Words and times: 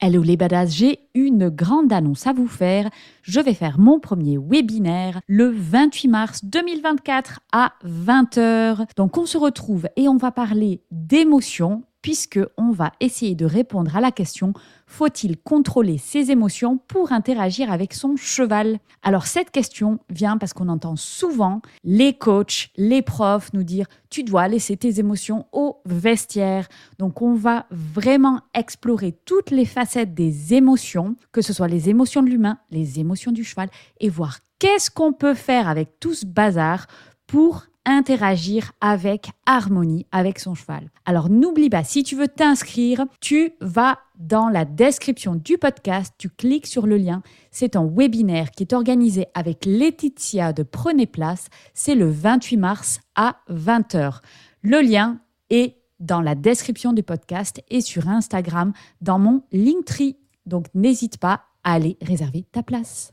Hello 0.00 0.22
les 0.22 0.36
badass, 0.36 0.76
j'ai 0.76 1.00
une 1.16 1.48
grande 1.48 1.92
annonce 1.92 2.28
à 2.28 2.32
vous 2.32 2.46
faire. 2.46 2.88
Je 3.22 3.40
vais 3.40 3.52
faire 3.52 3.80
mon 3.80 3.98
premier 3.98 4.38
webinaire 4.38 5.20
le 5.26 5.48
28 5.48 6.06
mars 6.06 6.44
2024 6.44 7.40
à 7.52 7.72
20h. 7.84 8.86
Donc 8.96 9.18
on 9.18 9.26
se 9.26 9.36
retrouve 9.36 9.88
et 9.96 10.08
on 10.08 10.16
va 10.16 10.30
parler 10.30 10.82
d'émotions 10.92 11.82
puisque 12.08 12.40
on 12.56 12.70
va 12.70 12.92
essayer 13.00 13.34
de 13.34 13.44
répondre 13.44 13.94
à 13.94 14.00
la 14.00 14.10
question 14.10 14.54
faut-il 14.86 15.36
contrôler 15.36 15.98
ses 15.98 16.30
émotions 16.30 16.78
pour 16.78 17.12
interagir 17.12 17.70
avec 17.70 17.92
son 17.92 18.16
cheval? 18.16 18.78
Alors 19.02 19.26
cette 19.26 19.50
question 19.50 19.98
vient 20.08 20.38
parce 20.38 20.54
qu'on 20.54 20.70
entend 20.70 20.96
souvent 20.96 21.60
les 21.84 22.14
coachs, 22.14 22.70
les 22.78 23.02
profs 23.02 23.52
nous 23.52 23.62
dire 23.62 23.84
tu 24.08 24.22
dois 24.22 24.48
laisser 24.48 24.78
tes 24.78 25.00
émotions 25.00 25.48
au 25.52 25.82
vestiaire. 25.84 26.68
Donc 26.98 27.20
on 27.20 27.34
va 27.34 27.66
vraiment 27.70 28.40
explorer 28.54 29.12
toutes 29.26 29.50
les 29.50 29.66
facettes 29.66 30.14
des 30.14 30.54
émotions, 30.54 31.14
que 31.30 31.42
ce 31.42 31.52
soit 31.52 31.68
les 31.68 31.90
émotions 31.90 32.22
de 32.22 32.30
l'humain, 32.30 32.56
les 32.70 33.00
émotions 33.00 33.32
du 33.32 33.44
cheval 33.44 33.68
et 34.00 34.08
voir 34.08 34.38
qu'est-ce 34.58 34.90
qu'on 34.90 35.12
peut 35.12 35.34
faire 35.34 35.68
avec 35.68 36.00
tout 36.00 36.14
ce 36.14 36.24
bazar 36.24 36.86
pour 37.26 37.66
interagir 37.84 38.72
avec 38.80 39.30
harmonie 39.46 40.06
avec 40.12 40.38
son 40.38 40.54
cheval. 40.54 40.90
Alors 41.06 41.30
n'oublie 41.30 41.70
pas, 41.70 41.84
si 41.84 42.02
tu 42.02 42.16
veux 42.16 42.28
t'inscrire, 42.28 43.06
tu 43.20 43.52
vas 43.60 43.98
dans 44.18 44.48
la 44.48 44.64
description 44.64 45.34
du 45.34 45.58
podcast, 45.58 46.14
tu 46.18 46.28
cliques 46.28 46.66
sur 46.66 46.86
le 46.86 46.96
lien. 46.96 47.22
C'est 47.50 47.76
un 47.76 47.86
webinaire 47.86 48.50
qui 48.50 48.64
est 48.64 48.72
organisé 48.72 49.26
avec 49.34 49.64
Laetitia 49.64 50.52
de 50.52 50.62
Prenez 50.62 51.06
Place. 51.06 51.48
C'est 51.74 51.94
le 51.94 52.10
28 52.10 52.56
mars 52.56 53.00
à 53.14 53.36
20h. 53.50 54.20
Le 54.62 54.80
lien 54.80 55.20
est 55.50 55.76
dans 56.00 56.20
la 56.20 56.34
description 56.34 56.92
du 56.92 57.02
podcast 57.02 57.62
et 57.70 57.80
sur 57.80 58.08
Instagram 58.08 58.72
dans 59.00 59.18
mon 59.18 59.42
Linktree. 59.52 60.16
Donc 60.46 60.66
n'hésite 60.74 61.18
pas 61.18 61.42
à 61.64 61.74
aller 61.74 61.96
réserver 62.02 62.44
ta 62.52 62.62
place. 62.62 63.12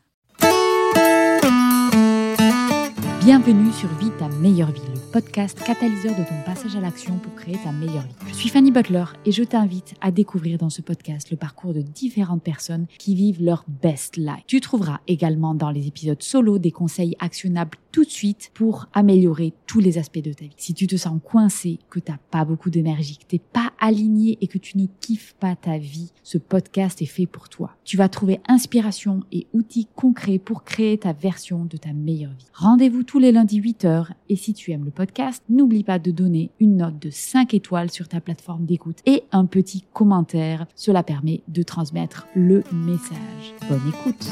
Bienvenue 3.26 3.72
sur 3.72 3.90
Vie 3.95 4.12
ta 4.20 4.30
meilleure 4.30 4.72
vie, 4.72 4.81
le 4.94 5.12
podcast 5.12 5.59
catalyseur 5.59 6.12
de 6.12 6.22
ton 6.22 6.40
passage 6.45 6.76
à 6.76 6.80
l'action 6.80 7.18
pour 7.18 7.34
créer 7.34 7.58
ta 7.58 7.72
meilleure 7.72 8.04
vie. 8.04 8.14
Je 8.28 8.36
suis 8.36 8.50
Fanny 8.50 8.70
Butler 8.70 9.06
et 9.26 9.32
je 9.32 9.42
t'invite 9.42 9.95
à 10.00 10.12
découvrir 10.12 10.59
dans 10.59 10.70
ce 10.70 10.84
podcast 10.84 11.32
le 11.32 11.38
parcours 11.38 11.73
de 11.73 11.82
différentes 11.82 12.44
personnes 12.44 12.86
qui 13.00 13.16
vivent 13.16 13.44
leur 13.44 13.66
best 13.82 14.17
life. 14.17 14.44
Tu 14.45 14.62
trouveras 14.62 15.00
également 15.08 15.56
dans 15.56 15.72
les 15.72 15.88
épisodes 15.88 16.22
solo 16.22 16.59
des 16.59 16.70
conseils 16.70 17.16
actionnables 17.17 17.80
tout 17.96 18.04
de 18.04 18.10
suite 18.10 18.52
pour 18.54 18.88
améliorer 18.92 19.54
tous 19.68 19.80
les 19.80 19.98
aspects 19.98 20.22
de 20.22 20.34
ta 20.34 20.44
vie. 20.44 20.52
Si 20.58 20.74
tu 20.74 20.86
te 20.86 20.98
sens 20.98 21.18
coincé, 21.24 21.80
que 21.90 22.02
t'as 22.02 22.18
pas 22.30 22.44
beaucoup 22.44 22.70
d'énergie, 22.70 23.18
que 23.18 23.24
t'es 23.24 23.40
pas 23.40 23.72
aligné 23.80 24.38
et 24.42 24.48
que 24.48 24.58
tu 24.58 24.78
ne 24.78 24.88
kiffes 25.00 25.34
pas 25.40 25.56
ta 25.56 25.78
vie, 25.78 26.12
ce 26.22 26.38
podcast 26.38 27.02
est 27.02 27.06
fait 27.06 27.26
pour 27.26 27.48
toi. 27.48 27.78
Tu 27.86 27.96
vas 27.96 28.10
trouver 28.10 28.42
inspiration 28.50 29.22
et 29.32 29.48
outils 29.54 29.88
concrets 29.96 30.40
pour 30.40 30.66
créer 30.66 30.98
ta 30.98 31.14
version 31.14 31.64
de 31.64 31.78
ta 31.78 31.94
meilleure 31.94 32.34
vie. 32.34 32.48
Rendez-vous 32.54 33.04
tous 33.04 33.20
les 33.20 33.32
lundis 33.32 33.62
8h 33.62 34.08
et 34.28 34.36
si 34.36 34.54
tu 34.54 34.72
aimes 34.72 34.84
le 34.84 34.92
podcast, 34.92 35.42
n'oublie 35.48 35.86
pas 35.86 35.98
de 35.98 36.12
donner 36.12 36.52
une 36.60 36.76
note 36.76 37.00
de 37.00 37.10
5 37.10 37.54
étoiles 37.54 37.92
sur 37.92 38.10
ta 38.10 38.20
plateforme 38.20 38.66
d'écoute 38.66 38.98
et 39.06 39.23
un 39.32 39.46
petit 39.46 39.86
commentaire. 39.94 40.68
Cela 40.76 41.02
permet 41.02 41.44
de 41.48 41.64
transmettre 41.64 42.28
le 42.36 42.62
message. 42.73 43.54
Bonne 43.70 43.88
écoute. 43.88 44.28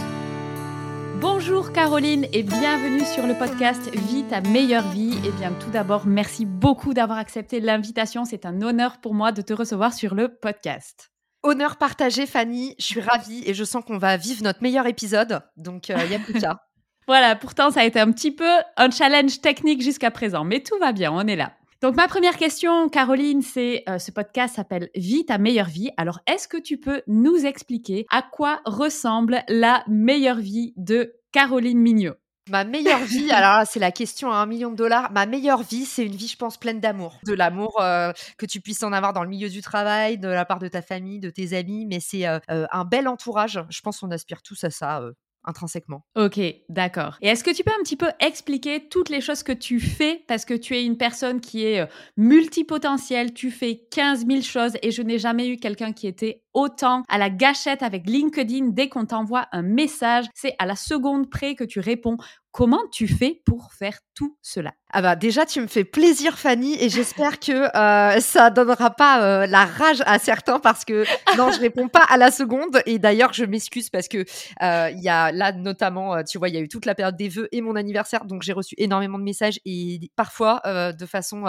Bonjour 1.23 1.71
Caroline 1.71 2.27
et 2.33 2.43
bienvenue 2.43 3.05
sur 3.05 3.25
le 3.25 3.33
podcast 3.33 3.89
Vie 3.95 4.25
ta 4.25 4.41
meilleure 4.41 4.89
vie. 4.89 5.13
Et 5.23 5.29
eh 5.29 5.31
bien 5.31 5.53
tout 5.53 5.69
d'abord, 5.69 6.05
merci 6.05 6.45
beaucoup 6.45 6.93
d'avoir 6.93 7.17
accepté 7.17 7.61
l'invitation. 7.61 8.25
C'est 8.25 8.45
un 8.45 8.61
honneur 8.61 8.99
pour 8.99 9.13
moi 9.13 9.31
de 9.31 9.41
te 9.41 9.53
recevoir 9.53 9.93
sur 9.93 10.15
le 10.15 10.27
podcast. 10.27 11.13
Honneur 11.41 11.77
partagé 11.77 12.25
Fanny, 12.25 12.75
je 12.77 12.83
suis 12.83 12.99
ravie 12.99 13.41
et 13.45 13.53
je 13.53 13.63
sens 13.63 13.85
qu'on 13.85 13.97
va 13.97 14.17
vivre 14.17 14.43
notre 14.43 14.61
meilleur 14.61 14.85
épisode. 14.85 15.41
Donc 15.55 15.87
il 15.87 15.95
euh, 15.95 16.05
y 16.07 16.15
a 16.15 16.19
plus 16.19 16.41
voilà, 17.07 17.37
pourtant 17.37 17.71
ça 17.71 17.79
a 17.79 17.85
été 17.85 18.01
un 18.01 18.11
petit 18.11 18.31
peu 18.31 18.51
un 18.75 18.91
challenge 18.91 19.39
technique 19.39 19.81
jusqu'à 19.81 20.11
présent, 20.11 20.43
mais 20.43 20.59
tout 20.59 20.77
va 20.77 20.91
bien, 20.91 21.13
on 21.13 21.25
est 21.25 21.37
là. 21.37 21.53
Donc 21.83 21.97
ma 21.97 22.07
première 22.07 22.37
question, 22.37 22.87
Caroline, 22.87 23.41
c'est 23.41 23.83
euh, 23.89 23.99
ce 23.99 24.09
podcast 24.09 24.55
s'appelle 24.55 24.89
Vie 24.95 25.25
ta 25.25 25.37
meilleure 25.37 25.67
vie. 25.67 25.89
Alors 25.97 26.21
est-ce 26.27 26.47
que 26.47 26.55
tu 26.55 26.77
peux 26.77 27.01
nous 27.07 27.45
expliquer 27.45 28.05
à 28.09 28.21
quoi 28.21 28.61
ressemble 28.63 29.43
la 29.49 29.83
meilleure 29.89 30.37
vie 30.37 30.73
de 30.77 31.13
Caroline 31.33 31.79
Mignot? 31.79 32.13
Ma 32.49 32.63
meilleure 32.63 33.03
vie, 33.03 33.29
alors 33.33 33.67
c'est 33.67 33.81
la 33.81 33.91
question 33.91 34.31
à 34.31 34.37
un 34.37 34.45
million 34.45 34.71
de 34.71 34.77
dollars. 34.77 35.11
Ma 35.11 35.25
meilleure 35.25 35.61
vie, 35.61 35.83
c'est 35.83 36.05
une 36.05 36.15
vie, 36.15 36.29
je 36.29 36.37
pense, 36.37 36.55
pleine 36.55 36.79
d'amour. 36.79 37.19
De 37.25 37.33
l'amour 37.33 37.81
euh, 37.81 38.13
que 38.37 38.45
tu 38.45 38.61
puisses 38.61 38.83
en 38.83 38.93
avoir 38.93 39.11
dans 39.11 39.23
le 39.23 39.29
milieu 39.29 39.49
du 39.49 39.61
travail, 39.61 40.17
de 40.17 40.29
la 40.29 40.45
part 40.45 40.59
de 40.59 40.69
ta 40.69 40.81
famille, 40.81 41.19
de 41.19 41.31
tes 41.31 41.51
amis, 41.51 41.85
mais 41.85 41.99
c'est 41.99 42.25
euh, 42.25 42.39
un 42.47 42.85
bel 42.85 43.09
entourage. 43.09 43.61
Je 43.67 43.81
pense 43.81 43.99
qu'on 43.99 44.11
aspire 44.11 44.41
tous 44.41 44.63
à 44.63 44.69
ça 44.69 45.01
intrinsèquement. 45.45 46.05
Ok, 46.15 46.39
d'accord. 46.69 47.17
Et 47.21 47.27
est-ce 47.27 47.43
que 47.43 47.51
tu 47.51 47.63
peux 47.63 47.71
un 47.71 47.83
petit 47.83 47.97
peu 47.97 48.09
expliquer 48.19 48.87
toutes 48.89 49.09
les 49.09 49.21
choses 49.21 49.43
que 49.43 49.51
tu 49.51 49.79
fais? 49.79 50.23
Parce 50.27 50.45
que 50.45 50.53
tu 50.53 50.75
es 50.75 50.85
une 50.85 50.97
personne 50.97 51.41
qui 51.41 51.65
est 51.65 51.81
euh, 51.81 51.85
multipotentielle, 52.17 53.33
tu 53.33 53.51
fais 53.51 53.85
15 53.91 54.25
000 54.27 54.41
choses 54.41 54.73
et 54.81 54.91
je 54.91 55.01
n'ai 55.01 55.19
jamais 55.19 55.47
eu 55.47 55.57
quelqu'un 55.57 55.93
qui 55.93 56.07
était 56.07 56.43
autant 56.53 57.03
à 57.09 57.17
la 57.17 57.29
gâchette 57.29 57.83
avec 57.83 58.07
LinkedIn 58.07 58.67
dès 58.69 58.89
qu'on 58.89 59.05
t'envoie 59.05 59.47
un 59.51 59.63
message, 59.63 60.25
c'est 60.33 60.55
à 60.59 60.65
la 60.65 60.75
seconde 60.75 61.29
près 61.29 61.55
que 61.55 61.63
tu 61.63 61.79
réponds. 61.79 62.17
Comment 62.51 62.83
tu 62.91 63.07
fais 63.07 63.41
pour 63.45 63.73
faire 63.73 63.97
tout 64.13 64.37
cela? 64.41 64.73
Ah 64.95 65.01
bah 65.01 65.15
déjà 65.15 65.47
tu 65.47 65.59
me 65.59 65.65
fais 65.65 65.83
plaisir 65.83 66.37
Fanny 66.37 66.77
et 66.79 66.87
j'espère 66.87 67.39
que 67.39 67.75
euh, 67.75 68.19
ça 68.19 68.51
donnera 68.51 68.91
pas 68.91 69.23
euh, 69.23 69.47
la 69.47 69.65
rage 69.65 70.03
à 70.05 70.19
certains 70.19 70.59
parce 70.59 70.85
que 70.85 71.03
non 71.35 71.51
je 71.51 71.59
réponds 71.59 71.87
pas 71.87 72.03
à 72.07 72.15
la 72.15 72.29
seconde. 72.29 72.79
Et 72.85 72.99
d'ailleurs 72.99 73.33
je 73.33 73.43
m'excuse 73.43 73.89
parce 73.89 74.07
que 74.07 74.23
euh, 74.61 74.91
il 74.91 75.01
y 75.01 75.09
a 75.09 75.31
là 75.31 75.51
notamment 75.51 76.23
tu 76.23 76.37
vois 76.37 76.47
il 76.49 76.53
y 76.53 76.59
a 76.59 76.61
eu 76.61 76.67
toute 76.67 76.85
la 76.85 76.93
période 76.93 77.17
des 77.17 77.27
vœux 77.27 77.49
et 77.51 77.61
mon 77.61 77.75
anniversaire 77.75 78.25
donc 78.25 78.43
j'ai 78.43 78.53
reçu 78.53 78.75
énormément 78.77 79.17
de 79.17 79.23
messages 79.23 79.59
et 79.65 80.11
parfois 80.15 80.61
de 80.65 81.05
façon 81.07 81.45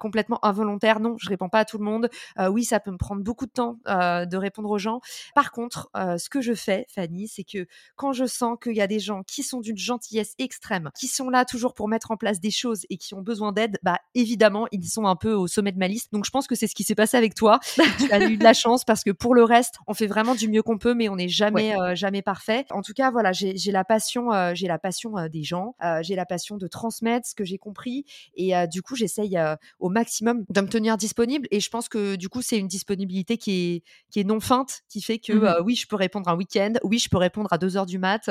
complètement 0.00 0.44
involontaire. 0.44 0.98
Non 0.98 1.14
je 1.20 1.28
réponds 1.28 1.48
pas 1.48 1.60
à 1.60 1.64
tout 1.64 1.78
le 1.78 1.84
monde. 1.84 2.10
Oui 2.50 2.64
ça 2.64 2.80
peut 2.80 2.90
me 2.90 2.98
prendre 2.98 3.22
beaucoup 3.22 3.46
de 3.46 3.52
temps 3.52 3.78
de 3.86 4.36
répondre 4.36 4.68
aux 4.68 4.78
gens. 4.78 5.00
Par 5.36 5.52
contre 5.52 5.90
ce 5.94 6.28
que 6.28 6.40
je 6.40 6.54
fais 6.54 6.86
Fanny 6.92 7.28
c'est 7.28 7.44
que 7.44 7.68
quand 7.94 8.12
je 8.12 8.24
sens 8.24 8.56
qu'il 8.60 8.74
y 8.74 8.82
a 8.82 8.88
des 8.88 8.98
gens 8.98 9.22
qui 9.22 9.44
sont 9.44 9.60
d'une 9.60 9.78
gentillesse 9.78 10.34
extrême 10.38 10.90
qui 10.98 11.06
sont 11.06 11.30
là 11.30 11.44
toujours 11.44 11.74
pour 11.74 11.86
mettre 11.86 12.10
en 12.10 12.16
place 12.16 12.40
des 12.40 12.50
choses 12.50 12.79
et 12.90 12.96
qui 12.96 13.14
ont 13.14 13.22
besoin 13.22 13.52
d'aide, 13.52 13.78
bah 13.82 13.98
évidemment, 14.14 14.66
ils 14.72 14.84
sont 14.84 15.06
un 15.06 15.16
peu 15.16 15.32
au 15.32 15.46
sommet 15.46 15.72
de 15.72 15.78
ma 15.78 15.88
liste. 15.88 16.12
Donc 16.12 16.24
je 16.24 16.30
pense 16.30 16.46
que 16.46 16.54
c'est 16.54 16.66
ce 16.66 16.74
qui 16.74 16.84
s'est 16.84 16.94
passé 16.94 17.16
avec 17.16 17.34
toi. 17.34 17.60
tu 17.98 18.12
as 18.12 18.20
eu 18.28 18.36
de 18.36 18.44
la 18.44 18.54
chance 18.54 18.84
parce 18.84 19.04
que 19.04 19.10
pour 19.10 19.34
le 19.34 19.44
reste, 19.44 19.76
on 19.86 19.94
fait 19.94 20.06
vraiment 20.06 20.34
du 20.34 20.48
mieux 20.48 20.62
qu'on 20.62 20.78
peut, 20.78 20.94
mais 20.94 21.08
on 21.08 21.16
n'est 21.16 21.28
jamais 21.28 21.76
euh, 21.78 21.94
jamais 21.94 22.22
parfait. 22.22 22.66
En 22.70 22.82
tout 22.82 22.92
cas, 22.92 23.10
voilà, 23.10 23.32
j'ai 23.32 23.72
la 23.72 23.84
passion, 23.84 24.32
euh, 24.32 24.52
j'ai 24.54 24.66
la 24.66 24.78
passion 24.78 25.16
euh, 25.18 25.28
des 25.28 25.42
gens, 25.42 25.74
j'ai 26.02 26.14
la 26.14 26.26
passion 26.26 26.56
de 26.56 26.66
transmettre 26.66 27.28
ce 27.28 27.34
que 27.34 27.44
j'ai 27.44 27.58
compris 27.58 28.04
et 28.34 28.52
du 28.70 28.82
coup, 28.82 28.96
j'essaye 28.96 29.38
au 29.78 29.88
maximum 29.88 30.44
de 30.48 30.60
me 30.60 30.68
tenir 30.68 30.96
disponible. 30.96 31.46
Et 31.50 31.60
je 31.60 31.70
pense 31.70 31.88
que 31.88 32.16
du 32.16 32.28
coup, 32.28 32.42
c'est 32.42 32.58
une 32.58 32.68
disponibilité 32.68 33.36
qui 33.36 33.50
est 33.50 33.82
qui 34.10 34.20
est 34.20 34.24
non 34.24 34.40
feinte, 34.40 34.82
qui 34.88 35.00
fait 35.02 35.18
que 35.18 35.32
mmh 35.32 35.50
oui, 35.64 35.74
je 35.74 35.86
peux 35.86 35.96
répondre 35.96 36.28
un 36.28 36.36
week-end, 36.36 36.74
oui, 36.84 36.98
je 36.98 37.08
peux 37.08 37.16
répondre 37.16 37.52
à 37.52 37.58
2 37.58 37.76
heures 37.76 37.86
du 37.86 37.98
mat. 37.98 38.30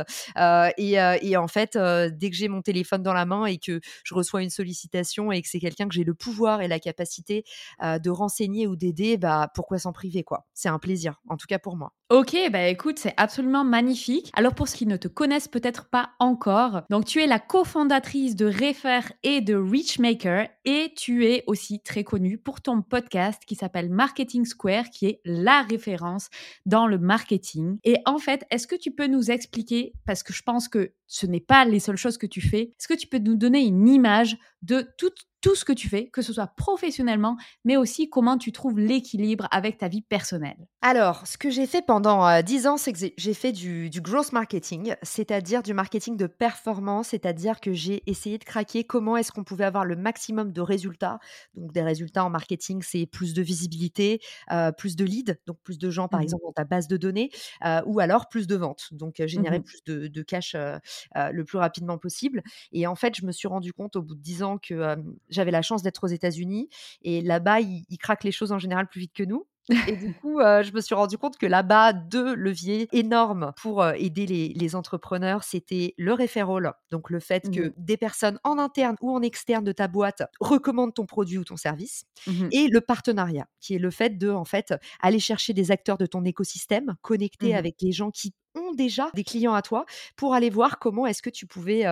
Et, 0.78 0.94
et, 1.22 1.38
en 1.38 1.48
fait, 1.48 1.78
dès 1.78 2.30
que 2.30 2.36
j'ai 2.36 2.48
mon 2.48 2.62
téléphone 2.62 3.04
dans 3.04 3.14
la 3.14 3.26
main 3.26 3.46
et 3.46 3.58
que 3.58 3.80
je 4.04 4.14
reçois 4.14 4.39
une 4.40 4.50
sollicitation 4.50 5.32
et 5.32 5.42
que 5.42 5.48
c'est 5.50 5.60
quelqu'un 5.60 5.88
que 5.88 5.94
j'ai 5.94 6.04
le 6.04 6.14
pouvoir 6.14 6.62
et 6.62 6.68
la 6.68 6.80
capacité 6.80 7.44
de 7.82 8.10
renseigner 8.10 8.68
ou 8.68 8.76
d'aider, 8.76 9.18
bah 9.18 9.50
pourquoi 9.54 9.80
s'en 9.80 9.94
priver 9.94 10.24
quoi 10.24 10.48
C'est 10.54 10.70
un 10.70 10.80
plaisir, 10.80 11.22
en 11.30 11.38
tout 11.38 11.48
cas 11.48 11.60
pour 11.60 11.76
moi. 11.78 11.94
Ok, 12.12 12.36
bah 12.52 12.68
écoute, 12.68 12.98
c'est 12.98 13.14
absolument 13.18 13.64
magnifique. 13.64 14.32
Alors 14.34 14.56
pour 14.56 14.68
ceux 14.68 14.78
qui 14.78 14.88
ne 14.88 14.98
te 14.98 15.08
connaissent 15.08 15.48
peut-être 15.48 15.88
pas 15.92 16.10
encore, 16.18 16.82
donc 16.90 17.06
tu 17.06 17.22
es 17.22 17.28
la 17.28 17.38
cofondatrice 17.38 18.36
de 18.36 18.48
Refer 18.48 19.14
et 19.22 19.42
de 19.42 19.54
Reachmaker 19.54 20.48
et 20.66 20.92
tu 20.98 21.28
es 21.28 21.44
aussi 21.46 21.82
très 21.82 22.04
connue 22.04 22.40
pour 22.40 22.62
ton 22.62 22.82
podcast 22.82 23.44
qui 23.46 23.54
s'appelle 23.54 23.92
Marketing 23.92 24.44
Square, 24.46 24.90
qui 24.90 25.06
est 25.06 25.22
la 25.24 25.62
référence 25.62 26.32
dans 26.66 26.88
le 26.88 26.98
marketing. 26.98 27.78
Et 27.84 27.98
en 28.08 28.18
fait, 28.18 28.44
est-ce 28.50 28.66
que 28.66 28.76
tu 28.76 28.90
peux 28.90 29.06
nous 29.06 29.30
expliquer, 29.30 29.94
parce 30.08 30.24
que 30.24 30.34
je 30.34 30.42
pense 30.42 30.68
que 30.68 30.94
ce 31.06 31.28
n'est 31.28 31.40
pas 31.40 31.64
les 31.64 31.80
seules 31.80 31.96
choses 31.96 32.18
que 32.18 32.26
tu 32.26 32.42
fais, 32.42 32.72
est-ce 32.80 32.88
que 32.88 32.98
tu 32.98 33.06
peux 33.06 33.20
nous 33.20 33.36
donner 33.36 33.62
une 33.62 33.88
image 33.88 34.36
de 34.62 34.88
toute 34.98 35.30
tout 35.42 35.56
ce 35.56 35.64
que 35.64 35.74
tu 35.74 35.88
fais, 35.88 36.08
que 36.08 36.22
ce 36.22 36.34
soit 36.34 36.48
professionnellement, 36.48 37.38
mais 37.64 37.78
aussi 37.78 38.10
comment 38.10 38.38
tu 38.38 38.52
trouves 38.52 38.80
l'équilibre 38.80 39.48
avec 39.52 39.78
ta 39.78 39.88
vie 39.88 40.02
personnelle. 40.02 40.58
Alors, 40.82 41.26
ce 41.28 41.38
que 41.38 41.50
j'ai 41.50 41.66
fait 41.66 41.82
pendant 41.82 42.42
10 42.42 42.66
euh, 42.66 42.70
ans, 42.70 42.78
c'est 42.78 42.94
que 42.94 43.00
j'ai 43.16 43.34
fait 43.34 43.52
du, 43.52 43.90
du 43.90 44.02
growth 44.02 44.34
marketing, 44.34 44.96
c'est-à-dire 45.02 45.64
du 45.64 45.74
marketing 45.74 46.18
de 46.18 46.28
performance, 46.28 47.10
c'est-à-dire 47.10 47.60
que 47.62 47.74
j'ai 47.74 48.04
essayé 48.10 48.38
de 48.38 48.44
craquer 48.44 48.84
comment 48.84 49.18
est-ce 49.18 49.32
qu'on 49.32 49.44
pouvait 49.44 49.66
avoir 49.66 49.86
le 49.86 49.96
maximum 49.96 50.52
de 50.52 50.62
résultats. 50.62 51.20
Donc, 51.56 51.72
des 51.72 51.84
résultats 51.84 52.26
en 52.26 52.30
marketing, 52.30 52.82
c'est 52.82 53.06
plus 53.06 53.34
de 53.34 53.42
visibilité, 53.42 54.20
euh, 54.52 54.72
plus 54.72 54.96
de 54.96 55.06
leads, 55.06 55.36
donc 55.48 55.58
plus 55.64 55.78
de 55.78 55.90
gens, 55.90 56.08
par 56.08 56.20
mmh 56.20 56.24
exemple, 56.24 56.44
dans 56.44 56.54
ta 56.54 56.66
base 56.66 56.88
de 56.88 56.98
données, 56.98 57.30
euh, 57.66 57.82
ou 57.86 58.00
alors 58.00 58.28
plus 58.28 58.48
de 58.48 58.56
ventes, 58.56 58.90
donc 58.92 59.22
générer 59.26 59.60
mmh 59.60 59.64
plus 59.64 59.84
de, 59.86 60.08
de 60.08 60.22
cash 60.22 60.56
le 61.16 61.44
plus 61.44 61.58
rapidement 61.58 61.98
possible. 61.98 62.44
Et 62.72 62.88
en 62.88 62.96
fait, 62.96 63.16
je 63.16 63.26
me 63.26 63.32
suis 63.32 63.48
rendu 63.48 63.74
compte 63.74 63.96
au 63.96 64.02
bout 64.02 64.16
de 64.16 64.22
10 64.22 64.44
ans 64.44 64.49
que 64.58 64.96
j'avais 65.30 65.52
la 65.52 65.62
chance 65.62 65.84
d'être 65.84 66.04
aux 66.04 66.08
États-Unis 66.08 66.70
et 67.02 67.22
là-bas, 67.22 67.60
ils, 67.62 67.98
craquent 67.98 68.24
les 68.24 68.32
choses 68.32 68.52
en 68.52 68.60
général 68.60 68.88
plus 68.88 69.02
vite 69.02 69.14
que 69.14 69.24
nous. 69.24 69.46
Et 69.88 69.96
du 69.96 70.14
coup, 70.16 70.40
euh, 70.40 70.64
je 70.64 70.74
me 70.74 70.82
suis 70.82 70.96
rendu 70.96 71.18
compte 71.18 71.38
que 71.38 71.46
là-bas, 71.46 71.94
deux 71.94 72.34
leviers 72.34 72.88
énormes 72.92 73.54
pour 73.62 73.84
euh, 73.84 73.94
aider 73.98 74.26
les, 74.26 74.76
entrepreneurs, 74.76 75.44
c'était 75.44 75.94
le 75.98 76.14
referral, 76.14 76.74
donc 76.92 77.10
le 77.10 77.20
fait 77.20 77.50
que 77.52 77.68
mmh. 77.68 77.74
des 77.78 77.98
personnes 77.98 78.40
en 78.44 78.58
interne 78.58 78.96
ou 79.02 79.12
en 79.12 79.22
externe 79.22 79.64
de 79.64 79.72
ta 79.72 79.88
boîte 79.88 80.24
recommandent 80.40 80.94
ton 80.94 81.06
produit 81.06 81.38
ou 81.38 81.44
ton 81.44 81.58
service, 81.58 82.06
mmh 82.28 82.48
et 82.52 82.68
le 82.68 82.82
partenariat, 82.82 83.48
qui 83.60 83.76
est 83.76 83.80
le 83.80 83.92
fait 83.92 84.18
de 84.18 84.30
en 84.30 84.46
fait 84.46 84.74
aller 85.02 85.20
chercher 85.20 85.54
des 85.54 85.72
acteurs 85.72 85.98
de 85.98 86.06
ton 86.06 86.24
écosystème, 86.24 86.96
connecter 87.02 87.54
mmh 87.54 87.58
avec 87.58 87.82
les 87.82 87.92
gens 87.92 88.12
qui 88.12 88.34
ont 88.56 88.74
déjà 88.74 89.10
des 89.14 89.24
clients 89.24 89.54
à 89.54 89.62
toi 89.62 89.86
pour 90.16 90.34
aller 90.34 90.50
voir 90.50 90.80
comment 90.80 91.06
est-ce 91.06 91.22
que 91.22 91.30
tu 91.30 91.46
pouvais, 91.46 91.86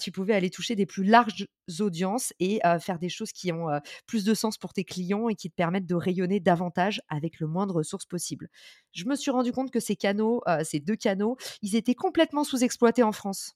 tu 0.00 0.12
pouvais 0.12 0.34
aller 0.34 0.50
toucher 0.50 0.74
des 0.74 0.86
plus 0.86 1.04
larges 1.04 1.46
audiences 1.80 2.32
et 2.40 2.60
faire 2.80 2.98
des 2.98 3.08
choses 3.08 3.32
qui 3.32 3.52
ont 3.52 3.68
plus 4.06 4.24
de 4.24 4.34
sens 4.34 4.58
pour 4.58 4.72
tes 4.72 4.84
clients 4.84 5.28
et 5.28 5.34
qui 5.34 5.50
te 5.50 5.54
permettent 5.54 5.86
de 5.86 5.94
rayonner 5.94 6.40
davantage 6.40 7.00
avec 7.08 7.40
le 7.40 7.46
moins 7.46 7.66
de 7.66 7.72
ressources 7.72 8.06
possible. 8.06 8.48
Je 8.92 9.04
me 9.04 9.14
suis 9.16 9.30
rendu 9.30 9.52
compte 9.52 9.70
que 9.70 9.80
ces 9.80 9.96
canaux, 9.96 10.42
ces 10.64 10.80
deux 10.80 10.96
canaux, 10.96 11.36
ils 11.62 11.76
étaient 11.76 11.94
complètement 11.94 12.44
sous-exploités 12.44 13.02
en 13.02 13.12
France. 13.12 13.52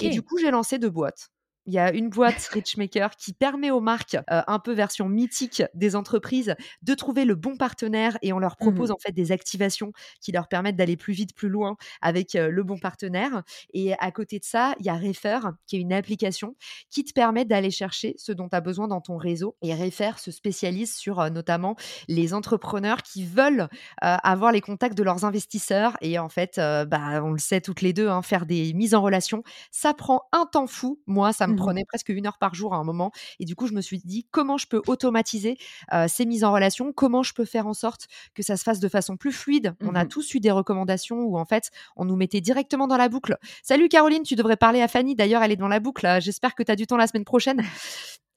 Et 0.00 0.08
du 0.10 0.22
coup, 0.22 0.38
j'ai 0.38 0.50
lancé 0.50 0.78
deux 0.78 0.90
boîtes. 0.90 1.30
Il 1.66 1.74
y 1.74 1.78
a 1.78 1.92
une 1.92 2.08
boîte 2.08 2.46
Richmaker 2.52 3.16
qui 3.16 3.32
permet 3.32 3.70
aux 3.70 3.80
marques, 3.80 4.16
euh, 4.30 4.42
un 4.46 4.58
peu 4.58 4.72
version 4.72 5.08
mythique 5.08 5.62
des 5.74 5.96
entreprises, 5.96 6.54
de 6.82 6.94
trouver 6.94 7.24
le 7.24 7.34
bon 7.34 7.56
partenaire 7.56 8.18
et 8.22 8.32
on 8.32 8.38
leur 8.38 8.56
propose 8.56 8.90
mmh 8.90 8.92
en 8.92 8.98
fait 8.98 9.12
des 9.12 9.32
activations 9.32 9.92
qui 10.20 10.32
leur 10.32 10.48
permettent 10.48 10.76
d'aller 10.76 10.96
plus 10.96 11.12
vite, 11.12 11.34
plus 11.34 11.48
loin 11.48 11.76
avec 12.00 12.34
euh, 12.34 12.50
le 12.50 12.62
bon 12.62 12.78
partenaire. 12.78 13.42
Et 13.74 13.94
à 13.98 14.10
côté 14.12 14.38
de 14.38 14.44
ça, 14.44 14.74
il 14.78 14.86
y 14.86 14.88
a 14.88 14.94
Refer 14.94 15.40
qui 15.66 15.76
est 15.76 15.80
une 15.80 15.92
application 15.92 16.54
qui 16.88 17.04
te 17.04 17.12
permet 17.12 17.44
d'aller 17.44 17.70
chercher 17.70 18.14
ce 18.16 18.32
dont 18.32 18.48
tu 18.48 18.56
as 18.56 18.60
besoin 18.60 18.86
dans 18.86 19.00
ton 19.00 19.16
réseau. 19.16 19.56
Et 19.62 19.74
Refer 19.74 20.12
se 20.18 20.30
spécialise 20.30 20.94
sur 20.94 21.20
euh, 21.20 21.30
notamment 21.30 21.76
les 22.08 22.32
entrepreneurs 22.32 23.02
qui 23.02 23.24
veulent 23.24 23.68
avoir 24.00 24.52
les 24.52 24.60
contacts 24.60 24.96
de 24.96 25.02
leurs 25.02 25.24
investisseurs. 25.24 25.96
Et 26.00 26.18
en 26.18 26.28
fait, 26.28 26.56
bah, 26.56 27.22
on 27.22 27.32
le 27.32 27.38
sait 27.38 27.60
toutes 27.60 27.80
les 27.82 27.92
deux, 27.92 28.08
hein, 28.08 28.22
faire 28.22 28.46
des 28.46 28.72
mises 28.74 28.94
en 28.94 29.02
relation, 29.02 29.42
ça 29.70 29.94
prend 29.94 30.22
un 30.32 30.46
temps 30.46 30.66
fou. 30.66 31.00
Moi, 31.06 31.32
ça 31.32 31.46
me 31.46 31.55
Mmh 31.56 31.66
prenait 31.66 31.84
presque 31.84 32.10
une 32.10 32.26
heure 32.26 32.38
par 32.38 32.54
jour 32.54 32.74
à 32.74 32.76
un 32.76 32.84
moment. 32.84 33.10
Et 33.40 33.44
du 33.44 33.56
coup, 33.56 33.66
je 33.66 33.72
me 33.72 33.80
suis 33.80 33.98
dit 33.98 34.26
comment 34.30 34.56
je 34.56 34.66
peux 34.66 34.82
automatiser 34.86 35.58
ces 36.06 36.26
mises 36.26 36.44
en 36.44 36.52
relation, 36.52 36.92
comment 36.92 37.22
je 37.22 37.34
peux 37.34 37.44
faire 37.44 37.66
en 37.66 37.74
sorte 37.74 38.06
que 38.34 38.42
ça 38.42 38.56
se 38.56 38.62
fasse 38.62 38.78
de 38.78 38.88
façon 38.88 39.16
plus 39.16 39.32
fluide. 39.32 39.74
On 39.82 39.94
a 39.94 40.04
mmh 40.04 40.08
tous 40.08 40.34
eu 40.34 40.40
des 40.40 40.50
recommandations 40.50 41.22
où 41.22 41.38
en 41.38 41.44
fait, 41.44 41.70
on 41.96 42.04
nous 42.04 42.16
mettait 42.16 42.40
directement 42.40 42.86
dans 42.86 42.96
la 42.96 43.08
boucle. 43.08 43.36
Salut 43.62 43.88
Caroline, 43.88 44.22
tu 44.22 44.36
devrais 44.36 44.56
parler 44.56 44.80
à 44.80 44.88
Fanny. 44.88 45.16
D'ailleurs, 45.16 45.42
elle 45.42 45.52
est 45.52 45.56
dans 45.56 45.68
la 45.68 45.80
boucle. 45.80 46.06
J'espère 46.20 46.54
que 46.54 46.62
tu 46.62 46.70
as 46.70 46.76
du 46.76 46.86
temps 46.86 46.96
la 46.96 47.06
semaine 47.06 47.24
prochaine 47.24 47.62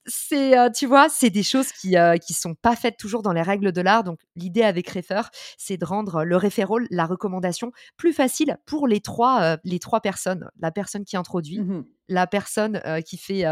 c'est 0.06 0.72
tu 0.72 0.86
vois 0.86 1.08
c'est 1.08 1.30
des 1.30 1.42
choses 1.42 1.72
qui 1.72 1.96
euh, 1.96 2.16
qui 2.16 2.32
sont 2.32 2.54
pas 2.54 2.74
faites 2.74 2.96
toujours 2.96 3.22
dans 3.22 3.32
les 3.32 3.42
règles 3.42 3.70
de 3.70 3.80
l'art 3.80 4.02
donc 4.02 4.18
l'idée 4.34 4.62
avec 4.62 4.88
Refer 4.88 5.22
c'est 5.58 5.76
de 5.76 5.84
rendre 5.84 6.24
le 6.24 6.36
référol 6.36 6.86
la 6.90 7.06
recommandation 7.06 7.70
plus 7.96 8.12
facile 8.12 8.56
pour 8.66 8.88
les 8.88 9.00
trois 9.00 9.58
les 9.64 9.78
trois 9.78 10.00
personnes 10.00 10.50
la 10.58 10.70
personne 10.70 11.04
qui 11.04 11.16
introduit 11.16 11.60
mmh 11.60 11.84
la 12.10 12.26
personne 12.26 12.82
qui, 13.06 13.16
fait, 13.16 13.44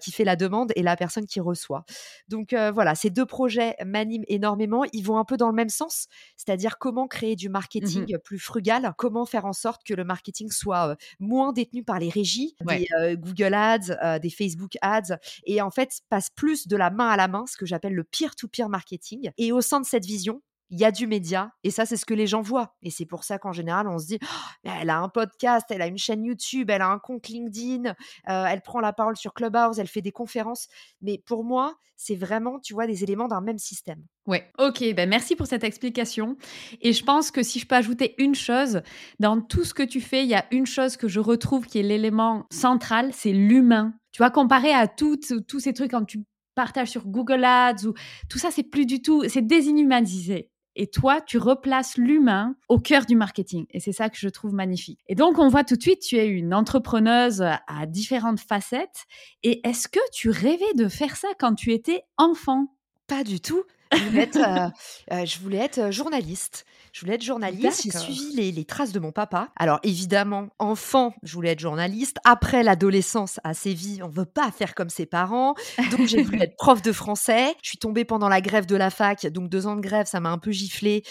qui 0.00 0.10
fait 0.10 0.24
la 0.24 0.36
demande 0.36 0.72
et 0.74 0.82
la 0.82 0.96
personne 0.96 1.26
qui 1.26 1.40
reçoit. 1.40 1.84
Donc 2.28 2.54
voilà, 2.72 2.94
ces 2.94 3.10
deux 3.10 3.26
projets 3.26 3.76
m'animent 3.84 4.24
énormément. 4.28 4.84
Ils 4.94 5.02
vont 5.02 5.18
un 5.18 5.24
peu 5.24 5.36
dans 5.36 5.48
le 5.48 5.54
même 5.54 5.68
sens, 5.68 6.06
c'est-à-dire 6.36 6.78
comment 6.78 7.06
créer 7.06 7.36
du 7.36 7.50
mmh 7.50 7.52
marketing 7.52 8.18
plus 8.18 8.38
frugal, 8.38 8.94
comment 8.96 9.26
faire 9.26 9.44
en 9.44 9.52
sorte 9.52 9.82
que 9.84 9.92
le 9.92 10.04
marketing 10.04 10.50
soit 10.50 10.96
moins 11.18 11.52
détenu 11.52 11.82
par 11.82 11.98
les 11.98 12.08
régies, 12.08 12.54
des 12.60 13.16
Google 13.16 13.52
Ads, 13.52 14.20
des 14.20 14.30
Facebook 14.30 14.78
Ads, 14.80 15.18
et 15.44 15.60
en 15.60 15.70
fait 15.70 16.00
passe 16.08 16.30
plus 16.30 16.68
de 16.68 16.76
la 16.76 16.90
main 16.90 17.08
à 17.08 17.16
la 17.16 17.26
main, 17.26 17.44
ce 17.48 17.56
que 17.56 17.66
j'appelle 17.66 17.94
le 17.94 18.04
peer-to-peer 18.04 18.68
marketing. 18.68 19.30
Et 19.36 19.50
au 19.50 19.60
sein 19.60 19.80
de 19.80 19.86
cette 19.86 20.04
vision, 20.04 20.40
il 20.70 20.78
y 20.78 20.84
a 20.84 20.90
du 20.90 21.06
média 21.06 21.52
et 21.64 21.70
ça 21.70 21.86
c'est 21.86 21.96
ce 21.96 22.04
que 22.04 22.14
les 22.14 22.26
gens 22.26 22.42
voient 22.42 22.74
et 22.82 22.90
c'est 22.90 23.06
pour 23.06 23.24
ça 23.24 23.38
qu'en 23.38 23.52
général 23.52 23.88
on 23.88 23.98
se 23.98 24.06
dit 24.06 24.18
«Oh, 24.22 24.68
elle 24.80 24.90
a 24.90 24.98
un 24.98 25.08
podcast 25.08 25.66
elle 25.70 25.82
a 25.82 25.86
une 25.86 25.98
chaîne 25.98 26.24
YouTube 26.24 26.70
elle 26.70 26.82
a 26.82 26.88
un 26.88 26.98
compte 26.98 27.28
LinkedIn 27.28 27.90
euh, 28.28 28.44
elle 28.46 28.62
prend 28.62 28.80
la 28.80 28.92
parole 28.92 29.16
sur 29.16 29.34
Clubhouse 29.34 29.78
elle 29.78 29.88
fait 29.88 30.02
des 30.02 30.12
conférences 30.12 30.68
mais 31.00 31.22
pour 31.26 31.44
moi 31.44 31.76
c'est 31.96 32.16
vraiment 32.16 32.60
tu 32.60 32.74
vois 32.74 32.86
des 32.86 33.02
éléments 33.02 33.28
d'un 33.28 33.40
même 33.40 33.58
système 33.58 34.04
Ouais, 34.28 34.46
ok, 34.58 34.84
ben 34.94 35.08
merci 35.08 35.36
pour 35.36 35.46
cette 35.46 35.64
explication. 35.64 36.36
Et 36.82 36.92
je 36.92 37.02
pense 37.02 37.30
que 37.30 37.42
si 37.42 37.60
je 37.60 37.66
peux 37.66 37.76
ajouter 37.76 38.14
une 38.18 38.34
chose, 38.34 38.82
dans 39.18 39.40
tout 39.40 39.64
ce 39.64 39.72
que 39.72 39.82
tu 39.82 40.02
fais, 40.02 40.22
il 40.22 40.28
y 40.28 40.34
a 40.34 40.44
une 40.50 40.66
chose 40.66 40.98
que 40.98 41.08
je 41.08 41.18
retrouve 41.18 41.64
qui 41.66 41.78
est 41.78 41.82
l'élément 41.82 42.44
central, 42.52 43.10
c'est 43.14 43.32
l'humain. 43.32 43.94
Tu 44.12 44.18
vois, 44.18 44.30
comparé 44.30 44.70
à 44.70 44.86
tous 44.86 45.18
ces 45.58 45.72
trucs 45.72 45.92
quand 45.92 46.04
tu 46.04 46.24
partages 46.54 46.90
sur 46.90 47.06
Google 47.06 47.42
Ads 47.42 47.86
ou 47.86 47.94
tout 48.28 48.38
ça, 48.38 48.50
c'est 48.50 48.64
plus 48.64 48.84
du 48.84 49.00
tout, 49.00 49.24
c'est 49.28 49.46
désinhumanisé. 49.46 50.50
Et 50.78 50.86
toi, 50.86 51.20
tu 51.20 51.38
replaces 51.38 51.96
l'humain 51.98 52.54
au 52.68 52.78
cœur 52.78 53.04
du 53.04 53.16
marketing. 53.16 53.66
Et 53.72 53.80
c'est 53.80 53.92
ça 53.92 54.08
que 54.08 54.16
je 54.16 54.28
trouve 54.28 54.54
magnifique. 54.54 55.00
Et 55.08 55.16
donc, 55.16 55.38
on 55.38 55.48
voit 55.48 55.64
tout 55.64 55.74
de 55.74 55.82
suite, 55.82 56.00
tu 56.00 56.16
es 56.16 56.28
une 56.28 56.54
entrepreneuse 56.54 57.42
à 57.42 57.86
différentes 57.86 58.38
facettes. 58.38 59.04
Et 59.42 59.60
est-ce 59.68 59.88
que 59.88 59.98
tu 60.12 60.30
rêvais 60.30 60.72
de 60.76 60.86
faire 60.86 61.16
ça 61.16 61.28
quand 61.38 61.56
tu 61.56 61.72
étais 61.72 62.04
enfant? 62.16 62.68
Pas 63.08 63.24
du 63.24 63.40
tout. 63.40 63.64
Je 63.92 64.04
voulais 64.04 64.22
être, 64.22 64.36
euh, 64.36 64.68
euh, 65.12 65.24
je 65.24 65.38
voulais 65.40 65.58
être 65.58 65.78
euh, 65.78 65.90
journaliste. 65.90 66.64
Je 66.98 67.04
voulais 67.04 67.14
être 67.14 67.22
journaliste. 67.22 67.82
J'ai 67.84 67.96
suivi 67.96 68.34
les, 68.34 68.50
les, 68.50 68.64
traces 68.64 68.90
de 68.90 68.98
mon 68.98 69.12
papa. 69.12 69.50
Alors 69.54 69.78
évidemment, 69.84 70.48
enfant, 70.58 71.14
je 71.22 71.32
voulais 71.34 71.50
être 71.50 71.60
journaliste. 71.60 72.16
Après 72.24 72.64
l'adolescence 72.64 73.38
à 73.44 73.54
Séville, 73.54 74.02
on 74.02 74.08
veut 74.08 74.24
pas 74.24 74.50
faire 74.50 74.74
comme 74.74 74.88
ses 74.88 75.06
parents. 75.06 75.54
Donc 75.92 76.08
j'ai 76.08 76.24
voulu 76.24 76.38
être 76.42 76.56
prof 76.56 76.82
de 76.82 76.90
français. 76.90 77.54
Je 77.62 77.68
suis 77.68 77.78
tombée 77.78 78.04
pendant 78.04 78.28
la 78.28 78.40
grève 78.40 78.66
de 78.66 78.74
la 78.74 78.90
fac. 78.90 79.28
Donc 79.28 79.48
deux 79.48 79.68
ans 79.68 79.76
de 79.76 79.80
grève, 79.80 80.06
ça 80.06 80.18
m'a 80.18 80.30
un 80.30 80.38
peu 80.38 80.50
giflé. 80.50 81.04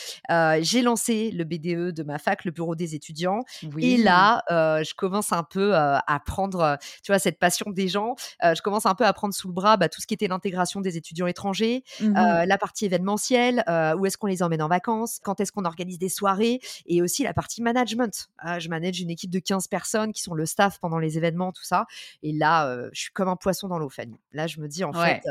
j'ai 0.60 0.82
lancé 0.82 1.32
le 1.32 1.46
BDE 1.46 1.96
de 1.96 2.04
ma 2.04 2.18
fac, 2.18 2.44
le 2.44 2.52
bureau 2.52 2.76
des 2.76 2.94
étudiants. 2.94 3.46
Et 3.78 3.96
là, 3.96 4.44
je 4.50 4.94
commence 4.94 5.32
un 5.32 5.44
peu 5.44 5.74
à 5.74 6.22
prendre, 6.26 6.78
tu 7.02 7.14
vois, 7.14 7.20
cette 7.20 7.40
passion 7.40 7.72
des 7.72 7.88
gens. 7.88 8.16
je 8.44 8.62
commence 8.62 8.86
un 8.86 8.96
peu 8.96 9.06
à 9.06 9.14
prendre 9.14 9.34
sous 9.34 9.48
le 9.48 9.54
bras 9.54 9.78
bah, 9.78 9.88
tout 9.88 10.02
ce 10.02 10.08
qui 10.08 10.16
était 10.16 10.28
l'intégration 10.28 10.82
des 10.82 10.98
étudiants 10.98 11.28
étrangers, 11.28 11.86
mmh 12.02 12.14
la 12.18 12.58
partie 12.58 12.86
événementielle, 12.86 13.64
euh, 13.70 13.96
où 13.96 14.06
est-ce 14.06 14.18
qu'on 14.18 14.28
les 14.28 14.44
emmène 14.44 14.62
en 14.62 14.68
vacances, 14.68 15.20
quand 15.24 15.40
est-ce 15.40 15.52
qu'on 15.52 15.64
organise 15.64 15.77
des 15.86 16.10
soirées, 16.10 16.60
et 16.86 17.02
aussi 17.02 17.24
la 17.24 17.34
partie 17.34 17.62
management. 17.62 18.30
Euh, 18.46 18.60
je 18.60 18.70
manage 18.70 19.00
une 19.02 19.10
équipe 19.10 19.32
de 19.32 19.40
15 19.40 19.68
personnes 19.68 20.14
qui 20.14 20.22
sont 20.22 20.34
le 20.34 20.46
staff 20.46 20.80
pendant 20.80 21.00
les 21.00 21.18
événements, 21.18 21.52
tout 21.52 21.64
ça. 21.64 21.86
Et 22.24 22.34
là, 22.34 22.68
euh, 22.68 22.90
je 22.94 23.02
suis 23.02 23.12
comme 23.12 23.30
un 23.30 23.36
poisson 23.36 23.68
dans 23.68 23.80
l'eau, 23.80 23.90
Fanny. 23.90 24.20
Là, 24.32 24.48
je 24.48 24.60
me 24.60 24.68
dis, 24.68 24.84
en 24.84 24.94
fait, 24.94 25.22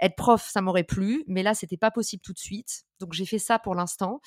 être 0.00 0.16
prof, 0.16 0.48
ça 0.48 0.60
m'aurait 0.60 0.84
plu, 0.84 1.24
mais 1.26 1.42
là, 1.42 1.54
c'était 1.54 1.76
pas 1.76 1.90
possible 1.90 2.22
tout 2.22 2.32
de 2.32 2.38
suite. 2.38 2.84
Donc 3.02 3.12
j'ai 3.14 3.26
fait 3.26 3.40
ça 3.40 3.58
pour 3.58 3.74
l'instant. 3.74 4.20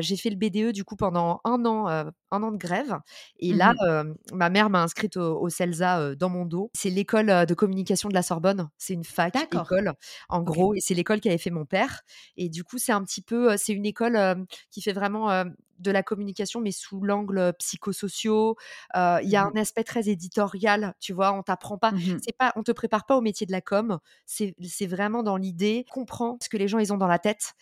j'ai 0.00 0.16
fait 0.16 0.30
le 0.30 0.36
BDE 0.36 0.72
du 0.72 0.84
coup 0.84 0.96
pendant 0.96 1.40
un 1.44 1.64
an, 1.66 1.88
un 1.88 2.42
an 2.42 2.50
de 2.50 2.56
grève. 2.56 2.98
Et 3.38 3.52
mmh 3.52 3.56
là, 3.56 4.04
ma 4.32 4.48
mère 4.48 4.70
m'a 4.70 4.82
inscrite 4.82 5.16
au, 5.16 5.48
CELSA 5.48 6.14
dans 6.14 6.30
mon 6.30 6.46
dos. 6.46 6.70
C'est 6.74 6.90
l'école 6.90 7.46
de 7.46 7.54
communication 7.54 8.08
de 8.08 8.14
la 8.14 8.22
Sorbonne. 8.22 8.70
C'est 8.78 8.94
une 8.94 9.04
fac 9.04 9.36
école 9.36 9.92
en 10.28 10.42
gros, 10.42 10.74
et 10.74 10.80
c'est 10.80 10.94
l'école 10.94 11.20
qui 11.20 11.28
avait 11.28 11.38
fait 11.38 11.50
mon 11.50 11.66
père. 11.66 12.02
Et 12.36 12.48
du 12.48 12.64
coup, 12.64 12.78
c'est 12.78 12.92
un 12.92 13.04
petit 13.04 13.22
peu, 13.22 13.56
c'est 13.58 13.72
une 13.72 13.86
école 13.86 14.46
qui 14.70 14.80
fait 14.80 14.92
vraiment 14.92 15.44
de 15.78 15.90
la 15.90 16.02
communication, 16.02 16.60
mais 16.60 16.70
sous 16.70 17.00
l'angle 17.02 17.52
psychosociaux. 17.58 18.56
Il 18.94 19.28
y 19.28 19.36
a 19.36 19.44
mmh 19.44 19.52
un 19.54 19.60
aspect 19.60 19.84
très 19.84 20.08
éditorial, 20.08 20.94
tu 21.00 21.12
vois. 21.12 21.32
On 21.32 21.42
t'apprend 21.42 21.78
pas, 21.78 21.92
mmh 21.92 22.18
c'est 22.24 22.36
pas, 22.36 22.52
on 22.56 22.62
te 22.62 22.72
prépare 22.72 23.04
pas 23.04 23.16
au 23.16 23.20
métier 23.20 23.46
de 23.46 23.52
la 23.52 23.60
com. 23.60 23.98
C'est 24.26 24.86
vraiment 24.86 25.22
dans 25.22 25.36
l'idée, 25.36 25.84
comprends 25.90 26.38
ce 26.42 26.48
que 26.48 26.56
les 26.56 26.68
gens 26.68 26.78
ils 26.78 26.92
ont 26.92 26.96
dans 26.96 27.06
la 27.06 27.18
tête, 27.18 27.54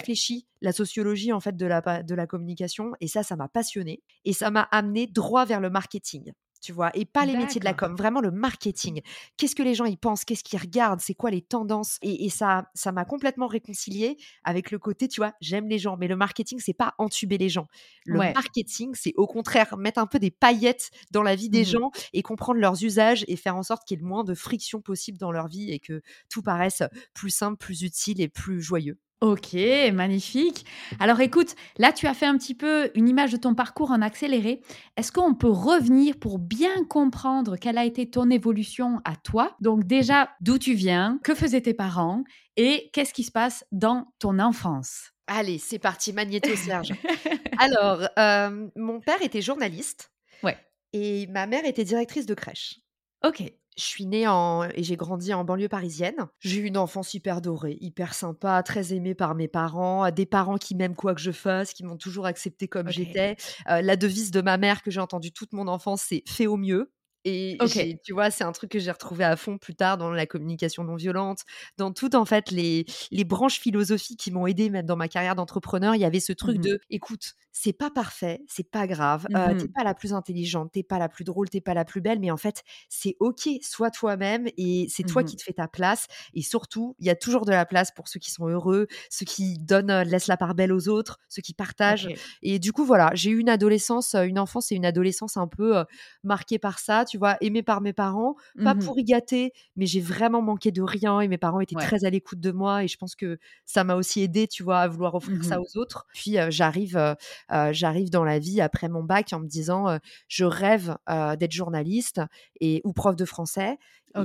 réfléchis 0.00 0.46
la 0.60 0.72
sociologie 0.72 1.32
en 1.32 1.40
fait 1.40 1.56
de 1.56 1.66
la 1.66 2.02
de 2.02 2.14
la 2.14 2.26
communication. 2.26 2.92
Et 3.00 3.08
ça, 3.08 3.22
ça 3.22 3.36
m'a 3.36 3.48
passionné 3.48 4.02
et 4.24 4.32
ça 4.32 4.50
m'a 4.50 4.62
amené 4.62 5.06
droit 5.06 5.44
vers 5.44 5.60
le 5.60 5.70
marketing 5.70 6.32
tu 6.60 6.72
vois, 6.72 6.90
et 6.94 7.04
pas 7.04 7.24
les 7.24 7.36
métiers 7.36 7.58
de 7.58 7.64
la 7.64 7.74
com, 7.74 7.94
vraiment 7.96 8.20
le 8.20 8.30
marketing. 8.30 9.00
Qu'est-ce 9.36 9.54
que 9.54 9.62
les 9.62 9.74
gens 9.74 9.86
y 9.86 9.96
pensent, 9.96 10.24
qu'est-ce 10.24 10.44
qu'ils 10.44 10.60
regardent, 10.60 11.00
c'est 11.00 11.14
quoi 11.14 11.30
les 11.30 11.42
tendances, 11.42 11.98
et, 12.02 12.28
ça, 12.28 12.70
ça 12.74 12.92
m'a 12.92 13.04
complètement 13.04 13.46
réconcilié 13.46 14.16
avec 14.44 14.70
le 14.70 14.78
côté, 14.78 15.08
tu 15.08 15.20
vois, 15.20 15.32
j'aime 15.40 15.68
les 15.68 15.78
gens, 15.78 15.96
mais 15.96 16.06
le 16.06 16.16
marketing, 16.16 16.60
c'est 16.60 16.74
pas 16.74 16.94
entuber 16.98 17.38
les 17.38 17.48
gens. 17.48 17.66
Le 18.04 18.18
marketing, 18.18 18.94
c'est 18.94 19.14
au 19.16 19.26
contraire 19.26 19.76
mettre 19.76 19.98
un 19.98 20.06
peu 20.06 20.18
des 20.18 20.30
paillettes 20.30 20.90
dans 21.10 21.22
la 21.22 21.34
vie 21.34 21.48
des 21.48 21.62
mmh 21.62 21.64
gens 21.64 21.90
et 22.12 22.22
comprendre 22.22 22.60
leurs 22.60 22.82
usages 22.84 23.24
et 23.28 23.36
faire 23.36 23.56
en 23.56 23.62
sorte 23.62 23.86
qu'il 23.86 23.96
y 23.96 24.00
ait 24.00 24.02
le 24.02 24.08
moins 24.08 24.24
de 24.24 24.34
friction 24.34 24.80
possible 24.80 25.18
dans 25.18 25.32
leur 25.32 25.48
vie 25.48 25.70
et 25.70 25.78
que 25.78 26.02
tout 26.28 26.42
paraisse 26.42 26.82
plus 27.14 27.30
simple, 27.30 27.56
plus 27.56 27.82
utile 27.82 28.20
et 28.20 28.28
plus 28.28 28.60
joyeux. 28.60 28.98
Ok, 29.20 29.52
magnifique. 29.92 30.64
Alors 30.98 31.20
écoute, 31.20 31.54
là 31.76 31.92
tu 31.92 32.06
as 32.06 32.14
fait 32.14 32.24
un 32.24 32.38
petit 32.38 32.54
peu 32.54 32.90
une 32.94 33.06
image 33.06 33.32
de 33.32 33.36
ton 33.36 33.54
parcours 33.54 33.90
en 33.90 34.00
accéléré. 34.00 34.62
Est-ce 34.96 35.12
qu'on 35.12 35.34
peut 35.34 35.50
revenir 35.50 36.18
pour 36.18 36.38
bien 36.38 36.84
comprendre 36.84 37.58
quelle 37.58 37.76
a 37.76 37.84
été 37.84 38.08
ton 38.08 38.30
évolution 38.30 39.02
à 39.04 39.16
toi? 39.16 39.56
Donc 39.60 39.84
déjà, 39.84 40.30
d'où 40.40 40.56
tu 40.58 40.72
viens, 40.72 41.18
que 41.22 41.34
faisaient 41.34 41.60
tes 41.60 41.74
parents 41.74 42.24
et 42.56 42.88
qu'est-ce 42.94 43.12
qui 43.12 43.24
se 43.24 43.30
passe 43.30 43.66
dans 43.72 44.06
ton 44.20 44.38
enfance? 44.38 45.10
Allez, 45.26 45.58
c'est 45.58 45.78
parti, 45.78 46.14
magnéto 46.14 46.56
Serge. 46.56 46.92
Alors, 47.58 48.08
euh, 48.18 48.68
mon 48.74 49.00
père 49.00 49.20
était 49.22 49.42
journaliste. 49.42 50.10
Ouais. 50.42 50.56
Et 50.94 51.26
ma 51.26 51.46
mère 51.46 51.66
était 51.66 51.84
directrice 51.84 52.24
de 52.24 52.34
crèche. 52.34 52.80
Ok. 53.22 53.42
Je 53.78 53.84
suis 53.84 54.06
née 54.06 54.26
en 54.28 54.64
et 54.74 54.82
j'ai 54.82 54.96
grandi 54.96 55.32
en 55.34 55.44
banlieue 55.44 55.68
parisienne. 55.68 56.28
J'ai 56.40 56.58
eu 56.60 56.64
une 56.64 56.76
enfance 56.76 57.14
hyper 57.14 57.40
dorée, 57.40 57.76
hyper 57.80 58.14
sympa, 58.14 58.62
très 58.62 58.92
aimée 58.94 59.14
par 59.14 59.34
mes 59.34 59.48
parents, 59.48 60.10
des 60.10 60.26
parents 60.26 60.58
qui 60.58 60.74
m'aiment 60.74 60.96
quoi 60.96 61.14
que 61.14 61.20
je 61.20 61.30
fasse, 61.32 61.72
qui 61.72 61.84
m'ont 61.84 61.96
toujours 61.96 62.26
acceptée 62.26 62.68
comme 62.68 62.90
j'étais. 62.90 63.36
Heu, 63.68 63.80
la 63.82 63.96
devise 63.96 64.30
de 64.30 64.40
ma 64.42 64.56
mère 64.58 64.82
que 64.82 64.90
j'ai 64.90 65.00
entendue 65.00 65.32
toute 65.32 65.52
mon 65.52 65.68
enfance, 65.68 66.02
c'est: 66.02 66.22
«Fais 66.28 66.46
au 66.46 66.56
mieux». 66.56 66.92
Et 67.26 67.58
OK. 67.60 67.86
j'ai 67.86 67.98
tu 68.02 68.14
vois, 68.14 68.30
c'est 68.30 68.44
un 68.44 68.52
truc 68.52 68.70
que 68.70 68.78
j'ai 68.78 68.90
retrouvé 68.90 69.24
à 69.24 69.36
fond 69.36 69.58
plus 69.58 69.74
tard 69.74 69.98
dans 69.98 70.10
la 70.10 70.24
communication 70.24 70.84
non 70.84 70.96
violente, 70.96 71.40
dans 71.76 71.92
toutes 71.92 72.14
en 72.14 72.24
fait 72.24 72.50
les 72.50 72.86
les 73.10 73.24
branches 73.24 73.60
philosophiques 73.60 74.18
qui 74.20 74.30
m'ont 74.30 74.46
aidée 74.46 74.70
même 74.70 74.86
dans 74.86 74.96
ma 74.96 75.06
carrière 75.08 75.34
d'entrepreneur. 75.36 75.94
Il 75.94 76.00
y 76.00 76.06
avait 76.06 76.18
ce 76.20 76.32
truc 76.32 76.58
Mmh 76.58 76.62
de: 76.62 76.80
«Écoute, 76.88 77.34
c'est 77.52 77.72
pas 77.72 77.90
parfait, 77.90 78.42
c'est 78.48 78.70
pas 78.70 78.86
grave, 78.86 79.28
tu 79.58 79.66
Mmh 79.66 79.74
pas 79.74 79.84
la 79.84 79.94
plus 79.94 80.12
intelligente, 80.12 80.70
tu 80.72 80.82
pas 80.84 80.98
la 80.98 81.08
plus 81.08 81.24
drôle, 81.24 81.48
tu 81.50 81.60
pas 81.60 81.74
la 81.74 81.84
plus 81.84 82.00
belle, 82.00 82.20
mais 82.20 82.30
en 82.30 82.36
fait, 82.36 82.62
c'est 82.88 83.16
OK, 83.20 83.48
sois 83.62 83.90
toi-même 83.90 84.48
et 84.56 84.86
c'est 84.88 85.04
toi 85.04 85.22
Mmh 85.22 85.30
qui 85.30 85.36
te 85.36 85.42
fais 85.42 85.52
ta 85.52 85.68
place 85.68 86.06
et 86.34 86.42
surtout, 86.42 86.94
il 86.98 87.06
y 87.06 87.10
a 87.10 87.16
toujours 87.16 87.44
de 87.46 87.50
la 87.52 87.66
place 87.66 87.90
pour 87.90 88.08
ceux 88.08 88.20
qui 88.20 88.30
sont 88.30 88.46
heureux, 88.48 88.86
ceux 89.10 89.24
qui 89.26 89.58
donnent, 89.58 90.02
laissent 90.02 90.26
la 90.28 90.36
part 90.36 90.54
belle 90.54 90.72
aux 90.72 90.88
autres, 90.88 91.18
ceux 91.28 91.42
qui 91.42 91.54
partagent» 91.54 92.08
et 92.42 92.58
du 92.58 92.72
coup, 92.72 92.84
voilà, 92.84 93.10
j'ai 93.14 93.30
eu 93.30 93.38
une 93.38 93.48
adolescence, 93.48 94.14
une 94.14 94.38
enfance 94.38 94.72
et 94.72 94.76
une 94.76 94.84
adolescence 94.86 95.36
un 95.36 95.46
peu, 95.48 95.78
heu, 95.78 95.84
marquées 96.24 96.58
par 96.58 96.78
ça, 96.78 97.04
tu 97.04 97.18
vois? 97.18 97.36
Aimée 97.40 97.62
par 97.62 97.80
mes 97.80 97.92
parents, 97.92 98.36
pas 98.62 98.74
Mmh 98.74 98.74
pourri 98.74 99.04
gâté, 99.04 99.52
mais 99.76 99.86
j'ai 99.86 100.00
vraiment 100.00 100.42
manqué 100.42 100.70
de 100.72 100.82
rien 100.82 101.20
et 101.20 101.28
mes 101.28 101.38
parents 101.38 101.60
étaient 101.60 101.74
Ouais. 101.74 101.90
très 101.90 102.04
à 102.04 102.10
l'écoute 102.10 102.40
de 102.40 102.50
moi 102.52 102.84
et 102.84 102.88
je 102.88 102.96
pense 102.96 103.14
que 103.16 103.38
ça 103.66 103.84
m'a 103.84 103.94
aussi 103.96 104.22
aidée, 104.22 104.46
tu 104.48 104.62
vois, 104.62 104.80
à 104.80 104.88
vouloir 104.88 105.14
offrir 105.14 105.44
ça 105.44 105.56
Mmh 105.56 105.60
aux 105.60 105.78
autres. 105.78 106.06
Puis, 106.12 106.36
j'arrive, 106.50 107.16
heu, 107.52 107.72
j'arrive 107.72 108.10
dans 108.10 108.24
la 108.24 108.38
vie 108.38 108.60
après 108.60 108.88
mon 108.88 109.02
bac 109.04 109.32
en 109.32 109.40
me 109.40 109.46
disant, 109.48 109.90
heu: 109.90 109.98
«Je 110.28 110.44
rêve, 110.44 110.96
heu, 111.10 111.36
d'être 111.36 111.52
journaliste 111.52 112.20
et 112.60 112.80
ou 112.84 112.92
prof 112.92 113.16
de 113.16 113.24
français» 113.24 113.78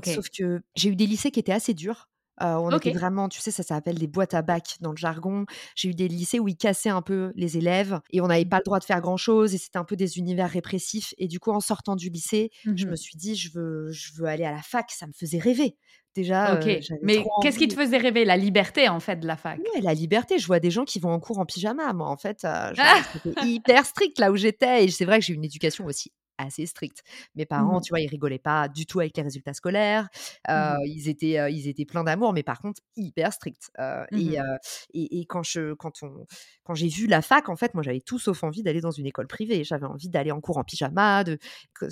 sauf 0.03 0.25
que 0.29 0.62
j'ai 0.75 0.89
eu 0.89 0.96
des 0.96 1.08
lycées 1.08 1.32
qui 1.32 1.39
étaient 1.39 1.51
assez 1.53 1.74
durs. 1.74 2.10
On 2.42 2.72
était 2.74 2.92
vraiment 2.92 3.30
tu 3.30 3.39
sais, 3.42 3.51
ça 3.51 3.63
s'appelle 3.63 3.98
des 3.98 4.08
boîtes 4.08 4.34
à 4.34 4.42
bac 4.42 4.75
dans 4.82 4.92
le 4.92 4.98
jargon. 4.98 5.46
J'ai 5.75 5.89
eu 5.89 5.94
des 5.96 6.08
lycées 6.08 6.39
où 6.39 6.48
ils 6.48 6.58
cassaient 6.58 6.89
un 6.89 7.01
peu 7.01 7.32
les 7.36 7.58
élèves 7.58 8.00
et 8.12 8.22
on 8.22 8.27
n'avait 8.27 8.46
Mmh. 8.46 8.50
pas 8.50 8.58
le 8.60 8.63
droit 8.63 8.80
de 8.80 8.84
faire 8.86 9.01
grand 9.01 9.18
chose 9.18 9.54
et 9.54 9.58
c'était 9.58 9.77
un 9.77 9.86
peu 9.86 9.96
des 9.96 10.18
univers 10.18 10.50
répressifs 10.50 11.13
et 11.18 11.27
du 11.27 11.39
coup, 11.39 11.51
en 11.51 11.60
sortant 11.62 11.96
du 11.96 12.10
lycée, 12.10 12.51
je 12.75 12.88
me 12.88 12.96
Mmh 12.96 12.96
suis 12.96 13.18
dit: 13.18 13.36
«Je 13.36 13.51
veux 13.54 13.92
je 13.92 14.13
veux 14.15 14.25
aller 14.27 14.46
à 14.46 14.51
la 14.51 14.62
fac», 14.62 14.92
ça 14.92 15.08
me 15.08 15.13
faisait 15.13 15.39
rêver. 15.39 15.77
Déjà, 16.15 16.54
OK. 16.54 16.70
Mais 17.01 17.32
qu'est-ce 17.39 17.58
qui 17.58 17.68
te 17.68 17.74
faisait 17.74 17.98
rêver? 17.98 18.25
La 18.25 18.38
liberté, 18.38 18.88
en 18.89 19.00
fait, 19.00 19.18
de 19.18 19.27
la 19.27 19.38
fac? 19.38 19.62
ouais, 19.75 19.82
la 19.82 19.94
liberté, 19.94 20.38
je 20.39 20.48
vois 20.48 20.60
des 20.60 20.72
gens 20.72 20.86
qui 20.86 21.00
vont 21.00 21.12
en 21.12 21.20
cours 21.20 21.39
en 21.39 21.46
pyjama. 21.46 21.94
Moi, 21.94 22.08
en 22.08 22.18
fait, 22.18 22.39
je 22.74 23.01
c'était 23.12 23.36
hyper 23.42 23.86
strict 23.86 24.20
là 24.20 24.32
où 24.32 24.36
j'étais 24.36 24.86
et 24.86 24.89
c'est 24.89 25.06
vrai 25.06 25.20
que 25.20 25.25
j'ai 25.25 25.34
une 25.34 25.46
éducation 25.46 25.86
aussi 25.86 26.12
assez 26.38 26.65
stricte. 26.65 27.04
Mes 27.36 27.46
parents, 27.46 27.80
Mmh 27.80 27.82
tu 27.82 27.92
vois, 27.92 28.00
ils 28.01 28.08
rigolaient 28.10 28.39
pas 28.39 28.68
du 28.68 28.86
tout 28.86 29.00
avec 29.00 29.15
les 29.18 29.24
résultats 29.24 29.54
scolaires. 29.54 30.10
Heu, 30.50 30.54
Mmh 30.56 30.80
ils 30.88 31.10
étaient, 31.10 31.39
heu, 31.39 31.50
ils 31.51 31.68
étaient 31.68 31.86
pleins 31.86 32.04
d'amour, 32.04 32.34
mais 32.34 32.44
par 32.44 32.60
contre 32.60 32.82
hyper 32.96 33.34
stricts. 33.34 33.70
Et 34.15 34.36
Mmh 34.36 34.46
et 34.94 35.20
et 35.20 35.25
quand 35.25 35.44
je 35.44 35.74
quand 35.74 36.04
on 36.04 36.25
quand 36.63 36.74
j'ai 36.75 36.88
vu 36.88 37.08
la 37.08 37.22
fac, 37.22 37.50
en 37.50 37.56
fait, 37.56 37.74
moi, 37.74 37.84
j'avais 37.84 38.01
tout 38.01 38.20
sauf 38.20 38.44
envie 38.44 38.63
d'aller 38.63 38.82
dans 38.82 38.92
une 38.92 39.06
école 39.06 39.27
privée. 39.27 39.63
J'avais 39.63 39.86
envie 39.86 40.10
d'aller 40.10 40.32
en 40.32 40.42
cours 40.42 40.58
en 40.58 40.63
pyjama, 40.63 41.24
de 41.24 41.38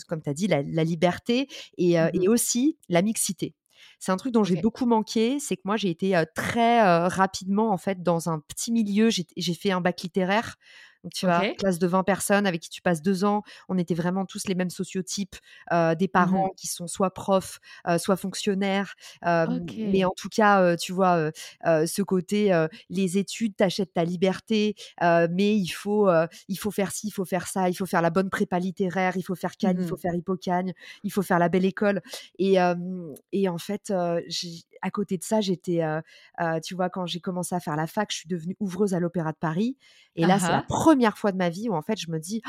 comme 0.08 0.22
tu 0.22 0.30
as 0.30 0.34
dit, 0.34 0.48
la 0.48 0.62
la 0.64 0.84
liberté 0.84 1.48
et 1.78 1.98
aussi 2.28 2.78
la 2.90 3.02
mixité. 3.02 3.56
C'est 4.00 4.12
un 4.12 4.18
truc 4.18 4.34
dont 4.34 4.44
j'ai 4.44 4.56
beaucoup 4.58 4.86
manqué, 4.86 5.40
c'est 5.40 5.56
que 5.58 5.62
moi 5.66 5.78
j'ai 5.78 5.90
été, 5.90 6.22
très, 6.36 6.82
rapidement 7.08 7.72
en 7.72 7.78
fait 7.78 8.02
dans 8.04 8.30
un 8.30 8.40
petit 8.40 8.72
milieu, 8.72 9.10
j'ai 9.10 9.54
fait 9.54 9.72
un 9.72 9.82
bac 9.82 10.02
littéraire. 10.02 10.56
Donc 11.04 11.14
tu 11.14 11.26
vois, 11.26 11.40
OK. 11.40 11.58
classe 11.58 11.80
de 11.80 11.88
20 11.88 12.04
personnes 12.04 12.48
avec 12.48 12.62
qui 12.62 12.70
tu 12.70 12.82
passes 12.82 13.02
2 13.02 13.26
ans. 13.26 13.44
On 13.70 13.78
était 13.78 13.94
vraiment 13.94 14.26
tous 14.26 14.48
les 14.48 14.56
mêmes 14.56 14.70
sociotypes, 14.70 15.36
des 15.72 16.08
parents 16.08 16.48
Mmh 16.48 16.50
qui 16.56 16.68
sont 16.68 16.88
soit 16.88 17.14
profs, 17.14 17.60
soit 17.98 18.16
fonctionnaires. 18.16 18.96
Mais 19.24 20.06
en 20.06 20.12
tout 20.16 20.30
cas, 20.30 20.76
tu 20.78 20.94
vois, 20.94 21.32
ce 21.66 22.02
côté, 22.02 22.68
les 22.90 23.18
études, 23.18 23.56
tu 23.58 23.64
achètes 23.64 23.94
ta 23.94 24.04
liberté, 24.04 24.76
mais 25.02 25.58
il 25.58 25.70
faut, 25.70 26.10
il 26.48 26.56
faut 26.58 26.72
faire 26.72 26.92
ci, 26.92 27.08
il 27.08 27.12
faut 27.12 27.26
faire 27.26 27.48
ça, 27.48 27.70
il 27.70 27.74
faut 27.76 27.86
faire 27.86 28.02
la 28.02 28.10
bonne 28.10 28.30
prépa 28.30 28.60
littéraire, 28.60 29.18
il 29.18 29.24
faut 29.24 29.36
faire 29.36 29.58
Cannes, 29.58 29.78
il 29.80 29.86
faut 29.88 29.96
Mmh 29.96 30.00
faire 30.00 30.16
Hippocagne, 30.16 30.74
il 31.04 31.12
faut 31.12 31.22
faire 31.22 31.40
la 31.40 31.50
belle 31.50 31.66
école. 31.66 32.02
Et, 32.40 32.56
et 33.32 33.50
en 33.50 33.58
fait, 33.58 33.92
à 33.92 34.92
côté 34.92 35.18
de 35.18 35.24
ça, 35.24 35.42
j'étais, 35.42 35.82
tu 36.64 36.76
vois, 36.76 36.90
quand 36.90 37.06
j'ai 37.06 37.20
commencé 37.20 37.56
à 37.56 37.60
faire 37.60 37.76
la 37.76 37.88
fac, 37.88 38.12
je 38.12 38.18
suis 38.18 38.30
devenue 38.30 38.56
ouvreuse 38.60 38.94
à 38.94 39.00
l'Opéra 39.00 39.32
de 39.32 39.38
Paris. 39.38 39.78
Et 40.16 40.26
là, 40.26 40.36
Ah 40.36 40.40
c'est 40.40 40.52
la 40.52 40.62
ah. 40.62 40.93
Première 40.94 41.18
fois 41.18 41.32
de 41.32 41.38
ma 41.38 41.50
vie 41.50 41.70
où 41.70 41.76
en 41.76 41.82
fait, 41.82 42.00
je 42.00 42.12
me 42.12 42.20
dis: 42.20 42.42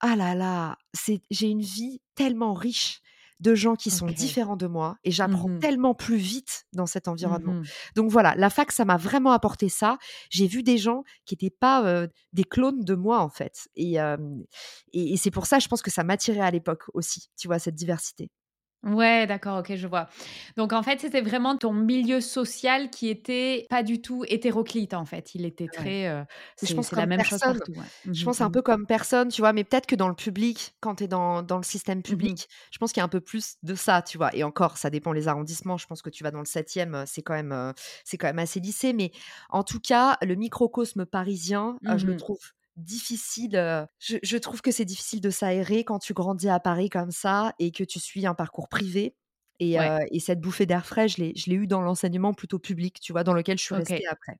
«Ah 0.00 0.16
là 0.16 0.34
là, 0.34 0.76
c'est 0.94 1.22
j'ai 1.30 1.48
une 1.48 1.62
vie 1.62 2.00
tellement 2.14 2.54
riche 2.54 3.00
de 3.40 3.54
gens 3.56 3.74
qui 3.74 3.90
sont 3.90 4.06
différents 4.06 4.56
de 4.56 4.68
moi 4.68 4.96
et 5.02 5.10
j'apprends 5.10 5.48
Mmh 5.48 5.58
tellement 5.58 5.94
plus 5.94 6.16
vite 6.16 6.64
dans 6.72 6.86
cet 6.86 7.08
environnement». 7.08 7.54
Mmh 7.54 7.64
Donc 7.96 8.10
voilà, 8.10 8.34
la 8.36 8.50
fac, 8.50 8.72
ça 8.72 8.84
m'a 8.84 8.96
vraiment 8.96 9.32
apporté 9.32 9.68
ça. 9.68 9.98
J'ai 10.30 10.46
vu 10.46 10.62
des 10.62 10.78
gens 10.78 11.04
qui 11.24 11.34
étaient 11.34 11.50
pas, 11.50 12.06
des 12.32 12.44
clones 12.44 12.84
de 12.84 12.94
moi, 12.94 13.20
en 13.20 13.30
fait. 13.30 13.68
Et 13.76 13.96
et 14.92 15.16
c'est 15.16 15.30
pour 15.30 15.46
ça, 15.46 15.58
je 15.58 15.68
pense 15.68 15.82
que 15.82 15.90
ça 15.90 16.04
m'attirait 16.04 16.40
à 16.40 16.50
l'époque 16.50 16.84
aussi, 16.94 17.28
tu 17.36 17.48
vois, 17.48 17.58
cette 17.58 17.74
diversité. 17.74 18.30
Ouais, 18.84 19.28
d'accord, 19.28 19.60
OK, 19.60 19.76
je 19.76 19.86
vois. 19.86 20.08
Donc 20.56 20.72
en 20.72 20.82
fait, 20.82 20.98
c'était 21.00 21.20
vraiment 21.20 21.56
ton 21.56 21.72
milieu 21.72 22.20
social 22.20 22.90
qui 22.90 23.08
était 23.08 23.66
pas 23.70 23.84
du 23.84 24.02
tout 24.02 24.24
hétéroclite, 24.26 24.92
en 24.92 25.04
fait. 25.04 25.36
Il 25.36 25.44
était 25.44 25.68
Ouais. 25.78 25.86
très, 25.86 26.08
heu, 26.10 26.24
Mais 26.62 26.68
je 26.68 26.74
c'est 26.74 26.74
pense 26.74 26.90
c'est 26.90 26.96
la 26.96 27.06
même 27.06 27.22
chose 27.24 27.44
partout, 27.44 27.74
ouais. 27.74 27.86
Je 28.14 28.24
Mmh 28.24 28.24
pense 28.24 28.40
un 28.42 28.50
mh. 28.50 28.52
peu 28.52 28.62
comme 28.62 28.86
personne, 28.86 29.28
tu 29.28 29.42
vois? 29.42 29.52
Mais 29.52 29.64
peut-être 29.64 29.86
que 29.86 29.96
dans 29.96 30.08
le 30.08 30.14
public, 30.14 30.76
quand 30.80 30.96
tu 30.96 31.04
es 31.04 31.08
dans 31.08 31.42
dans 31.42 31.58
le 31.58 31.62
système 31.64 32.02
Mmh 32.06 32.22
mh. 32.26 32.36
public, 32.36 32.48
je 32.72 32.78
pense 32.78 32.92
qu'il 32.92 33.00
y 33.00 33.02
a 33.02 33.04
un 33.04 33.08
peu 33.08 33.20
plus 33.22 33.56
de 33.62 33.74
ça, 33.74 34.02
tu 34.02 34.18
vois? 34.18 34.34
Et 34.36 34.44
encore, 34.44 34.78
ça 34.78 34.90
dépend 34.90 35.12
les 35.12 35.28
arrondissements. 35.28 35.78
Je 35.78 35.86
pense 35.86 36.02
que 36.02 36.10
tu 36.10 36.24
vas 36.24 36.30
dans 36.32 36.40
le 36.40 36.46
7e, 36.46 36.94
heu, 36.96 37.04
c'est 37.06 37.22
quand 37.22 37.34
même, 37.34 37.52
heu, 37.52 37.72
c'est 38.04 38.18
quand 38.18 38.28
même 38.28 38.38
assez 38.40 38.60
lissé. 38.60 38.92
Mais 38.92 39.12
en 39.50 39.64
tout 39.64 39.80
cas, 39.80 40.18
le 40.22 40.34
microcosme 40.36 41.06
parisien, 41.06 41.78
je 41.96 42.06
le 42.06 42.14
Mmh 42.14 42.16
trouve 42.16 42.40
difficile, 42.76 43.56
heu, 43.56 43.86
je 43.98 44.16
je 44.22 44.36
trouve 44.38 44.62
que 44.62 44.70
c'est 44.70 44.84
difficile 44.84 45.20
de 45.20 45.30
s'aérer 45.30 45.84
quand 45.84 45.98
tu 45.98 46.14
grandis 46.14 46.48
à 46.48 46.60
Paris 46.60 46.88
comme 46.90 47.10
ça 47.10 47.54
et 47.58 47.70
que 47.72 47.84
tu 47.84 48.00
suis 48.00 48.26
un 48.26 48.34
parcours 48.34 48.68
privé. 48.68 49.16
Et 49.60 49.76
Ouais, 49.76 49.92
et 50.10 50.20
cette 50.20 50.40
bouffée 50.40 50.66
d'air 50.66 50.84
frais, 50.86 51.08
je 51.08 51.18
l'ai 51.22 51.54
eue 51.56 51.66
dans 51.68 51.82
l'enseignement 51.82 52.34
plutôt 52.34 52.58
public, 52.58 53.00
tu 53.00 53.12
vois? 53.12 53.24
Dans 53.24 53.34
lequel 53.34 53.58
je 53.58 53.64
suis 53.64 53.74
restée 53.74 54.06
après. 54.10 54.38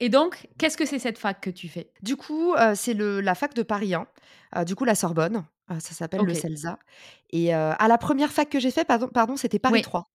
Et 0.00 0.08
donc, 0.10 0.48
qu'est-ce 0.58 0.76
que 0.76 0.84
c'est 0.86 0.98
cette 0.98 1.18
fac 1.18 1.40
que 1.40 1.50
tu 1.50 1.68
fais? 1.68 1.92
Du 2.02 2.16
coup, 2.16 2.54
heu, 2.56 2.74
c'est 2.74 2.94
le 2.94 3.20
la 3.20 3.34
fac 3.36 3.54
de 3.54 3.62
Paris 3.62 3.94
1, 3.94 4.06
heu, 4.56 4.64
du 4.64 4.74
coup 4.74 4.84
la 4.84 4.94
Sorbonne, 4.96 5.44
ça 5.68 5.94
s'appelle 5.94 6.24
le. 6.24 6.34
CELSA 6.34 6.78
et 7.30 7.52
ah 7.54 7.86
la 7.88 7.96
1 7.98 8.28
fac 8.28 8.48
que 8.50 8.58
j'ai 8.60 8.70
fait 8.72 8.84
pardon 8.84 9.08
pardon, 9.08 9.36
c'était 9.36 9.58
Paris 9.60 9.80
Oui, 9.80 9.82
3. 9.82 10.10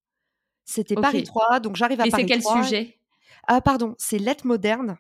C'était. 0.66 0.98
Paris 0.98 1.24
3, 1.24 1.60
donc 1.60 1.76
j'arrive 1.76 2.02
à 2.02 2.08
Et 2.08 2.12
c'est 2.12 2.26
Paris 2.26 2.28
quel 2.28 2.42
3 2.42 2.74
sujet? 2.82 3.00
ah 3.48 3.62
pardon, 3.62 3.96
c'est 4.00 4.20
lettres 4.20 4.48
modernes 4.48 4.98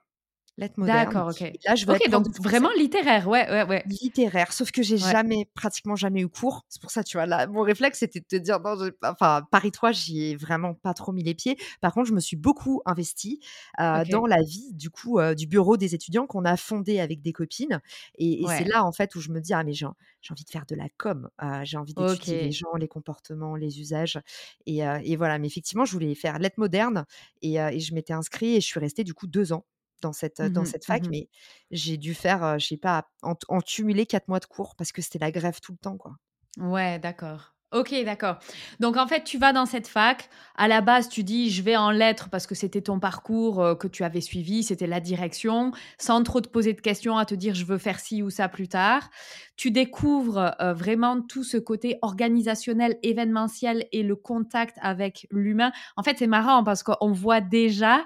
lettres 0.57 0.79
modernes 0.79 1.21
D'accord, 1.21 1.27
OK. 1.29 1.41
et 1.53 1.59
là 1.65 1.75
je 1.75 1.85
veux 1.85 1.93
être 1.93 2.05
OK, 2.05 2.09
prof 2.09 2.23
donc 2.23 2.27
vraiment 2.39 2.69
littéraire, 2.77 3.27
ouais, 3.27 3.49
ouais, 3.49 3.63
ouais. 3.63 3.85
Littéraire, 3.85 4.51
sauf 4.51 4.71
que 4.71 4.81
j'ai 4.83 4.97
Ouais. 4.99 5.17
jamais, 5.17 5.45
pratiquement 5.53 5.95
jamais 5.95 6.21
eu 6.21 6.27
cours. 6.27 6.65
C'est 6.67 6.81
pour 6.81 6.91
ça, 6.91 7.03
tu 7.03 7.15
vois, 7.15 7.25
là, 7.25 7.47
mon 7.47 7.61
réflexe, 7.61 7.99
c'était 7.99 8.19
de 8.19 8.25
te 8.25 8.35
dire: 8.35 8.59
«Non, 8.59 8.75
j'ai 8.83 8.91
pas» 8.91 9.13
enfin, 9.13 9.43
Paris 9.49 9.71
3, 9.71 9.91
j'y 9.93 10.23
ai 10.31 10.35
vraiment 10.35 10.73
pas 10.73 10.93
trop 10.93 11.13
mis 11.13 11.23
les 11.23 11.35
pieds. 11.35 11.57
Par 11.79 11.93
contre, 11.93 12.07
je 12.09 12.13
me 12.13 12.19
suis 12.19 12.35
beaucoup 12.35 12.81
investie, 12.85 13.39
heu, 13.79 14.03
dans 14.05 14.25
la 14.25 14.41
vie, 14.43 14.73
du 14.73 14.89
coup, 14.89 15.19
heu, 15.19 15.35
du 15.35 15.47
bureau 15.47 15.77
des 15.77 15.95
étudiants 15.95 16.25
qu'on 16.27 16.43
a 16.43 16.57
fondé 16.57 16.99
avec 16.99 17.21
des 17.21 17.31
copines 17.31 17.79
et 18.15 18.43
et 18.43 18.47
c'est 18.49 18.65
là, 18.65 18.83
en 18.83 18.91
fait, 18.91 19.15
où 19.15 19.21
je 19.21 19.29
me 19.31 19.39
dis: 19.39 19.53
«Ah 19.53 19.63
mais 19.63 19.73
j'ai 19.73 19.85
en 19.85 19.95
j'ai 20.21 20.33
envie 20.33 20.43
de 20.43 20.49
faire 20.49 20.65
de 20.65 20.75
la 20.75 20.89
com, 20.97 21.29
heu, 21.41 21.63
j'ai 21.63 21.77
envie 21.77 21.93
d'étudier 21.93 22.39
les 22.39 22.51
gens, 22.51 22.73
les 22.77 22.87
comportements, 22.89 23.55
les 23.55 23.79
usages» 23.79 24.19
et 24.65 25.15
voilà. 25.15 25.39
Mais 25.39 25.47
effectivement, 25.47 25.85
je 25.85 25.93
voulais 25.93 26.13
faire 26.15 26.39
lettres 26.39 26.59
modernes 26.59 27.05
et 27.41 27.55
et 27.57 27.79
je 27.79 27.93
m'étais 27.93 28.13
inscrite 28.13 28.57
et 28.57 28.61
je 28.61 28.65
suis 28.65 28.79
restée, 28.79 29.03
du 29.05 29.13
coup, 29.13 29.27
2 29.27 29.53
ans 29.53 29.65
dans 30.01 30.13
cette, 30.13 30.41
Mmh 30.41 30.47
dans 30.53 30.65
mh. 30.65 30.65
cette 30.65 30.85
fac. 30.85 31.03
Mmh 31.03 31.11
Mais 31.11 31.29
j'ai 31.71 31.97
dû 31.97 32.13
faire, 32.15 32.59
je 32.59 32.67
sais 32.67 32.77
pas, 32.77 33.07
en 33.23 33.35
en 33.49 33.59
4 33.61 34.27
mois 34.27 34.39
de 34.39 34.45
cours 34.45 34.75
parce 34.75 34.91
que 34.91 35.01
c'était 35.01 35.19
la 35.19 35.31
grève 35.31 35.59
tout 35.61 35.73
le 35.73 35.77
temps, 35.79 35.97
quoi. 35.97 36.17
Ouais, 36.57 36.99
d'accord. 36.99 37.53
OK, 37.73 37.93
d'accord. 38.05 38.37
Donc 38.79 38.95
en 38.95 39.07
fait, 39.07 39.25
tu 39.25 39.37
vas 39.37 39.51
dans 39.51 39.65
cette 39.65 39.89
fac. 39.89 40.29
À 40.55 40.69
la 40.69 40.79
base, 40.79 41.09
tu 41.09 41.25
dis: 41.25 41.51
«Je 41.51 41.61
vais 41.61 41.75
en 41.75 41.91
lettres» 41.91 42.29
parce 42.29 42.47
que 42.47 42.55
c'était 42.55 42.81
ton 42.81 42.97
parcours, 42.97 43.77
que 43.77 43.89
tu 43.89 44.05
avais 44.05 44.21
suivi, 44.21 44.63
c'était 44.63 44.87
la 44.87 45.01
direction, 45.01 45.71
sans 45.99 46.23
trop 46.23 46.39
te 46.39 46.47
poser 46.47 46.71
de 46.73 46.79
questions, 46.79 47.17
à 47.17 47.25
te 47.25 47.35
dire: 47.35 47.55
«Je 47.55 47.65
veux 47.65 47.77
faire 47.77 47.99
ci 47.99 48.23
ou 48.23 48.29
ça 48.29 48.47
plus 48.47 48.69
tard». 48.69 49.09
Tu 49.57 49.69
découvres, 49.71 50.55
vraiment 50.75 51.21
tout 51.21 51.43
ce 51.43 51.57
côté 51.57 51.97
organisationnel, 52.01 52.97
événementiel 53.03 53.85
et 53.91 54.01
le 54.01 54.15
contact 54.15 54.77
avec 54.81 55.27
l'humain. 55.29 55.73
En 55.97 56.03
fait, 56.03 56.15
c'est 56.19 56.27
marrant 56.27 56.63
parce 56.63 56.83
qu'on 56.83 57.11
voit 57.11 57.41
déjà, 57.41 58.05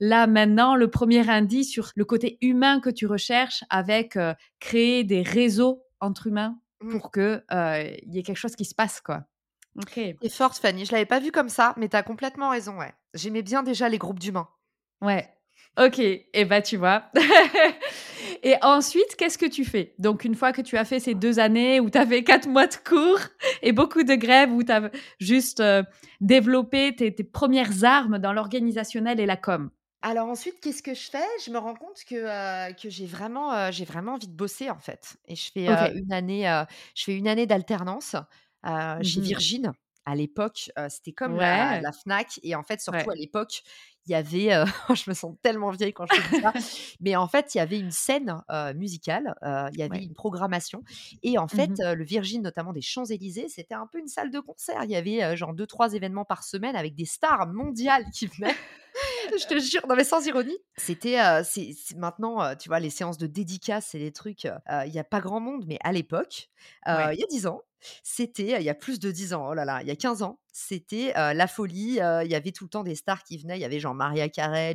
là, 0.00 0.26
maintenant, 0.26 0.76
le 0.76 0.88
premier 0.88 1.28
indice 1.28 1.70
sur 1.70 1.90
le 1.94 2.04
côté 2.04 2.38
humain 2.40 2.80
que 2.80 2.90
tu 2.90 3.06
recherches 3.06 3.64
avec, 3.70 4.16
heu, 4.16 4.34
créer 4.60 5.04
des 5.04 5.22
réseaux 5.22 5.82
entre 6.00 6.26
humains 6.26 6.58
Mmh. 6.82 6.90
pour 6.90 7.10
que, 7.10 7.42
il 8.02 8.14
y 8.14 8.18
ait 8.18 8.22
quelque 8.22 8.36
chose 8.36 8.56
qui 8.56 8.64
se 8.64 8.74
passe, 8.74 9.00
quoi. 9.00 9.24
OK. 9.76 10.00
Tu 10.22 10.28
forte 10.30 10.58
Fanny, 10.58 10.84
je 10.84 10.92
l'avais 10.92 11.06
pas 11.06 11.20
vu 11.20 11.32
comme 11.32 11.48
ça, 11.48 11.74
mais 11.76 11.88
tu 11.88 11.96
as 11.96 12.02
complètement 12.02 12.50
raison, 12.50 12.78
ouais. 12.78 12.92
J'aimais 13.14 13.42
bien 13.42 13.62
déjà 13.62 13.88
les 13.88 13.98
groupes 13.98 14.18
d'humains. 14.18 14.48
Ouais. 15.00 15.28
OK 15.78 15.98
et 15.98 16.44
bah, 16.46 16.62
tu 16.62 16.76
vois? 16.76 17.10
Et 18.42 18.54
ensuite, 18.62 19.16
qu'est-ce 19.16 19.38
que 19.38 19.46
tu 19.46 19.64
fais? 19.64 19.94
Donc, 19.98 20.24
une 20.24 20.34
fois 20.34 20.52
que 20.52 20.60
tu 20.60 20.76
as 20.76 20.84
fait 20.84 21.00
ces 21.00 21.14
deux 21.14 21.38
années 21.38 21.80
où 21.80 21.90
tu 21.90 21.98
avais 21.98 22.22
quatre 22.22 22.48
mois 22.48 22.66
de 22.66 22.76
cours 22.76 23.18
et 23.62 23.72
beaucoup 23.72 24.02
de 24.02 24.14
grèves, 24.14 24.52
où 24.52 24.62
tu 24.62 24.70
as 24.70 24.90
juste 25.18 25.60
euh, 25.60 25.82
développé 26.20 26.94
tes, 26.94 27.10
premières 27.10 27.84
armes 27.84 28.18
dans 28.18 28.32
l'organisationnel 28.32 29.20
et 29.20 29.26
la 29.26 29.36
com. 29.36 29.70
Alors 30.08 30.28
ensuite, 30.28 30.60
qu'est-ce 30.60 30.84
que 30.84 30.94
je 30.94 31.10
fais? 31.10 31.26
Je 31.44 31.50
me 31.50 31.58
rends 31.58 31.74
compte 31.74 32.04
que, 32.08 32.14
euh, 32.14 32.72
que 32.74 32.88
j'ai 32.88 33.06
vraiment, 33.06 33.52
euh, 33.52 33.72
j'ai 33.72 33.84
vraiment 33.84 34.12
envie 34.12 34.28
de 34.28 34.32
bosser 34.32 34.70
en 34.70 34.78
fait. 34.78 35.16
Et 35.26 35.34
je 35.34 35.50
fais 35.50 35.66
une 35.96 36.12
année, 36.12 36.64
je 36.94 37.02
fais 37.02 37.16
une 37.16 37.26
année 37.26 37.46
d'alternance 37.46 38.14
chez 38.64 39.20
mmh 39.20 39.22
Virgin 39.22 39.72
à 40.04 40.14
l'époque, 40.14 40.70
c'était 40.88 41.10
comme 41.10 41.34
la, 41.34 41.90
Fnac. 41.90 42.38
Et 42.44 42.54
en 42.54 42.62
fait, 42.62 42.80
surtout 42.80 43.10
à 43.10 43.16
l'époque, 43.16 43.64
il 44.06 44.12
y 44.12 44.14
avait, 44.14 44.50
je 44.94 45.10
me 45.10 45.14
sens 45.14 45.34
tellement 45.42 45.70
vieille 45.70 45.92
quand 45.92 46.06
je 46.06 46.36
dis 46.36 46.40
ça, 46.40 46.52
mais 47.00 47.16
en 47.16 47.26
fait, 47.26 47.56
il 47.56 47.58
y 47.58 47.60
avait 47.60 47.80
une 47.80 47.90
scène 47.90 48.40
musicale, 48.76 49.34
il 49.72 49.78
y 49.80 49.82
avait 49.82 50.04
une 50.04 50.14
programmation. 50.14 50.84
Et 51.24 51.36
en 51.36 51.48
fait, 51.48 51.80
mmh 51.80 51.94
le 51.94 52.04
Virgin, 52.04 52.42
notamment 52.42 52.72
des 52.72 52.80
Champs-Élysées, 52.80 53.48
c'était 53.48 53.74
un 53.74 53.88
peu 53.88 53.98
une 53.98 54.06
salle 54.06 54.30
de 54.30 54.38
concert. 54.38 54.84
Il 54.84 54.90
y 54.90 54.96
avait 54.96 55.36
genre 55.36 55.52
deux, 55.52 55.66
trois 55.66 55.94
événements 55.94 56.24
par 56.24 56.44
semaine 56.44 56.76
avec 56.76 56.94
des 56.94 57.06
stars 57.06 57.48
mondiales 57.48 58.04
qui 58.12 58.28
venaient. 58.28 58.54
Je 59.32 59.46
te 59.46 59.58
jure, 59.58 59.86
non 59.88 59.96
mais 59.96 60.04
sans 60.04 60.24
ironie. 60.26 60.56
C'était, 60.76 61.18
c'est, 61.44 61.74
maintenant, 61.96 62.54
tu 62.56 62.68
vois, 62.68 62.80
les 62.80 62.90
séances 62.90 63.18
de 63.18 63.26
dédicaces, 63.26 63.88
c'est 63.90 63.98
des 63.98 64.12
trucs, 64.12 64.44
il 64.44 64.90
n'y 64.90 64.98
a 64.98 65.04
pas 65.04 65.20
grand 65.20 65.40
monde, 65.40 65.64
mais 65.66 65.78
à 65.82 65.92
l'époque, 65.92 66.50
il 66.86 67.18
y 67.18 67.22
a 67.22 67.26
dix 67.28 67.46
ans, 67.46 67.62
c'était 68.02 68.60
il 68.60 68.64
y 68.64 68.70
a 68.70 68.74
plus 68.74 68.98
de 68.98 69.10
10 69.10 69.34
ans, 69.34 69.48
oh 69.48 69.54
là 69.54 69.64
là, 69.64 69.82
il 69.82 69.88
y 69.88 69.90
a 69.90 69.96
15 69.96 70.22
ans, 70.22 70.40
c'était 70.52 71.12
la 71.14 71.46
folie. 71.46 71.98
Il 71.98 72.28
y 72.30 72.34
avait 72.34 72.52
tout 72.52 72.64
le 72.64 72.70
temps 72.70 72.82
des 72.82 72.94
stars 72.94 73.22
qui 73.22 73.36
venaient. 73.36 73.58
Il 73.58 73.60
y 73.60 73.64
avait 73.64 73.80
genre 73.80 73.94
Maria 73.94 74.28
Carey, 74.28 74.74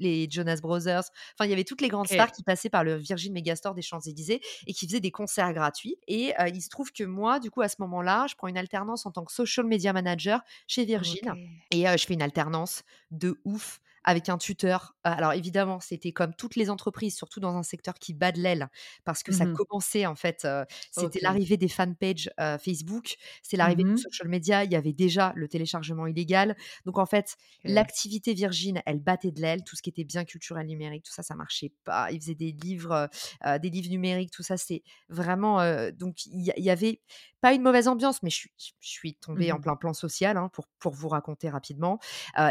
les 0.00 0.28
Jonas 0.28 0.58
Brothers. 0.60 1.04
Enfin, 1.34 1.46
il 1.46 1.50
y 1.50 1.52
avait 1.52 1.64
toutes 1.64 1.80
les 1.80 1.88
grandes 1.88 2.08
stars 2.08 2.32
qui 2.32 2.42
passaient 2.42 2.68
par 2.70 2.82
le 2.82 2.96
Virgin 2.96 3.32
Megastore 3.32 3.74
des 3.74 3.82
Champs-Élysées 3.82 4.40
et 4.66 4.72
qui 4.72 4.86
faisaient 4.86 5.00
des 5.00 5.12
concerts 5.12 5.52
gratuits. 5.52 5.96
Et 6.08 6.32
il 6.52 6.60
se 6.60 6.68
trouve 6.68 6.90
que 6.90 7.04
moi, 7.04 7.38
du 7.38 7.50
coup, 7.50 7.62
à 7.62 7.68
ce 7.68 7.76
moment-là, 7.78 8.26
je 8.28 8.34
prends 8.34 8.48
une 8.48 8.58
alternance 8.58 9.06
en 9.06 9.12
tant 9.12 9.24
que 9.24 9.32
social 9.32 9.66
media 9.66 9.92
manager 9.92 10.40
chez 10.66 10.84
Virgin. 10.84 11.34
Et 11.70 11.84
je 11.86 12.04
fais 12.04 12.14
une 12.14 12.22
alternance 12.22 12.82
de 13.12 13.40
ouf 13.44 13.80
avec 14.04 14.28
un 14.28 14.38
tuteur. 14.38 14.94
Alors 15.02 15.32
évidemment, 15.32 15.80
c'était 15.80 16.12
comme 16.12 16.34
toutes 16.34 16.56
les 16.56 16.70
entreprises, 16.70 17.16
surtout 17.16 17.40
dans 17.40 17.56
un 17.56 17.62
secteur 17.62 17.94
qui 17.94 18.14
bat 18.14 18.32
de 18.32 18.40
l'aile, 18.40 18.68
parce 19.04 19.22
que 19.22 19.32
ça 19.32 19.44
mmh 19.46 19.54
commençait 19.54 20.06
en 20.06 20.14
fait. 20.14 20.46
c'était 20.90 21.20
l'arrivée 21.22 21.56
des 21.56 21.68
fanpages 21.68 22.30
Facebook, 22.60 23.16
c'est 23.42 23.56
l'arrivée 23.56 23.84
mmh 23.84 23.96
social 23.98 24.28
media. 24.28 24.64
Il 24.64 24.72
y 24.72 24.76
avait 24.76 24.92
déjà 24.92 25.32
le 25.36 25.48
téléchargement 25.48 26.06
illégal. 26.06 26.56
Donc 26.84 26.98
en 26.98 27.06
fait, 27.06 27.36
l'activité 27.64 28.34
Virgin, 28.34 28.82
elle 28.86 29.00
battait 29.00 29.32
de 29.32 29.40
l'aile. 29.40 29.64
Tout 29.64 29.76
ce 29.76 29.82
qui 29.82 29.90
était 29.90 30.04
bien 30.04 30.24
culturel 30.24 30.66
numérique, 30.66 31.04
tout 31.04 31.12
ça, 31.12 31.22
ça 31.22 31.34
marchait 31.34 31.72
pas. 31.84 32.10
Ils 32.10 32.20
faisaient 32.20 32.34
des 32.34 32.52
livres, 32.52 33.08
des 33.44 33.70
livres 33.70 33.90
numériques, 33.90 34.30
tout 34.30 34.42
ça, 34.42 34.56
c'est 34.56 34.82
vraiment. 35.08 35.58
donc 35.92 36.26
il 36.26 36.42
y, 36.42 36.70
avait 36.70 37.00
pas 37.44 37.52
une 37.52 37.60
mauvaise 37.60 37.88
ambiance, 37.88 38.22
mais 38.22 38.30
je 38.30 38.36
suis, 38.36 38.50
je 38.56 38.88
suis 38.88 39.16
tombée 39.16 39.52
en 39.52 39.58
mmh 39.58 39.60
plein 39.60 39.76
plan 39.76 39.92
social 39.92 40.38
hein, 40.38 40.48
pour, 40.54 40.66
pour 40.78 40.94
vous 40.94 41.08
raconter 41.08 41.50
rapidement. 41.50 41.98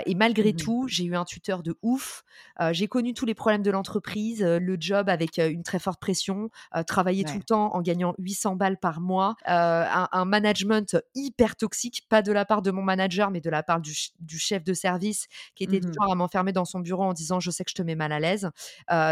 et 0.05 0.13
malgré 0.13 0.53
tout, 0.53 0.85
j'ai 0.87 1.03
eu 1.03 1.15
un 1.15 1.25
tuteur 1.25 1.63
de 1.63 1.75
ouf. 1.81 2.23
j'ai 2.69 2.87
connu 2.87 3.15
tous 3.15 3.25
les 3.25 3.33
problèmes 3.33 3.63
de 3.63 3.71
l'entreprise, 3.71 4.43
le 4.43 4.77
job 4.79 5.09
avec 5.09 5.39
une 5.39 5.63
très 5.63 5.79
forte 5.79 5.99
pression, 5.99 6.51
travailler 6.85 7.23
tout 7.23 7.37
le 7.37 7.43
temps 7.43 7.73
en 7.73 7.81
gagnant 7.81 8.13
800 8.19 8.55
balles 8.55 8.77
par 8.77 9.01
mois, 9.01 9.35
un, 9.47 10.25
management 10.25 10.95
hyper 11.15 11.55
toxique, 11.55 12.03
pas 12.07 12.21
de 12.21 12.31
la 12.31 12.45
part 12.45 12.61
de 12.61 12.69
mon 12.69 12.83
manager, 12.83 13.31
mais 13.31 13.41
de 13.41 13.49
la 13.49 13.63
part 13.63 13.81
du, 13.81 13.95
chef 14.37 14.63
de 14.63 14.73
service 14.75 15.25
qui 15.55 15.63
était 15.63 15.79
mmh 15.79 15.91
toujours 15.91 16.11
à 16.11 16.15
m'enfermer 16.15 16.53
dans 16.53 16.65
son 16.65 16.81
bureau 16.81 17.03
en 17.03 17.13
disant 17.13 17.39
je 17.39 17.49
sais 17.49 17.63
que 17.63 17.71
je 17.71 17.75
te 17.75 17.81
mets 17.81 17.95
mal 17.95 18.11
à 18.11 18.19
l'aise. 18.19 18.51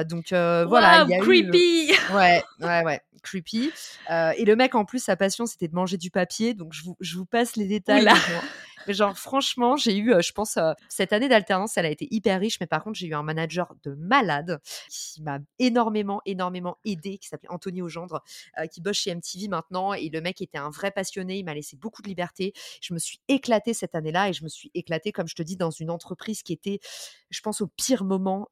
donc 0.08 0.28
voilà, 0.30 1.06
il 1.06 1.10
y 1.10 1.16
a 1.16 1.20
creepy. 1.20 1.92
Ouais, 2.14 2.44
ouais, 2.60 2.84
ouais, 2.84 3.02
creepy. 3.24 3.72
et 4.10 4.46
le 4.46 4.56
mec 4.56 4.76
en 4.76 4.86
plus 4.86 5.00
sa 5.00 5.16
passion 5.16 5.48
c'était 5.48 5.71
de 5.72 5.76
manger 5.76 5.98
du 5.98 6.12
papier, 6.12 6.54
donc 6.54 6.74
je 6.74 6.84
vous, 6.84 6.96
je 7.00 7.18
vous 7.18 7.26
passe 7.26 7.56
les 7.56 7.66
détails. 7.66 8.06
Mais 8.88 8.94
genre, 8.94 9.18
franchement, 9.18 9.76
j'ai 9.76 9.98
eu, 9.98 10.14
je 10.22 10.32
pense, 10.32 10.58
cette 10.90 11.14
année 11.14 11.30
d'alternance, 11.30 11.78
elle 11.78 11.86
a 11.86 11.90
été 11.90 12.08
hyper 12.12 12.40
riche, 12.40 12.60
mais 12.60 12.68
par 12.68 12.84
contre, 12.84 12.98
j'ai 12.98 13.08
eu 13.08 13.14
un 13.14 13.24
manager 13.24 13.74
de 13.84 13.96
malade 13.96 14.60
qui 14.90 15.22
m'a 15.22 15.40
énormément, 15.60 16.22
énormément 16.26 16.78
aidé, 16.86 17.18
qui 17.18 17.28
s'appelait 17.28 17.52
Anthony 17.52 17.82
Augendre, 17.82 18.24
qui 18.72 18.82
bosse 18.82 18.98
chez 18.98 19.14
MTV 19.14 19.48
maintenant. 19.48 19.94
Et 19.94 20.10
le 20.10 20.22
mec 20.22 20.42
était 20.42 20.58
un 20.58 20.70
vrai 20.70 20.92
passionné, 20.92 21.38
il 21.38 21.44
m'a 21.46 21.54
laissé 21.54 21.78
beaucoup 21.78 22.02
de 22.02 22.08
liberté. 22.08 22.54
Je 22.82 22.94
me 22.94 23.00
suis 23.00 23.20
éclatée 23.28 23.74
cette 23.74 23.96
année-là 23.96 24.30
et 24.30 24.34
je 24.34 24.44
me 24.44 24.50
suis 24.50 24.72
éclatée, 24.74 25.12
comme 25.12 25.28
je 25.28 25.36
te 25.36 25.44
dis, 25.44 25.58
dans 25.58 25.72
une 25.72 25.90
entreprise 25.90 26.44
qui 26.44 26.54
était, 26.54 26.80
je 27.30 27.42
pense, 27.42 27.62
au 27.62 27.68
pire 27.68 28.04
moment 28.04 28.48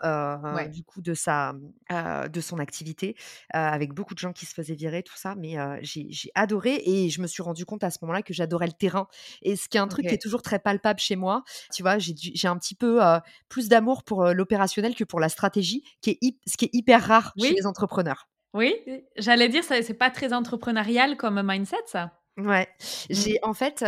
du 0.71 0.83
coup 0.83 1.01
de, 1.01 1.13
sa, 1.13 1.53
de 1.91 2.41
son 2.41 2.59
activité, 2.59 3.15
avec 3.49 3.93
beaucoup 3.93 4.13
de 4.13 4.19
gens 4.19 4.33
qui 4.33 4.45
se 4.45 4.53
faisaient 4.53 4.75
virer, 4.75 5.03
tout 5.03 5.17
ça. 5.17 5.35
Mais 5.35 5.55
j'ai 5.81 6.31
adoré 6.35 6.81
et 6.85 7.09
je 7.09 7.21
me 7.21 7.27
suis 7.27 7.43
rendu 7.43 7.65
compte 7.65 7.83
à 7.83 7.91
ce 7.91 7.99
moment-là 8.01 8.21
que 8.21 8.33
j'adorais 8.33 8.67
le 8.67 8.73
terrain. 8.73 9.07
Et 9.41 9.55
ce 9.55 9.67
qui 9.67 9.77
est 9.77 9.81
un 9.81 9.87
truc 9.87 10.07
qui 10.07 10.13
est 10.13 10.18
toujours 10.19 10.41
très 10.41 10.59
palpable 10.59 10.99
chez 10.99 11.15
moi, 11.15 11.43
tu 11.73 11.81
vois, 11.81 11.97
j'ai 11.97 12.47
un 12.47 12.57
petit 12.57 12.75
peu 12.75 12.99
plus 13.47 13.69
d'amour 13.69 14.03
pour 14.03 14.25
l'opérationnel 14.25 14.95
que 14.95 15.03
pour 15.03 15.19
la 15.19 15.29
stratégie, 15.29 15.83
qui 16.01 16.11
est 16.11 16.19
ce 16.47 16.57
qui 16.57 16.65
est 16.65 16.73
hyper 16.73 17.03
rare 17.03 17.33
chez 17.39 17.53
les 17.53 17.65
entrepreneurs. 17.65 18.27
Oui, 18.53 18.75
j'allais 19.15 19.49
dire, 19.49 19.63
c'est 19.63 19.93
pas 19.93 20.09
très 20.09 20.33
entrepreneurial 20.33 21.17
comme 21.17 21.41
mindset, 21.43 21.77
ça? 21.85 22.18
Ouais, 22.39 22.63
mmh. 22.63 22.85
j'ai 23.09 23.39
en 23.43 23.53
fait, 23.53 23.83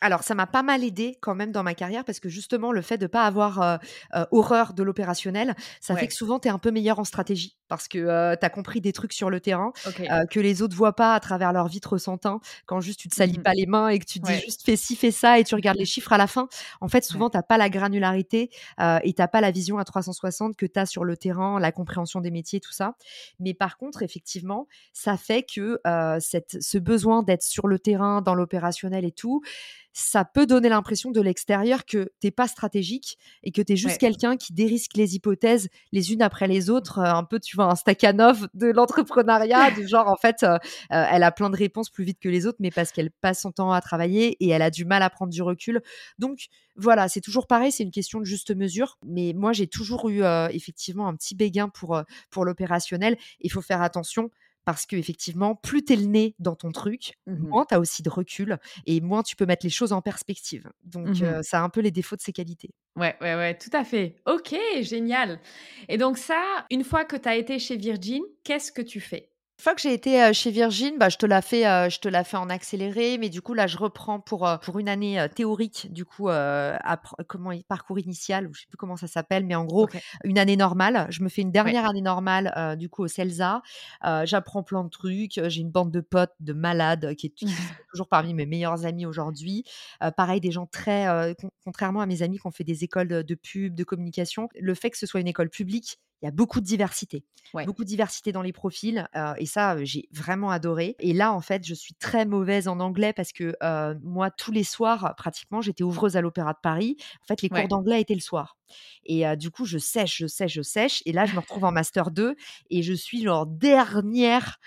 alors 0.00 0.22
ça 0.22 0.34
m'a 0.34 0.46
pas 0.46 0.62
mal 0.62 0.82
aidé 0.82 1.16
quand 1.20 1.34
même 1.34 1.52
dans 1.52 1.62
ma 1.62 1.74
carrière 1.74 2.04
parce 2.04 2.20
que 2.20 2.28
justement 2.28 2.72
le 2.72 2.82
fait 2.82 2.98
de 2.98 3.06
pas 3.06 3.22
avoir 3.22 3.78
horreur 4.30 4.72
de 4.74 4.82
l'opérationnel, 4.82 5.54
ça 5.80 5.96
fait 5.96 6.08
que 6.08 6.14
souvent 6.14 6.38
tu 6.38 6.48
es 6.48 6.50
un 6.50 6.58
peu 6.58 6.70
meilleur 6.70 6.98
en 6.98 7.04
stratégie 7.04 7.56
parce 7.68 7.88
que 7.88 8.34
tu 8.34 8.44
as 8.44 8.50
compris 8.50 8.80
des 8.80 8.92
trucs 8.92 9.12
sur 9.12 9.30
le 9.30 9.40
terrain 9.40 9.72
que 10.30 10.40
les 10.40 10.62
autres 10.62 10.76
voient 10.76 10.96
pas 10.96 11.14
à 11.14 11.20
travers 11.20 11.52
leur 11.52 11.68
vitre 11.68 11.98
sans 11.98 12.18
teint 12.18 12.40
quand 12.66 12.80
juste 12.80 13.00
tu 13.00 13.08
te 13.08 13.14
salis 13.14 13.38
mmh 13.38 13.44
pas 13.44 13.54
les 13.54 13.66
mains 13.66 13.88
et 13.88 13.98
que 13.98 14.04
tu 14.04 14.20
te 14.20 14.26
dis 14.26 14.40
juste 14.40 14.64
fais 14.64 14.76
ci, 14.76 14.96
fais 14.96 15.10
ça 15.10 15.38
et 15.38 15.44
tu 15.44 15.54
regardes 15.54 15.78
les 15.78 15.84
chiffres 15.94 16.12
à 16.12 16.18
la 16.18 16.26
fin. 16.26 16.48
En 16.80 16.88
fait, 16.88 17.04
souvent 17.04 17.30
tu 17.30 17.38
pas 17.48 17.58
la 17.58 17.68
granularité 17.68 18.50
et 18.80 19.12
tu 19.12 19.22
pas 19.32 19.40
la 19.40 19.50
vision 19.50 19.78
à 19.78 19.84
360 19.84 20.56
que 20.56 20.66
tu 20.66 20.78
as 20.78 20.86
sur 20.86 21.04
le 21.04 21.16
terrain, 21.16 21.60
la 21.60 21.72
compréhension 21.72 22.20
des 22.20 22.30
métiers, 22.30 22.60
tout 22.60 22.72
ça. 22.72 22.96
Mais 23.38 23.54
par 23.54 23.76
contre, 23.76 24.02
effectivement, 24.02 24.66
ça 24.92 25.16
fait 25.16 25.44
que 25.44 25.80
cette, 26.20 26.62
ce 26.62 26.78
besoin 26.78 27.22
d'être 27.22 27.42
sur 27.42 27.68
le 27.68 27.78
terrain, 27.84 28.22
dans 28.22 28.34
l'opérationnel 28.34 29.04
et 29.04 29.12
tout, 29.12 29.42
ça 29.96 30.24
peut 30.24 30.44
donner 30.44 30.68
l'impression 30.68 31.12
de 31.12 31.20
l'extérieur 31.20 31.86
que 31.86 32.10
t'es 32.18 32.32
pas 32.32 32.48
stratégique 32.48 33.16
et 33.44 33.52
que 33.52 33.62
tu 33.62 33.74
es 33.74 33.76
juste 33.76 33.98
quelqu'un 33.98 34.36
qui 34.36 34.52
dérisque 34.52 34.96
les 34.96 35.14
hypothèses 35.14 35.68
les 35.92 36.12
unes 36.12 36.20
après 36.20 36.48
les 36.48 36.68
autres, 36.68 36.98
euh, 36.98 37.14
un 37.14 37.22
peu, 37.22 37.38
tu 37.38 37.54
vois, 37.54 37.66
un 37.66 37.76
Stakhanov 37.76 38.48
de 38.54 38.66
l'entrepreneuriat, 38.66 39.70
du 39.70 39.86
genre, 39.88 40.08
en 40.08 40.16
fait, 40.16 40.42
euh, 40.42 40.58
euh, 40.92 41.04
elle 41.10 41.22
a 41.22 41.30
plein 41.30 41.48
de 41.48 41.56
réponses 41.56 41.90
plus 41.90 42.04
vite 42.04 42.18
que 42.18 42.28
les 42.28 42.44
autres, 42.46 42.58
mais 42.58 42.72
parce 42.72 42.90
qu'elle 42.90 43.12
passe 43.12 43.42
son 43.42 43.52
temps 43.52 43.70
à 43.70 43.80
travailler 43.80 44.36
et 44.44 44.48
elle 44.48 44.62
a 44.62 44.70
du 44.70 44.84
mal 44.84 45.02
à 45.04 45.10
prendre 45.10 45.32
du 45.32 45.42
recul. 45.42 45.80
Donc, 46.18 46.46
voilà, 46.74 47.08
c'est 47.08 47.20
toujours 47.20 47.46
pareil, 47.46 47.70
c'est 47.70 47.84
une 47.84 47.92
question 47.92 48.18
de 48.18 48.24
juste 48.24 48.54
mesure. 48.54 48.98
Mais 49.06 49.32
moi, 49.32 49.52
j'ai 49.52 49.68
toujours 49.68 50.08
eu 50.08 50.24
effectivement 50.50 51.06
un 51.06 51.14
petit 51.14 51.36
béguin 51.36 51.68
pour, 51.68 52.02
pour 52.30 52.44
l'opérationnel. 52.44 53.16
Il 53.38 53.52
faut 53.52 53.60
faire 53.60 53.80
attention 53.80 54.30
parce 54.64 54.86
qu'effectivement, 54.86 55.54
plus 55.54 55.84
tu 55.84 55.92
es 55.92 55.96
le 55.96 56.06
nez 56.06 56.34
dans 56.38 56.56
ton 56.56 56.72
truc, 56.72 57.14
mmh 57.26 57.48
moins 57.48 57.64
tu 57.66 57.74
as 57.74 57.80
aussi 57.80 58.02
de 58.02 58.10
recul 58.10 58.58
et 58.86 59.00
moins 59.00 59.22
tu 59.22 59.36
peux 59.36 59.46
mettre 59.46 59.64
les 59.66 59.70
choses 59.70 59.92
en 59.92 60.02
perspective. 60.02 60.70
Donc, 60.84 61.20
mmh 61.20 61.42
ça 61.42 61.60
a 61.60 61.62
un 61.62 61.68
peu 61.68 61.80
les 61.80 61.90
défauts 61.90 62.16
de 62.16 62.20
ses 62.22 62.32
qualités. 62.32 62.70
Ouais, 62.96 63.16
ouais, 63.20 63.34
ouais, 63.34 63.58
tout 63.58 63.70
à 63.72 63.84
fait. 63.84 64.16
Ok, 64.26 64.54
génial. 64.82 65.40
Et 65.88 65.98
donc 65.98 66.16
ça, 66.16 66.66
une 66.70 66.84
fois 66.84 67.04
que 67.04 67.16
tu 67.16 67.28
as 67.28 67.36
été 67.36 67.58
chez 67.58 67.76
Virgin, 67.76 68.22
qu'est-ce 68.44 68.70
que 68.72 68.82
tu 68.82 69.00
fais? 69.00 69.33
Fois 69.64 69.74
que 69.74 69.80
j'ai 69.80 69.94
été 69.94 70.32
chez 70.34 70.50
Virgin, 70.50 70.98
bah, 70.98 71.08
je 71.08 71.16
te 71.16 71.26
la 71.26 71.42
fais, 71.42 71.62
je 71.90 71.98
te 71.98 72.08
la 72.08 72.22
fais 72.22 72.36
en 72.36 72.50
accéléré, 72.50 73.18
mais 73.18 73.30
du 73.30 73.40
coup 73.42 73.54
là 73.54 73.66
je 73.66 73.78
reprends 73.78 74.20
pour 74.20 74.48
pour 74.62 74.78
une 74.78 74.88
année 74.88 75.26
théorique, 75.34 75.90
du 75.90 76.04
coup 76.04 76.28
comment 77.26 77.50
parcours 77.66 77.98
initial, 77.98 78.46
ou 78.46 78.54
je 78.54 78.60
sais 78.60 78.66
plus 78.68 78.76
comment 78.76 78.96
ça 78.96 79.06
s'appelle, 79.06 79.44
mais 79.46 79.54
en 79.54 79.64
gros 79.64 79.88
une 80.22 80.38
année 80.38 80.56
normale. 80.56 81.06
Je 81.08 81.22
me 81.22 81.28
fais 81.28 81.42
une 81.42 81.50
dernière 81.50 81.88
année 81.88 82.02
normale 82.02 82.76
du 82.78 82.88
coup 82.88 83.04
au 83.04 83.08
CELSA. 83.08 83.62
J'apprends 84.24 84.62
plein 84.62 84.84
de 84.84 84.90
trucs. 84.90 85.40
J'ai 85.42 85.60
une 85.62 85.70
bande 85.70 85.90
de 85.90 86.00
potes, 86.00 86.34
de 86.40 86.52
malades 86.52 87.14
qui 87.14 87.26
est, 87.26 87.34
toujours 87.90 88.08
parmi 88.08 88.34
mes 88.34 88.46
meilleurs 88.46 88.84
amis 88.84 89.06
aujourd'hui. 89.06 89.64
pareil 90.16 90.40
des 90.40 90.50
gens 90.50 90.66
très, 90.66 91.34
contrairement 91.64 92.02
à 92.02 92.06
mes 92.06 92.22
amis 92.22 92.38
qui 92.38 92.46
ont 92.46 92.52
fait 92.52 92.64
des 92.64 92.84
écoles 92.84 93.08
de, 93.08 93.22
de 93.22 93.34
pub, 93.34 93.74
de 93.74 93.84
communication, 93.84 94.48
le 94.60 94.74
fait 94.74 94.90
que 94.90 94.98
ce 94.98 95.06
soit 95.06 95.20
une 95.20 95.28
école 95.28 95.48
publique 95.48 95.98
il 96.22 96.26
y 96.26 96.28
a 96.28 96.30
beaucoup 96.30 96.60
de 96.60 96.64
diversité, 96.64 97.24
beaucoup 97.66 97.84
de 97.84 97.88
diversité 97.88 98.32
dans 98.32 98.42
les 98.42 98.52
profils 98.52 99.06
et 99.36 99.46
ça 99.46 99.76
j'ai 99.84 100.08
vraiment 100.12 100.50
adoré. 100.50 100.96
Et 101.00 101.12
là 101.12 101.32
en 101.32 101.40
fait 101.40 101.66
je 101.66 101.74
suis 101.74 101.94
très 101.94 102.24
mauvaise 102.24 102.68
en 102.68 102.80
anglais 102.80 103.12
parce 103.12 103.32
que 103.32 103.54
moi 104.02 104.30
tous 104.30 104.52
les 104.52 104.64
soirs 104.64 105.14
pratiquement 105.16 105.60
j'étais 105.60 105.84
ouvreuse 105.84 106.16
à 106.16 106.20
l'Opéra 106.20 106.52
de 106.52 106.58
Paris. 106.62 106.96
En 107.22 107.26
fait 107.26 107.42
les 107.42 107.48
cours 107.48 107.68
d'anglais 107.68 108.00
étaient 108.00 108.14
le 108.14 108.20
soir. 108.20 108.56
Et 109.04 109.24
du 109.36 109.50
coup 109.50 109.66
je 109.66 109.76
sèche, 109.76 110.18
je 110.18 110.26
sèche, 110.26 110.54
je 110.54 110.62
sèche. 110.62 111.02
Et 111.04 111.12
là 111.12 111.26
je 111.26 111.34
me 111.34 111.40
retrouve 111.40 111.64
en 111.64 111.72
master 111.72 112.10
2 112.10 112.36
et 112.70 112.82
je 112.82 112.94
suis 112.94 113.22
genre 113.22 113.46
dernière 113.46 114.58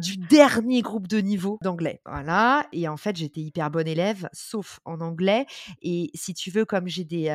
du 0.00 0.16
dernier 0.16 0.80
groupe 0.80 1.06
de 1.06 1.18
niveau 1.18 1.58
d'anglais. 1.62 2.00
Voilà. 2.06 2.66
Et 2.72 2.88
en 2.88 2.96
fait 2.96 3.16
j'étais 3.16 3.42
hyper 3.42 3.70
bonne 3.70 3.88
élève 3.88 4.28
sauf 4.32 4.80
en 4.86 5.00
anglais. 5.00 5.44
Et 5.82 6.10
si 6.14 6.32
tu 6.32 6.50
veux 6.50 6.64
comme 6.64 6.88
j'ai 6.88 7.04
des 7.04 7.28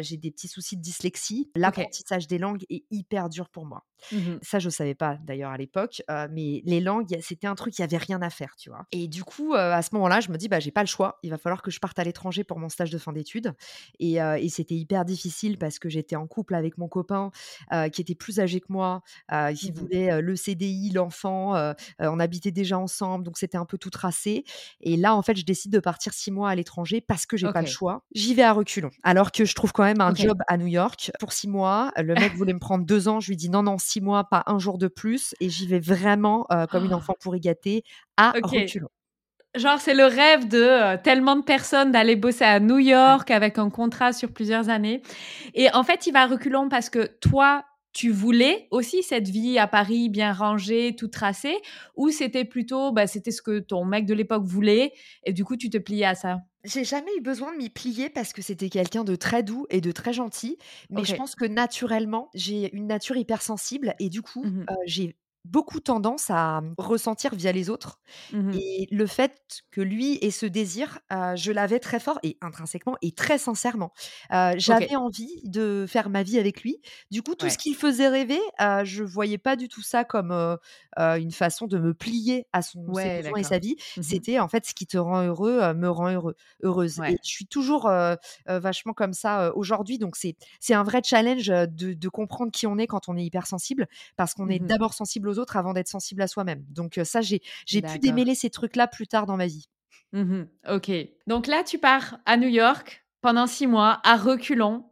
j'ai 0.00 0.16
des 0.16 0.30
petits 0.30 0.48
soucis 0.48 0.76
de 0.76 0.82
dyslexie. 0.82 1.50
L'apprentissage 1.54 2.26
des 2.26 2.38
langues 2.38 2.64
est 2.70 2.84
hyper 2.90 3.28
dur 3.28 3.48
pour 3.48 3.66
moi. 3.66 3.84
Mmh 4.10 4.40
Ça, 4.40 4.58
je 4.58 4.68
savais 4.70 4.94
pas 4.94 5.18
d'ailleurs 5.22 5.50
à 5.50 5.56
l'époque, 5.56 6.02
mais 6.30 6.62
les 6.64 6.80
langues, 6.80 7.16
c'était 7.20 7.46
un 7.46 7.54
truc, 7.54 7.78
il 7.78 7.82
y 7.82 7.84
avait 7.84 7.96
rien 7.96 8.22
à 8.22 8.30
faire, 8.30 8.54
tu 8.56 8.70
vois? 8.70 8.86
Et 8.92 9.08
du 9.08 9.24
coup, 9.24 9.54
à 9.54 9.82
ce 9.82 9.90
moment-là, 9.94 10.20
je 10.20 10.30
me 10.30 10.36
dis: 10.36 10.48
«Bah, 10.48 10.60
j'ai 10.60 10.70
pas 10.70 10.82
le 10.82 10.86
choix, 10.88 11.18
il 11.22 11.30
va 11.30 11.38
falloir 11.38 11.62
que 11.62 11.70
je 11.70 11.78
parte 11.80 11.98
à 11.98 12.04
l'étranger 12.04 12.44
pour 12.44 12.58
mon 12.58 12.68
stage 12.68 12.90
de 12.90 12.98
fin 12.98 13.12
d'études» 13.12 13.52
et 14.00 14.48
c'était 14.48 14.74
hyper 14.74 15.04
difficile 15.04 15.58
parce 15.58 15.78
que 15.78 15.88
j'étais 15.88 16.16
en 16.16 16.26
couple 16.26 16.54
avec 16.54 16.78
mon 16.78 16.88
copain, 16.88 17.30
qui 17.92 18.00
était 18.00 18.14
plus 18.14 18.40
âgé 18.40 18.60
que 18.60 18.66
moi, 18.70 19.02
qui 19.54 19.70
Mmh 19.70 19.80
mh. 19.82 19.88
voulait, 19.88 20.20
le 20.20 20.36
CDI, 20.36 20.90
l'enfant, 20.90 21.54
on 21.98 22.20
habitait 22.20 22.50
déjà 22.52 22.78
ensemble, 22.78 23.24
donc 23.24 23.38
c'était 23.38 23.58
un 23.58 23.64
peu 23.66 23.78
tout 23.78 23.90
tracé 23.90 24.44
et 24.80 24.96
là, 24.96 25.14
en 25.14 25.22
fait, 25.22 25.36
je 25.36 25.44
décide 25.44 25.72
de 25.72 25.80
partir 25.80 26.12
6 26.12 26.30
mois 26.30 26.50
à 26.50 26.54
l'étranger 26.54 27.00
parce 27.00 27.26
que 27.26 27.36
j'ai 27.36 27.48
pas 27.48 27.60
le 27.60 27.66
choix. 27.66 28.04
J'y 28.14 28.34
vais 28.34 28.42
à 28.42 28.52
reculons, 28.52 28.90
alors 29.02 29.32
que 29.32 29.44
je 29.44 29.54
trouve 29.54 29.72
quand 29.72 29.84
même 29.84 30.00
un 30.00 30.14
job 30.14 30.38
à 30.48 30.56
New 30.56 30.66
York 30.66 31.12
pour 31.18 31.32
6 31.32 31.46
mois. 31.48 31.92
Le 31.96 32.16
mec 32.16 32.34
voulait 32.34 32.54
me 32.54 32.58
prendre 32.58 32.84
2 32.86 33.06
ans, 33.08 33.20
je 33.20 33.28
lui 33.28 33.36
dis: 33.36 33.50
«Non, 33.50 33.62
non, 33.62 33.78
6 33.88 34.00
mois, 34.02 34.24
pas 34.24 34.44
un 34.46 34.58
jour 34.60 34.78
de 34.78 34.88
plus» 34.88 35.34
et 35.40 35.50
j'y 35.50 35.66
vais 35.68 35.80
vraiment, 35.80 36.46
heu, 36.52 36.66
comme 36.68 36.84
une 36.86 36.94
enfant 36.94 37.14
pourri 37.20 37.40
gâtée, 37.40 37.84
à 38.18 38.36
OK. 38.36 38.44
reculons. 38.44 38.90
Genre, 39.56 39.80
c'est 39.80 39.94
le 39.94 40.04
rêve 40.06 40.48
de, 40.48 40.94
heu, 40.96 40.98
tellement 41.02 41.36
de 41.36 41.42
personnes 41.42 41.92
d'aller 41.92 42.16
bosser 42.16 42.44
à 42.44 42.60
New. 42.60 42.78
York 42.78 43.30
avec 43.30 43.58
un 43.58 43.70
contrat 43.70 44.12
sur 44.12 44.32
plusieurs 44.32 44.70
années 44.70 45.02
et 45.54 45.70
en 45.74 45.84
fait, 45.84 46.06
il 46.06 46.12
va 46.12 46.22
à 46.22 46.26
reculons 46.28 46.68
parce 46.70 46.90
que 46.90 47.06
toi, 47.20 47.64
tu 47.92 48.10
voulais 48.10 48.68
aussi 48.72 49.02
cette 49.02 49.28
vie 49.28 49.58
à 49.58 49.66
Paris 49.68 50.08
bien 50.10 50.32
rangée, 50.32 50.96
tout 50.96 51.08
tracé 51.08 51.56
ou 51.96 52.10
c'était 52.10 52.44
plutôt, 52.46 52.92
bah, 52.92 53.06
c'était 53.08 53.32
ce 53.32 53.42
que 53.42 53.60
ton 53.60 53.84
mec 53.86 54.06
de 54.06 54.14
l'époque 54.14 54.44
voulait 54.44 54.92
et 55.24 55.32
du 55.34 55.44
coup, 55.44 55.56
tu 55.56 55.70
te 55.70 55.78
pliais 55.78 56.06
à 56.06 56.14
ça? 56.16 56.38
J'ai 56.68 56.84
jamais 56.84 57.10
eu 57.16 57.20
besoin 57.20 57.52
de 57.52 57.56
m'y 57.58 57.70
plier 57.70 58.10
parce 58.10 58.32
que 58.32 58.42
c'était 58.42 58.68
quelqu'un 58.68 59.04
de 59.04 59.16
très 59.16 59.42
doux 59.42 59.66
et 59.70 59.80
de 59.80 59.92
très 59.92 60.12
gentil, 60.12 60.58
mais 60.90 61.04
je 61.04 61.14
pense 61.14 61.34
que 61.34 61.44
naturellement, 61.46 62.28
j'ai 62.34 62.74
une 62.76 62.86
nature 62.88 63.16
hypersensible 63.16 63.94
et 63.98 64.08
du 64.10 64.22
coup, 64.22 64.44
Mmh 64.44 64.58
mh. 64.62 64.68
heu, 64.70 64.74
j'ai 64.86 65.16
beaucoup 65.50 65.80
tendance 65.80 66.30
à, 66.30 66.62
ressentir 66.78 67.34
via 67.34 67.52
les 67.52 67.70
autres 67.70 68.00
Mmh 68.30 68.48
mh. 68.52 68.60
et 68.60 68.86
le 68.90 69.06
fait 69.06 69.62
que 69.70 69.80
lui 69.82 70.18
ait 70.22 70.30
ce 70.30 70.46
désir, 70.46 71.00
je 71.34 71.52
l'avais 71.52 71.80
très 71.80 72.00
fort 72.00 72.18
et 72.22 72.38
intrinsèquement 72.40 72.96
et 73.02 73.12
très 73.12 73.38
sincèrement. 73.38 73.92
J'avais 74.56 74.96
envie 74.96 75.42
de 75.44 75.86
faire 75.88 76.10
ma 76.10 76.22
vie 76.22 76.38
avec 76.38 76.62
lui. 76.62 76.80
Du 77.10 77.22
coup, 77.22 77.34
tout 77.34 77.50
ce 77.50 77.56
Ouais. 77.56 77.58
qui 77.58 77.70
le 77.72 77.76
faisait 77.78 78.08
rêver, 78.08 78.40
heu, 78.60 78.84
je 78.84 79.04
voyais 79.04 79.38
pas 79.38 79.56
du 79.56 79.68
tout 79.68 79.82
ça 79.82 80.04
comme, 80.04 80.32
une 80.98 81.32
façon 81.32 81.66
de 81.66 81.78
me 81.78 81.94
plier 81.94 82.46
à 82.52 82.62
son 82.62 82.80
Ouais, 82.86 83.22
besoins 83.22 83.38
et 83.40 83.44
sa 83.44 83.58
vie. 83.58 83.76
Mmh 83.96 84.02
mh. 84.14 84.22
C'était 84.22 84.38
en 84.40 84.48
fait 84.48 84.66
ce 84.66 84.74
qui 84.74 84.86
te 84.86 84.98
rend 84.98 85.22
heureux, 85.24 85.60
heu, 85.62 85.74
me 85.74 85.90
rend 85.90 86.10
heureux 86.12 86.34
heureuse 86.62 87.00
et 87.06 87.18
je 87.22 87.28
suis 87.30 87.46
toujours, 87.46 87.90
vachement 88.46 88.92
comme 88.94 89.12
ça, 89.14 89.54
aujourd'hui 89.56 89.98
donc 89.98 90.16
c'est 90.16 90.36
un 90.74 90.82
vrai 90.84 91.02
challenge, 91.04 91.46
de 91.48 91.94
de 91.94 92.08
comprendre 92.08 92.52
qui 92.52 92.66
on 92.66 92.78
est 92.78 92.86
quand 92.86 93.08
on 93.08 93.16
est 93.16 93.24
hypersensible 93.24 93.88
parce 94.16 94.34
qu'on 94.34 94.48
est 94.48 94.58
Mmh 94.58 94.66
mh. 94.66 94.70
d'abord 94.70 94.94
sensible 94.94 95.28
aux 95.28 95.37
autres 95.38 95.56
avant 95.56 95.72
d'être 95.72 95.88
sensible 95.88 96.22
à 96.22 96.28
soi-même 96.28 96.64
donc 96.70 96.98
heu, 96.98 97.04
ça 97.04 97.20
j'ai 97.22 97.40
pu 97.82 97.98
démêler 97.98 98.34
ces 98.34 98.50
trucs-là 98.50 98.86
plus 98.88 99.06
tard 99.08 99.26
dans 99.26 99.36
ma 99.36 99.46
vie. 99.46 99.66
Mmh 100.12 100.20
mh. 100.22 100.48
OK. 100.74 100.90
Donc 101.26 101.46
là, 101.46 101.62
tu 101.64 101.78
pars 101.78 102.18
à 102.26 102.36
New 102.36 102.48
York 102.48 103.04
pendant 103.20 103.46
6 103.46 103.66
mois 103.66 104.00
à 104.04 104.16
reculons 104.16 104.84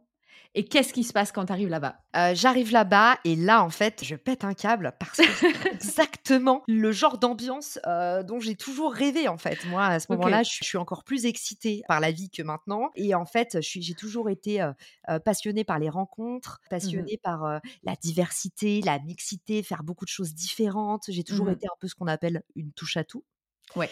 et 0.57 0.65
qu'est-ce 0.65 0.93
qui 0.93 1.03
se 1.03 1.13
passe 1.13 1.31
quand 1.31 1.45
tu 1.45 1.53
arrives 1.53 1.69
là-bas? 1.69 2.03
Heu, 2.15 2.33
j'arrive 2.35 2.71
là-bas 2.71 3.17
et 3.25 3.35
là, 3.35 3.63
en 3.63 3.69
fait, 3.69 4.03
je 4.03 4.15
pète 4.15 4.43
un 4.45 4.53
câble 4.53 4.93
parce 4.99 5.21
que 5.21 5.33
c'est 5.33 5.49
exactement 5.73 6.63
le 6.67 6.91
genre 6.91 7.17
d'ambiance, 7.17 7.79
heu, 7.85 8.23
dont 8.23 8.39
j'ai 8.39 8.55
toujours 8.55 8.93
rêvé, 8.93 9.27
en 9.27 9.37
fait. 9.37 9.65
Moi, 9.65 9.83
à 9.85 9.99
ce 9.99 10.07
moment-là, 10.11 10.43
je 10.43 10.49
suis 10.63 10.77
encore 10.77 11.03
plus 11.03 11.25
excitée 11.25 11.83
par 11.87 11.99
la 11.99 12.11
vie 12.11 12.29
que 12.29 12.41
maintenant 12.41 12.91
et 12.95 13.13
en 13.13 13.25
fait, 13.25 13.57
j'ai 13.61 13.93
toujours 13.95 14.29
été, 14.29 14.61
heu, 14.61 14.73
passionnée 15.25 15.63
par 15.65 15.79
les 15.79 15.89
rencontres, 15.89 16.61
Mmh 16.81 16.95
mh. 16.97 17.09
passionnée 17.09 17.17
par, 17.21 17.59
la 17.83 17.95
diversité, 17.97 18.81
la 18.81 18.99
mixité, 18.99 19.61
faire 19.63 19.83
beaucoup 19.83 20.05
de 20.05 20.09
choses 20.09 20.33
différentes. 20.33 21.05
J'ai 21.09 21.23
Mmh 21.29 21.37
toujours 21.37 21.49
mh. 21.49 21.57
été 21.57 21.67
un 21.67 21.75
peu 21.79 21.87
ce 21.87 21.95
qu'on 21.95 22.07
appelle 22.07 22.43
une 22.55 22.71
touche 22.71 22.97
à 22.97 23.03
tout. 23.03 23.23
Ouais. 23.75 23.91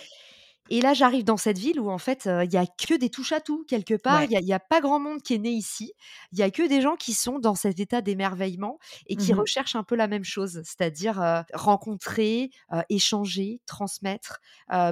Et 0.69 0.82
là, 0.82 0.93
j'arrive 0.93 1.23
dans 1.23 1.38
cette 1.38 1.58
ville 1.60 1.80
où 1.80 1.89
en 1.91 1.97
fait, 1.99 2.25
il 2.43 2.51
y 2.51 2.58
a 2.58 2.65
que 2.65 2.95
des 2.97 3.10
touches 3.10 3.32
à 3.34 3.39
tout 3.41 3.63
quelque 3.67 3.93
part. 3.95 4.23
Il 4.23 4.32
Ouais. 4.32 4.45
y 4.47 4.54
a 4.54 4.60
pas 4.60 4.82
grand 4.82 4.99
monde 4.99 5.21
qui 5.21 5.36
est 5.36 5.38
né 5.38 5.49
ici. 5.51 5.93
Il 6.32 6.39
y 6.39 6.43
a 6.43 6.49
que 6.51 6.67
des 6.67 6.82
gens 6.82 6.95
qui 6.95 7.13
sont 7.13 7.38
dans 7.39 7.54
cet 7.56 7.80
état 7.80 8.01
d'émerveillement 8.01 8.80
et 9.08 9.15
Mmh 9.15 9.17
qui 9.17 9.34
mh. 9.34 9.45
recherchent 9.45 9.75
un 9.75 9.84
peu 9.84 9.95
la 9.95 10.08
même 10.08 10.23
chose, 10.23 10.62
c'est-à-dire, 10.65 11.43
rencontrer, 11.54 12.49
échanger, 12.89 13.62
transmettre, 13.67 14.39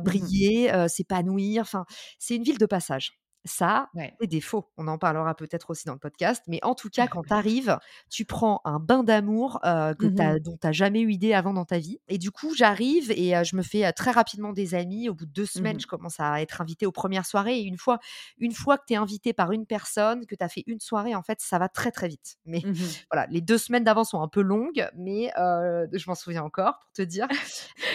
Mmh 0.02 0.14
mh. 0.22 0.34
briller, 0.38 0.72
s'épanouir. 0.90 1.62
Enfin, 1.64 1.86
c'est 2.20 2.36
une 2.36 2.44
ville 2.44 2.58
de 2.60 2.66
passage. 2.68 3.14
Ça 3.46 3.68
a 3.76 3.90
Ouais. 3.94 4.20
des 4.22 4.28
défauts, 4.28 4.72
on 4.78 4.88
en 4.88 4.98
parlera 5.00 5.36
peut-être 5.36 5.72
aussi 5.72 5.86
dans 5.88 5.94
le 5.94 6.00
podcast, 6.00 6.44
mais 6.48 6.60
en 6.64 6.76
tout 6.76 6.90
cas, 6.90 7.08
quand 7.08 7.24
tu 7.26 7.34
arrives, 7.34 7.80
tu 8.12 8.26
prends 8.26 8.62
un 8.64 8.80
bain 8.80 9.04
d'amour, 9.04 9.60
heu, 9.66 9.96
que 9.96 10.08
mh. 10.08 10.38
dont 10.40 10.56
tu 10.62 10.68
as 10.68 10.72
jamais 10.72 11.02
eu 11.02 11.12
idée 11.12 11.34
avant 11.34 11.52
dans 11.54 11.66
ta 11.66 11.80
vie 11.80 12.00
et 12.08 12.18
du 12.20 12.30
coup, 12.32 12.54
j'arrive 12.56 13.12
et 13.12 13.36
heu, 13.36 13.44
je 13.44 13.56
me 13.56 13.64
fais, 13.64 13.86
heu, 13.88 13.92
très 13.96 14.12
rapidement 14.12 14.54
des 14.54 14.76
amis. 14.76 15.10
Au 15.10 15.16
bout 15.16 15.26
de 15.26 15.32
2 15.32 15.46
Mmh 15.56 15.64
semaines, 15.64 15.80
je 15.80 15.88
commence 15.88 16.20
à 16.20 16.42
être 16.42 16.62
invitée 16.62 16.86
aux 16.86 16.92
premières 16.92 17.26
soirées 17.26 17.58
et 17.60 17.64
une 17.64 17.78
fois 17.78 17.98
une 18.38 18.54
fois 18.54 18.78
que 18.78 18.84
tu 18.88 18.94
es 18.94 18.98
invitée 18.98 19.34
par 19.34 19.52
une 19.52 19.66
personne, 19.66 20.26
que 20.26 20.36
tu 20.36 20.44
as 20.44 20.50
fait 20.50 20.64
une 20.68 20.80
soirée, 20.80 21.16
en 21.16 21.24
fait, 21.24 21.40
ça 21.42 21.58
va 21.60 21.70
très, 21.70 21.92
très 21.92 22.08
vite. 22.08 22.36
Mais 22.46 22.64
Mmh 22.64 22.72
mh. 22.80 23.04
voilà, 23.12 23.28
les 23.32 23.42
2 23.42 23.58
semaines 23.58 23.84
d'avant 23.84 24.04
sont 24.04 24.22
un 24.22 24.28
peu 24.28 24.42
longues, 24.42 24.88
mais 24.96 25.32
je 25.36 26.04
m'en 26.10 26.16
souviens 26.16 26.44
encore 26.44 26.80
pour 26.80 26.92
te 26.94 27.02
dire. 27.02 27.28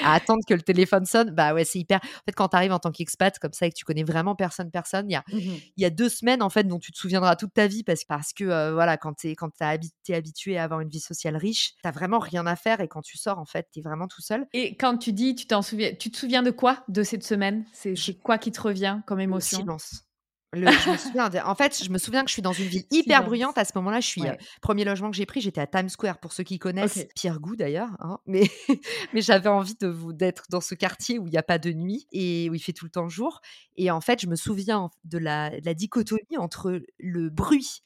À 0.01 0.15
attendre 0.15 0.41
que 0.49 0.55
le 0.55 0.63
téléphone 0.63 1.05
sonne, 1.07 1.31
bah, 1.33 1.55
ouais, 1.55 1.65
c'est 1.65 1.81
hyper 1.81 1.99
en 2.05 2.09
fait, 2.27 2.33
quand 2.35 2.49
tu 2.49 2.57
arrives 2.57 2.73
en 2.73 2.79
tant 2.79 2.93
qu'expat 2.93 3.37
comme 3.39 3.53
ça 3.53 3.67
et 3.67 3.71
que 3.71 3.75
tu 3.77 3.85
connais 3.85 4.05
vraiment 4.05 4.37
personne, 4.37 4.71
personne, 4.71 5.11
il 5.11 5.15
y 5.15 5.17
a 5.17 5.25
Mmh 5.39 5.47
mh. 5.55 5.63
il 5.77 5.83
y 5.83 5.87
a 5.87 5.91
2 5.91 6.09
semaines, 6.09 6.43
en 6.43 6.51
fait, 6.51 6.65
dont 6.65 6.79
tu 6.79 6.93
te 6.93 6.99
souviendras 6.99 7.37
toute 7.37 7.55
ta 7.55 7.67
vie 7.67 7.85
parce 7.85 8.05
parce 8.05 8.33
que, 8.33 8.45
heu, 8.45 8.73
voilà, 8.73 8.97
quand 8.97 9.15
tu 9.15 9.29
es 9.29 9.37
quand 9.37 9.51
tu 9.51 9.63
as 9.65 9.69
habi 9.71 9.91
tu 10.05 10.13
es 10.13 10.15
habitué 10.15 10.59
à 10.59 10.65
avoir 10.65 10.81
une 10.81 10.89
vie 10.91 11.01
sociale 11.01 11.37
riche, 11.37 11.75
tu 11.83 11.89
as 11.89 11.93
vraiment 11.93 12.19
rien 12.19 12.47
à 12.47 12.57
faire 12.57 12.81
et 12.81 12.89
quand 12.89 13.03
tu 13.03 13.19
sors, 13.19 13.39
en 13.39 13.47
fait, 13.47 13.69
tu 13.73 13.81
es 13.81 13.83
vraiment 13.83 14.09
tout 14.09 14.23
seul. 14.23 14.47
Et 14.53 14.77
quand 14.77 14.97
tu 14.99 15.13
dis 15.13 15.35
tu 15.35 15.47
t'en 15.47 15.63
souviens 15.63 15.95
tu 15.95 16.11
te 16.11 16.17
souviens 16.17 16.43
de 16.43 16.51
quoi 16.51 16.85
de 16.89 17.03
cette 17.03 17.25
semaine? 17.25 17.65
C'est 17.73 17.97
c'est 17.97 18.15
quoi 18.15 18.39
qui 18.39 18.51
te 18.53 18.61
revient 18.61 19.01
comme 19.07 19.21
le 19.27 19.41
émotion? 19.41 19.41
silence. 19.41 20.08
Le 20.55 20.71
je 20.71 20.91
me 20.91 20.97
souviens 20.97 21.29
de 21.29 21.39
en 21.39 21.55
fait, 21.55 21.83
je 21.85 21.91
me 21.91 21.99
souviens 21.99 22.23
que 22.23 22.29
je 22.29 22.33
suis 22.33 22.43
dans 22.43 22.53
une 22.55 22.67
ville 22.67 22.85
hyper 22.91 23.23
bruyante. 23.23 23.59
À 23.59 23.65
ce 23.67 23.73
moment-là, 23.77 24.01
je 24.01 24.07
suis, 24.07 24.23
Ouais. 24.23 24.39
1er 24.63 24.85
logement 24.85 25.11
que 25.11 25.17
j'ai 25.17 25.27
pris, 25.27 25.41
j'étais 25.43 25.61
à 25.61 25.67
Times 25.67 25.91
Square 25.91 26.19
pour 26.19 26.33
ceux 26.33 26.43
qui 26.43 26.59
connaissent. 26.59 26.97
OK. 26.97 27.09
Pierre 27.15 27.39
Gou 27.39 27.55
d'ailleurs, 27.55 27.91
hein, 28.01 28.19
mais 28.27 28.49
mais 29.13 29.21
j'avais 29.21 29.51
envie 29.51 29.77
de 29.79 29.89
vous 29.89 30.13
d'être 30.15 30.45
dans 30.51 30.63
ce 30.63 30.75
quartier 30.75 31.19
où 31.19 31.27
il 31.27 31.35
y 31.35 31.39
a 31.39 31.43
pas 31.43 31.59
de 31.59 31.73
nuit 31.73 32.07
et 32.13 32.49
où 32.49 32.55
il 32.55 32.61
fait 32.61 32.73
tout 32.73 32.87
le 32.87 32.91
temps 32.91 33.09
jour 33.09 33.41
et 33.77 33.91
en 33.91 34.01
fait, 34.01 34.21
je 34.21 34.27
me 34.27 34.37
souviens 34.37 34.89
de 35.05 35.19
la 35.19 35.51
de 35.51 35.67
la 35.67 35.75
dichotomie 35.75 36.39
entre 36.39 36.81
le 36.99 37.29
bruit 37.29 37.83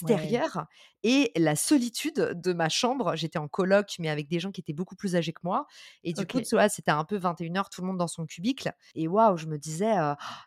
Ouais. 0.00 0.36
extérieur 0.36 0.66
et 1.02 1.32
la 1.36 1.56
solitude 1.56 2.32
de 2.34 2.52
ma 2.52 2.68
chambre. 2.68 3.14
J'étais 3.16 3.38
en 3.38 3.48
coloc, 3.48 3.96
mais 3.98 4.08
avec 4.08 4.28
des 4.28 4.40
gens 4.40 4.50
qui 4.52 4.60
étaient 4.60 4.72
beaucoup 4.72 4.96
plus 4.96 5.16
âgés 5.16 5.32
que 5.32 5.40
moi 5.44 5.66
et 6.04 6.12
du 6.14 6.26
coup, 6.26 6.40
c'était 6.42 6.90
un 6.90 7.04
peu 7.04 7.16
21:00, 7.16 7.70
tout 7.70 7.82
le 7.82 7.86
monde 7.88 7.98
dans 7.98 8.08
son 8.08 8.26
cubicle 8.26 8.72
et 8.94 9.08
waouh, 9.08 9.36
je 9.36 9.46
me 9.46 9.58
disais, 9.58 9.92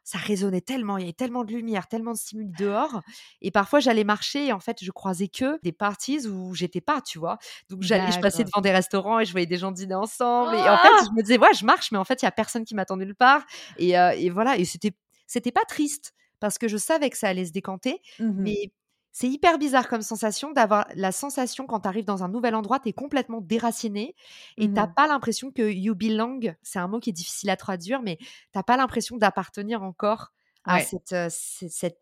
«Ça 0.03 0.17
résonnait 0.17 0.61
tellement, 0.61 0.97
il 0.97 1.01
y 1.01 1.03
avait 1.05 1.13
tellement 1.13 1.43
de 1.43 1.51
lumière, 1.53 1.87
tellement 1.87 2.13
de 2.13 2.17
stimuli 2.17 2.53
dehors» 2.53 3.01
et 3.41 3.51
parfois 3.51 3.79
j'allais 3.79 4.03
marcher 4.03 4.47
et 4.47 4.53
en 4.53 4.59
fait, 4.59 4.77
je 4.83 4.91
croisais 4.91 5.27
que 5.29 5.59
des 5.63 5.71
parties 5.73 6.27
où 6.27 6.53
j'étais 6.55 6.81
pas, 6.81 7.01
tu 7.01 7.19
vois? 7.19 7.37
Donc 7.69 7.83
j'allais 7.83 8.11
je 8.11 8.19
passais 8.19 8.43
devant 8.43 8.61
des 8.61 8.71
restaurants 8.71 9.19
et 9.19 9.25
je 9.25 9.31
voyais 9.31 9.45
des 9.47 9.57
gens 9.57 9.71
dîner 9.71 9.95
ensemble 9.95 10.55
et 10.55 10.69
en 10.69 10.77
fait, 10.77 10.93
je 10.99 11.05
Ah! 11.05 11.15
me 11.15 11.21
disais: 11.21 11.37
«Ouais, 11.39 11.53
je 11.53 11.65
marche, 11.65 11.91
mais 11.91 11.97
en 11.99 12.05
fait, 12.05 12.21
il 12.21 12.25
y 12.25 12.27
a 12.27 12.31
personne 12.31 12.65
qui 12.65 12.75
m'attend 12.75 12.97
nulle 12.97 13.15
part» 13.15 13.45
et 13.77 13.91
et 13.93 14.29
voilà 14.31 14.57
et 14.57 14.65
c'était 14.65 14.93
c'était 15.27 15.51
pas 15.51 15.65
triste 15.67 16.13
parce 16.39 16.57
que 16.57 16.67
je 16.69 16.77
savais 16.77 17.09
que 17.09 17.17
ça 17.17 17.27
allait 17.29 17.45
se 17.45 17.51
décanter, 17.51 18.01
Mmh 18.19 18.33
mh. 18.49 18.59
mais 18.59 18.71
c'est 19.11 19.27
hyper 19.29 19.57
bizarre 19.59 19.87
comme 19.89 20.01
sensation 20.01 20.51
d'avoir 20.51 20.87
la 20.95 21.11
sensation 21.11 21.65
quand 21.67 21.81
tu 21.81 21.87
arrives 21.87 22.05
dans 22.05 22.23
un 22.23 22.29
nouvel 22.29 22.55
endroit, 22.55 22.79
tu 22.79 22.89
es 22.89 22.93
complètement 22.93 23.41
déraciné 23.41 24.15
et 24.57 24.67
Mmh 24.67 24.73
tu 24.73 24.79
as 24.79 24.87
mh. 24.87 24.95
pas 24.95 25.07
l'impression 25.07 25.51
que 25.51 25.63
you 25.71 25.95
belong. 25.95 26.55
C'est 26.63 26.79
un 26.79 26.87
mot 26.87 26.99
qui 26.99 27.09
est 27.11 27.13
difficile 27.13 27.49
à 27.49 27.57
traduire, 27.57 28.01
mais 28.01 28.17
tu 28.17 28.59
as 28.59 28.63
pas 28.63 28.77
l'impression 28.77 29.17
d'appartenir 29.17 29.83
encore 29.83 30.31
à 30.65 30.77
Ouais. 30.77 30.93
cette, 31.09 31.15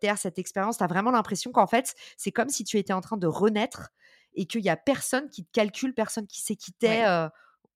terre, 0.00 0.18
cette 0.18 0.38
expérience. 0.38 0.78
Tu 0.78 0.84
as 0.84 0.86
vraiment 0.88 1.10
l'impression 1.10 1.52
qu'en 1.52 1.66
fait, 1.66 1.94
c'est 2.16 2.32
comme 2.32 2.48
si 2.50 2.64
tu 2.64 2.76
étais 2.78 2.92
en 2.92 3.00
train 3.00 3.16
de 3.16 3.26
renaître 3.26 3.90
et 4.34 4.46
qu'il 4.46 4.62
y 4.64 4.68
a 4.68 4.76
personne 4.76 5.30
qui 5.30 5.44
te 5.44 5.50
calcule, 5.52 5.94
personne 5.94 6.26
qui 6.26 6.40
sait 6.42 6.56
qui 6.56 6.72
tu 6.72 6.86
es, 6.86 7.02
Ouais. 7.02 7.08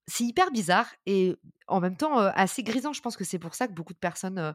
c'est 0.08 0.24
hyper 0.24 0.50
bizarre 0.52 0.88
et 1.06 1.36
en 1.68 1.80
même 1.80 1.96
temps, 1.96 2.18
assez 2.18 2.62
grisant. 2.64 2.92
Je 2.92 3.02
pense 3.02 3.16
que 3.16 3.24
c'est 3.24 3.38
pour 3.40 3.54
ça 3.54 3.68
que 3.68 3.72
beaucoup 3.74 3.94
de 3.94 3.98
personnes, 3.98 4.54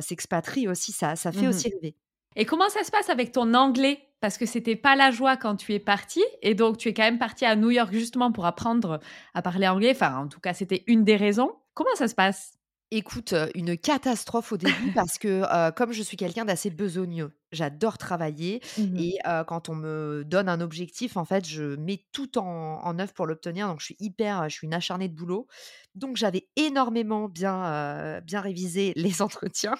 s'expatrient 0.00 0.68
aussi. 0.68 0.92
Ça 0.92 1.16
ça 1.16 1.32
fait 1.32 1.48
Mmh 1.48 1.58
mh. 1.58 1.64
aussi 1.66 1.68
rêver. 1.70 1.96
Et 2.36 2.46
comment 2.46 2.68
ça 2.70 2.84
se 2.84 2.90
passe 2.90 3.10
avec 3.10 3.32
ton 3.32 3.54
anglais? 3.54 4.05
Parce 4.20 4.38
que 4.38 4.46
c'était 4.46 4.76
pas 4.76 4.96
la 4.96 5.10
joie 5.10 5.36
quand 5.36 5.56
tu 5.56 5.74
es 5.74 5.78
partie 5.78 6.24
et 6.42 6.54
donc 6.54 6.78
tu 6.78 6.88
es 6.88 6.94
quand 6.94 7.02
même 7.02 7.18
partie 7.18 7.44
à 7.44 7.54
New 7.56 7.70
York 7.70 7.92
justement 7.92 8.32
pour 8.32 8.46
apprendre 8.46 9.00
à 9.34 9.42
parler 9.42 9.68
anglais. 9.68 9.90
Enfin, 9.94 10.16
en 10.18 10.28
tout 10.28 10.40
cas, 10.40 10.54
c'était 10.54 10.84
une 10.86 11.04
des 11.04 11.16
raisons. 11.16 11.52
Comment 11.74 11.94
ça 11.96 12.08
se 12.08 12.14
passe? 12.14 12.54
Écoute, 12.92 13.32
heu, 13.32 13.50
une 13.56 13.76
catastrophe 13.76 14.52
au 14.52 14.56
début 14.56 14.92
parce 14.92 15.18
que, 15.18 15.42
heu, 15.42 15.72
comme 15.72 15.90
je 15.92 16.02
suis 16.04 16.16
quelqu'un 16.16 16.44
d'assez 16.44 16.70
besogneux, 16.70 17.32
j'adore 17.50 17.98
travailler 17.98 18.62
Mmh 18.76 18.92
mh. 18.96 19.02
et 19.02 19.18
heu, 19.26 19.42
quand 19.44 19.68
on 19.68 19.74
me 19.74 20.22
donne 20.24 20.48
un 20.48 20.60
objectif, 20.60 21.16
en 21.16 21.24
fait, 21.24 21.44
je 21.48 21.74
mets 21.74 22.06
tout 22.12 22.38
en 22.38 22.44
en 22.84 22.98
œuvre 23.00 23.12
pour 23.12 23.26
l'obtenir. 23.26 23.66
Donc 23.66 23.80
je 23.80 23.86
suis 23.86 23.96
hyper, 23.98 24.48
je 24.48 24.54
suis 24.54 24.66
une 24.68 24.74
acharnée 24.74 25.08
de 25.08 25.14
boulot. 25.16 25.48
Donc 25.96 26.16
j'avais 26.16 26.48
énormément 26.54 27.28
bien, 27.28 28.20
bien 28.20 28.40
révisé 28.40 28.92
les 28.96 29.20
entretiens 29.20 29.74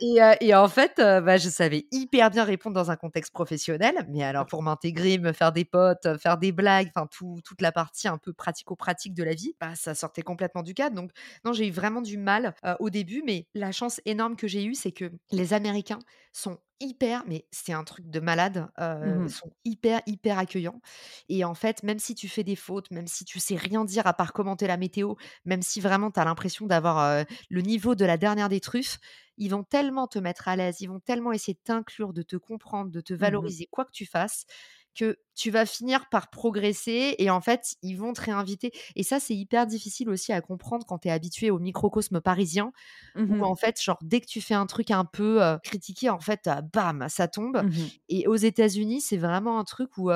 Et, 0.00 0.54
en 0.54 0.68
fait, 0.68 0.94
bah, 0.96 1.36
je 1.36 1.48
savais 1.48 1.86
hyper 1.90 2.30
bien 2.30 2.44
répondre 2.44 2.74
dans 2.74 2.90
un 2.90 2.96
contexte 2.96 3.32
professionnel, 3.32 3.94
mais 4.08 4.22
alors 4.22 4.46
pour 4.46 4.62
m'intégrer, 4.62 5.18
me 5.18 5.32
faire 5.32 5.52
des 5.52 5.64
potes, 5.64 6.18
faire 6.18 6.38
des 6.38 6.52
blagues, 6.52 6.90
enfin 6.94 7.08
toute 7.10 7.60
la 7.60 7.72
partie 7.72 8.08
un 8.08 8.18
peu 8.18 8.32
pratico-pratique 8.32 9.14
de 9.14 9.24
la 9.24 9.34
vie, 9.34 9.54
bah, 9.60 9.74
ça 9.74 9.94
sortait 9.94 10.22
complètement 10.22 10.62
du 10.62 10.74
cadre. 10.74 10.96
Donc 10.96 11.10
non, 11.44 11.52
j'ai 11.52 11.68
eu 11.68 11.72
vraiment 11.72 12.02
du 12.02 12.18
mal 12.18 12.54
au 12.80 12.90
début, 12.90 13.22
mais 13.24 13.46
la 13.54 13.72
chance 13.72 14.00
énorme 14.04 14.36
que 14.36 14.48
j'ai 14.48 14.64
eue, 14.64 14.74
c'est 14.74 14.92
que 14.92 15.10
les 15.30 15.54
Américains 15.54 16.00
sont 16.32 16.58
hyper, 16.82 17.24
mais 17.26 17.46
c'est 17.50 17.72
un 17.72 17.84
truc 17.84 18.10
de 18.10 18.20
malade, 18.20 18.68
mmh 19.02 19.28
sont 19.28 19.52
hyper, 19.64 20.02
hyper 20.06 20.38
accueillants. 20.38 20.80
Et 21.28 21.44
en 21.44 21.54
fait, 21.54 21.82
même 21.82 21.98
si 21.98 22.14
tu 22.14 22.28
fais 22.28 22.44
des 22.44 22.56
fautes, 22.56 22.90
même 22.90 23.06
si 23.06 23.24
tu 23.24 23.38
sais 23.40 23.56
rien 23.56 23.84
dire 23.84 24.06
à 24.06 24.12
part 24.14 24.32
commenter 24.32 24.66
la 24.66 24.76
météo, 24.76 25.14
même 25.44 25.62
si 25.62 25.80
vraiment 25.80 26.10
tu 26.10 26.20
as 26.20 26.24
l'impression 26.24 26.66
d'avoir 26.66 27.24
le 27.50 27.60
niveau 27.62 27.94
de 27.94 28.04
la 28.04 28.16
dernière 28.16 28.48
des 28.48 28.60
truffes, 28.60 28.98
ils 29.38 29.48
vont 29.48 29.64
tellement 29.64 30.06
te 30.08 30.18
mettre 30.18 30.48
à 30.48 30.56
l'aise, 30.56 30.80
ils 30.80 30.88
vont 30.88 31.00
tellement 31.00 31.32
essayer 31.32 31.54
de 31.54 31.60
t'inclure, 31.64 32.12
de 32.12 32.22
te 32.22 32.36
comprendre, 32.36 32.90
de 32.90 33.00
te 33.00 33.14
mmh 33.20 33.52
valoriser, 33.52 33.66
quoi 33.70 33.84
que 33.84 33.90
tu 33.92 34.06
fasses, 34.06 34.44
que 34.94 35.18
tu 35.34 35.50
vas 35.50 35.64
finir 35.64 36.08
par 36.10 36.28
progresser 36.28 37.14
et 37.18 37.30
en 37.30 37.40
fait, 37.40 37.76
ils 37.82 37.94
vont 37.94 38.12
te 38.12 38.20
réinviter. 38.20 38.70
Et 38.96 39.02
ça, 39.02 39.18
c'est 39.18 39.34
hyper 39.34 39.66
difficile 39.66 40.10
aussi 40.10 40.32
à 40.32 40.40
comprendre 40.42 40.84
quand 40.86 40.98
tu 40.98 41.08
es 41.08 41.10
habitué 41.10 41.50
au 41.50 41.58
microcosme 41.58 42.20
parisien, 42.20 42.72
où 43.16 43.20
mmh 43.22 43.42
en 43.42 43.54
fait, 43.54 43.80
genre, 43.80 43.98
dès 44.02 44.20
que 44.20 44.26
tu 44.26 44.40
fais 44.40 44.54
un 44.54 44.66
truc 44.66 44.90
un 44.90 45.04
peu 45.06 45.40
critiqué, 45.64 46.10
en 46.10 46.20
fait, 46.20 46.48
bam, 46.72 47.06
ça 47.08 47.28
tombe. 47.28 47.62
mmh 47.62 47.70
Et 48.10 48.26
aux 48.26 48.36
États-Unis, 48.36 49.00
c'est 49.00 49.16
vraiment 49.16 49.58
un 49.58 49.64
truc 49.64 49.96
où 49.96 50.10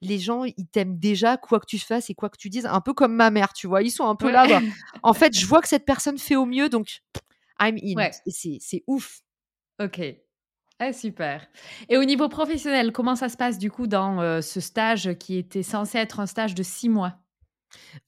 les 0.00 0.18
gens, 0.18 0.44
ils 0.44 0.66
t'aiment 0.72 0.98
déjà, 0.98 1.36
quoi 1.36 1.60
que 1.60 1.66
tu 1.66 1.78
fasses 1.78 2.08
et 2.08 2.14
quoi 2.14 2.30
que 2.30 2.38
tu 2.38 2.48
dises, 2.48 2.66
un 2.66 2.80
peu 2.80 2.94
comme 2.94 3.14
ma 3.14 3.30
mère, 3.30 3.52
tu 3.52 3.66
vois? 3.66 3.82
Ils 3.82 3.90
sont 3.90 4.06
un 4.06 4.16
peu 4.16 4.30
là, 4.30 4.46
bah, 4.46 4.60
en 5.02 5.12
fait, 5.12 5.38
je 5.38 5.46
vois 5.46 5.60
que 5.60 5.68
cette 5.68 5.84
personne 5.84 6.16
fait 6.18 6.36
au 6.36 6.46
mieux, 6.46 6.68
donc 6.68 7.02
I'm 7.60 7.76
in. 7.82 7.96
Ouais. 7.96 8.10
C'est 8.26 8.82
ouf. 8.86 9.20
OK. 9.80 10.00
Ah, 10.84 10.92
super. 10.92 11.46
Et 11.88 11.96
au 11.96 12.02
niveau 12.04 12.28
professionnel, 12.28 12.90
comment 12.90 13.14
ça 13.14 13.28
se 13.28 13.36
passe 13.36 13.56
du 13.56 13.70
coup 13.70 13.86
dans 13.86 14.20
euh, 14.20 14.40
ce 14.40 14.58
stage 14.58 15.14
qui 15.14 15.38
était 15.38 15.62
censé 15.62 15.98
être 15.98 16.18
un 16.18 16.26
stage 16.26 16.56
de 16.56 16.64
six 16.64 16.88
mois? 16.88 17.21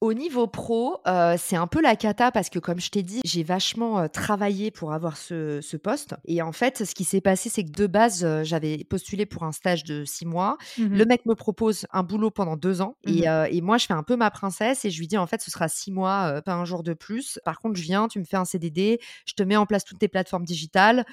Au 0.00 0.12
niveau 0.14 0.46
pro, 0.46 0.98
heu, 1.07 1.35
c'est 1.38 1.57
un 1.57 1.66
peu 1.66 1.81
la 1.81 1.96
cata 1.96 2.31
parce 2.33 2.50
que 2.50 2.59
comme 2.59 2.81
je 2.81 2.90
t'ai 2.90 3.03
dit, 3.03 3.20
j'ai 3.24 3.42
vachement, 3.42 4.03
heu, 4.05 4.09
travaillé 4.09 4.70
pour 4.70 4.92
avoir 4.92 5.16
ce 5.16 5.61
ce 5.61 5.77
poste 5.77 6.14
et 6.24 6.42
en 6.42 6.53
fait, 6.53 6.85
ce 6.85 6.94
qui 6.94 7.05
s'est 7.05 7.20
passé, 7.20 7.48
c'est 7.48 7.64
que 7.64 7.70
de 7.72 7.87
base, 7.87 8.24
heu, 8.24 8.44
j'avais 8.44 8.85
postulé 8.85 9.27
pour 9.27 9.44
un 9.44 9.53
stage 9.53 9.85
de 9.85 10.05
6 10.05 10.27
mois. 10.27 10.57
Mmh 10.77 10.90
Le 10.92 11.05
mec 11.07 11.24
me 11.27 11.35
propose 11.35 11.87
un 11.92 12.03
boulot 12.03 12.31
pendant 12.31 12.57
2 12.57 12.81
ans 12.83 12.96
et 13.05 13.24
Mmh 13.24 13.31
et 13.50 13.61
moi, 13.61 13.79
je 13.79 13.87
fais 13.87 13.94
un 13.94 14.03
peu 14.03 14.16
ma 14.16 14.31
princesse 14.31 14.85
et 14.85 14.90
je 14.90 14.98
lui 15.00 15.07
dis: 15.09 15.16
«En 15.18 15.27
fait, 15.27 15.40
ce 15.42 15.50
sera 15.50 15.68
6 15.68 15.90
mois, 15.92 16.42
pas 16.42 16.55
un 16.55 16.64
jour 16.64 16.83
de 16.83 16.94
plus. 16.94 17.38
Par 17.44 17.59
contre, 17.61 17.77
je 17.79 17.83
viens, 17.83 18.09
tu 18.09 18.18
me 18.18 18.24
fais 18.24 18.37
un 18.37 18.44
CDD, 18.44 19.00
je 19.27 19.35
te 19.35 19.42
mets 19.42 19.57
en 19.57 19.66
place 19.66 19.85
toutes 19.85 19.98
tes 19.98 20.09
plateformes 20.09 20.44
digitales, 20.44 21.05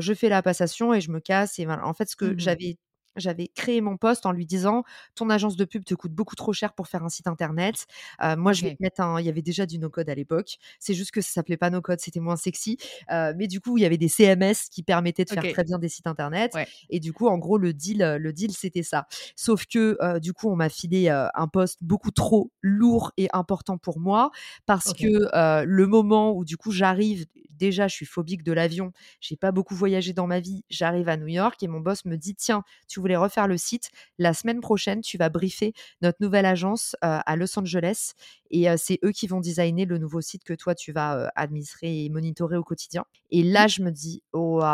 je 0.00 0.14
fais 0.14 0.28
la 0.28 0.42
passation 0.42 0.94
et 0.94 1.00
je 1.00 1.10
me 1.10 1.20
casse» 1.20 1.58
et 1.58 1.64
voilà. 1.66 1.86
En 1.86 1.94
fait, 1.94 2.08
ce 2.08 2.16
que 2.16 2.34
Mmh 2.34 2.36
j'avais 2.38 2.76
j'avais 3.16 3.48
créé 3.48 3.80
mon 3.80 3.96
poste 3.96 4.26
en 4.26 4.32
lui 4.32 4.46
disant: 4.46 4.84
«Ton 5.14 5.30
agence 5.30 5.56
de 5.56 5.64
pub 5.64 5.84
te 5.84 5.94
coûte 5.94 6.12
beaucoup 6.12 6.36
trop 6.36 6.52
cher 6.52 6.72
pour 6.74 6.88
faire 6.88 7.04
un 7.04 7.08
site 7.08 7.26
internet. 7.26 7.86
Heu, 8.22 8.36
moi, 8.36 8.52
je 8.52 8.62
vais 8.64 8.70
te 8.70 8.76
mettre 8.82 9.00
un» 9.00 9.20
il 9.20 9.26
y 9.26 9.28
avait 9.28 9.42
déjà 9.42 9.66
du 9.66 9.78
no-code 9.78 10.08
à 10.10 10.14
l'époque. 10.14 10.56
C'est 10.78 10.94
juste 10.94 11.10
que 11.12 11.20
ça 11.20 11.30
s'appelait 11.32 11.56
pas 11.56 11.70
no-code, 11.70 12.00
c'était 12.00 12.20
moins 12.20 12.36
sexy. 12.36 12.78
Heu, 13.12 13.34
mais 13.36 13.46
du 13.48 13.60
coup, 13.60 13.78
il 13.78 13.82
y 13.82 13.84
avait 13.86 13.98
des 13.98 14.08
CMS 14.08 14.68
qui 14.70 14.82
permettaient 14.82 15.24
de 15.24 15.30
faire 15.30 15.46
très 15.48 15.64
bien 15.64 15.78
des 15.78 15.88
sites 15.88 16.06
internet 16.06 16.52
Ouais. 16.52 16.72
et 16.90 17.00
du 17.00 17.12
coup, 17.12 17.28
en 17.28 17.38
gros, 17.38 17.58
le 17.58 17.72
deal, 17.72 18.02
heu, 18.02 18.18
le 18.18 18.32
deal, 18.32 18.52
c'était 18.52 18.82
ça. 18.82 19.06
Sauf 19.36 19.66
que, 19.66 20.18
du 20.20 20.32
coup, 20.32 20.50
on 20.50 20.56
m'a 20.56 20.68
filé, 20.68 21.08
un 21.10 21.48
poste 21.48 21.78
beaucoup 21.82 22.10
trop 22.10 22.50
lourd 22.62 23.12
et 23.16 23.28
important 23.32 23.78
pour 23.78 23.98
moi 24.00 24.30
parce 24.66 24.92
que, 24.94 25.06
le 25.64 25.86
moment 25.86 26.32
où 26.32 26.44
du 26.44 26.56
coup 26.56 26.70
j'arrive 26.72 27.26
déjà, 27.56 27.88
je 27.88 27.94
suis 27.94 28.06
phobique 28.06 28.42
de 28.42 28.52
l'avion, 28.52 28.92
j'ai 29.20 29.36
pas 29.36 29.52
beaucoup 29.52 29.74
voyagé 29.74 30.12
dans 30.12 30.26
ma 30.26 30.40
vie, 30.40 30.64
j'arrive 30.70 31.08
à 31.08 31.16
New 31.16 31.26
York 31.28 31.62
et 31.62 31.68
mon 31.68 31.80
boss 31.80 32.04
me 32.04 32.16
dit: 32.16 32.34
«Tiens, 32.34 32.62
tu 32.88 33.00
voulais 33.00 33.16
refaire 33.16 33.48
le 33.48 33.56
site, 33.58 33.90
la 34.18 34.34
semaine 34.34 34.60
prochaine, 34.60 35.00
tu 35.00 35.18
vas 35.18 35.28
briefer 35.28 35.72
notre 36.02 36.18
nouvelle 36.20 36.46
agence, 36.46 36.96
heu, 37.04 37.18
à 37.24 37.36
Los 37.36 37.58
Angeles 37.58 38.12
et 38.50 38.68
heu, 38.70 38.76
c'est 38.76 38.98
eux 39.04 39.12
qui 39.12 39.26
vont 39.26 39.40
designer 39.40 39.86
le 39.86 39.98
nouveau 39.98 40.20
site 40.20 40.44
que 40.44 40.54
toi 40.54 40.74
tu 40.74 40.92
vas, 40.92 41.26
heu, 41.26 41.28
administrer 41.36 42.04
et 42.04 42.08
monitorer 42.10 42.56
au 42.56 42.64
quotidien» 42.64 43.04
et 43.30 43.42
Mmh. 43.54 43.66
là, 43.66 43.66
je 43.68 43.82
me 43.82 43.90
dis: 43.90 44.22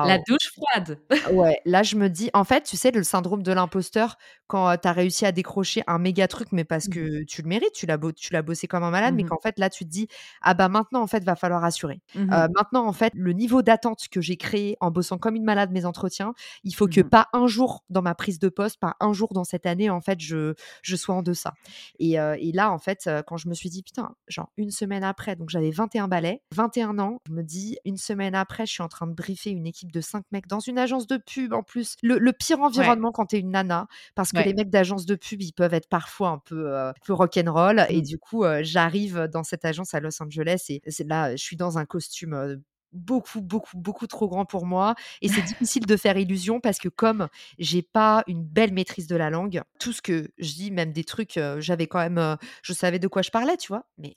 La 0.03 0.19
«Waouh!» 0.19 0.25
douche 0.27 0.51
froide. 0.53 1.01
Ouais, 1.31 1.61
là, 1.67 1.85
je 1.85 1.95
me 1.95 2.09
dis 2.09 2.31
en 2.35 2.43
fait, 2.43 2.63
tu 2.65 2.77
sais, 2.77 2.91
le 2.91 3.05
syndrome 3.05 3.45
de 3.45 3.53
l'imposteur 3.53 4.17
quand, 4.49 4.77
tu 4.77 4.89
as 4.89 4.93
réussi 4.93 5.25
à 5.25 5.31
décrocher 5.31 5.85
un 5.87 5.99
méga 5.99 6.27
truc, 6.27 6.49
mais 6.51 6.65
parce 6.65 6.89
Mmh 6.89 6.89
que 6.89 7.23
tu 7.25 7.43
le 7.43 7.49
mérites, 7.49 7.73
tu 7.75 7.87
l'as 7.87 7.97
bo 7.97 8.11
bossé 8.45 8.67
comme 8.67 8.83
un 8.83 8.91
malade, 8.91 9.15
mais 9.15 9.23
Mmh 9.23 9.25
qu'en 9.25 9.39
fait, 9.41 9.57
là, 9.61 9.71
tu 9.71 9.85
te 9.85 9.89
dis: 9.91 10.09
«Ah 10.41 10.55
bah, 10.55 10.69
maintenant, 10.69 11.01
en 11.01 11.07
fait, 11.07 11.23
va 11.23 11.37
falloir 11.37 11.63
assurer». 11.65 12.01
Mmh 12.15 12.53
maintenant, 12.57 12.72
en 12.81 12.93
fait, 12.93 13.13
le 13.15 13.33
niveau 13.33 13.63
d'attente 13.63 14.09
que 14.11 14.21
j'ai 14.21 14.37
créé 14.37 14.77
en 14.81 14.91
bossant 14.91 15.19
comme 15.19 15.37
une 15.37 15.45
malade 15.45 15.71
mes 15.73 15.85
entretiens, 15.85 16.35
il 16.65 16.75
faut 16.75 16.89
que 16.89 17.01
Mmh 17.01 17.13
pas 17.13 17.29
un 17.33 17.47
jour 17.47 17.85
dans 17.91 18.03
ma 18.03 18.15
prise 18.15 18.39
de 18.39 18.49
poste, 18.49 18.79
pas 18.81 18.97
un 19.01 19.13
jour 19.13 19.33
dans 19.35 19.45
cette 19.45 19.67
année, 19.67 19.91
en 19.91 20.01
fait, 20.01 20.21
je 20.21 20.55
je 20.83 20.97
sois 20.97 21.15
en 21.15 21.23
deçà 21.23 21.55
et 21.99 22.19
heu 22.19 22.35
et 22.39 22.53
là, 22.53 22.71
en 22.73 22.79
fait, 22.79 23.07
heu, 23.07 23.23
quand 23.27 23.37
je 23.37 23.49
me 23.49 23.55
suis 23.55 23.71
dit: 23.71 23.83
«Putain», 23.83 24.15
genre 24.29 24.51
une 24.57 24.71
semaine 24.71 25.05
après, 25.05 25.37
donc 25.37 25.51
j'avais 25.51 25.71
21 25.71 26.09
balais, 26.09 26.43
21 26.53 26.99
ans, 26.99 27.19
je 27.27 27.33
me 27.33 27.43
dis: 27.43 27.77
«Une 27.85 27.97
semaine 27.97 28.35
après, 28.35 28.67
je 28.67 28.73
suis 28.73 28.83
en 28.83 28.89
train 28.89 29.07
de 29.07 29.15
briefer 29.15 29.51
une 29.51 29.67
équipe 29.67 29.93
de 29.93 30.01
5 30.01 30.25
mecs 30.33 30.47
dans 30.49 30.61
une 30.61 30.79
agence 30.79 31.07
de 31.07 31.17
pub 31.19 31.53
en 31.53 31.63
plus». 31.63 31.97
Le 32.03 32.19
le 32.19 32.33
pire 32.33 32.61
Ouais. 32.75 32.97
environnement 32.97 33.13
quand 33.13 33.27
tu 33.27 33.37
es 33.37 33.41
une 33.41 33.51
nana, 33.51 33.87
parce 34.15 34.33
que 34.33 34.41
Ouais. 34.41 34.43
les 34.43 34.55
mecs 34.55 34.71
d'agence 34.71 35.07
de 35.07 35.15
pub, 35.15 35.43
ils 35.43 35.53
peuvent 35.53 35.75
être 35.75 35.89
parfois 35.89 36.31
un 36.31 36.39
peu, 36.39 36.77
un 36.77 36.95
peu 37.05 37.13
rock'n'roll 37.13 37.87
et 37.91 38.01
Mmh. 38.01 38.03
du 38.03 38.19
coup, 38.19 38.45
heu, 38.45 38.63
j'arrive 38.63 39.29
dans 39.33 39.45
cette 39.45 39.65
agence 39.65 39.95
à 39.95 40.01
Los 40.01 40.23
Angeles 40.23 40.65
et 40.69 40.81
là, 41.07 41.33
je 41.37 41.43
suis 41.43 41.57
dans 41.57 41.79
un 41.79 41.85
costume, 41.87 42.62
beaucoup, 42.93 43.41
beaucoup, 43.41 43.77
beaucoup 43.79 44.07
trop 44.07 44.29
grand 44.29 44.45
pour 44.45 44.67
moi 44.67 44.95
et 45.23 45.29
c'est 45.29 45.43
difficile 45.43 45.87
de 45.87 45.97
faire 45.97 46.17
illusion 46.19 46.61
parce 46.61 46.79
que 46.79 46.89
comme 46.89 47.29
j'ai 47.59 47.83
pas 47.83 48.23
une 48.27 48.45
belle 48.45 48.73
maîtrise 48.73 49.07
de 49.07 49.17
la 49.17 49.31
langue, 49.31 49.63
tout 49.81 49.93
ce 49.93 50.03
que 50.03 50.31
je 50.39 50.53
dis, 50.55 50.71
même 50.71 50.93
des 50.93 51.05
trucs, 51.05 51.37
heu, 51.39 51.61
j'avais 51.61 51.87
quand 51.87 51.99
même, 52.01 52.19
heu, 52.19 52.37
je 52.63 52.73
savais 52.73 52.99
de 52.99 53.09
quoi 53.09 53.23
je 53.23 53.31
parlais, 53.31 53.57
tu 53.57 53.69
vois? 53.69 53.87
Mais 53.99 54.17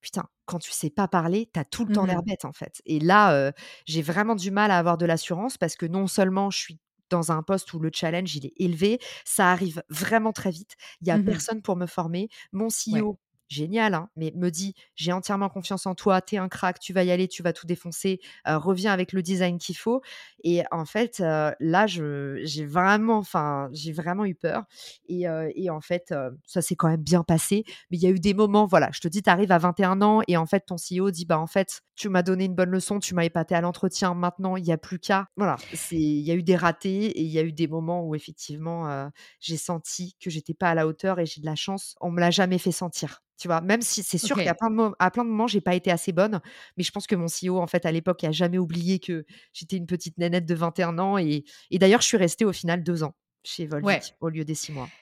putain, 0.00 0.24
quand 0.44 0.58
tu 0.58 0.70
sais 0.72 0.90
pas 0.90 1.08
parler, 1.08 1.50
tu 1.52 1.58
as 1.60 1.64
tout 1.64 1.84
le 1.84 1.90
temps 1.90 2.04
l'air 2.06 2.22
Mmh 2.22 2.26
bête, 2.26 2.44
en 2.44 2.52
fait 2.52 2.80
et 2.86 3.00
là, 3.00 3.48
heu, 3.50 3.52
j'ai 3.86 4.02
vraiment 4.02 4.34
du 4.36 4.50
mal 4.50 4.70
à 4.70 4.78
avoir 4.78 4.98
de 4.98 5.06
l'assurance 5.06 5.58
parce 5.58 5.76
que 5.76 5.86
non 5.86 6.06
seulement 6.06 6.50
je 6.50 6.58
suis 6.58 6.78
dans 7.10 7.30
un 7.32 7.42
poste 7.44 7.72
où 7.72 7.78
le 7.78 7.90
challenge, 7.94 8.34
il 8.36 8.46
est 8.46 8.52
élevé, 8.56 8.98
ça 9.24 9.52
arrive 9.52 9.82
vraiment 9.90 10.32
très 10.32 10.50
vite. 10.50 10.74
Il 11.00 11.06
y 11.06 11.12
a 11.12 11.18
Mmh 11.18 11.20
personne 11.20 11.62
pour 11.62 11.76
me 11.76 11.86
former. 11.86 12.28
Mon 12.52 12.68
Ouais. 12.90 13.06
Génial, 13.48 13.94
hein, 13.94 14.08
mais 14.16 14.32
me 14.34 14.50
dit: 14.50 14.74
«J'ai 14.96 15.12
entièrement 15.12 15.48
confiance 15.48 15.86
en 15.86 15.94
toi, 15.94 16.20
tu 16.20 16.34
es 16.34 16.38
un 16.38 16.48
crack, 16.48 16.80
tu 16.80 16.92
vas 16.92 17.04
y 17.04 17.12
aller, 17.12 17.28
tu 17.28 17.44
vas 17.44 17.52
tout 17.52 17.64
défoncer, 17.66 18.18
heu, 18.48 18.56
reviens 18.56 18.92
avec 18.92 19.12
le 19.12 19.22
design 19.22 19.58
qu'il 19.58 19.76
faut» 19.76 20.02
et 20.42 20.62
en 20.72 20.84
fait, 20.84 21.20
heu, 21.20 21.52
là, 21.60 21.86
j'ai 21.86 22.66
vraiment 22.66 23.18
enfin, 23.18 23.68
j'ai 23.72 23.92
vraiment 23.92 24.24
eu 24.24 24.34
peur 24.34 24.64
et 25.08 25.26
et 25.54 25.70
en 25.70 25.80
fait, 25.80 26.12
ça 26.44 26.60
s'est 26.60 26.74
quand 26.74 26.88
même 26.88 27.02
bien 27.02 27.22
passé. 27.22 27.64
Mais 27.90 27.98
il 27.98 28.02
y 28.02 28.06
a 28.06 28.10
eu 28.10 28.18
des 28.18 28.34
moments, 28.34 28.66
voilà, 28.66 28.90
je 28.92 29.00
te 29.00 29.06
dis, 29.08 29.22
tu 29.22 29.30
arrives 29.30 29.52
à 29.52 29.58
21 29.58 30.02
ans 30.02 30.22
et 30.26 30.36
en 30.36 30.46
fait, 30.46 30.64
ton 30.66 30.76
CEO 30.76 31.10
dit: 31.12 31.24
«Bah, 31.24 31.38
en 31.38 31.46
fait, 31.46 31.82
tu 31.94 32.08
m'as 32.08 32.22
donné 32.22 32.44
une 32.46 32.54
bonne 32.54 32.70
leçon, 32.70 32.98
tu 32.98 33.14
m'as 33.14 33.24
épaté 33.24 33.54
à 33.54 33.60
l'entretien, 33.60 34.14
maintenant, 34.14 34.56
il 34.56 34.64
y 34.66 34.72
a 34.72 34.78
plus 34.78 34.98
qu'à». 34.98 35.28
Voilà, 35.36 35.62
il 35.92 36.20
y 36.20 36.30
a 36.32 36.34
eu 36.34 36.42
des 36.42 36.56
ratés 36.56 37.06
et 37.06 37.22
il 37.22 37.28
y 37.30 37.38
a 37.38 37.42
eu 37.42 37.52
des 37.52 37.68
moments 37.68 38.02
où 38.04 38.14
effectivement, 38.16 39.08
j'ai 39.40 39.56
senti 39.56 40.16
que 40.20 40.30
j'étais 40.30 40.54
pas 40.54 40.70
à 40.70 40.74
la 40.74 40.86
hauteur 40.86 41.18
et 41.20 41.26
j'ai 41.26 41.40
de 41.40 41.46
la 41.46 41.54
chance, 41.56 41.94
on 42.00 42.10
me 42.10 42.20
l'a 42.20 42.30
jamais 42.30 42.58
fait 42.58 42.72
sentir. 42.72 43.22
Tu 43.38 43.48
vois? 43.48 43.60
Même 43.60 43.82
si 43.82 44.02
c'est 44.02 44.18
sûr 44.18 44.40
qu'à 44.42 44.54
plein 44.54 44.70
de 44.70 44.74
mo 44.76 44.94
à 44.98 45.10
plein 45.10 45.24
de 45.24 45.28
moments, 45.30 45.46
j'ai 45.46 45.60
pas 45.60 45.74
été 45.74 45.90
assez 45.90 46.12
bonne, 46.12 46.40
mais 46.76 46.84
je 46.84 46.90
pense 46.90 47.06
que 47.06 47.14
mon 47.16 47.26
CEO, 47.28 47.58
en 47.60 47.66
fait, 47.66 47.84
à 47.86 47.92
l'époque, 47.92 48.22
il 48.22 48.26
a 48.26 48.32
jamais 48.32 48.58
oublié 48.58 48.98
que 48.98 49.24
j'étais 49.52 49.76
une 49.76 49.86
petite 49.86 50.18
nénette 50.18 50.46
de 50.46 50.54
21 50.54 50.98
ans 50.98 51.18
et 51.18 51.44
et 51.70 51.78
d'ailleurs, 51.78 52.00
je 52.02 52.06
suis 52.06 52.16
restée 52.16 52.44
au 52.44 52.52
final 52.52 52.82
2 52.82 53.02
ans 53.04 53.14
chez 53.44 53.66
Ouais. 53.80 54.02
Volvic 54.02 54.14
au 54.20 54.28
lieu 54.28 54.44
des 54.44 54.54
6 54.54 54.72
mois. 54.72 54.92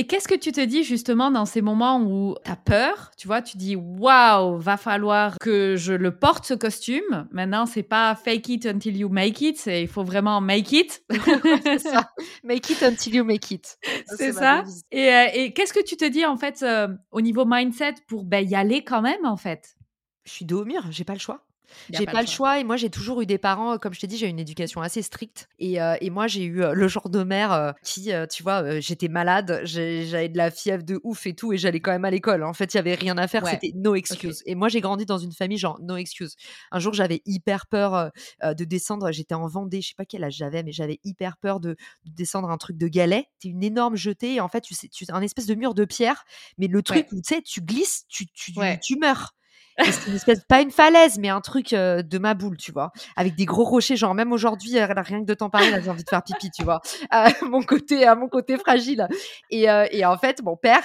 Et 0.00 0.06
qu'est-ce 0.06 0.26
que 0.28 0.34
tu 0.34 0.50
te 0.50 0.62
dis 0.62 0.82
justement 0.82 1.30
dans 1.30 1.44
ces 1.44 1.60
moments 1.60 2.00
où 2.00 2.34
tu 2.42 2.50
as 2.50 2.56
peur, 2.56 3.10
tu 3.18 3.26
vois? 3.26 3.42
Tu 3.42 3.58
dis: 3.58 3.76
«Waouh, 3.76 4.56
va 4.56 4.78
falloir 4.78 5.36
que 5.38 5.76
je 5.76 5.92
le 5.92 6.16
porte 6.16 6.46
ce 6.46 6.54
costume. 6.54 7.28
Maintenant, 7.32 7.66
c'est 7.66 7.82
pas 7.82 8.14
fake 8.14 8.48
it 8.48 8.64
until 8.64 8.96
you 8.96 9.10
make 9.10 9.42
it, 9.42 9.58
c'est 9.58 9.82
il 9.82 9.88
faut 9.88 10.02
vraiment 10.02 10.40
make 10.40 10.72
it». 10.72 11.04
C'est 11.64 11.80
ça, 11.80 12.08
make 12.44 12.70
it 12.70 12.82
until 12.82 13.14
you 13.14 13.24
make 13.24 13.50
it. 13.50 13.76
C'est 14.06 14.32
ça 14.32 14.62
devise. 14.62 14.84
et 14.90 15.52
qu'est-ce 15.52 15.74
que 15.74 15.84
tu 15.84 15.98
te 15.98 16.06
dis 16.06 16.24
en 16.24 16.38
fait, 16.38 16.62
heu, 16.62 16.96
au 17.10 17.20
niveau 17.20 17.44
mindset 17.44 17.96
pour, 18.08 18.24
beh, 18.24 18.44
y 18.44 18.54
aller 18.54 18.82
quand 18.82 19.02
même 19.02 19.26
en 19.26 19.36
fait? 19.36 19.76
Je 20.24 20.32
suis 20.32 20.46
dos 20.46 20.62
au 20.62 20.64
mur, 20.64 20.82
j'ai 20.90 21.04
pas 21.04 21.12
le 21.12 21.18
choix. 21.18 21.44
J'ai 21.92 22.06
pas 22.06 22.12
le 22.14 22.18
pas 22.18 22.22
le 22.22 22.26
choix. 22.26 22.58
et 22.60 22.64
moi 22.64 22.76
j'ai 22.76 22.90
toujours 22.90 23.20
eu 23.20 23.26
des 23.26 23.38
parents, 23.38 23.78
comme 23.78 23.92
je 23.94 24.00
t'ai 24.00 24.06
dit, 24.06 24.16
j'ai 24.16 24.28
une 24.28 24.38
éducation 24.38 24.80
assez 24.80 25.02
stricte 25.02 25.48
et 25.58 25.80
heu 25.80 25.94
et 26.00 26.10
moi 26.10 26.26
j'ai 26.26 26.44
eu, 26.44 26.62
heu, 26.62 26.72
le 26.74 26.88
genre 26.88 27.08
de 27.08 27.22
mère, 27.22 27.74
qui, 27.82 28.10
tu 28.30 28.42
vois, 28.42 28.80
j'étais 28.80 29.08
malade, 29.08 29.60
j'avais 29.64 30.28
de 30.28 30.36
la 30.36 30.50
fièvre 30.50 30.84
de 30.84 31.00
ouf 31.04 31.26
et 31.26 31.34
tout 31.34 31.52
et 31.52 31.58
j'allais 31.58 31.80
quand 31.80 31.90
même 31.92 32.04
à 32.04 32.10
l'école. 32.10 32.44
En 32.44 32.52
fait, 32.52 32.74
il 32.74 32.76
y 32.76 32.80
avait 32.80 32.94
rien 32.94 33.16
à 33.18 33.26
faire, 33.28 33.46
Ouais, 33.46 33.60
c'était 33.60 33.72
no 33.74 33.94
excuse 33.94 34.42
et 34.46 34.54
moi 34.54 34.68
j'ai 34.68 34.80
grandi 34.80 35.06
dans 35.06 35.18
une 35.18 35.32
famille 35.32 35.58
genre 35.58 35.78
no 35.80 35.96
excuse. 35.96 36.36
Un 36.70 36.78
jour, 36.78 36.92
j'avais 36.92 37.22
hyper 37.26 37.66
peur, 37.66 38.10
de 38.42 38.64
descendre, 38.64 39.10
j'étais 39.12 39.34
en 39.34 39.46
Vendée, 39.46 39.80
je 39.80 39.88
sais 39.88 39.94
pas 39.96 40.04
quel 40.04 40.22
âge 40.24 40.34
j'avais, 40.34 40.62
mais 40.62 40.72
j'avais 40.72 41.00
hyper 41.04 41.36
peur 41.38 41.60
de 41.60 41.70
de 42.04 42.10
descendre 42.12 42.50
un 42.50 42.56
truc 42.58 42.76
de 42.76 42.88
galet. 42.88 43.26
C'est 43.38 43.48
une 43.48 43.62
énorme 43.62 43.96
jetée 43.96 44.34
et 44.34 44.40
en 44.40 44.48
fait, 44.48 44.60
tu 44.60 44.74
sais 44.74 44.88
tu 44.88 45.04
un 45.10 45.22
espèce 45.22 45.46
de 45.46 45.54
mur 45.54 45.74
de 45.74 45.84
pierre, 45.84 46.24
mais 46.58 46.66
le 46.68 46.82
truc 46.82 47.06
Ouais, 47.06 47.12
où 47.12 47.16
tu 47.20 47.34
sais, 47.34 47.42
tu 47.42 47.60
glisses, 47.62 48.04
tu 48.08 48.26
tu 48.32 48.52
ouais. 48.56 48.80
tu 48.80 48.96
meurs 48.96 49.34
c'est 49.78 50.08
une 50.08 50.16
espèce, 50.16 50.40
pas 50.48 50.60
une 50.60 50.70
falaise, 50.70 51.18
mais 51.18 51.28
un 51.28 51.40
truc 51.40 51.70
de 51.70 52.18
ma 52.18 52.34
boule, 52.34 52.56
tu 52.56 52.72
vois, 52.72 52.92
avec 53.16 53.34
des 53.34 53.44
gros 53.44 53.64
rochers. 53.64 53.96
Genre 53.96 54.14
même 54.14 54.32
aujourd'hui, 54.32 54.78
rien 54.80 55.20
que 55.20 55.26
de 55.26 55.34
t'en 55.34 55.50
parler, 55.50 55.72
j'ai 55.82 55.90
envie 55.90 56.04
de 56.04 56.08
faire 56.08 56.22
pipi, 56.22 56.50
tu 56.50 56.64
vois. 56.64 56.80
À 57.10 57.28
mon 57.42 57.62
côté, 57.62 58.06
à 58.06 58.14
mon 58.14 58.28
côté 58.28 58.58
fragile. 58.58 59.08
Et, 59.50 59.66
et 59.90 60.04
en 60.04 60.18
fait, 60.18 60.42
mon 60.42 60.56
père, 60.56 60.82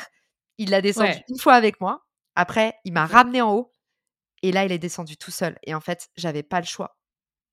il 0.58 0.70
l'a 0.70 0.82
descendu 0.82 1.12
une 1.30 1.38
fois 1.38 1.54
avec 1.54 1.82
moi. 1.82 2.06
Après, 2.36 2.76
il 2.84 2.94
m'a 2.94 3.06
ramené 3.06 3.42
en 3.42 3.54
haut. 3.54 3.72
Et 4.42 4.52
là, 4.52 4.66
il 4.66 4.72
est 4.72 4.78
descendu 4.78 5.18
tout 5.18 5.32
seul. 5.32 5.58
Et 5.64 5.74
en 5.74 5.82
fait, 5.82 6.10
j'avais 6.16 6.44
pas 6.44 6.60
le 6.60 6.66
choix. 6.66 6.95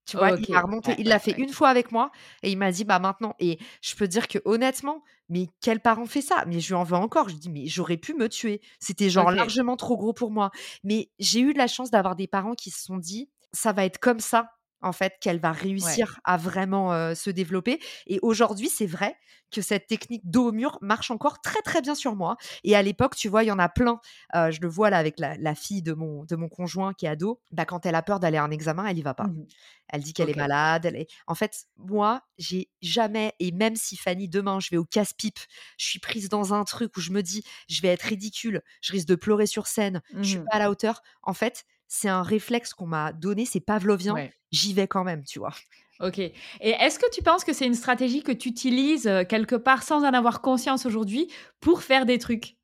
Tu 0.05 0.17
vois, 0.17 0.31
il 0.31 0.57
remonté, 0.57 0.95
il 0.97 1.07
l'a 1.07 1.19
fait 1.19 1.35
une 1.37 1.49
fois 1.49 1.69
avec 1.69 1.91
moi 1.91 2.11
et 2.41 2.51
il 2.51 2.57
m'a 2.57 2.71
dit 2.71 2.83
bah 2.83 2.99
maintenant 2.99 3.35
et 3.39 3.57
je 3.81 3.95
peux 3.95 4.07
dire 4.07 4.27
que 4.27 4.39
honnêtement, 4.43 5.01
mais 5.29 5.47
quel 5.61 5.79
parent 5.79 6.05
fait 6.05 6.21
ça? 6.21 6.43
Mais 6.45 6.59
je 6.59 6.67
lui 6.69 6.75
en 6.75 6.83
veux 6.83 6.97
encore. 6.97 7.29
Je 7.29 7.35
dis 7.35 7.49
mais 7.49 7.67
j'aurais 7.67 7.97
pu 7.97 8.13
me 8.13 8.27
tuer. 8.27 8.61
C'était 8.79 9.09
genre 9.09 9.31
largement 9.31 9.77
trop 9.77 9.95
gros 9.95 10.13
pour 10.13 10.29
moi. 10.29 10.51
Mais 10.83 11.09
j'ai 11.19 11.39
eu 11.39 11.53
de 11.53 11.57
la 11.57 11.67
chance 11.67 11.89
d'avoir 11.89 12.15
des 12.15 12.27
parents 12.27 12.55
qui 12.55 12.69
se 12.69 12.83
sont 12.83 12.97
dit 12.97 13.29
ça 13.53 13.71
va 13.71 13.85
être 13.85 13.99
comme 13.99 14.19
ça 14.19 14.49
en 14.83 14.91
fait 14.91 15.15
qu'elle 15.19 15.39
va 15.39 15.51
réussir 15.51 16.19
à 16.23 16.37
vraiment 16.37 17.15
se 17.15 17.29
développer. 17.29 17.79
Et 18.07 18.19
aujourd'hui, 18.21 18.69
c'est 18.69 18.85
vrai 18.85 19.15
que 19.51 19.61
cette 19.61 19.87
technique 19.87 20.23
dos 20.25 20.49
au 20.49 20.51
mur 20.51 20.77
marche 20.81 21.11
encore 21.11 21.39
très 21.41 21.61
très 21.61 21.81
bien 21.81 21.95
sur 21.95 22.15
moi. 22.15 22.37
Et 22.63 22.75
à 22.75 22.81
l'époque, 22.81 23.15
tu 23.15 23.29
vois, 23.29 23.43
il 23.43 23.47
y 23.47 23.51
en 23.51 23.59
a 23.59 23.69
plein. 23.69 23.99
je 24.33 24.59
le 24.59 24.67
vois 24.67 24.89
là 24.89 24.97
avec 24.97 25.19
la, 25.19 25.55
fille 25.55 25.81
de 25.81 25.93
mon, 25.93 26.25
de 26.25 26.35
mon 26.35 26.49
conjoint 26.49 26.93
qui 26.93 27.05
est 27.05 27.09
ado. 27.09 27.39
Bah, 27.51 27.65
quand 27.65 27.85
elle 27.85 27.95
a 27.95 28.01
peur 28.01 28.19
d'aller 28.19 28.37
à 28.37 28.43
un 28.43 28.51
examen, 28.51 28.85
elle 28.85 28.97
y 28.97 29.01
va 29.01 29.13
pas. 29.13 29.27
Mmh 29.27 29.45
elle 29.89 30.01
dit 30.01 30.13
qu'elle 30.13 30.29
est 30.29 30.35
malade. 30.35 30.85
Elle 30.85 30.95
est... 30.95 31.07
En 31.27 31.35
fait, 31.35 31.65
moi, 31.77 32.23
j'ai 32.37 32.69
jamais, 32.81 33.33
et 33.39 33.51
même 33.51 33.75
si 33.75 33.95
Fanny, 33.95 34.27
demain, 34.27 34.59
je 34.59 34.69
vais 34.71 34.77
au 34.77 34.85
casse-pipe, 34.85 35.39
je 35.77 35.85
suis 35.85 35.99
prise 35.99 36.29
dans 36.29 36.53
un 36.53 36.63
truc 36.63 36.97
où 36.97 37.01
je 37.01 37.11
me 37.11 37.21
dis, 37.21 37.43
je 37.69 37.81
vais 37.81 37.89
être 37.89 38.01
ridicule, 38.01 38.63
je 38.81 38.91
risque 38.91 39.07
de 39.07 39.15
pleurer 39.15 39.45
sur 39.45 39.67
scène, 39.67 40.01
je 40.17 40.23
suis 40.23 40.39
mmh 40.39 40.45
pas 40.45 40.55
à 40.55 40.59
la 40.59 40.71
hauteur. 40.71 41.01
En 41.21 41.33
fait, 41.33 41.65
c'est 41.93 42.09
un 42.09 42.23
réflexe 42.23 42.73
qu'on 42.73 42.87
m'a 42.87 43.13
donné, 43.13 43.45
c'est 43.45 43.59
pavlovien. 43.59 44.15
J'y 44.51 44.73
vais 44.73 44.87
quand 44.87 45.03
même, 45.03 45.23
tu 45.23 45.37
vois. 45.37 45.53
Ok. 45.99 46.17
Et 46.17 46.33
est-ce 46.59 46.97
que 46.97 47.09
tu 47.11 47.21
penses 47.21 47.43
que 47.43 47.53
c'est 47.53 47.67
une 47.67 47.75
stratégie 47.75 48.23
que 48.23 48.31
tu 48.31 48.49
utilises 48.49 49.09
quelque 49.29 49.55
part 49.55 49.83
sans 49.83 50.03
en 50.03 50.11
avoir 50.11 50.41
conscience 50.41 50.87
aujourd'hui 50.87 51.31
pour 51.59 51.83
faire 51.83 52.07
des 52.07 52.17
trucs? 52.17 52.57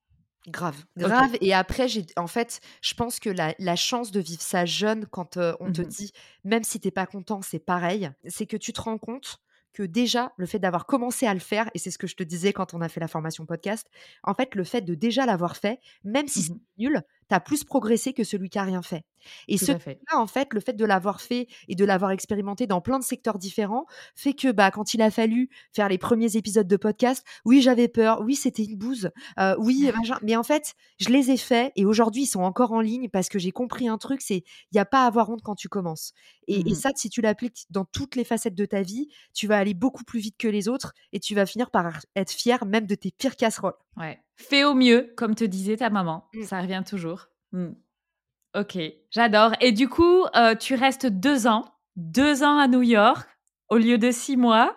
Grave, 0.48 0.84
grave. 0.98 1.30
Et 1.42 1.54
après, 1.54 1.88
j'ai, 1.88 2.08
en 2.18 2.26
fait, 2.26 2.60
je 2.82 2.96
pense 2.96 3.20
que 3.20 3.30
la, 3.30 3.76
chance 3.76 4.10
de 4.10 4.20
vivre 4.20 4.42
ça 4.42 4.66
jeune, 4.66 5.06
quand 5.06 5.38
on 5.60 5.72
te 5.72 5.82
mmh 5.82 5.86
dit, 5.86 6.12
même 6.44 6.64
si 6.64 6.80
t'es 6.80 6.90
pas 6.90 7.06
content, 7.06 7.44
c'est 7.44 7.60
pareil, 7.60 8.10
c'est 8.26 8.48
que 8.48 8.58
tu 8.58 8.74
te 8.74 8.82
rends 8.82 8.98
compte 8.98 9.40
que 9.74 9.84
déjà, 9.84 10.34
le 10.38 10.48
fait 10.48 10.58
d'avoir 10.58 10.88
commencé 10.88 11.28
à 11.28 11.36
le 11.36 11.40
faire, 11.40 11.70
et 11.76 11.78
c'est 11.78 11.92
ce 11.92 12.00
que 12.00 12.08
je 12.08 12.16
te 12.16 12.24
disais 12.24 12.52
quand 12.52 12.74
on 12.74 12.82
a 12.82 12.90
fait 12.90 13.00
la 13.00 13.08
formation 13.08 13.46
podcast, 13.46 13.88
en 14.24 14.34
fait, 14.34 14.56
le 14.56 14.64
fait 14.64 14.82
de 14.82 14.96
déjà 14.96 15.28
l'avoir 15.28 15.56
fait, 15.56 15.80
même 16.04 16.28
si 16.28 16.40
mmh 16.40 16.44
c'est 16.44 16.84
nul, 16.84 17.04
tu 17.30 17.36
as 17.36 17.40
plus 17.40 17.64
progressé 17.64 18.14
que 18.14 18.24
celui 18.24 18.50
qui 18.50 18.60
a 18.60 18.64
rien 18.64 18.82
fait. 18.82 19.06
Et 19.48 19.58
ce 19.58 19.78
fait. 19.78 20.00
en 20.14 20.28
fait, 20.28 20.54
le 20.54 20.60
fait 20.60 20.74
de 20.74 20.86
l'avoir 20.86 21.22
fait 21.22 21.48
et 21.68 21.76
de 21.76 21.86
l'avoir 21.86 22.12
expérimenté 22.12 22.68
dans 22.68 22.82
plein 22.82 23.00
de 23.00 23.04
secteurs 23.04 23.38
différents 23.38 23.86
fait 24.16 24.34
que 24.34 24.52
bah, 24.52 24.72
quand 24.72 24.94
il 24.94 25.02
a 25.02 25.12
fallu 25.12 25.50
faire 25.74 25.90
les 25.90 25.98
premiers 25.98 26.38
épisodes 26.38 26.68
de 26.68 26.78
podcast, 26.78 27.26
oui, 27.46 27.62
j'avais 27.62 27.88
peur, 27.88 28.22
oui, 28.22 28.36
c'était 28.36 28.64
une 28.64 28.78
bouse, 28.78 29.12
euh, 29.40 29.56
oui, 29.60 29.90
mais 30.24 30.36
en 30.36 30.44
fait, 30.44 30.74
je 31.00 31.10
les 31.10 31.32
ai 31.32 31.38
faits 31.38 31.72
et 31.76 31.86
aujourd'hui, 31.86 32.24
ils 32.24 32.28
sont 32.28 32.42
encore 32.42 32.72
en 32.72 32.82
ligne 32.82 33.10
parce 33.10 33.30
que 33.30 33.40
j'ai 33.40 33.52
compris 33.52 33.88
un 33.88 33.98
truc, 33.98 34.22
c'est 34.22 34.38
il 34.38 34.74
n'y 34.74 34.80
a 34.80 34.86
pas 34.86 35.04
à 35.04 35.08
avoir 35.08 35.30
honte 35.30 35.42
quand 35.44 35.56
tu 35.56 35.70
commences. 35.70 36.14
Et, 36.48 36.62
et 36.62 36.72
mmh 36.72 36.76
ça, 36.76 36.90
si 36.96 37.10
tu 37.10 37.22
l'appliques 37.22 37.66
dans 37.70 37.86
toutes 37.86 38.16
les 38.16 38.24
facettes 38.24 38.56
de 38.56 38.66
ta 38.66 38.82
vie, 38.82 39.10
tu 39.34 39.48
vas 39.48 39.58
aller 39.58 39.74
beaucoup 39.74 40.04
plus 40.04 40.20
vite 40.20 40.38
que 40.38 40.48
les 40.48 40.68
autres 40.68 40.94
et 41.14 41.20
tu 41.20 41.36
vas 41.36 41.46
finir 41.46 41.72
par 41.72 42.00
être 42.16 42.32
fier 42.32 42.66
même 42.66 42.88
de 42.88 42.96
tes 42.96 43.12
pires 43.12 43.36
casseroles. 43.36 43.76
Ouais. 43.98 44.20
Fais 44.40 44.64
au 44.64 44.74
mieux, 44.74 45.14
comme 45.18 45.36
te 45.36 45.44
disait 45.44 45.78
ta 45.78 45.90
maman. 45.90 46.28
Mmh. 46.34 46.44
Ça 46.44 46.62
revient 46.62 46.84
toujours. 46.88 47.28
Mmh. 47.52 47.72
Ok, 48.58 48.78
j'adore. 49.12 49.52
Et 49.60 49.72
du 49.72 49.90
coup, 49.90 50.24
euh, 50.36 50.56
tu 50.56 50.76
restes 50.76 51.06
deux 51.06 51.46
ans, 51.46 51.66
deux 51.98 52.42
ans 52.42 52.58
à 52.58 52.68
New 52.68 52.82
York 52.82 53.30
au 53.70 53.78
lieu 53.78 53.98
de 53.98 54.12
six 54.12 54.38
mois. 54.38 54.76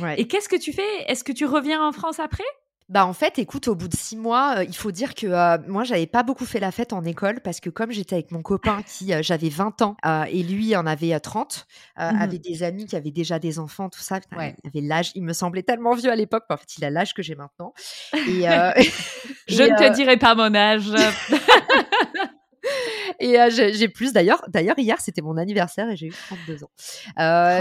Ouais. 0.00 0.18
Et 0.20 0.28
qu'est-ce 0.28 0.48
que 0.48 0.56
tu 0.56 0.72
fais? 0.72 1.10
Est-ce 1.10 1.24
que 1.24 1.32
tu 1.32 1.44
reviens 1.44 1.86
en 1.86 1.92
France 1.92 2.20
après? 2.20 2.44
Bah 2.90 3.06
en 3.06 3.14
fait, 3.14 3.38
écoute, 3.38 3.68
au 3.68 3.74
bout 3.74 3.88
de 3.88 3.96
six 3.96 4.16
mois, 4.16 4.56
euh, 4.58 4.64
il 4.64 4.76
faut 4.76 4.90
dire 4.90 5.14
que 5.14 5.26
euh, 5.26 5.56
moi, 5.66 5.84
j'avais 5.84 6.06
pas 6.06 6.22
beaucoup 6.22 6.44
fait 6.44 6.60
la 6.60 6.70
fête 6.70 6.92
en 6.92 7.02
école 7.04 7.40
parce 7.40 7.60
que 7.60 7.70
comme 7.70 7.90
j'étais 7.90 8.16
avec 8.16 8.30
mon 8.30 8.42
copain 8.42 8.82
qui, 8.82 9.12
j'avais 9.22 9.48
20 9.48 9.82
ans 9.82 9.96
et 10.28 10.42
lui 10.42 10.76
en 10.76 10.86
avait 10.86 11.18
30, 11.18 11.66
mmh 11.96 12.02
avait 12.02 12.38
des 12.38 12.62
amis 12.62 12.86
qui 12.86 12.96
avaient 12.96 13.10
déjà 13.10 13.38
des 13.38 13.58
enfants, 13.58 13.88
tout 13.88 14.00
ça, 14.00 14.20
il 14.32 14.38
avait 14.38 14.80
l'âge, 14.80 15.12
il 15.14 15.22
me 15.22 15.32
semblait 15.32 15.62
tellement 15.62 15.94
vieux 15.94 16.10
à 16.10 16.16
l'époque, 16.16 16.44
en 16.50 16.56
fait, 16.56 16.76
il 16.76 16.84
a 16.84 16.90
l'âge 16.90 17.14
que 17.14 17.22
j'ai 17.22 17.34
maintenant. 17.34 17.72
Et, 18.12 18.42
Je 19.46 19.62
ne 19.62 19.76
te 19.76 19.94
dirai 19.94 20.16
pas 20.16 20.34
mon 20.34 20.54
âge. 20.54 20.88
et 23.20 23.36
j'ai 23.50 23.88
plus 23.88 24.12
d'ailleurs. 24.12 24.42
D'ailleurs, 24.48 24.78
hier, 24.78 25.00
c'était 25.00 25.22
mon 25.22 25.36
anniversaire 25.36 25.88
et 25.90 25.96
j'ai 25.96 26.06
eu 26.06 26.14
32 26.28 26.64
ans. 26.64 26.70
Euh, 27.18 27.60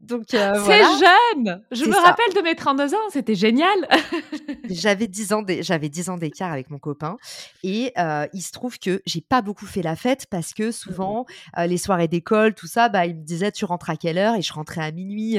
donc 0.00 0.34
euh, 0.34 0.54
c'est 0.66 0.82
jeune. 0.82 1.62
Je 1.72 1.84
me 1.84 1.94
rappelle 1.94 2.34
de 2.34 2.40
mes 2.42 2.54
32 2.54 2.94
ans, 2.94 2.98
c'était 3.10 3.34
génial. 3.34 3.88
j'avais 4.70 5.06
10 5.06 5.32
ans 5.32 5.44
j'avais 5.60 5.88
10 5.88 6.10
ans 6.10 6.16
d'écart 6.16 6.52
avec 6.52 6.70
mon 6.70 6.78
copain 6.78 7.16
et 7.62 7.92
euh, 7.98 8.26
il 8.32 8.42
se 8.42 8.52
trouve 8.52 8.78
que 8.78 9.00
j'ai 9.06 9.20
pas 9.20 9.42
beaucoup 9.42 9.66
fait 9.66 9.82
la 9.82 9.96
fête 9.96 10.26
parce 10.30 10.54
que 10.54 10.70
souvent 10.70 11.22
mmh 11.22 11.26
euh, 11.58 11.66
les 11.66 11.78
soirées 11.78 12.08
d'école 12.08 12.54
tout 12.54 12.66
ça 12.66 12.88
bah 12.88 13.06
il 13.06 13.16
me 13.16 13.22
disait 13.22 13.52
tu 13.52 13.64
rentres 13.64 13.90
à 13.90 13.96
quelle 13.96 14.18
heure? 14.18 14.34
et 14.34 14.42
je 14.42 14.52
rentrais 14.52 14.82
à 14.82 14.90
minuit 14.90 15.38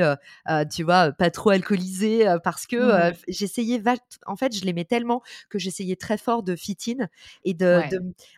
tu 0.71 0.83
vois 0.83 1.11
pas 1.11 1.29
trop 1.29 1.49
alcoolisé 1.49 2.25
parce 2.43 2.65
que 2.65 2.77
mmh 2.77 3.13
j'essayais 3.27 3.81
en 4.25 4.35
fait 4.35 4.55
je 4.55 4.65
l'aimais 4.65 4.85
tellement 4.85 5.21
que 5.49 5.59
j'essayais 5.59 5.95
très 5.95 6.17
fort 6.17 6.43
de 6.43 6.55
fit 6.55 6.77
in 6.87 7.07
et 7.43 7.53
de, 7.53 7.81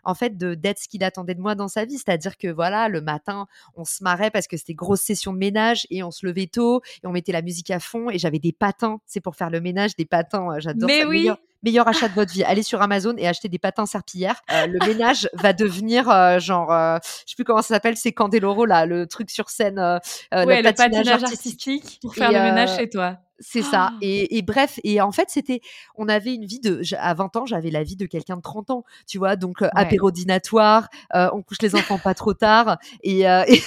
en 0.03 0.13
fait 0.13 0.38
de 0.38 0.55
d'être 0.55 0.79
ce 0.79 0.88
qu'il 0.88 1.03
attendait 1.03 1.36
de 1.36 1.41
moi 1.41 1.55
dans 1.55 1.67
sa 1.67 1.86
vie, 1.86 1.97
c'est-à-dire 1.97 2.38
que 2.38 2.47
voilà, 2.47 2.89
le 2.89 3.01
matin, 3.01 3.47
on 3.75 3.86
se 3.86 4.03
marrait 4.03 4.32
parce 4.32 4.47
que 4.47 4.58
c'était 4.58 4.73
grosse 4.73 5.01
session 5.01 5.34
de 5.34 5.38
ménage 5.38 5.88
et 5.89 6.03
on 6.03 6.12
se 6.19 6.25
levait 6.25 6.47
tôt 6.47 6.82
et 7.03 7.08
on 7.08 7.12
mettait 7.12 7.32
la 7.32 7.41
musique 7.41 7.71
à 7.71 7.79
fond 7.79 8.10
et 8.10 8.17
j'avais 8.17 8.39
des 8.39 8.51
patins, 8.51 8.99
c'est 9.05 9.21
pour 9.21 9.36
faire 9.36 9.49
le 9.49 9.62
ménage, 9.62 9.95
des 9.95 10.05
patins, 10.05 10.51
euh, 10.51 10.60
j'adore 10.60 10.88
Mais 10.88 11.05
oui. 11.05 11.29
Meilleur, 11.62 11.89
achat 11.89 12.08
de 12.08 12.13
votre 12.13 12.32
vie. 12.32 12.41
Allez 12.45 12.63
sur 12.63 12.82
Amazon 12.82 13.15
et 13.17 13.27
achetez 13.27 13.49
des 13.49 13.60
patins 13.60 13.86
serpillères. 13.86 14.41
Euh, 14.49 14.65
le 14.65 14.79
ménage 14.88 15.29
va 15.34 15.51
devenir 15.51 16.10
euh, 16.10 16.39
genre, 16.39 16.69
je 16.71 17.32
sais 17.32 17.36
plus 17.36 17.43
comment 17.43 17.62
ça 17.62 17.75
s'appelle, 17.75 17.97
c'est 17.97 18.13
Candeloro 18.13 18.65
là, 18.65 18.86
le 18.86 19.08
truc 19.08 19.29
sur 19.29 19.49
scène, 19.49 19.77
ouais, 19.77 19.99
le, 20.32 20.63
patinage, 20.63 21.10
artistique, 21.10 21.99
pour 22.01 22.15
faire 22.15 22.32
le 22.32 22.39
ménage 22.39 22.77
chez 22.77 22.89
toi. 22.89 23.17
C'est 23.41 23.62
ça. 23.62 23.91
Et, 24.01 24.41
bref, 24.41 24.79
et 24.86 25.01
en 25.01 25.12
fait, 25.12 25.29
c'était, 25.29 25.60
on 25.95 26.08
avait 26.08 26.34
une 26.34 26.45
vie 26.45 26.62
de, 26.62 26.82
à 26.97 27.13
20 27.13 27.36
ans, 27.36 27.45
j'avais 27.45 27.71
la 27.71 27.84
vie 27.84 27.97
de 27.97 28.05
quelqu'un 28.05 28.38
de 28.38 28.41
30 28.41 28.69
ans, 28.69 28.86
tu 29.05 29.17
vois, 29.17 29.36
donc 29.36 29.58
apérodinatoire, 29.73 30.88
on 31.13 31.41
couche 31.41 31.62
les 31.62 31.75
enfants 31.75 31.99
pas 31.99 32.13
trop 32.13 32.34
tard, 32.34 32.77
et, 33.03 33.23
et 33.47 33.62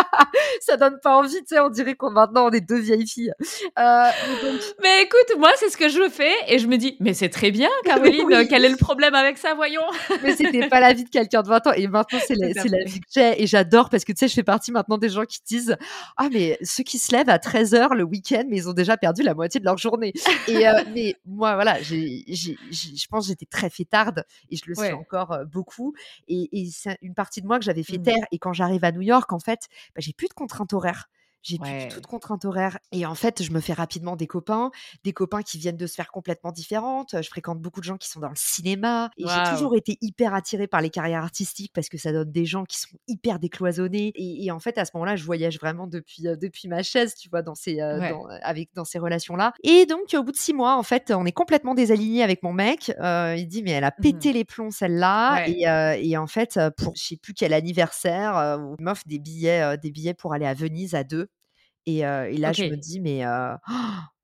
ça 0.60 0.76
donne 0.76 0.98
pas 1.02 1.16
envie, 1.16 1.38
tu 1.38 1.46
sais, 1.48 1.60
on 1.60 1.70
dirait 1.70 1.94
qu'on 1.94 2.10
maintenant 2.10 2.46
on 2.46 2.50
est 2.50 2.60
deux 2.60 2.78
vieilles 2.78 3.06
filles. 3.06 3.32
Euh, 3.78 4.08
mais 4.82 5.02
écoute, 5.02 5.38
moi 5.38 5.50
c'est 5.56 5.68
ce 5.68 5.76
que 5.76 5.88
je 5.88 6.08
fais 6.08 6.32
et 6.48 6.58
je 6.58 6.66
me 6.66 6.76
dis, 6.76 6.96
mais 7.00 7.14
c'est 7.14 7.28
très 7.28 7.50
bien, 7.50 7.68
Caroline, 7.84 8.46
quel 8.48 8.64
est 8.64 8.68
le 8.68 8.76
problème 8.76 9.14
avec 9.14 9.38
ça, 9.38 9.54
voyons? 9.54 9.82
Mais 10.22 10.36
c'était 10.36 10.68
pas 10.68 10.80
la 10.80 10.92
vie 10.92 11.04
de 11.04 11.10
quelqu'un 11.10 11.42
de 11.42 11.48
20 11.48 11.66
ans 11.66 11.72
et 11.72 11.86
maintenant 11.88 12.18
c'est 12.26 12.34
la, 12.34 12.48
la, 12.48 12.84
vie 12.84 13.00
que 13.00 13.06
j'ai 13.14 13.42
et 13.42 13.46
j'adore 13.46 13.90
parce 13.90 14.04
que 14.04 14.12
tu 14.12 14.18
sais, 14.18 14.28
je 14.28 14.34
fais 14.34 14.42
partie 14.42 14.72
maintenant 14.72 14.98
des 14.98 15.08
gens 15.08 15.24
qui 15.24 15.40
disent, 15.46 15.76
ah 16.16 16.28
mais 16.32 16.58
ceux 16.62 16.82
qui 16.82 16.98
se 16.98 17.12
lèvent 17.12 17.30
à 17.30 17.38
13h 17.38 17.94
le 17.94 18.04
week-end, 18.04 18.44
mais 18.48 18.56
ils 18.56 18.68
ont 18.68 18.72
déjà 18.74 18.96
perdu 18.96 19.22
la 19.22 19.34
moitié 19.34 19.60
de 19.60 19.64
leur 19.64 19.78
journée. 19.78 20.12
Et 20.48 20.68
euh, 20.68 20.82
mais 20.92 21.16
moi 21.26 21.54
voilà, 21.54 21.80
je 21.82 23.06
pense 23.08 23.26
j'étais 23.26 23.46
très 23.46 23.70
fêtarde 23.70 24.24
et 24.50 24.56
je 24.56 24.62
le 24.66 24.74
suis 24.74 24.92
encore 24.92 25.32
euh, 25.32 25.44
beaucoup 25.44 25.94
et, 26.28 26.48
et 26.52 26.68
c'est 26.70 26.98
une 27.02 27.14
partie 27.14 27.42
de 27.42 27.46
moi 27.46 27.58
que 27.58 27.64
j'avais 27.64 27.82
fait 27.82 27.98
mmh. 27.98 28.02
taire 28.02 28.24
et 28.30 28.38
quand 28.38 28.52
j'arrive 28.52 28.84
à 28.84 28.92
New 28.92 29.00
York 29.00 29.32
en 29.32 29.38
fait 29.38 29.68
bah, 29.94 30.00
j'ai 30.00 30.12
plus 30.12 30.28
de 30.28 30.34
contraintes 30.34 30.72
horaires 30.72 31.08
j'ai 31.42 31.58
plus 31.58 31.72
du 31.72 31.88
tout 31.88 32.00
de 32.00 32.06
contraintes 32.06 32.44
horaires. 32.44 32.78
Et 32.92 33.04
en 33.06 33.14
fait, 33.14 33.42
je 33.42 33.52
me 33.52 33.60
fais 33.60 33.72
rapidement 33.72 34.16
des 34.16 34.26
copains, 34.26 34.70
des 35.04 35.12
copains 35.12 35.42
qui 35.42 35.58
viennent 35.58 35.76
de 35.76 35.86
sphères 35.86 36.10
complètement 36.10 36.52
différentes. 36.52 37.16
Je 37.20 37.28
fréquente 37.28 37.60
beaucoup 37.60 37.80
de 37.80 37.84
gens 37.84 37.96
qui 37.96 38.08
sont 38.08 38.20
dans 38.20 38.28
le 38.28 38.36
cinéma. 38.36 39.10
Et 39.18 39.24
j'ai 39.26 39.50
toujours 39.50 39.76
été 39.76 39.98
hyper 40.00 40.34
attirée 40.34 40.66
par 40.66 40.80
les 40.80 40.90
carrières 40.90 41.22
artistiques 41.22 41.72
parce 41.74 41.88
que 41.88 41.98
ça 41.98 42.12
donne 42.12 42.30
des 42.30 42.44
gens 42.44 42.64
qui 42.64 42.78
sont 42.78 42.96
hyper 43.08 43.38
décloisonnés. 43.38 44.12
Et, 44.14 44.50
en 44.50 44.60
fait, 44.60 44.78
à 44.78 44.84
ce 44.84 44.92
moment-là, 44.94 45.16
je 45.16 45.24
voyage 45.24 45.58
vraiment 45.58 45.86
depuis, 45.86 46.22
depuis 46.22 46.68
ma 46.68 46.82
chaise, 46.82 47.14
tu 47.14 47.28
vois, 47.28 47.42
dans 47.42 47.54
ces, 47.54 47.76
dans, 47.76 48.26
avec, 48.42 48.70
dans 48.74 48.84
ces 48.84 48.98
relations-là. 48.98 49.52
Et 49.64 49.86
donc, 49.86 50.14
au 50.14 50.22
bout 50.22 50.32
de 50.32 50.36
six 50.36 50.54
mois, 50.54 50.76
en 50.76 50.82
fait, 50.82 51.12
on 51.14 51.26
est 51.26 51.32
complètement 51.32 51.74
désalignés 51.74 52.22
avec 52.22 52.42
mon 52.42 52.52
mec. 52.52 52.92
il 53.00 53.46
dit, 53.48 53.62
mais 53.62 53.72
elle 53.72 53.84
a 53.84 53.88
mmh 53.88 54.02
pété 54.02 54.32
les 54.32 54.44
plombs, 54.44 54.70
celle-là. 54.70 55.46
Et, 55.48 55.64
et, 56.08 56.16
en 56.16 56.26
fait, 56.26 56.58
pour 56.76 56.94
je 56.96 57.02
sais 57.02 57.16
plus 57.16 57.34
quel 57.34 57.52
anniversaire, 57.52 58.58
il 58.78 58.84
m'offre 58.84 59.04
des 59.06 59.18
billets, 59.18 59.76
des 59.78 59.90
billets 59.90 60.14
pour 60.14 60.32
aller 60.34 60.46
à 60.46 60.54
Venise 60.54 60.94
à 60.94 61.04
deux. 61.04 61.28
Et, 61.86 61.98
et 61.98 62.36
là, 62.36 62.52
je 62.52 62.62
me 62.64 62.76
dis, 62.76 63.00
mais 63.00 63.22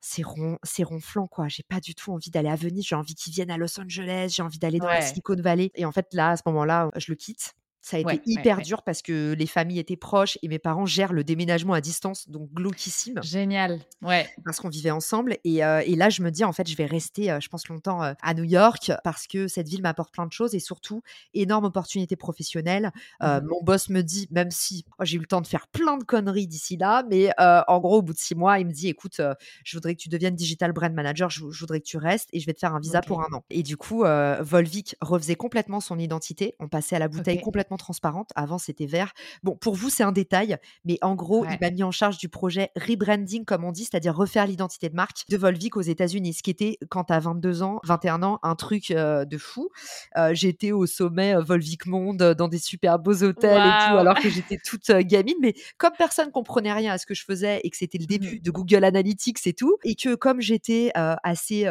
c'est 0.00 0.22
ron, 0.22 0.58
c'est 0.62 0.84
ronflant, 0.84 1.26
quoi. 1.26 1.48
J'ai 1.48 1.64
pas 1.64 1.80
du 1.80 1.94
tout 1.94 2.12
envie 2.12 2.30
d'aller 2.30 2.48
à 2.48 2.56
Venise. 2.56 2.86
J'ai 2.86 2.94
envie 2.94 3.14
qu'ils 3.14 3.32
viennent 3.32 3.50
à 3.50 3.56
Los 3.58 3.78
Angeles. 3.80 4.32
J'ai 4.36 4.42
envie 4.42 4.58
d'aller 4.58 4.78
dans 4.78 4.86
la 4.86 5.00
Silicon 5.02 5.36
Valley. 5.36 5.70
Et 5.74 5.84
en 5.84 5.92
fait, 5.92 6.06
là, 6.12 6.30
à 6.30 6.36
ce 6.36 6.42
moment-là, 6.46 6.88
je 6.96 7.10
le 7.10 7.16
quitte. 7.16 7.54
Ça 7.80 7.96
a 7.96 8.00
été 8.00 8.20
Ouais, 8.20 8.22
hyper 8.26 8.56
ouais. 8.58 8.62
dur 8.62 8.82
parce 8.82 9.02
que 9.02 9.32
les 9.38 9.46
familles 9.46 9.78
étaient 9.78 9.96
proches 9.96 10.38
et 10.42 10.48
mes 10.48 10.58
parents 10.58 10.86
gèrent 10.86 11.12
le 11.12 11.24
déménagement 11.24 11.74
à 11.74 11.80
distance, 11.80 12.28
donc 12.28 12.52
glauquissime 12.52 13.22
Génial. 13.22 13.80
Ouais. 14.02 14.28
parce 14.44 14.60
qu'on 14.60 14.68
vivait 14.68 14.90
ensemble 14.90 15.36
et 15.44 15.56
et 15.58 15.96
là 15.96 16.08
je 16.10 16.22
me 16.22 16.30
dis 16.30 16.44
en 16.44 16.52
fait 16.52 16.68
je 16.68 16.76
vais 16.76 16.86
rester, 16.86 17.36
je 17.40 17.48
pense 17.48 17.68
longtemps, 17.68 18.00
à 18.02 18.34
New 18.34 18.44
York 18.44 18.92
parce 19.04 19.26
que 19.26 19.48
cette 19.48 19.68
ville 19.68 19.82
m'apporte 19.82 20.12
plein 20.12 20.26
de 20.26 20.32
choses 20.32 20.54
et 20.54 20.60
surtout 20.60 21.02
énorme 21.34 21.64
opportunité 21.66 22.16
professionnelle. 22.16 22.92
Mmh 23.20 23.40
mon 23.44 23.62
boss 23.62 23.88
me 23.90 24.02
dit 24.02 24.26
même 24.30 24.50
si 24.50 24.84
oh, 24.98 25.04
j'ai 25.04 25.16
eu 25.16 25.20
le 25.20 25.26
temps 25.26 25.40
de 25.40 25.46
faire 25.46 25.66
plein 25.68 25.96
de 25.98 26.04
conneries 26.04 26.46
d'ici 26.46 26.76
là, 26.76 27.04
mais 27.10 27.30
en 27.38 27.78
gros 27.80 27.98
au 27.98 28.02
bout 28.02 28.14
de 28.14 28.18
6 28.18 28.34
mois, 28.34 28.58
il 28.58 28.66
me 28.66 28.72
dit: 28.72 28.88
«Écoute, 28.88 29.20
je 29.64 29.76
voudrais 29.76 29.94
que 29.94 30.00
tu 30.00 30.08
deviennes 30.08 30.34
digital 30.36 30.72
brand 30.72 30.92
manager, 30.94 31.28
je 31.30 31.44
je 31.50 31.60
voudrais 31.60 31.80
que 31.80 31.86
tu 31.86 31.98
restes 31.98 32.28
et 32.32 32.40
je 32.40 32.46
vais 32.46 32.54
te 32.54 32.60
faire 32.60 32.74
un 32.74 32.80
visa 32.80 33.02
pour 33.02 33.20
un 33.22 33.32
an» 33.34 33.44
et 33.50 33.62
du 33.62 33.76
coup, 33.76 34.04
Volvic 34.40 34.96
refaisait 35.00 35.36
complètement 35.36 35.80
son 35.80 35.98
identité. 35.98 36.54
On 36.60 36.68
passait 36.68 36.96
à 36.96 36.98
la 37.00 37.08
bouteille 37.08 37.38
OK. 37.38 37.40
complètement 37.40 37.67
transparente. 37.76 38.30
Avant 38.34 38.58
c'était 38.58 38.86
vert. 38.86 39.12
Bon 39.42 39.56
pour 39.56 39.74
vous 39.74 39.90
c'est 39.90 40.02
un 40.02 40.12
détail, 40.12 40.56
mais 40.84 40.98
en 41.02 41.14
gros, 41.14 41.44
il 41.44 41.58
m'a 41.60 41.70
mis 41.70 41.82
en 41.82 41.90
charge 41.90 42.18
du 42.18 42.28
projet 42.28 42.70
rebranding, 42.76 43.44
comme 43.44 43.64
on 43.64 43.72
dit, 43.72 43.84
c'est-à-dire 43.84 44.14
refaire 44.14 44.46
l'identité 44.46 44.88
de 44.88 44.94
marque 44.94 45.28
de 45.28 45.36
Volvic 45.36 45.76
aux 45.76 45.80
États-Unis. 45.82 46.34
Ce 46.34 46.42
qui 46.42 46.50
était, 46.50 46.78
quand 46.88 47.10
as 47.10 47.20
22 47.20 47.62
ans, 47.62 47.80
21 47.84 48.22
ans, 48.22 48.38
un 48.42 48.54
truc 48.54 48.90
euh, 48.90 49.24
de 49.24 49.38
fou. 49.38 49.68
Euh, 50.16 50.30
j'étais 50.34 50.72
au 50.72 50.86
sommet 50.86 51.34
euh, 51.36 51.40
Volvic 51.42 51.86
Monde, 51.86 52.34
dans 52.36 52.48
des 52.48 52.58
super 52.58 52.98
beaux 52.98 53.22
hôtels 53.22 53.60
et 53.60 53.88
tout, 53.90 53.96
alors 53.96 54.18
que 54.18 54.28
j'étais 54.30 54.58
toute 54.64 54.90
gamine. 54.90 55.36
Mais 55.40 55.54
comme 55.76 55.92
personne 55.96 56.30
comprenait 56.30 56.72
rien 56.72 56.92
à 56.92 56.98
ce 56.98 57.06
que 57.06 57.14
je 57.14 57.24
faisais 57.24 57.60
et 57.64 57.70
que 57.70 57.76
c'était 57.76 57.98
le 57.98 58.04
Mmh 58.04 58.08
début 58.08 58.40
de 58.40 58.50
Google 58.50 58.84
Analytics 58.84 59.46
et 59.46 59.52
tout, 59.52 59.76
et 59.84 59.94
que 59.94 60.14
comme 60.14 60.40
j'étais 60.40 60.90
assez, 60.94 61.68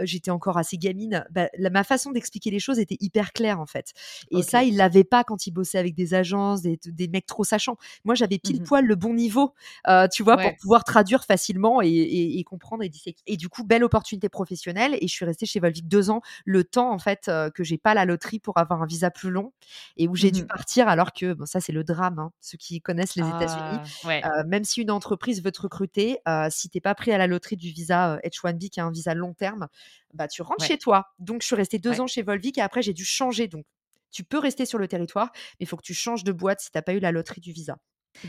j'étais 0.00 0.30
encore 0.30 0.56
assez 0.56 0.78
gamine, 0.78 1.24
bah, 1.30 1.48
la- 1.58 1.70
ma 1.70 1.84
façon 1.84 2.10
d'expliquer 2.10 2.50
les 2.50 2.58
choses 2.58 2.78
était 2.78 2.96
hyper 3.00 3.32
claire 3.32 3.60
en 3.60 3.66
fait. 3.66 3.92
Et 4.30 4.42
ça, 4.42 4.62
il 4.64 4.76
l'avait 4.76 5.04
pas 5.04 5.24
quand 5.24 5.33
il 5.36 5.50
bossait 5.52 5.78
avec 5.78 5.94
des 5.94 6.14
agences, 6.14 6.62
des, 6.62 6.78
des 6.84 7.08
mecs 7.08 7.26
trop 7.26 7.44
sachants. 7.44 7.76
Moi, 8.04 8.14
j'avais 8.14 8.38
pile 8.38 8.60
Mmh 8.60 8.62
poil 8.62 8.84
le 8.86 8.94
bon 8.96 9.14
niveau, 9.14 9.54
euh, 9.88 10.08
tu 10.08 10.22
vois, 10.22 10.38
pour 10.38 10.54
pouvoir 10.56 10.84
traduire 10.84 11.24
facilement 11.24 11.82
et, 11.82 11.88
et- 11.88 12.38
et 12.38 12.44
comprendre 12.44 12.82
et 12.82 12.88
disséquer. 12.88 13.22
Et 13.26 13.36
du 13.36 13.48
coup, 13.48 13.64
belle 13.64 13.84
opportunité 13.84 14.28
professionnelle. 14.28 14.96
Et 15.00 15.08
je 15.08 15.12
suis 15.12 15.24
restée 15.24 15.46
chez 15.46 15.60
Volvic 15.60 15.88
deux 15.88 16.10
ans, 16.10 16.20
le 16.44 16.64
temps 16.64 16.92
en 16.92 16.98
fait 16.98 17.28
euh, 17.28 17.50
que 17.50 17.64
j'ai 17.64 17.78
pas 17.78 17.94
la 17.94 18.04
loterie 18.04 18.38
pour 18.40 18.58
avoir 18.58 18.82
un 18.82 18.86
visa 18.86 19.10
plus 19.10 19.30
long 19.30 19.52
et 19.96 20.08
où 20.08 20.14
j'ai 20.16 20.30
dû 20.30 20.42
Mmh 20.42 20.48
partir 20.48 20.88
alors 20.88 21.12
que 21.12 21.32
bon, 21.34 21.46
ça 21.46 21.60
c'est 21.60 21.72
le 21.72 21.84
drame. 21.84 22.18
hein, 22.18 22.30
ceux 22.40 22.58
qui 22.58 22.80
connaissent 22.80 23.16
les 23.16 23.28
États-Unis, 23.30 23.80
Ah, 23.80 23.90
ouais. 24.02 24.26
euh, 24.26 24.44
même 24.46 24.64
si 24.64 24.80
une 24.82 24.90
entreprise 24.90 25.42
veut 25.42 25.52
te 25.52 25.62
recruter, 25.62 26.18
si 26.50 26.68
t'es 26.70 26.80
pas 26.80 26.94
pris 26.94 27.12
à 27.12 27.18
la 27.18 27.26
loterie 27.26 27.56
du 27.56 27.70
visa 27.70 28.14
euh, 28.14 28.18
H1B 28.24 28.70
qui 28.70 28.80
est 28.80 28.82
un 28.82 28.90
visa 28.90 29.14
long 29.14 29.34
terme, 29.34 29.68
bah 30.12 30.28
tu 30.28 30.42
rentres 30.42 30.60
Ouais. 30.60 30.64
chez 30.64 30.78
toi. 30.78 31.06
Donc 31.18 31.42
je 31.42 31.46
suis 31.46 31.56
restée 31.56 31.78
deux 31.78 32.00
ans 32.00 32.06
chez 32.06 32.22
Volvic 32.22 32.58
et 32.58 32.60
après 32.60 32.82
j'ai 32.82 32.92
dû 32.94 33.04
changer. 33.04 33.48
Donc 33.48 33.64
tu 34.14 34.24
peux 34.24 34.38
rester 34.38 34.66
sur 34.66 34.78
le 34.78 34.88
territoire, 34.88 35.30
mais 35.34 35.64
il 35.64 35.66
faut 35.66 35.76
que 35.76 35.82
tu 35.82 35.94
changes 35.94 36.24
de 36.24 36.32
boîte 36.32 36.60
si 36.60 36.70
t'as 36.70 36.82
pas 36.82 36.94
eu 36.94 37.00
la 37.00 37.12
loterie 37.12 37.40
du 37.42 37.52
visa. 37.52 37.76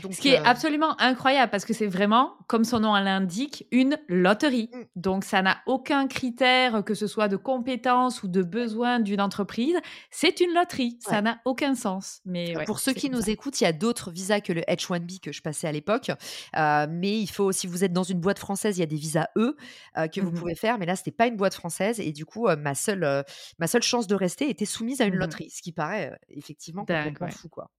Donc, 0.02 0.14
Ce 0.14 0.20
qui 0.20 0.28
est 0.28 0.40
euh, 0.40 0.44
absolument 0.44 1.00
incroyable 1.00 1.50
parce 1.50 1.64
que 1.64 1.72
c'est 1.72 1.86
vraiment, 1.86 2.34
comme 2.48 2.64
son 2.64 2.80
nom 2.80 2.94
l'indique, 2.94 3.66
une 3.70 3.98
loterie. 4.08 4.68
Mm. 4.72 4.82
Donc 4.96 5.24
ça 5.24 5.42
n'a 5.42 5.58
aucun 5.66 6.06
critère, 6.08 6.84
que 6.84 6.94
ce 6.94 7.06
soit 7.06 7.28
de 7.28 7.36
compétence 7.36 8.22
ou 8.22 8.28
de 8.28 8.42
besoin 8.42 9.00
d'une 9.00 9.20
entreprise. 9.20 9.76
C'est 10.10 10.40
une 10.40 10.52
loterie. 10.54 10.98
Ça 11.00 11.22
n'a 11.22 11.40
aucun 11.44 11.74
sens. 11.74 12.20
Mais 12.24 12.56
ouais, 12.56 12.64
Pour 12.64 12.78
ceux 12.80 12.92
qui 12.92 13.08
nous 13.10 13.22
ça. 13.22 13.30
écoutent, 13.30 13.60
il 13.60 13.64
y 13.64 13.66
a 13.66 13.72
d'autres 13.72 14.10
visas 14.10 14.40
que 14.40 14.52
le 14.52 14.62
H1B 14.62 15.20
que 15.20 15.32
je 15.32 15.40
passais 15.40 15.66
à 15.68 15.72
l'époque. 15.72 16.10
Euh, 16.56 16.86
mais 16.90 17.18
il 17.20 17.28
faut, 17.28 17.52
si 17.52 17.66
vous 17.66 17.84
êtes 17.84 17.92
dans 17.92 18.02
une 18.02 18.20
boîte 18.20 18.38
française, 18.38 18.76
il 18.76 18.80
y 18.80 18.84
a 18.84 18.86
des 18.86 18.96
visas 18.96 19.28
E 19.36 19.56
euh, 19.98 20.08
que 20.08 20.20
vous 20.20 20.30
Mhm. 20.30 20.38
pouvez 20.38 20.54
faire. 20.54 20.78
Mais 20.78 20.86
là, 20.86 20.96
c'était 20.96 21.10
pas 21.12 21.26
une 21.26 21.36
boîte 21.36 21.54
française. 21.54 22.00
Et 22.00 22.12
du 22.12 22.26
coup, 22.26 22.48
ma, 22.58 22.74
seule, 22.74 23.24
ma 23.58 23.66
seule 23.66 23.82
chance 23.82 24.06
de 24.06 24.14
rester 24.14 24.50
était 24.50 24.64
soumise 24.66 25.00
à 25.00 25.04
une 25.04 25.14
Mhm. 25.14 25.20
loterie. 25.20 25.50
Ce 25.50 25.62
qui 25.62 25.72
paraît 25.72 26.18
effectivement 26.28 26.82
complètement 26.82 27.26
ouais. 27.28 27.32
fou. 27.32 27.48
Quoi. 27.48 27.70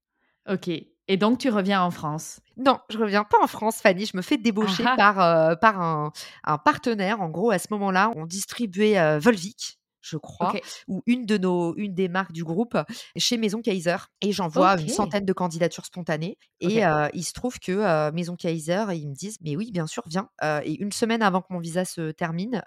Ok. 0.49 0.70
Et 1.08 1.18
donc 1.18 1.39
tu 1.39 1.49
reviens 1.49 1.82
en 1.82 1.91
France? 1.91 2.39
Non, 2.58 2.80
je 2.89 2.97
reviens 2.97 3.24
pas 3.24 3.38
en 3.41 3.47
France, 3.47 3.78
Fanny. 3.78 4.05
Je 4.05 4.18
me 4.18 4.22
fais 4.22 4.38
débaucher 4.38 4.84
Ah 4.86 4.95
par, 4.97 5.20
euh, 5.22 5.55
par 5.55 5.82
un, 5.82 6.12
un 6.43 6.58
partenaire. 6.58 7.22
En 7.22 7.30
gros, 7.30 7.51
à 7.51 7.60
ce 7.60 7.68
moment-là, 7.72 8.12
on 8.16 8.26
distribuait 8.26 8.97
euh, 8.99 9.20
Volvic, 9.20 9.80
je 10.01 10.18
crois, 10.18 10.53
ou 10.88 11.03
une 11.05 11.26
de 11.26 11.38
nos, 11.38 11.76
une 11.76 11.93
des 11.93 12.08
marques 12.10 12.32
du 12.32 12.43
groupe 12.43 12.78
chez 13.16 13.38
Maison 13.38 13.62
Kaiser. 13.62 13.97
Et 14.22 14.32
j'envoie 14.32 14.74
une 14.80 14.88
centaine 14.89 15.26
de 15.26 15.34
candidatures 15.34 15.86
spontanées. 15.86 16.38
Et 16.60 16.86
euh, 16.86 17.08
il 17.14 17.24
se 17.24 17.34
trouve 17.34 17.60
que 17.60 17.72
euh, 17.72 18.12
Maison 18.12 18.36
Kaiser, 18.36 18.86
ils 18.93 19.08
me 19.08 19.14
disent, 19.14 19.38
mais 19.41 19.55
oui, 19.55 19.72
bien 19.72 19.88
sûr, 19.88 20.03
viens. 20.08 20.30
Euh, 20.43 20.62
et 20.66 20.82
une 20.82 20.91
semaine 20.91 21.22
avant 21.22 21.41
que 21.41 21.47
mon 21.51 21.60
visa 21.60 21.86
se 21.86 22.12
termine, 22.12 22.62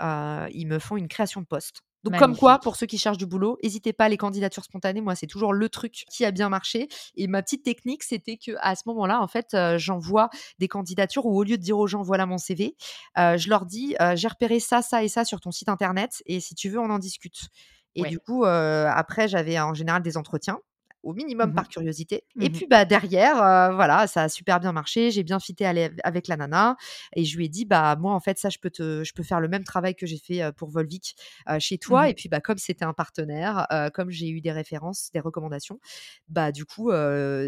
ils 0.52 0.66
me 0.66 0.78
font 0.78 0.96
une 0.96 1.08
création 1.08 1.40
de 1.40 1.46
poste. 1.46 1.82
Donc, 2.04 2.16
comme 2.18 2.36
quoi, 2.36 2.58
pour 2.58 2.76
ceux 2.76 2.86
qui 2.86 2.96
cherchent 2.96 3.18
du 3.18 3.26
boulot, 3.26 3.58
n'hésitez 3.62 3.92
pas, 3.92 4.08
les 4.08 4.16
candidatures 4.16 4.64
spontanées, 4.64 5.00
moi, 5.02 5.14
c'est 5.14 5.26
toujours 5.26 5.52
le 5.52 5.68
truc 5.68 6.04
qui 6.10 6.24
a 6.24 6.30
bien 6.30 6.48
marché. 6.48 6.88
Et 7.14 7.26
ma 7.26 7.42
petite 7.42 7.62
technique, 7.62 8.02
c'était 8.02 8.38
que 8.38 8.52
à 8.60 8.74
ce 8.74 8.82
moment-là, 8.86 9.20
en 9.20 9.26
fait, 9.28 9.52
euh, 9.54 9.76
j'envoie 9.78 10.30
des 10.58 10.68
candidatures 10.68 11.26
où, 11.26 11.36
au 11.38 11.42
lieu 11.44 11.58
de 11.58 11.62
dire 11.62 11.78
aux 11.78 11.86
gens, 11.86 12.02
voilà 12.02 12.24
mon 12.24 12.38
CV, 12.38 12.74
euh, 13.18 13.36
je 13.36 13.48
leur 13.50 13.66
dis, 13.66 13.96
euh, 14.00 14.16
j'ai 14.16 14.28
repéré 14.28 14.60
ça, 14.60 14.80
ça 14.82 15.04
et 15.04 15.08
ça 15.08 15.24
sur 15.24 15.40
ton 15.40 15.50
site 15.50 15.68
internet, 15.68 16.22
et 16.26 16.40
si 16.40 16.54
tu 16.54 16.70
veux, 16.70 16.78
on 16.78 16.90
en 16.90 16.98
discute. 16.98 17.48
Et 17.96 18.02
Ouais. 18.02 18.08
du 18.08 18.18
coup, 18.20 18.44
après, 18.44 19.26
j'avais 19.28 19.58
en 19.58 19.74
général 19.74 20.00
des 20.02 20.16
entretiens 20.16 20.58
au 21.02 21.14
minimum 21.14 21.50
Mhm. 21.50 21.54
par 21.54 21.68
curiosité. 21.68 22.24
Et 22.40 22.48
Mhm. 22.48 22.52
puis 22.52 22.66
bah 22.66 22.84
derrière, 22.84 23.42
euh, 23.42 23.74
voilà, 23.74 24.06
ça 24.06 24.24
a 24.24 24.28
super 24.28 24.60
bien 24.60 24.72
marché. 24.72 25.10
J'ai 25.10 25.22
bien 25.22 25.40
fité 25.40 25.66
avec 25.66 26.28
la 26.28 26.36
nana 26.36 26.76
et 27.16 27.24
je 27.24 27.36
lui 27.36 27.46
ai 27.46 27.48
dit 27.48 27.64
bah 27.64 27.96
moi 27.96 28.12
en 28.14 28.20
fait 28.20 28.38
ça 28.38 28.50
je 28.50 28.58
peux 28.58 28.70
te, 28.70 29.02
je 29.04 29.12
peux 29.14 29.22
faire 29.22 29.40
le 29.40 29.48
même 29.48 29.64
travail 29.64 29.94
que 29.94 30.06
j'ai 30.06 30.18
fait 30.18 30.52
pour 30.56 30.70
Volvic 30.70 31.14
euh, 31.48 31.58
chez 31.58 31.78
toi. 31.78 32.04
Mhm. 32.04 32.10
Et 32.10 32.14
puis 32.14 32.28
bah 32.28 32.40
comme 32.40 32.58
c'était 32.58 32.84
un 32.84 32.92
partenaire, 32.92 33.66
euh, 33.72 33.88
comme 33.90 34.10
j'ai 34.10 34.28
eu 34.28 34.40
des 34.40 34.52
références, 34.52 35.10
des 35.12 35.20
recommandations, 35.20 35.78
bah 36.28 36.52
du 36.52 36.64
coup 36.64 36.90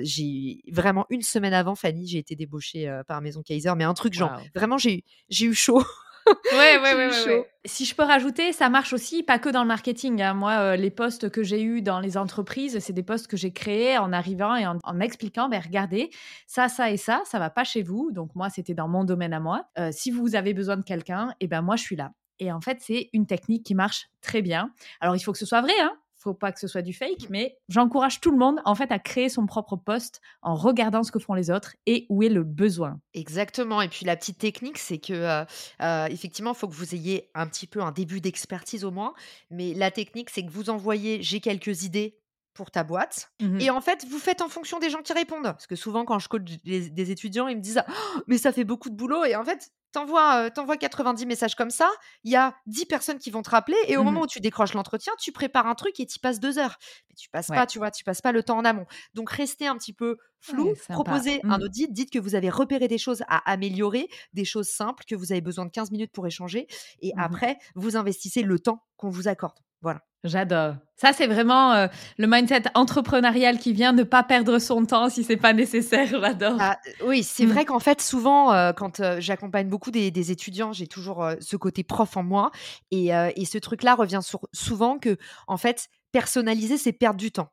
j'ai 0.02 0.62
vraiment 0.72 1.06
une 1.10 1.22
semaine 1.22 1.54
avant 1.54 1.74
Fanny, 1.74 2.06
j'ai 2.06 2.18
été 2.18 2.36
débauchée 2.36 3.00
par 3.06 3.20
Maison 3.20 3.42
Kaiser, 3.42 3.72
mais 3.76 3.84
un 3.84 3.94
truc 3.94 4.14
genre 4.14 4.40
vraiment 4.54 4.78
j'ai 4.78 5.04
j'ai 5.28 5.46
eu 5.46 5.54
chaud. 5.54 5.82
Ouais, 6.52 6.78
ouais, 6.78 6.94
ouais, 6.94 7.08
ouais. 7.24 7.42
Si 7.64 7.84
je 7.84 7.94
peux 7.94 8.02
rajouter, 8.02 8.52
ça 8.52 8.68
marche 8.68 8.92
aussi, 8.92 9.22
pas 9.22 9.38
que 9.38 9.48
dans 9.48 9.62
le 9.62 9.68
marketing. 9.68 10.20
hein. 10.22 10.34
Moi, 10.34 10.52
euh, 10.52 10.76
les 10.76 10.90
postes 10.90 11.30
que 11.30 11.42
j'ai 11.42 11.62
eus 11.62 11.80
dans 11.82 12.00
les 12.00 12.16
entreprises, 12.16 12.78
c'est 12.80 12.92
des 12.92 13.02
postes 13.02 13.26
que 13.28 13.36
j'ai 13.36 13.52
créés 13.52 13.98
en 13.98 14.12
arrivant 14.12 14.56
et 14.56 14.66
en, 14.66 14.78
en 14.82 15.00
expliquant, 15.00 15.48
ben, 15.48 15.60
regardez, 15.64 16.10
ça, 16.46 16.68
ça 16.68 16.90
et 16.90 16.96
ça, 16.96 17.22
ça 17.24 17.38
va 17.38 17.50
pas 17.50 17.64
chez 17.64 17.82
vous. 17.82 18.10
Donc 18.12 18.34
moi, 18.34 18.50
c'était 18.50 18.74
dans 18.74 18.88
mon 18.88 19.04
domaine 19.04 19.32
à 19.32 19.40
moi. 19.40 19.64
Euh, 19.78 19.90
si 19.92 20.10
vous 20.10 20.34
avez 20.34 20.54
besoin 20.54 20.76
de 20.76 20.82
quelqu'un, 20.84 21.34
et 21.40 21.46
ben 21.48 21.62
moi, 21.62 21.76
je 21.76 21.82
suis 21.82 21.96
là. 21.96 22.10
Et 22.38 22.50
en 22.52 22.60
fait, 22.60 22.78
c'est 22.80 23.08
une 23.12 23.26
technique 23.26 23.64
qui 23.64 23.74
marche 23.74 24.08
très 24.20 24.42
bien. 24.42 24.72
Alors, 25.00 25.14
il 25.16 25.20
faut 25.20 25.32
que 25.32 25.38
ce 25.38 25.46
soit 25.46 25.60
vrai, 25.62 25.78
hein. 25.80 25.92
Faut 26.22 26.34
pas 26.34 26.52
que 26.52 26.60
ce 26.60 26.68
soit 26.68 26.82
du 26.82 26.92
fake, 26.92 27.30
mais 27.30 27.58
j'encourage 27.68 28.20
tout 28.20 28.30
le 28.30 28.36
monde 28.36 28.60
en 28.64 28.76
fait 28.76 28.92
à 28.92 29.00
créer 29.00 29.28
son 29.28 29.44
propre 29.44 29.74
poste 29.74 30.20
en 30.40 30.54
regardant 30.54 31.02
ce 31.02 31.10
que 31.10 31.18
font 31.18 31.34
les 31.34 31.50
autres 31.50 31.74
et 31.86 32.06
où 32.10 32.22
est 32.22 32.28
le 32.28 32.44
besoin. 32.44 33.00
Exactement. 33.12 33.82
Et 33.82 33.88
puis 33.88 34.06
la 34.06 34.16
petite 34.16 34.38
technique, 34.38 34.78
c'est 34.78 34.98
que 34.98 35.12
euh, 35.12 35.44
euh, 35.82 36.06
effectivement, 36.06 36.52
il 36.52 36.56
faut 36.56 36.68
que 36.68 36.74
vous 36.74 36.94
ayez 36.94 37.28
un 37.34 37.48
petit 37.48 37.66
peu 37.66 37.82
un 37.82 37.90
début 37.90 38.20
d'expertise 38.20 38.84
au 38.84 38.92
moins. 38.92 39.14
Mais 39.50 39.74
la 39.74 39.90
technique, 39.90 40.30
c'est 40.30 40.44
que 40.44 40.50
vous 40.50 40.70
envoyez, 40.70 41.22
j'ai 41.22 41.40
quelques 41.40 41.82
idées 41.82 42.21
pour 42.54 42.70
ta 42.70 42.84
boîte. 42.84 43.30
Mhm. 43.40 43.60
Et 43.60 43.70
en 43.70 43.80
fait, 43.80 44.04
vous 44.08 44.18
faites 44.18 44.42
en 44.42 44.48
fonction 44.48 44.78
des 44.78 44.90
gens 44.90 45.02
qui 45.02 45.12
répondent. 45.12 45.44
Parce 45.44 45.66
que 45.66 45.76
souvent, 45.76 46.04
quand 46.04 46.18
je 46.18 46.28
coach 46.28 46.42
des, 46.64 46.90
des 46.90 47.10
étudiants, 47.10 47.48
ils 47.48 47.56
me 47.56 47.62
disent 47.62 47.82
Oh, 47.88 48.20
Mais 48.26 48.38
ça 48.38 48.52
fait 48.52 48.64
beaucoup 48.64 48.90
de 48.90 48.94
boulot. 48.96 49.24
Et 49.24 49.34
en 49.36 49.44
fait, 49.44 49.70
t'envoies 49.92 50.46
euh, 50.46 50.50
t'envoies 50.50 50.76
90 50.76 51.26
messages 51.26 51.54
comme 51.54 51.70
ça. 51.70 51.90
Il 52.24 52.30
y 52.32 52.36
a 52.36 52.54
10 52.66 52.86
personnes 52.86 53.18
qui 53.18 53.30
vont 53.30 53.42
te 53.42 53.50
rappeler. 53.50 53.76
Et 53.88 53.96
au 53.96 54.00
Mhm. 54.00 54.04
moment 54.06 54.20
où 54.22 54.26
tu 54.26 54.40
décroches 54.40 54.74
l'entretien, 54.74 55.12
tu 55.18 55.32
prépares 55.32 55.66
un 55.66 55.74
truc 55.74 55.98
et 56.00 56.06
tu 56.06 56.18
passes 56.18 56.40
deux 56.40 56.58
heures. 56.58 56.76
Mais 57.08 57.14
tu 57.16 57.28
passes 57.30 57.48
Ouais. 57.48 57.56
pas, 57.56 57.66
tu 57.66 57.78
vois, 57.78 57.90
tu 57.90 58.04
passes 58.04 58.20
pas 58.22 58.32
le 58.32 58.42
temps 58.42 58.58
en 58.58 58.64
amont. 58.64 58.86
Donc, 59.14 59.30
restez 59.30 59.66
un 59.66 59.76
petit 59.76 59.92
peu 59.92 60.16
flou. 60.40 60.68
Ouais, 60.68 60.74
proposez 60.90 61.40
un 61.44 61.58
Mhm. 61.58 61.64
audit. 61.64 61.92
Dites 61.92 62.10
que 62.10 62.18
vous 62.18 62.34
avez 62.34 62.50
repéré 62.50 62.88
des 62.88 62.98
choses 62.98 63.22
à 63.28 63.50
améliorer, 63.50 64.08
des 64.32 64.44
choses 64.44 64.68
simples, 64.68 65.04
que 65.06 65.14
vous 65.14 65.32
avez 65.32 65.40
besoin 65.40 65.64
de 65.66 65.70
15 65.70 65.90
minutes 65.90 66.12
pour 66.12 66.26
échanger. 66.26 66.66
Et 67.00 67.12
après, 67.16 67.58
vous 67.74 67.96
investissez 67.96 68.42
le 68.42 68.58
temps 68.58 68.84
qu'on 68.96 69.08
vous 69.10 69.28
accorde. 69.28 69.58
Voilà. 69.82 70.00
J'adore. 70.24 70.74
Ça, 70.96 71.12
c'est 71.12 71.26
vraiment 71.26 71.72
euh, 71.72 71.88
le 72.16 72.28
mindset 72.28 72.62
entrepreneurial 72.74 73.58
qui 73.58 73.72
vient 73.72 73.92
de 73.92 74.04
pas 74.04 74.22
perdre 74.22 74.60
son 74.60 74.84
temps 74.86 75.08
si 75.10 75.24
c'est 75.24 75.36
pas 75.36 75.52
nécessaire. 75.52 76.06
J'adore. 76.20 76.56
Ah, 76.60 76.78
oui, 77.04 77.24
c'est 77.24 77.44
Mm. 77.44 77.50
vrai 77.50 77.64
qu'en 77.64 77.80
fait, 77.80 78.00
souvent, 78.00 78.52
euh, 78.52 78.72
quand 78.72 79.00
euh, 79.00 79.16
j'accompagne 79.18 79.68
beaucoup 79.68 79.90
des, 79.90 80.12
des 80.12 80.30
étudiants, 80.30 80.72
j'ai 80.72 80.86
toujours 80.86 81.24
euh, 81.24 81.34
ce 81.40 81.56
côté 81.56 81.82
prof 81.82 82.16
en 82.16 82.22
moi. 82.22 82.52
Et, 82.92 83.12
euh, 83.14 83.30
et 83.34 83.44
ce 83.44 83.58
truc-là 83.58 83.96
revient 83.96 84.20
sur- 84.22 84.46
souvent 84.52 84.98
que, 84.98 85.16
en 85.48 85.56
fait, 85.56 85.88
personnaliser, 86.12 86.78
c'est 86.78 86.92
perdre 86.92 87.18
du 87.18 87.32
temps. 87.32 87.48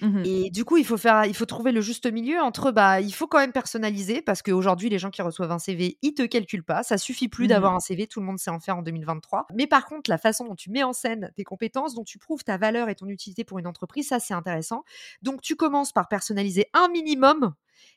Mhm. 0.00 0.28
Et 0.28 0.50
du 0.50 0.64
coup, 0.64 0.76
il 0.76 0.84
faut 0.84 0.96
faire, 0.96 1.24
il 1.26 1.34
faut 1.34 1.46
trouver 1.46 1.70
le 1.72 1.80
juste 1.80 2.10
milieu 2.10 2.40
entre, 2.40 2.72
bah, 2.72 3.00
il 3.00 3.12
faut 3.14 3.26
quand 3.28 3.38
même 3.38 3.52
personnaliser 3.52 4.20
parce 4.20 4.42
qu'aujourd'hui, 4.42 4.88
les 4.90 4.98
gens 4.98 5.10
qui 5.10 5.22
reçoivent 5.22 5.52
un 5.52 5.58
CV, 5.60 5.98
ils 6.02 6.14
te 6.14 6.22
calculent 6.26 6.64
pas. 6.64 6.82
Ça 6.82 6.98
suffit 6.98 7.28
plus 7.28 7.46
Mhm. 7.46 7.48
d'avoir 7.48 7.74
un 7.74 7.80
CV, 7.80 8.06
tout 8.08 8.20
le 8.20 8.26
monde 8.26 8.38
sait 8.38 8.50
en 8.50 8.58
faire 8.60 8.76
en 8.76 8.82
2023. 8.82 9.46
Mais 9.54 9.66
par 9.68 9.86
contre, 9.86 10.10
la 10.10 10.18
façon 10.18 10.44
dont 10.46 10.56
tu 10.56 10.70
mets 10.70 10.82
en 10.82 10.92
scène 10.92 11.30
tes 11.36 11.44
compétences, 11.44 11.94
dont 11.94 12.04
tu 12.04 12.18
prouves 12.18 12.42
ta 12.44 12.56
valeur 12.58 12.88
et 12.88 12.96
ton 12.96 13.06
utilité 13.08 13.44
pour 13.44 13.58
une 13.60 13.66
entreprise, 13.68 14.08
ça 14.08 14.18
c'est 14.20 14.34
intéressant. 14.34 14.82
Donc 15.22 15.40
tu 15.40 15.54
commences 15.56 15.92
par 15.92 16.08
personnaliser 16.08 16.66
un 16.74 16.88
minimum 16.88 17.54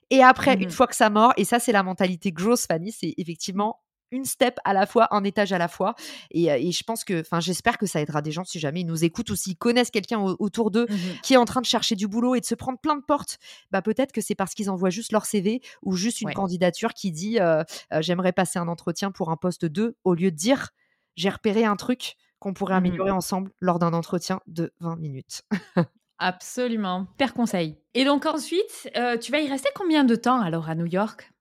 et 0.10 0.24
après, 0.24 0.58
une 0.62 0.70
Mhm. 0.70 0.72
fois 0.72 0.88
que 0.88 0.96
ça 0.96 1.10
mord, 1.10 1.34
et 1.38 1.46
ça 1.46 1.60
c'est 1.60 1.72
la 1.72 1.84
mentalité 1.84 2.32
grosse, 2.32 2.68
Fanny, 2.68 2.92
c'est 2.92 3.14
effectivement 3.18 3.80
une 4.12 4.26
step 4.26 4.60
à 4.66 4.74
la 4.74 4.86
fois, 4.86 5.08
un 5.16 5.24
étage 5.24 5.54
à 5.54 5.58
la 5.58 5.68
fois. 5.68 5.96
Et, 6.32 6.46
et 6.46 6.72
je 6.72 6.84
pense 6.84 7.04
que, 7.04 7.22
enfin, 7.22 7.40
j'espère 7.40 7.78
que 7.78 7.86
ça 7.86 8.02
aidera 8.02 8.22
des 8.22 8.32
gens 8.32 8.44
si 8.44 8.60
jamais 8.60 8.82
ils 8.82 8.86
nous 8.86 9.04
écoutent 9.04 9.30
ou 9.30 9.36
s'ils 9.36 9.58
connaissent 9.58 9.92
quelqu'un 9.92 10.20
autour 10.20 10.72
d'eux 10.72 10.88
Mmh 10.90 10.96
qui 11.24 11.34
est 11.34 11.38
en 11.38 11.46
train 11.46 11.62
de 11.62 11.66
chercher 11.66 11.96
du 11.96 12.08
boulot 12.08 12.36
et 12.36 12.40
de 12.40 12.46
se 12.46 12.56
prendre 12.56 12.80
plein 12.80 12.96
de 12.96 13.04
portes. 13.04 13.38
Bah 13.72 13.82
peut-être 13.82 14.12
que 14.12 14.22
c'est 14.22 14.36
parce 14.36 14.54
qu'ils 14.54 14.70
envoient 14.70 14.90
juste 14.90 15.12
leur 15.12 15.26
CV 15.26 15.62
ou 15.82 15.96
juste 15.96 16.22
une 16.22 16.28
Ouais. 16.28 16.34
candidature 16.34 16.94
qui 16.94 17.12
dit 17.12 17.40
euh, 17.40 17.64
euh, 17.94 18.02
j'aimerais 18.02 18.34
passer 18.34 18.60
un 18.60 18.68
entretien 18.68 19.12
pour 19.12 19.30
un 19.32 19.38
poste 19.38 19.66
2 19.66 19.96
au 20.04 20.14
lieu 20.14 20.32
de 20.32 20.36
dire 20.36 20.70
j'ai 21.16 21.30
repéré 21.30 21.64
un 21.66 21.76
truc 21.76 22.16
qu'on 22.40 22.54
pourrait 22.54 22.74
Mmh 22.74 22.78
améliorer 22.78 23.12
ensemble 23.12 23.52
lors 23.60 23.80
d'un 23.80 23.94
entretien 23.94 24.40
de 24.48 24.74
20 24.80 24.96
minutes. 24.98 25.44
Absolument. 26.20 27.08
Père 27.18 27.34
conseil. 27.34 27.78
Et 27.94 28.06
donc 28.06 28.26
ensuite, 28.26 28.90
tu 29.22 29.32
vas 29.32 29.40
y 29.40 29.50
rester 29.50 29.70
combien 29.76 30.04
de 30.04 30.16
temps 30.16 30.40
alors 30.40 30.70
à 30.70 30.76
New 30.76 30.86
York? 30.86 31.32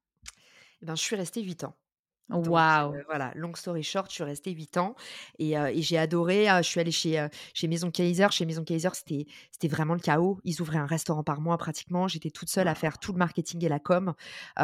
Eh 0.83 0.87
ben, 0.87 0.97
je 0.97 1.03
suis 1.03 1.17
restée 1.17 1.43
8 1.43 1.65
ans. 1.65 1.75
Waouh! 2.33 2.95
heu, 2.95 3.03
voilà, 3.09 3.33
long 3.35 3.55
story 3.55 3.83
short, 3.83 4.09
je 4.09 4.15
suis 4.15 4.25
restée 4.25 4.53
8 4.53 4.77
ans 4.77 4.95
et 5.39 5.55
j'ai 5.83 5.99
adoré, 5.99 6.47
je 6.59 6.63
suis 6.63 6.81
allée 6.81 6.93
chez, 6.93 7.27
chez 7.55 7.67
Maison 7.69 7.91
Kaiser. 7.91 8.29
Chez 8.31 8.47
Maison 8.47 8.63
Kaiser, 8.65 8.91
c'était 8.95 9.27
c'était 9.51 9.69
vraiment 9.69 9.95
le 9.95 10.01
chaos. 10.01 10.39
Ils 10.45 10.61
ouvraient 10.63 10.79
un 10.79 10.87
restaurant 10.87 11.25
par 11.25 11.41
mois 11.41 11.59
pratiquement. 11.59 12.07
J'étais 12.09 12.31
toute 12.31 12.49
seule 12.49 12.69
à 12.69 12.75
faire 12.75 12.99
tout 12.99 13.13
le 13.13 13.19
marketing 13.19 13.65
et 13.65 13.69
la 13.69 13.81
com. 13.81 14.15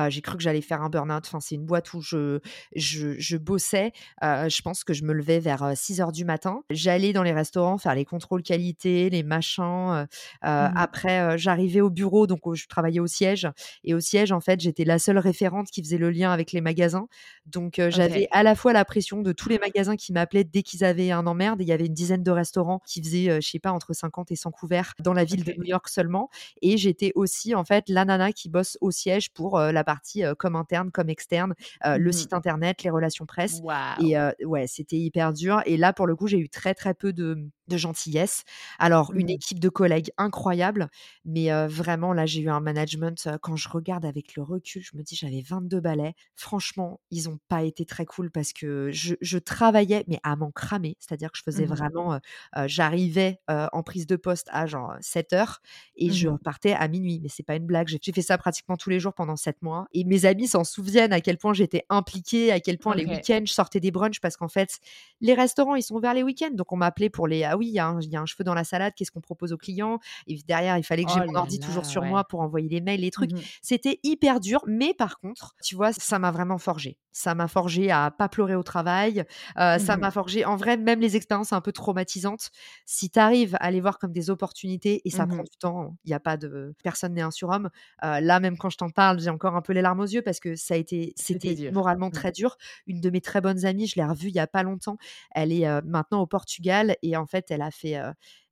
J'ai 0.08 0.20
cru 0.22 0.36
que 0.36 0.42
j'allais 0.42 0.60
faire 0.60 0.82
un 0.82 0.88
burn-out. 0.90 1.24
Enfin, 1.26 1.40
c'est 1.40 1.54
une 1.56 1.66
boîte 1.66 1.92
où 1.94 2.00
je 2.00 2.40
je 2.74 3.18
je 3.18 3.36
bossais, 3.36 3.92
je 4.22 4.62
pense 4.62 4.84
que 4.84 4.92
je 4.94 5.04
me 5.04 5.12
levais 5.12 5.40
vers, 5.40 5.62
heu, 5.64 5.74
6:00 5.74 6.12
du 6.12 6.24
matin. 6.24 6.62
J'allais 6.70 7.12
dans 7.12 7.22
les 7.22 7.32
restaurants 7.32 7.78
faire 7.78 7.94
les 7.94 8.04
contrôles 8.04 8.42
qualité, 8.42 9.10
les 9.10 9.22
machins, 9.22 10.06
Mmh 10.42 10.86
après, 10.86 11.38
j'arrivais 11.38 11.80
au 11.80 11.90
bureau, 11.90 12.26
donc, 12.26 12.40
heu, 12.46 12.54
je 12.54 12.66
travaillais 12.68 13.00
au 13.00 13.06
siège 13.06 13.48
et 13.84 13.94
au 13.94 14.00
siège, 14.00 14.32
en 14.32 14.40
fait, 14.40 14.60
j'étais 14.60 14.84
la 14.84 14.98
seule 14.98 15.18
référente 15.18 15.68
qui 15.70 15.82
faisait 15.82 15.98
le 15.98 16.10
lien 16.10 16.30
avec 16.32 16.52
les 16.52 16.60
magasins. 16.60 17.08
Donc, 17.46 17.55
heu, 17.78 17.90
j'avais 17.90 18.28
à 18.30 18.42
la 18.42 18.54
fois 18.54 18.72
la 18.72 18.84
pression 18.84 19.22
de 19.22 19.32
tous 19.32 19.48
les 19.48 19.58
magasins 19.58 19.96
qui 19.96 20.12
m'appelaient 20.12 20.44
dès 20.44 20.62
qu'ils 20.62 20.84
avaient 20.84 21.10
un 21.10 21.26
emmerde. 21.26 21.60
Et 21.60 21.64
il 21.64 21.68
y 21.68 21.72
avait 21.72 21.86
une 21.86 21.94
dizaine 21.94 22.22
de 22.22 22.30
restaurants 22.30 22.80
qui 22.86 23.02
faisaient, 23.02 23.28
heu, 23.30 23.40
je 23.40 23.48
sais 23.48 23.58
pas, 23.58 23.72
entre 23.72 23.92
50 23.94 24.30
et 24.32 24.36
100 24.36 24.50
couverts 24.50 24.94
dans 24.98 25.12
la 25.12 25.24
ville 25.24 25.44
de. 25.44 25.52
New 25.56 25.64
York 25.64 25.88
seulement. 25.88 26.28
Et 26.62 26.76
j'étais 26.76 27.12
aussi, 27.14 27.54
en 27.54 27.64
fait, 27.64 27.88
la 27.88 28.04
nana 28.04 28.32
qui 28.32 28.48
bosse 28.48 28.78
au 28.80 28.90
siège 28.90 29.30
pour, 29.32 29.58
la 29.58 29.84
partie, 29.84 30.24
heu, 30.24 30.34
com 30.34 30.56
interne, 30.56 30.90
com 30.90 31.08
externe, 31.08 31.54
le 31.84 32.12
Mmh 32.12 32.12
site 32.12 32.32
internet, 32.32 32.82
les 32.82 32.90
relations 32.90 33.26
presse. 33.26 33.62
Et 33.96 34.14
ouais, 34.44 34.66
c'était 34.66 34.96
hyper 34.96 35.32
dur. 35.32 35.62
Et 35.66 35.76
là, 35.76 35.92
pour 35.92 36.06
le 36.06 36.16
coup, 36.16 36.26
j'ai 36.26 36.38
eu 36.38 36.48
très, 36.48 36.74
très 36.74 36.94
peu 36.94 37.12
de, 37.12 37.48
de 37.68 37.76
gentillesse. 37.76 38.44
Alors, 38.78 39.12
une 39.16 39.28
Mmh 39.28 39.30
équipe 39.30 39.58
de 39.60 39.68
collègues 39.68 40.10
incroyable, 40.18 40.88
mais 41.24 41.48
vraiment, 41.68 42.12
là, 42.12 42.26
j'ai 42.26 42.40
eu 42.40 42.50
un 42.50 42.60
management, 42.60 43.28
quand 43.42 43.56
je 43.56 43.68
regarde 43.68 44.04
avec 44.04 44.36
le 44.36 44.42
recul, 44.42 44.82
je 44.82 44.96
me 44.96 45.02
dis: 45.02 45.16
«J'avais 45.16 45.42
22 45.42 45.80
balais». 45.80 46.14
Franchement, 46.34 47.00
ils 47.10 47.28
ont 47.28 47.38
pas 47.48 47.62
été 47.62 47.84
très 47.86 48.06
cool 48.06 48.30
parce 48.30 48.52
que 48.52 48.90
je 48.92 49.14
je 49.20 49.38
travaillais, 49.38 50.04
mais 50.08 50.18
à 50.22 50.36
m'en 50.36 50.50
cramer. 50.50 50.96
C'est-à-dire 51.00 51.30
que 51.32 51.38
je 51.38 51.42
faisais 51.42 51.64
Mmh 51.64 51.66
vraiment, 51.66 52.18
j'arrivais, 52.66 53.40
en 53.48 53.82
prise 53.82 54.06
de 54.06 54.16
poste 54.16 54.48
à 54.52 54.66
genre, 54.66 54.94
07:00 55.00 55.60
et 55.96 56.10
je 56.10 56.28
Mmh 56.28 56.28
repartais 56.28 56.72
à 56.72 56.88
minuit. 56.88 57.20
Mais 57.22 57.28
c'est 57.28 57.42
pas 57.42 57.56
une 57.56 57.66
blague. 57.66 57.88
J'ai 57.88 58.12
fait 58.12 58.22
ça 58.22 58.38
pratiquement 58.38 58.76
tous 58.76 58.90
les 58.90 59.00
jours 59.00 59.14
pendant 59.14 59.36
7 59.36 59.62
mois 59.62 59.86
et 59.92 60.04
mes 60.04 60.24
amis 60.26 60.48
s'en 60.48 60.64
souviennent 60.64 61.12
à 61.12 61.20
quel 61.20 61.38
point 61.38 61.52
j'étais 61.54 61.84
impliquée, 61.90 62.52
à 62.52 62.60
quel 62.60 62.78
point 62.78 62.94
les 62.94 63.06
week-ends, 63.06 63.42
je 63.46 63.52
sortais 63.52 63.80
des 63.80 63.90
brunchs 63.90 64.20
parce 64.20 64.36
qu'en 64.36 64.48
fait, 64.48 64.78
les 65.20 65.34
restaurants, 65.34 65.74
ils 65.74 65.82
sont 65.82 65.94
ouverts 65.96 66.14
les 66.14 66.22
week-ends. 66.22 66.50
Donc 66.52 66.72
on 66.72 66.76
m'appelait 66.76 67.10
pour 67.10 67.28
les: 67.28 67.44
«Ah 67.44 67.56
oui, 67.56 67.68
il 67.68 67.72
y 67.74 67.78
a 67.78 67.86
un 67.86 68.00
il 68.00 68.10
y 68.10 68.16
a 68.16 68.20
un 68.20 68.26
cheveu 68.26 68.44
dans 68.44 68.54
la 68.54 68.64
salade, 68.64 68.92
qu'est-ce 68.96 69.10
qu'on 69.10 69.20
propose 69.20 69.52
aux 69.52 69.56
clients?» 69.58 69.98
et 70.26 70.36
derrière, 70.46 70.78
il 70.78 70.84
fallait 70.84 71.04
que 71.06 71.12
j'ai 71.12 71.20
Oh 71.20 71.24
mon 71.26 71.34
là 71.34 71.40
ordi 71.40 71.58
toujours 71.60 71.86
sur 71.86 72.04
moi 72.04 72.24
pour 72.24 72.40
envoyer 72.40 72.68
les 72.68 72.80
mails, 72.80 73.00
les 73.00 73.10
trucs. 73.10 73.30
Mmh 73.30 73.46
C'était 73.62 73.98
hyper 74.02 74.40
dur, 74.40 74.62
mais 74.66 74.94
par 74.94 75.18
contre, 75.18 75.54
tu 75.62 75.74
vois, 75.76 75.92
ça 75.92 76.18
m'a 76.18 76.30
vraiment 76.30 76.58
forgée. 76.58 76.98
Ça 77.12 77.34
m'a 77.36 77.48
forgée 77.48 77.90
à 77.90 78.10
pas 78.10 78.28
pleurer 78.28 78.56
au 78.56 78.62
travail, 78.64 79.20
heu, 79.58 79.78
ça 79.78 79.96
Mmh 79.96 80.02
m'a 80.02 80.10
forgée 80.10 80.44
en 80.44 80.56
vrai, 80.56 80.76
même 80.76 81.00
les 81.00 81.16
expériences 81.16 81.52
un 81.52 81.60
peu 81.60 81.72
traumatisantes, 81.72 82.50
si 82.84 83.10
tu 83.10 83.18
arrives 83.18 83.56
à 83.60 83.70
les 83.70 83.80
voir 83.80 83.98
comme 83.98 84.12
des 84.12 84.30
opportunités 84.30 85.02
et 85.04 85.10
ça 85.10 85.26
prend 85.26 85.36
Mmh 85.36 85.46
du 85.48 85.56
temps, 85.58 85.96
il 86.04 86.10
y 86.10 86.14
a 86.14 86.20
pas 86.20 86.36
de 86.36 86.74
personne 86.82 87.14
n'est 87.14 87.22
un 87.22 87.30
surhomme. 87.30 87.70
Heu, 88.04 88.20
là, 88.20 88.40
même 88.40 88.58
quand 88.58 88.70
je 88.70 88.76
t'en 88.78 88.90
parle, 88.90 89.20
j'ai 89.20 89.30
encore 89.30 89.54
un 89.56 89.62
peu 89.62 89.72
les 89.72 89.82
larmes 89.82 90.00
aux 90.00 90.06
yeux 90.06 90.22
parce 90.22 90.40
que 90.40 90.56
ça 90.56 90.74
a 90.74 90.76
été 90.76 91.16
C'était 91.16 91.56
moralement 91.68 92.10
Mmh. 92.10 92.10
très 92.10 92.32
dur. 92.32 92.56
Une 92.86 93.00
de 93.00 93.10
mes 93.10 93.20
très 93.20 93.40
bonnes 93.40 93.64
amies, 93.66 93.86
je 93.86 93.96
l'ai 93.96 94.04
revue 94.04 94.28
il 94.28 94.34
y 94.34 94.38
a 94.40 94.46
pas 94.46 94.62
longtemps. 94.62 94.98
Elle 95.34 95.52
est, 95.52 95.68
heu, 95.68 95.80
maintenant 95.84 96.20
au 96.20 96.26
Portugal 96.26 96.96
et 97.02 97.16
en 97.16 97.26
fait, 97.26 97.46
elle 97.50 97.62
a 97.62 97.70
fait, 97.70 97.96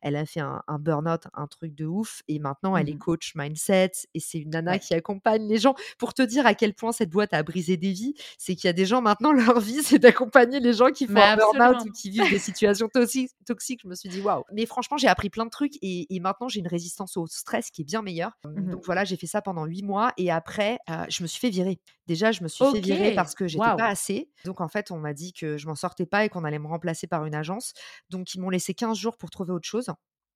elle 0.05 0.17
a 0.17 0.27
fait 0.27 0.41
un 0.41 0.63
un 0.69 0.79
burn-out, 0.79 1.23
un 1.35 1.47
truc 1.49 1.75
de 1.75 1.87
ouf 1.87 2.23
et 2.29 2.39
maintenant 2.39 2.77
elle 2.77 2.89
est 2.89 2.95
Mmh 2.95 3.05
coach 3.05 3.33
mindset 3.35 3.93
et 4.15 4.21
c'est 4.21 4.39
une 4.39 4.51
nana 4.51 4.79
Ouais. 4.79 4.81
qui 4.81 4.95
accompagne 4.95 5.49
les 5.49 5.59
gens. 5.59 5.75
Pour 5.99 6.15
te 6.15 6.23
dire 6.23 6.47
à 6.47 6.55
quel 6.55 6.75
point 6.75 6.93
cette 6.93 7.11
boîte 7.11 7.35
a 7.35 7.43
brisé 7.43 7.77
des 7.77 7.93
vies, 7.93 8.15
c'est 8.39 8.55
qu'il 8.57 8.69
y 8.69 8.71
a 8.71 8.73
des 8.75 8.87
gens 8.87 9.03
maintenant 9.03 9.33
leur 9.33 9.61
vie, 9.61 9.83
c'est 9.83 9.99
d'accompagner 9.99 10.61
les 10.61 10.73
gens 10.75 10.91
qui 10.91 11.09
font 11.09 11.21
Mais 11.21 11.23
un 11.23 11.29
burn-out 11.29 11.85
ou 11.87 11.91
qui 11.91 12.11
vivent 12.11 12.29
des 12.29 12.39
situations 12.39 12.89
toxiques 12.89 13.33
toxiques. 13.47 13.81
Je 13.83 13.89
me 13.89 13.95
suis 13.95 14.09
dit: 14.09 14.21
«Waouh!» 14.21 14.45
mais 14.53 14.67
franchement, 14.67 14.97
j'ai 14.99 15.09
appris 15.09 15.31
plein 15.31 15.45
de 15.47 15.51
trucs 15.51 15.75
et 15.83 16.07
et 16.15 16.21
maintenant 16.21 16.49
j'ai 16.49 16.61
une 16.61 16.69
résistance 16.69 17.17
au 17.17 17.27
stress 17.27 17.71
qui 17.71 17.83
est 17.83 17.85
bien 17.85 18.03
meilleure. 18.03 18.33
Hem, 18.45 18.67
Mmh 18.67 18.71
donc 18.71 18.83
voilà, 18.85 19.05
j'ai 19.05 19.17
fait 19.17 19.27
ça 19.27 19.43
pendant 19.43 19.65
8 19.65 19.83
mois 19.83 20.13
et 20.19 20.31
après, 20.31 20.79
heu, 20.91 20.95
je 21.09 21.23
me 21.23 21.27
suis 21.29 21.41
fait 21.41 21.51
virer. 21.51 21.81
Déjà, 22.07 22.33
je 22.33 22.43
me 22.43 22.49
suis 22.49 22.67
fait 22.67 22.81
virer 22.81 23.11
parce 23.13 23.35
que 23.35 23.47
j'étais 23.49 23.73
pas 23.73 23.87
assez. 23.87 24.31
Donc 24.45 24.61
en 24.61 24.69
fait, 24.69 24.91
on 24.91 24.99
m'a 24.99 25.15
dit 25.15 25.33
que 25.33 25.57
je 25.57 25.67
m'en 25.67 25.75
sortais 25.75 26.07
pas 26.07 26.25
et 26.25 26.29
qu'on 26.29 26.45
allait 26.45 26.59
me 26.59 26.67
remplacer 26.69 27.07
par 27.07 27.25
une 27.25 27.35
agence. 27.35 27.73
Donc 28.11 28.35
ils 28.35 28.41
m'ont 28.41 28.51
laissé 28.51 28.75
15 28.75 28.99
jours 28.99 29.17
pour 29.17 29.31
trouver 29.31 29.53
autre 29.53 29.67
chose. 29.69 29.89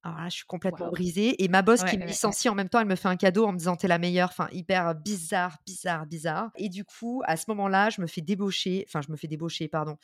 Alors 0.05 0.18
là, 0.20 0.28
je 0.28 0.36
suis 0.36 0.44
complètement 0.46 0.88
brisée 0.88 1.42
et 1.42 1.49
ma 1.49 1.62
boss 1.62 1.82
Ouais, 1.82 1.84
qui 1.84 1.99
me 1.99 2.05
ouais, 2.07 2.18
ouais. 2.24 2.34
licencie 2.34 2.49
en 2.49 2.55
même 2.55 2.68
temps, 2.68 2.80
elle 2.80 2.86
me 2.86 2.94
fait 2.94 3.09
un 3.09 3.16
cadeau 3.16 3.44
en 3.46 3.53
me 3.53 3.59
disant: 3.59 3.76
«Tu 3.76 3.86
es 3.86 3.88
la 3.88 3.99
meilleure», 3.99 4.28
enfin 4.30 4.49
hyper 4.53 4.94
bizarre, 4.94 5.59
bizarre, 5.66 6.07
bizarre 6.07 6.51
et 6.57 6.68
du 6.68 6.84
coup, 6.84 7.22
à 7.26 7.36
ce 7.36 7.44
moment-là, 7.49 7.90
je 7.90 8.01
me 8.01 8.07
fais 8.07 8.20
débaucher, 8.20 8.84
enfin 8.88 9.01
je 9.05 9.11
me 9.11 9.16
fais 9.16 9.26
débaucher, 9.28 9.68
pardon, 9.68 9.96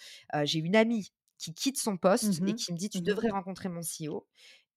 j'ai 0.45 0.59
une 0.59 0.75
amie 0.77 1.11
qui 1.39 1.55
quitte 1.55 1.79
son 1.79 1.97
poste 1.97 2.41
et 2.47 2.55
Mmh 2.55 2.55
qui 2.55 2.73
me 2.73 2.77
dit: 2.79 2.91
«Tu 2.91 3.03
Mmh 3.03 3.05
devrais 3.05 3.31
rencontrer 3.31 3.69
mon 3.69 3.83
CEO» 3.83 4.27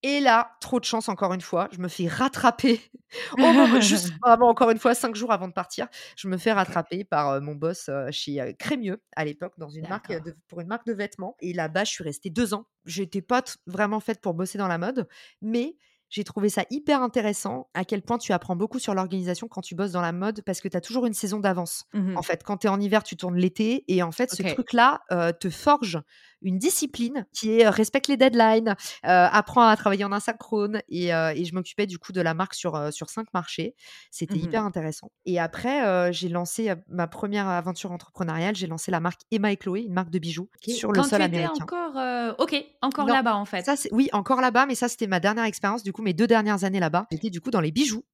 et 0.02 0.20
là, 0.20 0.52
trop 0.60 0.80
de 0.80 0.84
chance 0.84 1.08
encore 1.08 1.32
une 1.34 1.40
fois, 1.40 1.68
je 1.72 1.78
me 1.78 1.88
fais 1.88 2.06
rattraper 2.08 2.80
moment 3.38 3.68
juste 3.80 4.12
vraiment 4.24 4.48
encore 4.48 4.70
une 4.70 4.78
fois 4.78 4.94
5 4.94 5.16
jours 5.16 5.32
avant 5.32 5.48
de 5.48 5.52
partir, 5.52 5.88
je 6.16 6.28
me 6.28 6.36
fais 6.36 6.52
rattraper 6.52 7.04
par, 7.04 7.32
heu, 7.34 7.40
mon 7.40 7.54
boss, 7.54 7.88
heu, 7.88 8.10
chez, 8.12 8.40
heu, 8.40 8.52
Crémieux 8.58 9.02
à 9.16 9.24
l'époque 9.24 9.54
dans 9.58 9.68
une 9.70 9.86
marque, 9.86 10.12
de 10.12 10.36
pour 10.48 10.60
une 10.60 10.68
marque 10.68 10.86
de 10.86 10.92
vêtements. 10.92 11.36
Et 11.40 11.52
là-bas, 11.52 11.84
je 11.84 11.90
suis 11.92 12.04
restée 12.04 12.30
2 12.30 12.54
ans. 12.54 12.66
J'étais 12.84 13.22
pas 13.22 13.42
vraiment 13.66 14.00
faite 14.00 14.20
pour 14.20 14.34
bosser 14.34 14.58
dans 14.58 14.68
la 14.68 14.78
mode, 14.78 15.08
mais 15.42 15.76
j'ai 16.10 16.24
trouvé 16.24 16.48
ça 16.48 16.64
hyper 16.70 17.02
intéressant 17.02 17.68
à 17.74 17.84
quel 17.84 18.02
point 18.02 18.18
tu 18.18 18.32
apprends 18.32 18.56
beaucoup 18.56 18.78
sur 18.78 18.94
l'organisation 18.94 19.48
quand 19.48 19.60
tu 19.60 19.74
bosses 19.74 19.92
dans 19.92 20.00
la 20.00 20.12
mode 20.12 20.42
parce 20.44 20.60
que 20.60 20.68
tu 20.68 20.76
as 20.76 20.80
toujours 20.80 21.06
une 21.06 21.14
saison 21.14 21.40
d'avance. 21.40 21.84
En 22.14 22.22
Mmh 22.22 22.24
fait, 22.24 22.42
quand 22.42 22.56
tu 22.58 22.66
es 22.66 22.70
en 22.70 22.80
hiver, 22.80 23.04
tu 23.04 23.16
tournes 23.16 23.36
l'été 23.36 23.84
et 23.88 24.02
en 24.02 24.10
fait, 24.10 24.30
ce 24.30 24.42
truc-là, 24.42 25.00
heu, 25.12 25.32
te 25.38 25.50
forge 25.50 26.00
une 26.42 26.58
discipline 26.58 27.26
qui 27.32 27.50
est, 27.52 27.66
heu, 27.66 27.68
respecte 27.70 28.08
les 28.08 28.16
deadlines, 28.16 28.70
heu, 28.70 28.74
apprends 29.04 29.66
à 29.66 29.76
travailler 29.76 30.04
en 30.04 30.12
asynchrone 30.12 30.80
et 30.88 31.12
heu 31.12 31.32
et 31.36 31.44
je 31.44 31.54
m'occupais 31.54 31.86
du 31.86 31.98
coup 31.98 32.12
de 32.12 32.20
la 32.20 32.34
marque 32.34 32.54
sur, 32.54 32.92
sur 32.92 33.10
5 33.10 33.28
marchés. 33.34 33.74
C'était 34.10 34.38
Mmh 34.38 34.38
hyper 34.38 34.64
intéressant 34.64 35.10
et 35.26 35.38
après, 35.38 36.12
j'ai 36.12 36.28
lancé, 36.28 36.72
ma 36.88 37.06
première 37.06 37.48
aventure 37.48 37.92
entrepreneuriale, 37.92 38.54
j'ai 38.56 38.66
lancé 38.66 38.90
la 38.90 39.00
marque 39.00 39.20
Emma 39.30 39.52
et 39.52 39.56
Chloé, 39.56 39.82
une 39.82 39.92
marque 39.94 40.10
de 40.10 40.18
bijoux 40.18 40.48
sur 40.66 40.92
le 40.92 41.02
sol 41.02 41.20
tu 41.20 41.22
étais 41.22 41.46
américain. 41.46 41.70
encore, 41.70 41.96
OK, 42.38 42.54
encore 42.82 43.10
là-bas, 43.10 43.36
en 43.36 43.44
ça 43.58 43.74
fait? 43.74 43.76
c'est 43.76 43.92
oui, 43.92 44.08
encore 44.12 44.40
là-bas, 44.40 44.66
mais 44.66 44.74
ça, 44.76 44.88
c'était 44.88 45.06
ma 45.08 45.20
dernière 45.20 45.44
expérience, 45.44 45.82
du 45.82 45.92
coup, 45.92 45.97
mes 46.02 46.12
2 46.14 46.26
dernières 46.26 46.64
années 46.64 46.80
là-bas. 46.80 47.06
J'étais 47.12 47.30
du 47.30 47.40
coup 47.40 47.50
dans 47.50 47.60
les 47.60 47.72
bijoux 47.72 48.04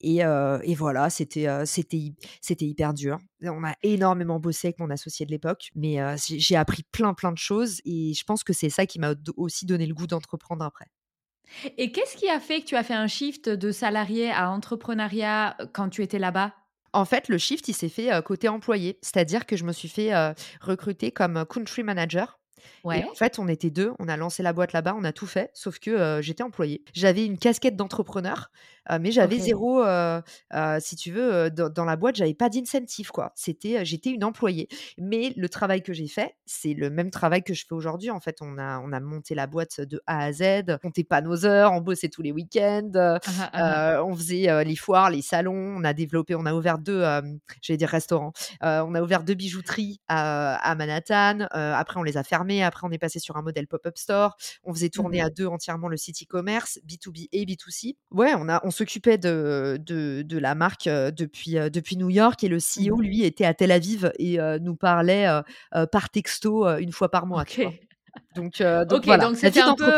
et 0.00 0.20
et 0.20 0.74
voilà, 0.74 1.10
c'était, 1.10 1.46
heu, 1.48 1.64
c'était 1.66 1.96
hy 1.96 2.14
c'était 2.40 2.64
hyper 2.66 2.94
dur. 2.94 3.18
On 3.42 3.64
a 3.64 3.74
énormément 3.82 4.40
bossé 4.40 4.68
avec 4.68 4.78
mon 4.78 4.90
associé 4.90 5.26
de 5.26 5.30
l'époque, 5.30 5.70
mais 5.74 6.00
heu, 6.00 6.14
j'ai 6.18 6.56
appris 6.56 6.82
plein, 6.90 7.14
plein 7.14 7.32
de 7.32 7.38
choses 7.38 7.80
et 7.84 8.12
je 8.14 8.24
pense 8.24 8.44
que 8.44 8.52
c'est 8.52 8.70
ça 8.70 8.86
qui 8.86 8.98
m'a 8.98 9.14
aussi 9.36 9.66
donné 9.66 9.86
le 9.86 9.94
goût 9.94 10.06
d'entreprendre 10.06 10.64
après. 10.64 10.86
Et 11.78 11.92
qu'est-ce 11.92 12.16
qui 12.16 12.28
a 12.28 12.40
fait 12.40 12.60
que 12.60 12.66
tu 12.66 12.76
as 12.76 12.82
fait 12.82 12.94
un 12.94 13.06
shift 13.06 13.48
de 13.48 13.72
salarié 13.72 14.30
à 14.30 14.50
entrepreneuriat, 14.50 15.56
quand 15.72 15.88
tu 15.88 16.02
étais 16.02 16.18
là-bas? 16.18 16.54
En 16.92 17.04
fait, 17.04 17.28
le 17.28 17.38
shift, 17.38 17.68
il 17.68 17.74
s'est 17.74 17.88
fait, 17.88 18.10
côté 18.24 18.48
employé. 18.48 18.98
C'est-à-dire 19.02 19.46
que 19.46 19.56
je 19.56 19.64
me 19.64 19.72
suis 19.72 19.88
fait, 19.88 20.12
recruter 20.60 21.12
comme, 21.12 21.44
country 21.48 21.82
manager 21.82 22.39
et 22.92 23.04
en 23.04 23.14
fait, 23.14 23.38
on 23.38 23.48
était 23.48 23.70
2, 23.70 23.92
on 23.98 24.08
a 24.08 24.16
lancé 24.16 24.42
la 24.42 24.52
boîte 24.52 24.72
là-bas, 24.72 24.94
on 24.96 25.04
a 25.04 25.12
tout 25.12 25.26
fait, 25.26 25.50
sauf 25.54 25.78
que, 25.78 26.20
j'étais 26.22 26.42
employée. 26.42 26.82
J'avais 26.92 27.24
une 27.24 27.38
casquette 27.38 27.76
d'entrepreneur, 27.76 28.50
mais 29.00 29.12
j'avais 29.12 29.38
OK. 29.38 29.40
0, 29.40 29.82
heu 29.84 30.22
heu, 30.54 30.78
si 30.80 30.96
tu 30.96 31.10
veux, 31.12 31.50
dans 31.50 31.68
dans 31.68 31.84
la 31.84 31.96
boîte, 31.96 32.16
j'avais 32.16 32.34
pas 32.34 32.48
d'incentive, 32.48 33.10
quoi. 33.10 33.32
C'était, 33.34 33.84
j'étais 33.84 34.10
une 34.10 34.24
employée. 34.24 34.68
Mais 34.98 35.32
le 35.36 35.48
travail 35.48 35.82
que 35.82 35.92
j'ai 35.92 36.08
fait, 36.08 36.34
c'est 36.46 36.74
le 36.74 36.90
même 36.90 37.10
travail 37.10 37.42
que 37.42 37.54
je 37.54 37.64
fais 37.66 37.74
aujourd'hui. 37.74 38.10
En 38.10 38.20
fait, 38.20 38.38
on 38.40 38.58
a 38.58 38.80
on 38.80 38.92
a 38.92 39.00
monté 39.00 39.34
la 39.34 39.46
boîte 39.46 39.80
de 39.80 40.00
A 40.06 40.24
à 40.24 40.32
Z, 40.32 40.42
on 40.68 40.78
comptait 40.78 41.04
pas 41.04 41.20
nos 41.22 41.44
heures, 41.46 41.72
on 41.72 41.80
bossait 41.80 42.08
tous 42.08 42.22
les 42.22 42.32
week-ends, 42.32 42.90
hein, 43.26 43.50
hein. 43.52 43.52
heu, 43.58 44.02
on 44.02 44.14
faisait, 44.16 44.64
les 44.64 44.76
foires, 44.76 45.10
les 45.10 45.22
salons, 45.22 45.54
on 45.78 45.84
a 45.84 45.92
développé 45.92 46.34
on 46.34 46.46
a 46.46 46.54
ouvert 46.54 46.78
2, 46.78 47.02
hem, 47.02 47.38
j'allais 47.62 47.76
dire 47.78 47.88
restaurants, 47.88 48.32
on 48.62 48.94
a 48.94 49.02
ouvert 49.02 49.22
2 49.24 49.34
bijouteries 49.34 50.00
à, 50.08 50.54
à 50.56 50.74
Manhattan, 50.74 51.46
après 51.50 51.98
on 52.00 52.02
les 52.02 52.16
a 52.16 52.22
fermées, 52.24 52.62
après 52.62 52.86
on 52.86 52.90
est 52.90 52.98
passé 52.98 53.18
sur 53.18 53.36
un 53.36 53.42
modèle 53.42 53.66
pop-up 53.66 53.96
store. 53.98 54.36
On 54.64 54.72
faisait 54.74 54.90
Mmh 54.94 55.06
tourner 55.10 55.20
mh. 55.20 55.20
à 55.20 55.30
2 55.30 55.46
entièrement 55.46 55.88
le 55.88 55.96
site 55.96 56.22
e-commerce, 56.22 56.78
B2B 56.84 57.28
et 57.32 57.44
B2C. 57.44 57.96
Ouais, 58.10 58.34
on 58.34 58.48
a 58.48 58.60
on 58.66 58.69
s'occupait 58.70 59.18
de, 59.18 59.78
de, 59.84 60.22
de, 60.22 60.38
la 60.38 60.54
marque 60.54 60.88
depuis, 60.88 61.54
depuis 61.70 61.96
New 61.96 62.10
York 62.10 62.42
et 62.44 62.48
le 62.48 62.58
CEO, 62.58 62.96
mmh 62.96 63.02
lui, 63.02 63.24
était 63.24 63.44
à 63.44 63.54
Tel 63.54 63.70
Aviv 63.70 64.12
et 64.18 64.38
nous 64.60 64.76
parlait 64.76 65.26
par 65.90 66.10
texto 66.10 66.66
une 66.78 66.92
fois 66.92 67.10
par 67.10 67.26
mois. 67.26 67.44
Donc, 68.34 68.60
donc 68.60 69.04
voilà, 69.04 69.24
donc 69.24 69.36
c'était 69.36 69.60
un 69.60 69.74
peu 69.74 69.92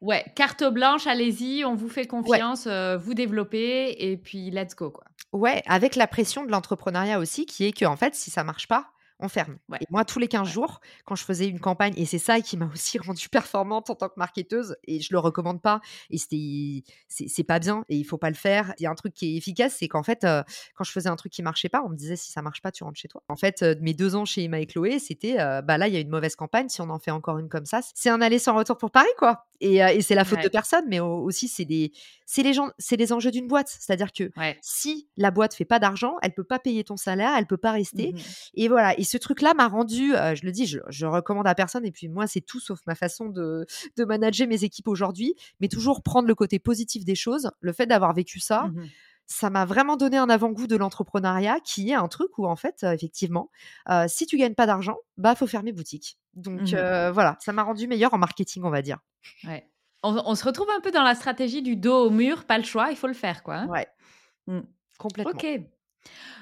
ouais, 0.00 0.24
carte 0.34 0.64
blanche, 0.64 1.06
allez-y, 1.06 1.64
on 1.64 1.74
vous 1.74 1.88
fait 1.88 2.06
confiance, 2.06 2.66
vous 2.66 3.14
développez 3.14 4.10
et 4.10 4.16
puis 4.16 4.50
let's 4.50 4.74
go 4.74 4.90
quoi. 4.90 5.04
Ouais, 5.34 5.64
avec 5.66 5.96
la 5.96 6.06
pression 6.06 6.44
de 6.44 6.52
l'entrepreneuriat 6.52 7.18
aussi, 7.18 7.44
qui 7.44 7.64
est 7.64 7.72
que 7.72 7.84
en 7.84 7.96
fait, 7.96 8.14
si 8.14 8.30
ça 8.30 8.44
marche 8.44 8.68
pas, 8.68 8.93
on 9.24 9.28
ferme. 9.28 9.58
Et 9.80 9.86
moi, 9.90 10.04
tous 10.04 10.18
les 10.18 10.28
15 10.28 10.48
jours, 10.48 10.80
quand 11.04 11.16
je 11.16 11.24
faisais 11.24 11.48
une 11.48 11.60
campagne, 11.60 11.94
et 11.96 12.04
c'est 12.04 12.18
ça 12.18 12.40
qui 12.40 12.56
m'a 12.56 12.66
aussi 12.72 12.98
rendue 12.98 13.28
performante 13.28 13.90
en 13.90 13.94
tant 13.94 14.08
que 14.08 14.14
marketeuse, 14.16 14.76
et 14.84 15.00
je 15.00 15.08
le 15.12 15.18
recommande 15.18 15.60
pas, 15.62 15.80
et 16.10 16.18
c'était, 16.18 16.84
c'est 17.08 17.44
pas 17.44 17.58
bien, 17.58 17.84
et 17.88 17.96
il 17.96 18.04
faut 18.04 18.18
pas 18.18 18.30
le 18.30 18.36
faire. 18.36 18.74
Il 18.78 18.82
y 18.82 18.86
a 18.86 18.90
un 18.90 18.94
truc 18.94 19.14
qui 19.14 19.34
est 19.34 19.36
efficace, 19.36 19.76
c'est 19.78 19.88
qu'en 19.88 20.02
fait, 20.02 20.24
euh, 20.24 20.42
quand 20.76 20.84
je 20.84 20.92
faisais 20.92 21.08
un 21.08 21.16
truc 21.16 21.32
qui 21.32 21.42
marchait 21.42 21.68
pas, 21.68 21.82
on 21.84 21.88
me 21.88 21.96
disait 21.96 22.16
si 22.16 22.30
ça 22.30 22.42
marche 22.42 22.62
pas, 22.62 22.70
tu 22.70 22.84
rentres 22.84 22.98
chez 22.98 23.08
toi. 23.08 23.22
En 23.28 23.36
fait, 23.36 23.62
euh, 23.62 23.74
mes 23.80 23.94
deux 23.94 24.14
ans 24.14 24.24
chez 24.24 24.44
Emma 24.44 24.60
et 24.60 24.66
Chloé, 24.66 24.98
c'était, 24.98 25.40
euh, 25.40 25.62
bah 25.62 25.78
là, 25.78 25.88
il 25.88 25.94
y 25.94 25.96
a 25.96 26.00
une 26.00 26.10
mauvaise 26.10 26.36
campagne, 26.36 26.68
si 26.68 26.80
on 26.80 26.90
en 26.90 26.98
fait 26.98 27.10
encore 27.10 27.38
une 27.38 27.48
comme 27.48 27.66
ça, 27.66 27.80
c'est 27.94 28.10
un 28.10 28.20
aller 28.20 28.38
sans 28.38 28.54
retour 28.54 28.76
pour 28.76 28.90
Paris, 28.90 29.08
quoi. 29.18 29.46
Et, 29.60 30.02
c'est 30.02 30.14
la 30.14 30.24
faute 30.24 30.42
de 30.42 30.48
personne, 30.48 30.84
mais 30.88 31.00
aussi, 31.00 31.48
c'est 31.48 31.64
des, 31.64 31.90
c'est 32.26 32.42
les 32.42 32.52
gens, 32.52 32.68
c'est 32.78 32.96
les 32.96 33.14
enjeux 33.14 33.30
d'une 33.30 33.48
boîte. 33.48 33.68
C'est-à-dire 33.68 34.12
que 34.12 34.30
si 34.60 35.08
la 35.16 35.30
boîte 35.30 35.54
fait 35.54 35.64
pas 35.64 35.78
d'argent, 35.78 36.16
elle 36.20 36.34
peut 36.34 36.44
pas 36.44 36.58
payer 36.58 36.84
ton 36.84 36.98
salaire, 36.98 37.32
elle 37.38 37.46
peut 37.46 37.56
pas 37.56 37.72
rester. 37.72 38.12
Mmh 38.12 38.18
et 38.54 38.68
voilà. 38.68 38.98
Et 38.98 39.04
ce 39.14 39.18
truc-là 39.18 39.54
m'a 39.54 39.68
rendu, 39.68 40.12
je 40.12 40.44
le 40.44 40.50
dis, 40.50 40.66
je, 40.66 41.06
recommande 41.06 41.46
à 41.46 41.54
personne. 41.54 41.86
Et 41.86 41.92
puis 41.92 42.08
moi, 42.08 42.26
c'est 42.26 42.40
tout 42.40 42.60
sauf 42.60 42.80
ma 42.86 42.94
façon 42.94 43.28
de, 43.28 43.66
de 43.96 44.04
manager 44.04 44.48
mes 44.48 44.64
équipes 44.64 44.88
aujourd'hui. 44.88 45.34
Mais 45.60 45.68
toujours 45.68 46.02
prendre 46.02 46.26
le 46.26 46.34
côté 46.34 46.58
positif 46.58 47.04
des 47.04 47.14
choses. 47.14 47.50
Le 47.60 47.72
fait 47.72 47.86
d'avoir 47.86 48.12
vécu 48.12 48.40
ça. 48.40 48.64
Mmh 48.64 48.84
ça 49.26 49.48
m'a 49.48 49.64
vraiment 49.64 49.96
donné 49.96 50.18
un 50.18 50.28
avant-goût 50.28 50.66
de 50.66 50.76
l'entrepreneuriat 50.76 51.58
qui 51.60 51.88
est 51.88 51.94
un 51.94 52.08
truc 52.08 52.36
où 52.36 52.46
en 52.46 52.56
fait 52.56 52.82
effectivement 52.82 53.50
si 54.06 54.26
tu 54.26 54.36
gagnes 54.36 54.52
pas 54.52 54.66
d'argent 54.66 54.98
bah 55.16 55.34
faut 55.34 55.46
fermer 55.46 55.72
boutique 55.72 56.18
donc 56.34 56.60
mmh 56.60 57.08
voilà 57.08 57.38
ça 57.40 57.54
m'a 57.54 57.62
rendu 57.62 57.88
meilleur 57.88 58.12
en 58.12 58.18
marketing 58.18 58.64
on 58.64 58.70
va 58.70 58.82
dire 58.82 58.98
ouais 59.44 59.66
on, 60.04 60.34
se 60.34 60.44
retrouve 60.44 60.68
un 60.70 60.80
peu 60.80 60.90
dans 60.90 61.02
la 61.02 61.14
stratégie 61.14 61.62
du 61.62 61.76
dos 61.76 62.06
au 62.06 62.10
mur, 62.10 62.44
pas 62.44 62.58
le 62.58 62.64
choix, 62.64 62.90
il 62.90 62.96
faut 62.96 63.06
le 63.06 63.14
faire, 63.14 63.42
quoi. 63.42 63.56
Hein. 63.56 63.68
ouais. 63.68 63.86
Mmh. 64.46 64.60
Complètement. 64.98 65.32
Ok. 65.32 65.46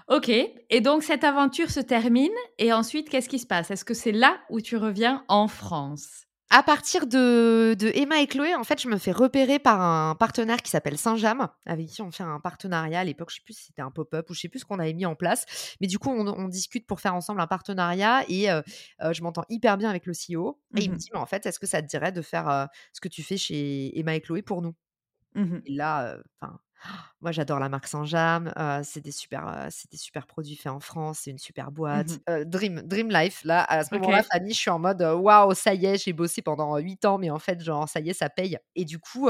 Ok. 0.08 0.28
Et 0.28 0.80
donc, 0.80 1.02
cette 1.02 1.24
aventure 1.24 1.70
se 1.70 1.80
termine. 1.80 2.32
Et 2.58 2.72
ensuite, 2.72 3.08
qu'est-ce 3.08 3.28
qui 3.28 3.38
se 3.38 3.46
passe? 3.46 3.70
Est-ce 3.70 3.84
que 3.84 3.94
c'est 3.94 4.12
là 4.12 4.40
où 4.50 4.60
tu 4.60 4.76
reviens 4.76 5.24
en 5.28 5.48
France? 5.48 6.26
À 6.54 6.62
partir 6.62 7.06
de, 7.06 7.74
Emma 7.94 8.20
et 8.20 8.26
Chloé, 8.26 8.54
en 8.54 8.62
fait, 8.62 8.78
je 8.78 8.86
me 8.86 8.98
fais 8.98 9.10
repérer 9.10 9.58
par 9.58 9.80
un 9.80 10.14
partenaire 10.14 10.58
qui 10.58 10.70
s'appelle 10.70 10.98
Saint-James, 10.98 11.48
avec 11.64 11.86
qui 11.86 12.02
on 12.02 12.10
fait 12.10 12.24
un 12.24 12.40
partenariat. 12.40 13.00
À 13.00 13.04
l'époque, 13.04 13.30
je 13.30 13.36
sais 13.36 13.42
plus 13.42 13.54
si 13.54 13.64
c'était 13.64 13.80
un 13.80 13.90
pop-up 13.90 14.28
ou 14.28 14.34
je 14.34 14.40
sais 14.40 14.48
plus 14.50 14.58
ce 14.58 14.66
qu'on 14.66 14.78
avait 14.78 14.92
mis 14.92 15.06
en 15.06 15.14
place. 15.14 15.46
Mais 15.80 15.86
du 15.86 15.98
coup, 15.98 16.10
on, 16.10 16.48
discute 16.48 16.86
pour 16.86 17.00
faire 17.00 17.14
ensemble 17.14 17.40
un 17.40 17.46
partenariat 17.46 18.22
et 18.28 18.50
euh, 18.50 18.60
euh, 19.00 19.14
je 19.14 19.22
m'entends 19.22 19.46
hyper 19.48 19.78
bien 19.78 19.88
avec 19.88 20.04
le 20.04 20.12
CEO. 20.12 20.60
Et 20.76 20.82
il 20.82 20.90
me 20.90 20.96
mmh 20.96 20.98
dit, 20.98 21.08
mais 21.14 21.20
en 21.20 21.24
fait, 21.24 21.46
est-ce 21.46 21.58
que 21.58 21.66
ça 21.66 21.80
te 21.80 21.86
dirait 21.86 22.12
de 22.12 22.20
faire 22.20 22.46
euh, 22.50 22.66
ce 22.92 23.00
que 23.00 23.08
tu 23.08 23.22
fais 23.22 23.38
chez 23.38 23.98
Emma 23.98 24.14
et 24.14 24.20
Chloé 24.20 24.42
pour 24.42 24.60
nous? 24.60 24.74
Mmh 25.34 25.60
Et 25.64 25.72
là, 25.72 26.18
enfin 26.38 26.58
moi, 27.20 27.32
j'adore 27.32 27.58
la 27.58 27.68
marque 27.68 27.86
Saint-James. 27.86 28.52
c'est 28.82 29.00
des 29.00 29.12
super, 29.12 29.68
c'est 29.70 29.90
des 29.90 29.96
super 29.96 30.26
produits 30.26 30.56
faits 30.56 30.72
en 30.72 30.80
France. 30.80 31.20
C'est 31.22 31.30
une 31.30 31.38
super 31.38 31.70
boîte. 31.70 32.18
Mmh 32.28 32.44
Dream, 32.44 32.82
Dream 32.82 33.10
Life. 33.10 33.44
Là, 33.44 33.64
à 33.64 33.84
ce 33.84 33.94
moment-là, 33.94 34.22
Fanny, 34.22 34.52
je 34.52 34.58
suis 34.58 34.70
en 34.70 34.78
mode 34.78 35.02
waouh, 35.02 35.54
ça 35.54 35.74
y 35.74 35.86
est, 35.86 36.02
j'ai 36.02 36.12
bossé 36.12 36.42
pendant 36.42 36.76
8 36.76 37.04
ans, 37.04 37.18
mais 37.18 37.30
en 37.30 37.38
fait, 37.38 37.60
genre, 37.60 37.88
ça 37.88 38.00
y 38.00 38.10
est, 38.10 38.14
ça 38.14 38.28
paye. 38.28 38.58
Et 38.74 38.84
du 38.84 38.98
coup, 38.98 39.28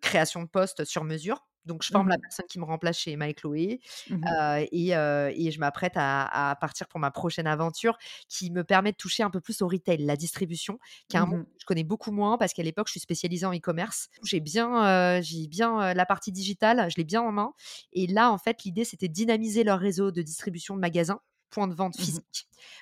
création 0.00 0.42
de 0.42 0.48
poste 0.48 0.84
sur 0.84 1.04
mesure. 1.04 1.46
Donc, 1.66 1.82
je 1.82 1.88
forme 1.88 2.08
la 2.08 2.16
mmh 2.16 2.20
personne 2.20 2.46
qui 2.48 2.58
me 2.58 2.64
remplace 2.64 2.98
chez 2.98 3.12
Emma 3.12 3.28
et 3.28 3.34
Chloé 3.34 3.80
mmh 4.08 4.24
et, 4.72 5.50
je 5.50 5.58
m'apprête 5.58 5.94
à, 5.96 6.56
partir 6.60 6.88
pour 6.88 7.00
ma 7.00 7.10
prochaine 7.10 7.46
aventure 7.46 7.96
qui 8.28 8.50
me 8.50 8.64
permet 8.64 8.92
de 8.92 8.96
toucher 8.96 9.22
un 9.22 9.30
peu 9.30 9.40
plus 9.40 9.62
au 9.62 9.68
retail, 9.68 9.98
la 9.98 10.16
distribution, 10.16 10.78
qui 11.08 11.16
est 11.16 11.20
un 11.20 11.26
monde 11.26 11.44
que 11.44 11.60
je 11.60 11.66
connais 11.66 11.84
beaucoup 11.84 12.12
moins 12.12 12.38
parce 12.38 12.52
qu'à 12.52 12.62
l'époque, 12.62 12.88
je 12.88 12.92
suis 12.92 13.00
spécialisée 13.00 13.46
en 13.46 13.54
e-commerce. 13.54 14.08
J'ai 14.24 14.40
bien, 14.40 15.20
j'ai 15.20 15.46
bien 15.46 15.94
la 15.94 16.06
partie 16.06 16.32
digitale, 16.32 16.86
je 16.90 16.96
l'ai 16.96 17.04
bien 17.04 17.22
en 17.22 17.32
main. 17.32 17.52
Et 17.92 18.06
là, 18.06 18.30
en 18.30 18.38
fait, 18.38 18.62
l'idée, 18.64 18.84
c'était 18.84 19.08
de 19.08 19.12
dynamiser 19.12 19.64
leur 19.64 19.78
réseau 19.78 20.10
de 20.10 20.22
distribution 20.22 20.74
de 20.74 20.80
magasins 20.80 21.20
points 21.50 21.68
de 21.68 21.74
vente 21.74 21.98
mmh 21.98 22.20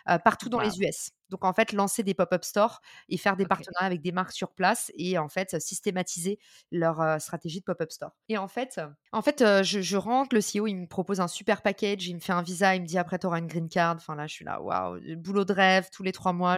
physiques 0.07 0.23
partout 0.25 0.49
dans 0.49 0.61
les 0.61 0.81
US. 0.81 1.13
Donc 1.31 1.45
en 1.45 1.53
fait, 1.53 1.73
lancer 1.73 2.03
des 2.03 2.15
pop-up 2.15 2.45
stores 2.45 2.81
et 3.09 3.17
faire 3.17 3.37
des 3.37 3.47
partenariats 3.47 3.87
avec 3.87 4.01
des 4.01 4.13
marques 4.13 4.33
sur 4.33 4.53
place 4.53 4.91
et 4.97 5.19
en 5.19 5.29
fait 5.29 5.61
systématiser 5.61 6.39
leur 6.71 7.21
stratégie 7.21 7.61
de 7.61 7.65
pop-up 7.65 7.91
store. 7.93 8.13
Et 8.29 8.39
en 8.39 8.49
fait, 8.49 8.81
en 9.13 9.23
fait, 9.23 9.45
je, 9.63 9.97
rentre, 9.97 10.35
le 10.35 10.41
CEO 10.41 10.67
il 10.67 10.77
me 10.77 10.87
propose 10.87 11.21
un 11.21 11.29
super 11.29 11.63
package, 11.63 12.07
il 12.07 12.15
me 12.15 12.21
fait 12.21 12.33
un 12.33 12.43
visa, 12.43 12.75
il 12.75 12.83
me 12.83 12.87
dit 12.87 12.99
après 12.99 13.19
tu 13.19 13.27
auras 13.27 13.39
une 13.39 13.47
green 13.47 13.69
card. 13.69 13.97
Enfin 13.97 14.15
là, 14.15 14.27
je 14.27 14.35
suis 14.35 14.45
là, 14.45 14.61
waouh, 14.63 14.99
boulot 15.17 15.45
de 15.45 15.53
rêve. 15.53 15.89
Tous 15.93 16.03
les 16.03 16.13
trois 16.13 16.33
mois, 16.33 16.57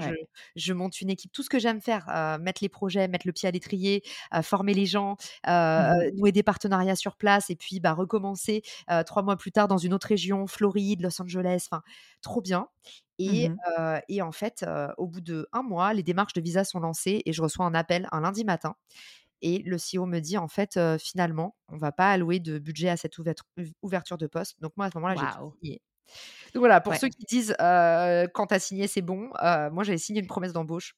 je, 0.57 0.73
monte 0.73 1.01
une 1.01 1.11
équipe, 1.11 1.33
tout 1.33 1.43
ce 1.43 1.51
que 1.51 1.59
j'aime 1.59 1.81
faire, 1.81 2.39
mettre 2.41 2.62
les 2.62 2.68
projets, 2.68 3.09
mettre 3.09 3.27
le 3.27 3.33
pied 3.33 3.49
à 3.49 3.53
l'étrier, 3.53 4.03
former 4.43 4.75
les 4.75 4.87
gens, 4.87 5.16
mmh 5.47 5.81
nouer 6.14 6.33
des 6.33 6.43
partenariats 6.43 6.97
sur 6.97 7.16
place 7.16 7.51
et 7.51 7.57
puis 7.57 7.81
bah, 7.81 7.93
recommencer 7.93 8.62
trois 9.07 9.23
mois 9.23 9.37
plus 9.37 9.53
tard 9.53 9.68
dans 9.68 9.79
une 9.79 9.95
autre 9.95 10.09
région, 10.09 10.47
Floride, 10.47 11.03
Los 11.03 11.21
Angeles. 11.21 11.66
Enfin, 11.71 11.83
trop 12.23 12.41
bien. 12.41 12.68
Mmh 13.21 13.57
et, 14.09 14.23
en 14.23 14.33
fait, 14.33 14.64
au 14.97 15.07
bout 15.07 15.21
de 15.21 15.49
un 15.53 15.62
mois, 15.62 15.93
les 15.93 16.03
démarches 16.03 16.33
de 16.33 16.41
visa 16.41 16.64
sont 16.64 16.81
lancées 16.81 17.23
et 17.27 17.33
je 17.33 17.43
reçois 17.43 17.66
un 17.66 17.75
appel 17.75 18.09
un 18.12 18.21
lundi 18.21 18.45
matin. 18.45 18.77
Et 19.43 19.59
le 19.61 19.77
CEO 19.77 20.07
me 20.07 20.21
dit, 20.21 20.37
en 20.39 20.49
fait, 20.49 20.79
finalement, 20.99 21.57
on 21.68 21.77
va 21.77 21.93
pas 21.93 22.11
allouer 22.11 22.41
de 22.41 22.59
budget 22.59 22.89
à 22.89 22.97
cette 22.97 23.16
ouverture 23.83 24.18
de 24.18 24.27
poste. 24.27 24.61
Donc 24.61 24.73
moi, 24.77 24.87
à 24.87 24.91
ce 24.91 24.99
moment-là, 24.99 25.14
j'ai 25.16 25.59
signé. 25.61 25.83
Donc 26.55 26.61
voilà, 26.61 26.81
pour 26.81 26.95
ceux 26.95 27.09
qui 27.09 27.25
disent, 27.27 27.55
quand 27.59 28.47
tu 28.49 28.55
as 28.55 28.59
signé, 28.59 28.87
c'est 28.87 29.03
bon, 29.03 29.31
moi, 29.73 29.85
j'avais 29.85 29.99
signé 29.99 30.21
une 30.21 30.27
promesse 30.27 30.53
d'embauche. 30.53 30.97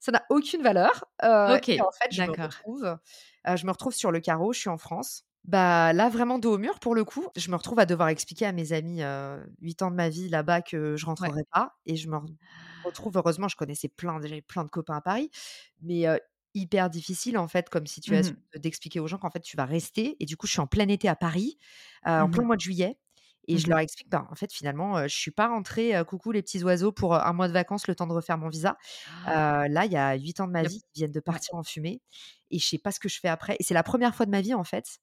Ça 0.00 0.12
n'a 0.12 0.24
aucune 0.30 0.62
valeur. 0.62 1.04
ok, 1.22 1.68
et 1.68 1.80
en 1.80 1.90
fait, 1.90 2.10
je 2.10 2.22
me, 2.22 2.30
retrouve, 2.30 2.98
je 3.46 3.66
me 3.66 3.70
retrouve 3.70 3.94
sur 3.94 4.10
le 4.10 4.20
carreau, 4.20 4.52
je 4.52 4.60
suis 4.60 4.70
en 4.70 4.78
France. 4.78 5.24
Bah 5.48 5.94
là, 5.94 6.10
vraiment 6.10 6.38
dos 6.38 6.54
au 6.54 6.58
mur 6.58 6.78
pour 6.78 6.94
le 6.94 7.04
coup. 7.04 7.26
Je 7.34 7.50
me 7.50 7.56
retrouve 7.56 7.78
à 7.78 7.86
devoir 7.86 8.08
expliquer 8.10 8.44
à 8.46 8.52
mes 8.52 8.72
amis 8.74 9.00
huit 9.62 9.80
ans 9.82 9.90
de 9.90 9.96
ma 9.96 10.10
vie 10.10 10.28
là-bas 10.28 10.60
que 10.62 10.96
je 10.96 11.06
rentrerai 11.06 11.44
pas. 11.50 11.78
Et 11.86 11.96
je 11.96 12.08
me 12.10 12.18
retrouve, 12.84 13.16
heureusement, 13.16 13.48
je 13.48 13.56
connaissais 13.56 13.88
plein, 13.88 14.20
j'avais 14.20 14.42
plein 14.42 14.64
de 14.64 14.68
copains 14.70 14.96
à 14.96 15.00
Paris, 15.00 15.30
mais 15.80 16.04
hyper 16.54 16.90
difficile 16.90 17.38
en 17.38 17.48
fait 17.48 17.70
comme 17.70 17.86
mmh 17.86 17.86
situation 17.86 18.34
d'expliquer 18.56 19.00
aux 19.00 19.06
gens 19.06 19.18
qu'en 19.18 19.30
fait 19.30 19.40
tu 19.40 19.56
vas 19.56 19.64
rester. 19.66 20.16
Et 20.20 20.26
du 20.26 20.36
coup, 20.36 20.46
je 20.46 20.52
suis 20.52 20.60
en 20.60 20.66
plein 20.66 20.88
été 20.88 21.08
à 21.08 21.16
Paris, 21.16 21.58
en 22.04 22.28
plein 22.28 22.42
mmh 22.42 22.46
mois 22.46 22.56
de 22.56 22.60
juillet. 22.62 22.98
Et 23.50 23.56
je 23.58 23.66
mmh 23.66 23.70
leur 23.70 23.78
explique, 23.78 24.10
ben, 24.10 24.28
en 24.30 24.34
fait, 24.34 24.52
finalement, 24.52 25.02
je 25.08 25.16
suis 25.16 25.30
pas 25.30 25.48
rentrée, 25.48 25.94
coucou 26.06 26.32
les 26.32 26.42
petits 26.42 26.62
oiseaux, 26.64 26.92
pour 26.92 27.14
un 27.16 27.32
mois 27.32 27.48
de 27.48 27.54
vacances, 27.54 27.88
le 27.88 27.94
temps 27.94 28.06
de 28.06 28.12
refaire 28.12 28.36
mon 28.38 28.50
visa. 28.50 28.76
Ah! 29.24 29.64
là, 29.68 29.86
il 29.86 29.92
y 29.92 29.96
a 29.96 30.14
huit 30.16 30.40
ans 30.40 30.46
de 30.46 30.52
ma 30.52 30.64
vie 30.64 30.82
qui 30.92 31.00
viennent 31.00 31.12
de 31.12 31.20
partir 31.20 31.54
en 31.54 31.62
fumée 31.64 32.02
et 32.50 32.58
je 32.58 32.66
sais 32.66 32.78
pas 32.78 32.92
ce 32.92 33.00
que 33.00 33.08
je 33.08 33.18
fais 33.20 33.28
après. 33.28 33.56
Et 33.60 33.64
c'est 33.64 33.74
la 33.74 33.82
première 33.82 34.14
fois 34.14 34.26
de 34.26 34.30
ma 34.30 34.40
vie, 34.42 34.54
en 34.54 34.64
fait, 34.64 34.98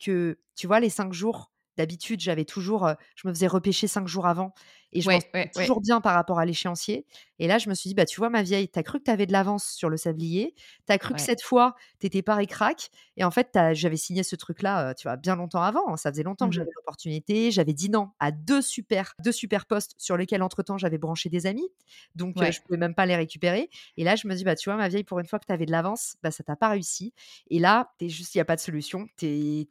que, 0.00 0.38
tu 0.56 0.66
vois, 0.66 0.80
les 0.80 0.90
cinq 0.90 1.12
jours 1.12 1.52
D'habitude, 1.80 2.20
j'avais 2.20 2.44
toujours, 2.44 2.92
je 3.16 3.26
me 3.26 3.32
faisais 3.32 3.46
repêcher 3.46 3.86
cinq 3.86 4.06
jours 4.06 4.26
avant 4.26 4.52
et 4.92 5.00
je 5.00 5.08
me 5.08 5.52
toujours 5.54 5.80
bien 5.80 6.02
par 6.02 6.14
rapport 6.14 6.38
à 6.38 6.44
l'échéancier. 6.44 7.06
Et 7.38 7.46
là, 7.46 7.56
je 7.56 7.70
me 7.70 7.74
suis 7.74 7.88
dit, 7.88 7.94
bah, 7.94 8.04
tu 8.04 8.20
vois, 8.20 8.28
ma 8.28 8.42
vieille, 8.42 8.68
t'as 8.68 8.82
cru 8.82 8.98
que 8.98 9.04
t'avais 9.04 9.24
de 9.24 9.32
l'avance 9.32 9.64
sur 9.64 9.88
le 9.88 9.96
sablier, 9.96 10.54
t'as 10.84 10.98
cru 10.98 11.14
que 11.14 11.20
cette 11.22 11.42
fois, 11.42 11.74
t'étais 12.00 12.20
pas 12.20 12.44
crack. 12.44 12.90
Et 13.16 13.24
en 13.24 13.30
fait, 13.30 13.56
j'avais 13.72 13.96
signé 13.96 14.22
ce 14.22 14.36
truc-là, 14.36 14.92
tu 14.92 15.08
vois, 15.08 15.16
bien 15.16 15.36
longtemps 15.36 15.62
avant. 15.62 15.88
Hein. 15.88 15.96
Ça 15.96 16.10
faisait 16.10 16.22
longtemps 16.22 16.46
que 16.46 16.50
mmh 16.50 16.60
j'avais 16.60 16.70
l'opportunité. 16.76 17.50
J'avais 17.50 17.72
dit 17.72 17.88
non 17.88 18.10
à 18.20 18.30
deux 18.30 18.60
super, 18.60 19.14
deux 19.24 19.32
super 19.32 19.64
postes 19.64 19.94
sur 19.96 20.18
lesquels, 20.18 20.42
entre-temps, 20.42 20.76
j'avais 20.76 20.98
branché 20.98 21.30
des 21.30 21.46
amis. 21.46 21.70
Donc, 22.14 22.34
je 22.42 22.60
pouvais 22.60 22.76
même 22.76 22.94
pas 22.94 23.06
les 23.06 23.16
récupérer. 23.16 23.70
Et 23.96 24.04
là, 24.04 24.16
je 24.16 24.28
me 24.28 24.34
dis, 24.34 24.44
bah, 24.44 24.54
tu 24.54 24.68
vois, 24.68 24.76
ma 24.76 24.88
vieille, 24.88 25.04
pour 25.04 25.18
une 25.18 25.26
fois 25.26 25.38
que 25.38 25.46
t'avais 25.46 25.64
de 25.64 25.72
l'avance, 25.72 26.16
bah, 26.22 26.30
ça 26.30 26.44
t'a 26.44 26.56
pas 26.56 26.68
réussi. 26.68 27.14
Et 27.48 27.58
là, 27.58 27.92
t'es 27.98 28.08
juste, 28.08 28.34
il 28.34 28.38
n'y 28.38 28.42
a 28.42 28.44
pas 28.44 28.56
de 28.56 28.60
solution. 28.60 29.06
T'es, 29.16 29.66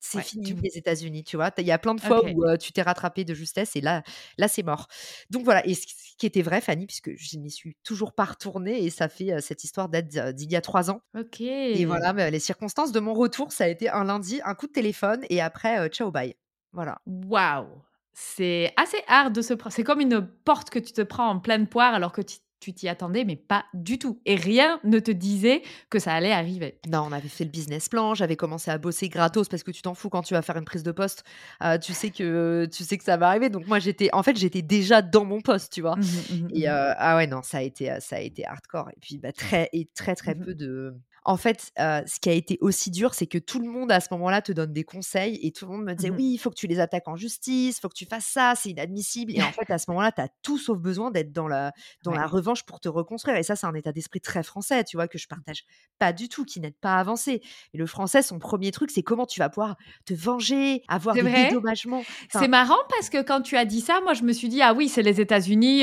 c'est 0.00 0.22
fini 0.22 0.54
les 0.62 0.78
États-Unis, 0.78 1.24
tu 1.24 1.36
vois? 1.36 1.50
Il 1.58 1.66
y 1.66 1.72
a 1.72 1.78
plein 1.78 1.94
de 1.94 2.00
fois 2.00 2.24
où 2.24 2.56
tu 2.56 2.72
t'es 2.72 2.82
rattrapé 2.82 3.24
de 3.24 3.34
justesse 3.34 3.76
et 3.76 3.80
là, 3.80 4.02
là 4.36 4.48
c'est 4.48 4.62
mort. 4.62 4.86
Donc 5.30 5.44
voilà, 5.44 5.66
et 5.66 5.74
ce 5.74 5.86
qui 6.16 6.26
était 6.26 6.42
vrai, 6.42 6.60
Fanny, 6.60 6.86
puisque 6.86 7.16
je 7.16 7.36
n'y 7.36 7.50
suis 7.50 7.76
toujours 7.84 8.12
pas 8.12 8.24
retournée 8.24 8.84
et 8.84 8.90
ça 8.90 9.08
fait 9.08 9.40
cette 9.40 9.64
histoire 9.64 9.88
date 9.88 10.08
d'il 10.34 10.50
y 10.50 10.56
a 10.56 10.60
trois 10.60 10.90
ans. 10.90 11.00
Ok. 11.18 11.40
Et 11.40 11.84
voilà, 11.84 12.12
bah, 12.12 12.30
les 12.30 12.40
circonstances 12.40 12.92
de 12.92 13.00
mon 13.00 13.14
retour, 13.14 13.52
ça 13.52 13.64
a 13.64 13.68
été 13.68 13.88
un 13.88 14.04
lundi, 14.04 14.40
un 14.44 14.54
coup 14.54 14.66
de 14.66 14.72
téléphone 14.72 15.24
et 15.30 15.40
après, 15.40 15.88
ciao, 15.88 16.10
bye. 16.10 16.34
Voilà. 16.72 17.00
Waouh! 17.06 17.66
C'est 18.12 18.72
assez 18.76 19.02
hard 19.06 19.32
de 19.32 19.42
se 19.42 19.54
prendre. 19.54 19.72
C'est 19.72 19.84
comme 19.84 20.00
une 20.00 20.20
porte 20.44 20.70
que 20.70 20.80
tu 20.80 20.92
te 20.92 21.02
prends 21.02 21.28
en 21.28 21.38
pleine 21.38 21.68
poire 21.68 21.94
alors 21.94 22.10
que 22.12 22.20
tu 22.20 22.38
tu 22.60 22.72
t'y 22.72 22.88
attendais, 22.88 23.24
mais 23.24 23.36
pas 23.36 23.64
du 23.74 23.98
tout. 23.98 24.20
Et 24.26 24.34
rien 24.34 24.80
ne 24.84 24.98
te 24.98 25.10
disait 25.10 25.62
que 25.90 25.98
ça 25.98 26.12
allait 26.12 26.32
arriver. 26.32 26.78
Non, 26.88 27.04
on 27.08 27.12
avait 27.12 27.28
fait 27.28 27.44
le 27.44 27.50
business 27.50 27.88
plan, 27.88 28.14
j'avais 28.14 28.36
commencé 28.36 28.70
à 28.70 28.78
bosser 28.78 29.08
gratos 29.08 29.48
parce 29.48 29.62
que 29.62 29.70
tu 29.70 29.82
t'en 29.82 29.94
fous 29.94 30.08
quand 30.08 30.22
tu 30.22 30.34
vas 30.34 30.42
faire 30.42 30.56
une 30.56 30.64
prise 30.64 30.82
de 30.82 30.92
poste. 30.92 31.24
Euh, 31.62 31.78
tu 31.78 31.92
sais 31.92 32.10
que 32.10 32.66
tu 32.70 32.84
sais 32.84 32.98
que 32.98 33.04
ça 33.04 33.16
va 33.16 33.28
arriver. 33.28 33.48
Donc 33.50 33.66
moi 33.66 33.78
j'étais, 33.78 34.08
en 34.12 34.22
fait 34.22 34.36
j'étais 34.36 34.62
déjà 34.62 35.02
dans 35.02 35.24
mon 35.24 35.40
poste, 35.40 35.72
tu 35.72 35.80
vois. 35.80 35.96
Mmh 35.96 36.00
mmh 36.00 36.48
et 36.54 36.66
mmh 36.66 36.70
euh, 36.70 36.94
ah 36.96 37.16
ouais 37.16 37.26
non, 37.26 37.42
ça 37.42 37.58
a 37.58 37.62
été 37.62 37.96
ça 38.00 38.16
a 38.16 38.20
été 38.20 38.46
hardcore. 38.46 38.90
Et 38.90 39.00
puis 39.00 39.18
bah, 39.18 39.32
très 39.32 39.68
et 39.72 39.88
très 39.94 40.14
très 40.14 40.34
peu 40.34 40.54
de 40.54 40.94
en 41.28 41.36
fait, 41.36 41.70
ce 41.76 42.20
qui 42.20 42.30
a 42.30 42.32
été 42.32 42.56
aussi 42.62 42.90
dur, 42.90 43.12
c'est 43.12 43.26
que 43.26 43.36
tout 43.36 43.58
le 43.60 43.68
monde 43.68 43.92
à 43.92 44.00
ce 44.00 44.08
moment-là 44.12 44.40
te 44.40 44.50
donne 44.50 44.72
des 44.72 44.82
conseils 44.82 45.38
et 45.42 45.52
tout 45.52 45.66
le 45.66 45.72
monde 45.72 45.84
me 45.84 45.92
disait: 45.92 46.10
Mmh 46.10 46.16
«Oui, 46.16 46.30
il 46.32 46.38
faut 46.38 46.48
que 46.48 46.54
tu 46.54 46.66
les 46.66 46.80
attaques 46.80 47.06
en 47.06 47.16
justice, 47.16 47.76
il 47.76 47.80
faut 47.82 47.90
que 47.90 47.94
tu 47.94 48.06
fasses 48.06 48.24
ça, 48.24 48.54
c'est 48.56 48.70
inadmissible» 48.70 49.32
et 49.36 49.42
en 49.42 49.52
fait, 49.52 49.70
à 49.70 49.76
ce 49.76 49.90
moment-là, 49.90 50.10
tu 50.10 50.22
as 50.22 50.28
tout 50.42 50.56
sauf 50.56 50.78
besoin 50.78 51.10
d'être 51.10 51.30
dans 51.30 51.46
la 51.46 51.72
dans 52.02 52.14
la 52.14 52.26
revanche 52.26 52.64
pour 52.64 52.80
te 52.80 52.88
reconstruire 52.88 53.36
et 53.36 53.42
ça, 53.42 53.56
c'est 53.56 53.66
un 53.66 53.74
état 53.74 53.92
d'esprit 53.92 54.22
très 54.22 54.42
français, 54.42 54.84
tu 54.84 54.96
vois? 54.96 55.06
Que 55.06 55.18
je 55.18 55.28
partage 55.28 55.64
pas 55.98 56.14
du 56.14 56.30
tout, 56.30 56.46
qui 56.46 56.60
n'aide 56.60 56.78
pas 56.80 56.94
à 56.96 57.00
avancer 57.00 57.42
et 57.74 57.78
le 57.78 57.86
français, 57.86 58.22
son 58.22 58.38
premier 58.38 58.70
truc, 58.70 58.90
c'est 58.90 59.02
comment 59.02 59.26
tu 59.26 59.38
vas 59.38 59.50
pouvoir 59.50 59.76
te 60.06 60.14
venger, 60.14 60.82
avoir 60.88 61.14
des 61.14 61.22
dédommagements. 61.30 62.04
c'est 62.32 62.48
marrant 62.48 62.78
parce 62.88 63.10
que 63.10 63.20
quand 63.22 63.42
tu 63.42 63.58
as 63.58 63.66
dit 63.66 63.82
ça, 63.82 64.00
moi, 64.02 64.14
je 64.14 64.22
me 64.22 64.32
suis 64.32 64.48
dit: 64.48 64.62
«Ah 64.62 64.72
oui, 64.72 64.88
c'est 64.88 65.02
les 65.02 65.20
États-Unis, 65.20 65.82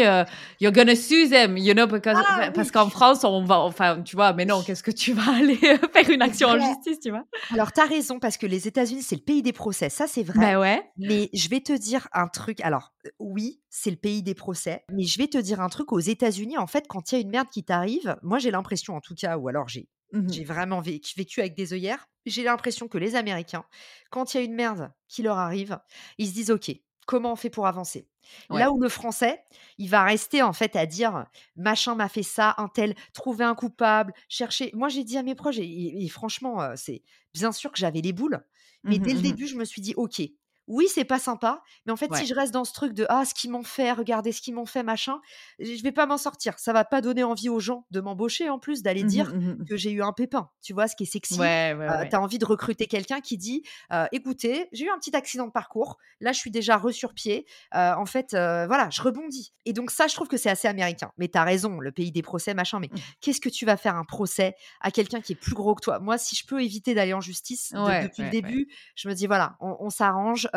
you're 0.59 0.71
gonna 0.73 0.95
sue 0.95 1.29
them», 1.29 1.55
you 1.55 1.75
know? 1.75 1.85
Ah 2.15 2.49
parce 2.55 2.71
qu'en 2.71 2.89
France, 2.89 3.23
on 3.23 3.43
va 3.43 3.59
enfin, 3.59 4.01
tu 4.01 4.15
vois? 4.15 4.33
Mais 4.33 4.45
non, 4.45 4.63
qu'est-ce 4.63 4.81
que 4.81 4.89
tu 4.91 5.13
vas 5.13 5.34
aller 5.35 5.55
faire 5.93 6.09
une 6.09 6.21
action 6.21 6.49
en 6.49 6.59
justice, 6.59 6.99
tu 6.99 7.09
vois 7.09 7.25
Alors, 7.51 7.71
tu 7.71 7.81
as 7.81 7.85
raison, 7.85 8.19
parce 8.19 8.37
que 8.37 8.45
les 8.45 8.67
États-Unis, 8.67 9.01
c'est 9.01 9.15
le 9.15 9.21
pays 9.21 9.41
des 9.41 9.53
procès. 9.53 9.89
Ça, 9.89 10.07
c'est 10.07 10.23
vrai. 10.23 10.53
Bah 10.53 10.59
ouais. 10.59 10.83
Mais 10.97 11.29
je 11.33 11.49
vais 11.49 11.61
te 11.61 11.73
dire 11.73 12.07
un 12.13 12.27
truc. 12.27 12.61
Alors, 12.61 12.93
oui, 13.19 13.61
c'est 13.69 13.91
le 13.91 13.97
pays 13.97 14.23
des 14.23 14.35
procès. 14.35 14.83
Mais 14.91 15.03
je 15.03 15.17
vais 15.17 15.27
te 15.27 15.37
dire 15.37 15.61
un 15.61 15.69
truc. 15.69 15.91
Aux 15.91 15.99
États-Unis, 15.99 16.57
en 16.57 16.67
fait, 16.67 16.85
quand 16.87 17.11
il 17.11 17.15
y 17.15 17.17
a 17.17 17.21
une 17.21 17.29
merde 17.29 17.47
qui 17.49 17.63
t'arrive, 17.63 18.17
moi, 18.23 18.39
j'ai 18.39 18.51
l'impression, 18.51 18.95
en 18.95 19.01
tout 19.01 19.15
cas, 19.15 19.37
ou 19.37 19.47
alors 19.47 19.67
j'ai 19.67 19.87
mmh 20.13 20.31
j'ai 20.31 20.43
vraiment 20.43 20.81
vécu, 20.81 21.13
vécu 21.17 21.39
avec 21.39 21.55
des 21.55 21.73
œillères. 21.73 22.07
J'ai 22.25 22.43
l'impression 22.43 22.87
que 22.87 22.97
les 22.97 23.15
Américains, 23.15 23.65
quand 24.11 24.33
il 24.33 24.37
y 24.37 24.39
a 24.39 24.43
une 24.43 24.55
merde 24.55 24.91
qui 25.07 25.21
leur 25.21 25.37
arrive, 25.37 25.79
ils 26.17 26.27
se 26.27 26.33
disent 26.33 26.51
OK, 26.51 26.71
comment 27.05 27.33
on 27.33 27.35
fait 27.35 27.49
pour 27.49 27.67
avancer. 27.67 28.07
Là 28.49 28.71
où 28.71 28.81
le 28.81 28.89
français, 28.89 29.43
il 29.77 29.89
va 29.89 30.03
rester 30.03 30.41
en 30.41 30.53
fait 30.53 30.75
à 30.75 30.85
dire 30.85 31.25
machin 31.55 31.95
m'a 31.95 32.09
fait 32.09 32.23
ça, 32.23 32.55
un 32.57 32.67
tel, 32.67 32.95
trouver 33.13 33.45
un 33.45 33.53
coupable, 33.53 34.13
chercher. 34.29 34.71
Moi, 34.73 34.89
j'ai 34.89 35.03
dit 35.03 35.17
à 35.17 35.23
mes 35.23 35.35
proches, 35.35 35.59
et, 35.59 36.07
franchement, 36.09 36.75
c'est 36.75 37.03
bien 37.33 37.51
sûr 37.51 37.71
que 37.71 37.77
j'avais 37.77 38.01
les 38.01 38.13
boules, 38.13 38.43
mais 38.83 38.97
mmh 38.97 39.01
dès 39.01 39.13
le 39.13 39.19
mmh 39.19 39.21
début, 39.21 39.47
je 39.47 39.55
me 39.55 39.65
suis 39.65 39.81
dit 39.81 39.93
ok, 39.95 40.21
oui, 40.67 40.87
c'est 40.93 41.05
pas 41.05 41.19
sympa, 41.19 41.61
mais 41.85 41.91
en 41.91 41.95
fait, 41.95 42.13
si 42.15 42.25
je 42.25 42.33
reste 42.33 42.53
dans 42.53 42.65
ce 42.65 42.73
truc 42.73 42.93
de 42.93 43.05
ah, 43.09 43.23
ce 43.25 43.33
qu'ils 43.33 43.51
m'ont 43.51 43.63
fait, 43.63 43.91
regardez 43.91 44.31
ce 44.31 44.41
qu'ils 44.41 44.55
m'ont 44.55 44.65
fait, 44.65 44.83
machin, 44.83 45.19
je 45.59 45.81
vais 45.83 45.91
pas 45.91 46.05
m'en 46.05 46.17
sortir. 46.17 46.57
Ça 46.57 46.73
va 46.73 46.85
pas 46.85 47.01
donner 47.01 47.23
envie 47.23 47.49
aux 47.49 47.59
gens 47.59 47.85
de 47.91 48.01
m'embaucher 48.01 48.49
en 48.49 48.57
plus, 48.57 48.81
d'aller 48.81 49.03
mmh 49.03 49.07
dire 49.07 49.35
mmh 49.35 49.65
que 49.69 49.77
j'ai 49.77 49.91
eu 49.91 50.01
un 50.01 50.13
pépin. 50.13 50.49
Tu 50.61 50.73
vois, 50.73 50.87
ce 50.87 50.95
qui 50.95 51.03
est 51.03 51.07
sexy. 51.07 51.39
Ouais, 51.39 51.75
tu 52.09 52.15
as 52.15 52.21
envie 52.21 52.39
de 52.39 52.45
recruter 52.45 52.87
quelqu'un 52.87 53.21
qui 53.21 53.37
dit 53.37 53.63
écoutez, 54.11 54.67
j'ai 54.71 54.85
eu 54.85 54.89
un 54.89 54.97
petit 54.97 55.15
accident 55.15 55.45
de 55.45 55.51
parcours, 55.51 55.97
là, 56.19 56.31
je 56.31 56.39
suis 56.39 56.51
déjà 56.51 56.77
re 56.77 56.91
sur 56.91 57.13
pied. 57.13 57.45
en 57.73 58.05
fait, 58.05 58.31
voilà, 58.31 58.89
je 58.91 59.01
rebondis. 59.01 59.53
Et 59.65 59.73
donc, 59.73 59.91
ça, 59.91 60.07
je 60.07 60.15
trouve 60.15 60.27
que 60.27 60.37
c'est 60.37 60.49
assez 60.49 60.67
américain. 60.67 61.11
Mais 61.17 61.27
tu 61.27 61.37
as 61.37 61.43
raison, 61.43 61.79
le 61.79 61.91
pays 61.91 62.11
des 62.11 62.21
procès, 62.21 62.53
machin, 62.53 62.79
mais 62.79 62.89
mmh. 62.91 62.97
qu'est-ce 63.21 63.41
que 63.41 63.49
tu 63.49 63.65
vas 63.65 63.77
faire 63.77 63.95
un 63.95 64.05
procès 64.05 64.55
à 64.81 64.91
quelqu'un 64.91 65.21
qui 65.21 65.33
est 65.33 65.35
plus 65.35 65.53
gros 65.53 65.75
que 65.75 65.81
toi? 65.81 65.99
Moi, 65.99 66.17
si 66.17 66.35
je 66.35 66.45
peux 66.45 66.63
éviter 66.63 66.93
d'aller 66.93 67.13
en 67.13 67.21
justice 67.21 67.71
depuis 67.73 68.23
le 68.23 68.29
début, 68.29 68.67
je 68.95 69.07
me 69.07 69.13
dis 69.13 69.27
voilà, 69.27 69.57
on 69.59 69.89
s'arrange 69.89 70.47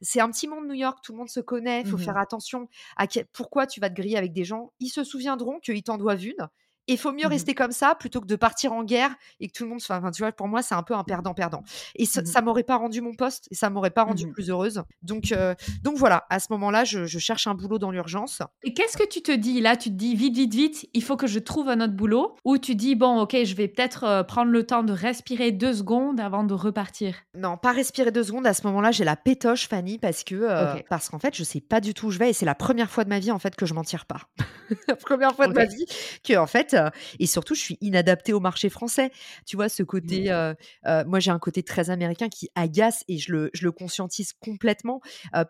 c'est 0.00 0.20
un 0.20 0.30
petit 0.30 0.48
monde 0.48 0.66
New 0.66 0.74
York, 0.74 0.98
tout 1.02 1.12
le 1.12 1.18
monde 1.18 1.28
se 1.28 1.40
connaît, 1.40 1.80
il 1.80 1.86
faut 1.86 1.96
mmh 1.96 2.00
faire 2.00 2.16
attention 2.16 2.68
à 2.96 3.06
pourquoi 3.32 3.66
tu 3.66 3.80
vas 3.80 3.90
te 3.90 3.94
griller 3.94 4.16
avec 4.16 4.32
des 4.32 4.44
gens. 4.44 4.72
Ils 4.80 4.88
se 4.88 5.04
souviendront 5.04 5.58
qu'ils 5.60 5.82
t'en 5.82 5.98
doivent 5.98 6.24
une 6.24 6.48
il 6.88 6.98
faut 6.98 7.12
mieux 7.12 7.26
mmh 7.26 7.28
rester 7.28 7.54
comme 7.54 7.72
ça 7.72 7.94
plutôt 7.94 8.20
que 8.20 8.26
de 8.26 8.36
partir 8.36 8.72
en 8.72 8.82
guerre 8.82 9.14
et 9.38 9.48
que 9.48 9.52
tout 9.52 9.64
le 9.64 9.70
monde 9.70 9.80
soit. 9.80 9.96
Enfin, 9.96 10.10
tu 10.10 10.22
vois, 10.22 10.32
pour 10.32 10.48
moi, 10.48 10.62
c'est 10.62 10.74
un 10.74 10.82
peu 10.82 10.94
un 10.94 11.04
perdant-perdant. 11.04 11.62
Et 11.94 12.06
ça, 12.06 12.22
mmh 12.22 12.44
m'aurait 12.44 12.62
pas 12.62 12.76
rendu 12.76 13.00
mon 13.00 13.14
poste 13.14 13.48
et 13.50 13.54
ça 13.54 13.68
m'aurait 13.68 13.90
pas 13.90 14.04
rendu 14.04 14.26
mmh 14.26 14.32
plus 14.32 14.50
heureuse. 14.50 14.82
Donc, 15.02 15.32
euh, 15.32 15.54
donc 15.82 15.96
voilà, 15.96 16.24
à 16.30 16.40
ce 16.40 16.46
moment-là, 16.50 16.84
je, 16.84 17.06
cherche 17.18 17.46
un 17.46 17.54
boulot 17.54 17.78
dans 17.78 17.90
l'urgence. 17.90 18.42
Et 18.62 18.72
qu'est-ce 18.72 18.96
que 18.96 19.06
tu 19.06 19.22
te 19.22 19.32
dis? 19.32 19.60
Là 19.60 19.76
Tu 19.76 19.90
te 19.90 19.94
dis 19.94 20.14
vite, 20.14 20.36
vite, 20.36 20.54
vite, 20.54 20.88
il 20.94 21.02
faut 21.02 21.16
que 21.16 21.26
je 21.26 21.38
trouve 21.38 21.68
un 21.68 21.80
autre 21.80 21.94
boulot 21.94 22.36
Ou 22.44 22.58
tu 22.58 22.74
dis, 22.74 22.94
bon, 22.94 23.20
ok, 23.20 23.36
je 23.44 23.54
vais 23.54 23.68
peut-être 23.68 24.04
euh, 24.04 24.22
prendre 24.22 24.50
le 24.50 24.64
temps 24.64 24.82
de 24.82 24.92
respirer 24.92 25.52
deux 25.52 25.74
secondes 25.74 26.20
avant 26.20 26.44
de 26.44 26.54
repartir? 26.54 27.16
Non, 27.34 27.56
pas 27.56 27.72
respirer 27.72 28.12
deux 28.12 28.24
secondes. 28.24 28.46
À 28.46 28.54
ce 28.54 28.66
moment-là, 28.66 28.92
j'ai 28.92 29.04
la 29.04 29.16
pétoche, 29.16 29.68
Fanny, 29.68 29.98
parce 29.98 30.24
que 30.24 30.36
euh, 30.36 30.74
parce 30.88 31.08
qu'en 31.08 31.18
fait, 31.18 31.34
je 31.36 31.44
sais 31.44 31.60
pas 31.60 31.80
du 31.80 31.92
tout 31.92 32.06
où 32.06 32.10
je 32.10 32.18
vais 32.18 32.30
et 32.30 32.32
c'est 32.32 32.46
la 32.46 32.54
première 32.54 32.90
fois 32.90 33.04
de 33.04 33.08
ma 33.08 33.18
vie 33.18 33.30
en 33.30 33.38
fait 33.38 33.56
que 33.56 33.66
je 33.66 33.74
m'en 33.74 33.84
tire 33.84 34.06
pas. 34.06 34.20
la 34.88 34.96
première 34.96 35.34
fois 35.34 35.48
de 35.48 35.54
ma 35.54 35.64
vie 35.64 35.86
que 36.24 36.36
en 36.36 36.46
fait 36.46 36.74
et 37.18 37.26
surtout, 37.26 37.54
je 37.54 37.60
suis 37.60 37.78
inadaptée 37.80 38.32
au 38.32 38.40
marché 38.40 38.68
français. 38.68 39.10
Tu 39.46 39.56
vois, 39.56 39.68
ce 39.68 39.82
côté, 39.82 40.30
mmh. 40.30 41.04
moi 41.06 41.20
j'ai 41.20 41.30
un 41.30 41.38
côté 41.38 41.62
très 41.62 41.90
américain 41.90 42.28
qui 42.28 42.48
agace 42.54 43.04
et 43.08 43.18
je 43.18 43.32
le, 43.32 43.50
je 43.54 43.64
le 43.64 43.72
conscientise 43.72 44.32
complètement 44.32 45.00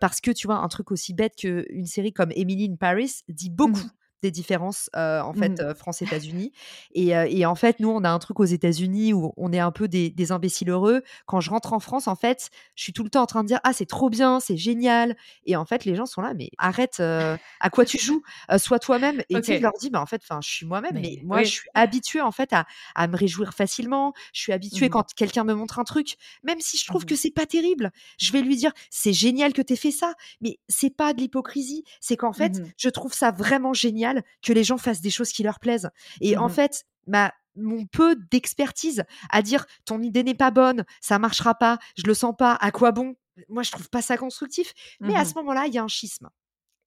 parce 0.01 0.21
que 0.21 0.31
tu 0.31 0.47
vois, 0.47 0.57
un 0.57 0.69
truc 0.69 0.91
aussi 0.91 1.15
bête 1.15 1.37
qu'une 1.37 1.87
série 1.87 2.13
comme 2.13 2.33
Emily 2.35 2.69
in 2.71 2.77
Paris 2.77 3.23
dit 3.29 3.51
mmh 3.51 3.55
beaucoup 3.55 3.91
des 4.23 4.31
différences 4.31 4.91
en 4.95 5.33
fait 5.33 5.61
mmh. 5.61 5.75
France-États-Unis. 5.75 6.53
Et, 6.93 7.09
et, 7.09 7.47
en 7.47 7.55
fait, 7.55 7.81
nous, 7.81 7.91
on 7.91 8.05
a 8.05 8.11
un 8.11 8.19
truc 8.19 8.41
aux 8.41 8.45
États-Unis 8.45 9.13
où 9.13 9.33
on 9.37 9.53
est 9.53 9.59
un 9.59 9.71
peu 9.71 9.89
des, 9.89 10.11
des, 10.11 10.33
imbéciles 10.33 10.71
heureux. 10.71 11.03
Quand 11.27 11.41
je 11.41 11.51
rentre 11.51 11.73
en 11.73 11.81
France, 11.81 12.09
en 12.09 12.17
fait, 12.17 12.51
je 12.75 12.83
suis 12.83 12.93
tout 12.93 13.05
le 13.05 13.11
temps 13.11 13.23
en 13.23 13.27
train 13.27 13.43
de 13.43 13.49
dire 13.49 13.61
ah 13.65 13.73
c'est 13.73 13.87
trop 13.87 14.11
bien, 14.11 14.41
c'est 14.41 14.57
génial. 14.57 15.17
Et 15.47 15.57
en 15.57 15.65
fait, 15.65 15.85
les 15.85 15.95
gens 15.95 16.07
sont 16.07 16.21
là, 16.21 16.35
mais 16.35 16.51
arrête, 16.59 17.01
à 17.01 17.71
quoi 17.71 17.85
tu 17.85 17.99
joues? 17.99 18.23
Sois 18.59 18.79
toi-même. 18.79 19.23
Et 19.29 19.41
tu 19.41 19.59
leur 19.59 19.73
dis 19.81 19.91
bah 19.91 20.01
en 20.01 20.07
fait, 20.07 20.21
enfin, 20.23 20.41
je 20.43 20.49
suis 20.49 20.67
moi-même, 20.67 20.95
mais, 20.95 21.21
moi, 21.25 21.43
je 21.43 21.51
suis 21.51 21.69
habituée 21.75 22.21
en 22.21 22.33
fait 22.33 22.53
à, 22.53 22.67
à, 22.95 23.07
me 23.09 23.17
réjouir 23.17 23.55
facilement. 23.55 24.13
Je 24.33 24.41
suis 24.41 24.53
habituée 24.53 24.87
mmh 24.87 24.91
quand 24.91 25.15
quelqu'un 25.15 25.45
me 25.45 25.55
montre 25.55 25.79
un 25.79 25.85
truc, 25.85 26.17
même 26.43 26.61
si 26.61 26.79
je 26.79 26.87
trouve 26.87 27.05
que 27.05 27.15
mmh 27.15 27.19
c'est 27.19 27.31
pas 27.31 27.47
terrible, 27.47 27.91
je 28.19 28.33
vais 28.33 28.41
lui 28.41 28.57
dire 28.57 28.73
c'est 28.91 29.13
génial 29.13 29.53
que 29.53 29.61
tu 29.61 29.73
aies 29.73 29.77
fait 29.77 29.91
ça, 29.91 30.15
mais 30.41 30.59
c'est 30.69 30.95
pas 30.95 31.13
de 31.13 31.21
l'hypocrisie. 31.21 31.85
C'est 32.01 32.17
qu'en 32.17 32.33
fait, 32.33 32.63
je 32.77 32.89
trouve 32.89 33.13
ça 33.13 33.31
vraiment 33.31 33.73
génial 33.73 34.08
que 34.43 34.53
les 34.53 34.65
gens 34.65 34.79
fassent 34.79 35.01
des 35.01 35.11
choses 35.11 35.33
qui 35.33 35.43
leur 35.43 35.61
plaisent. 35.61 35.91
Et 36.21 36.37
en 36.37 36.47
mmh 36.47 36.51
fait, 36.51 36.85
ma, 37.07 37.33
mon 37.57 37.87
peu 37.87 38.17
d'expertise 38.31 39.05
à 39.31 39.43
dire 39.43 39.67
ton 39.85 40.03
idée 40.03 40.23
n'est 40.23 40.35
pas 40.35 40.51
bonne, 40.51 40.85
ça 41.01 41.19
marchera 41.19 41.55
pas, 41.55 41.79
je 41.97 42.05
le 42.07 42.15
sens 42.15 42.35
pas, 42.37 42.55
à 42.55 42.71
quoi 42.71 42.93
bon? 42.93 43.17
Moi, 43.49 43.63
je 43.63 43.71
trouve 43.71 43.89
pas 43.89 44.03
ça 44.03 44.17
constructif. 44.17 44.73
Mais 45.01 45.15
à 45.15 45.23
mmh 45.23 45.25
ce 45.27 45.35
moment-là, 45.35 45.67
il 45.67 45.75
y 45.75 45.79
a 45.79 45.83
un 45.83 45.89
schisme. 45.89 46.29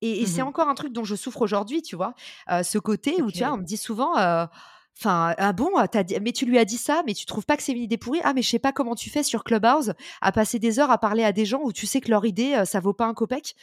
Et, 0.02 0.26
c'est 0.26 0.42
mmh 0.42 0.48
encore 0.48 0.68
un 0.68 0.74
truc 0.74 0.94
dont 0.94 1.04
je 1.04 1.16
souffre 1.16 1.42
aujourd'hui, 1.42 1.82
tu 1.82 1.96
vois. 1.96 2.14
ce 2.50 2.78
côté 2.78 3.22
où, 3.22 3.32
tu 3.32 3.40
vois, 3.40 3.54
on 3.54 3.58
me 3.58 3.64
dit 3.64 3.78
souvent. 3.78 4.14
Enfin, 4.98 5.34
ah 5.38 5.54
bon, 5.54 5.70
mais 6.22 6.32
tu 6.32 6.46
lui 6.46 6.58
as 6.58 6.66
dit 6.66 6.78
ça, 6.78 7.02
mais 7.06 7.14
tu 7.14 7.26
trouves 7.26 7.46
pas 7.46 7.56
que 7.56 7.64
c'est 7.64 7.72
une 7.72 7.82
idée 7.82 7.98
pourrie? 7.98 8.20
Ah, 8.24 8.34
mais 8.34 8.42
je 8.42 8.50
sais 8.50 8.60
pas 8.60 8.74
comment 8.74 8.96
tu 8.96 9.10
fais 9.10 9.24
sur 9.24 9.44
Clubhouse 9.44 9.94
à 10.20 10.32
passer 10.32 10.60
des 10.60 10.80
heures 10.80 10.92
à 10.92 10.98
parler 10.98 11.24
à 11.24 11.32
des 11.32 11.46
gens 11.46 11.62
où 11.64 11.72
tu 11.72 11.86
sais 11.86 12.02
que 12.02 12.10
leur 12.10 12.26
idée, 12.26 12.64
ça 12.66 12.80
vaut 12.80 12.94
pas 12.94 13.06
un 13.06 13.14
copec? 13.14 13.56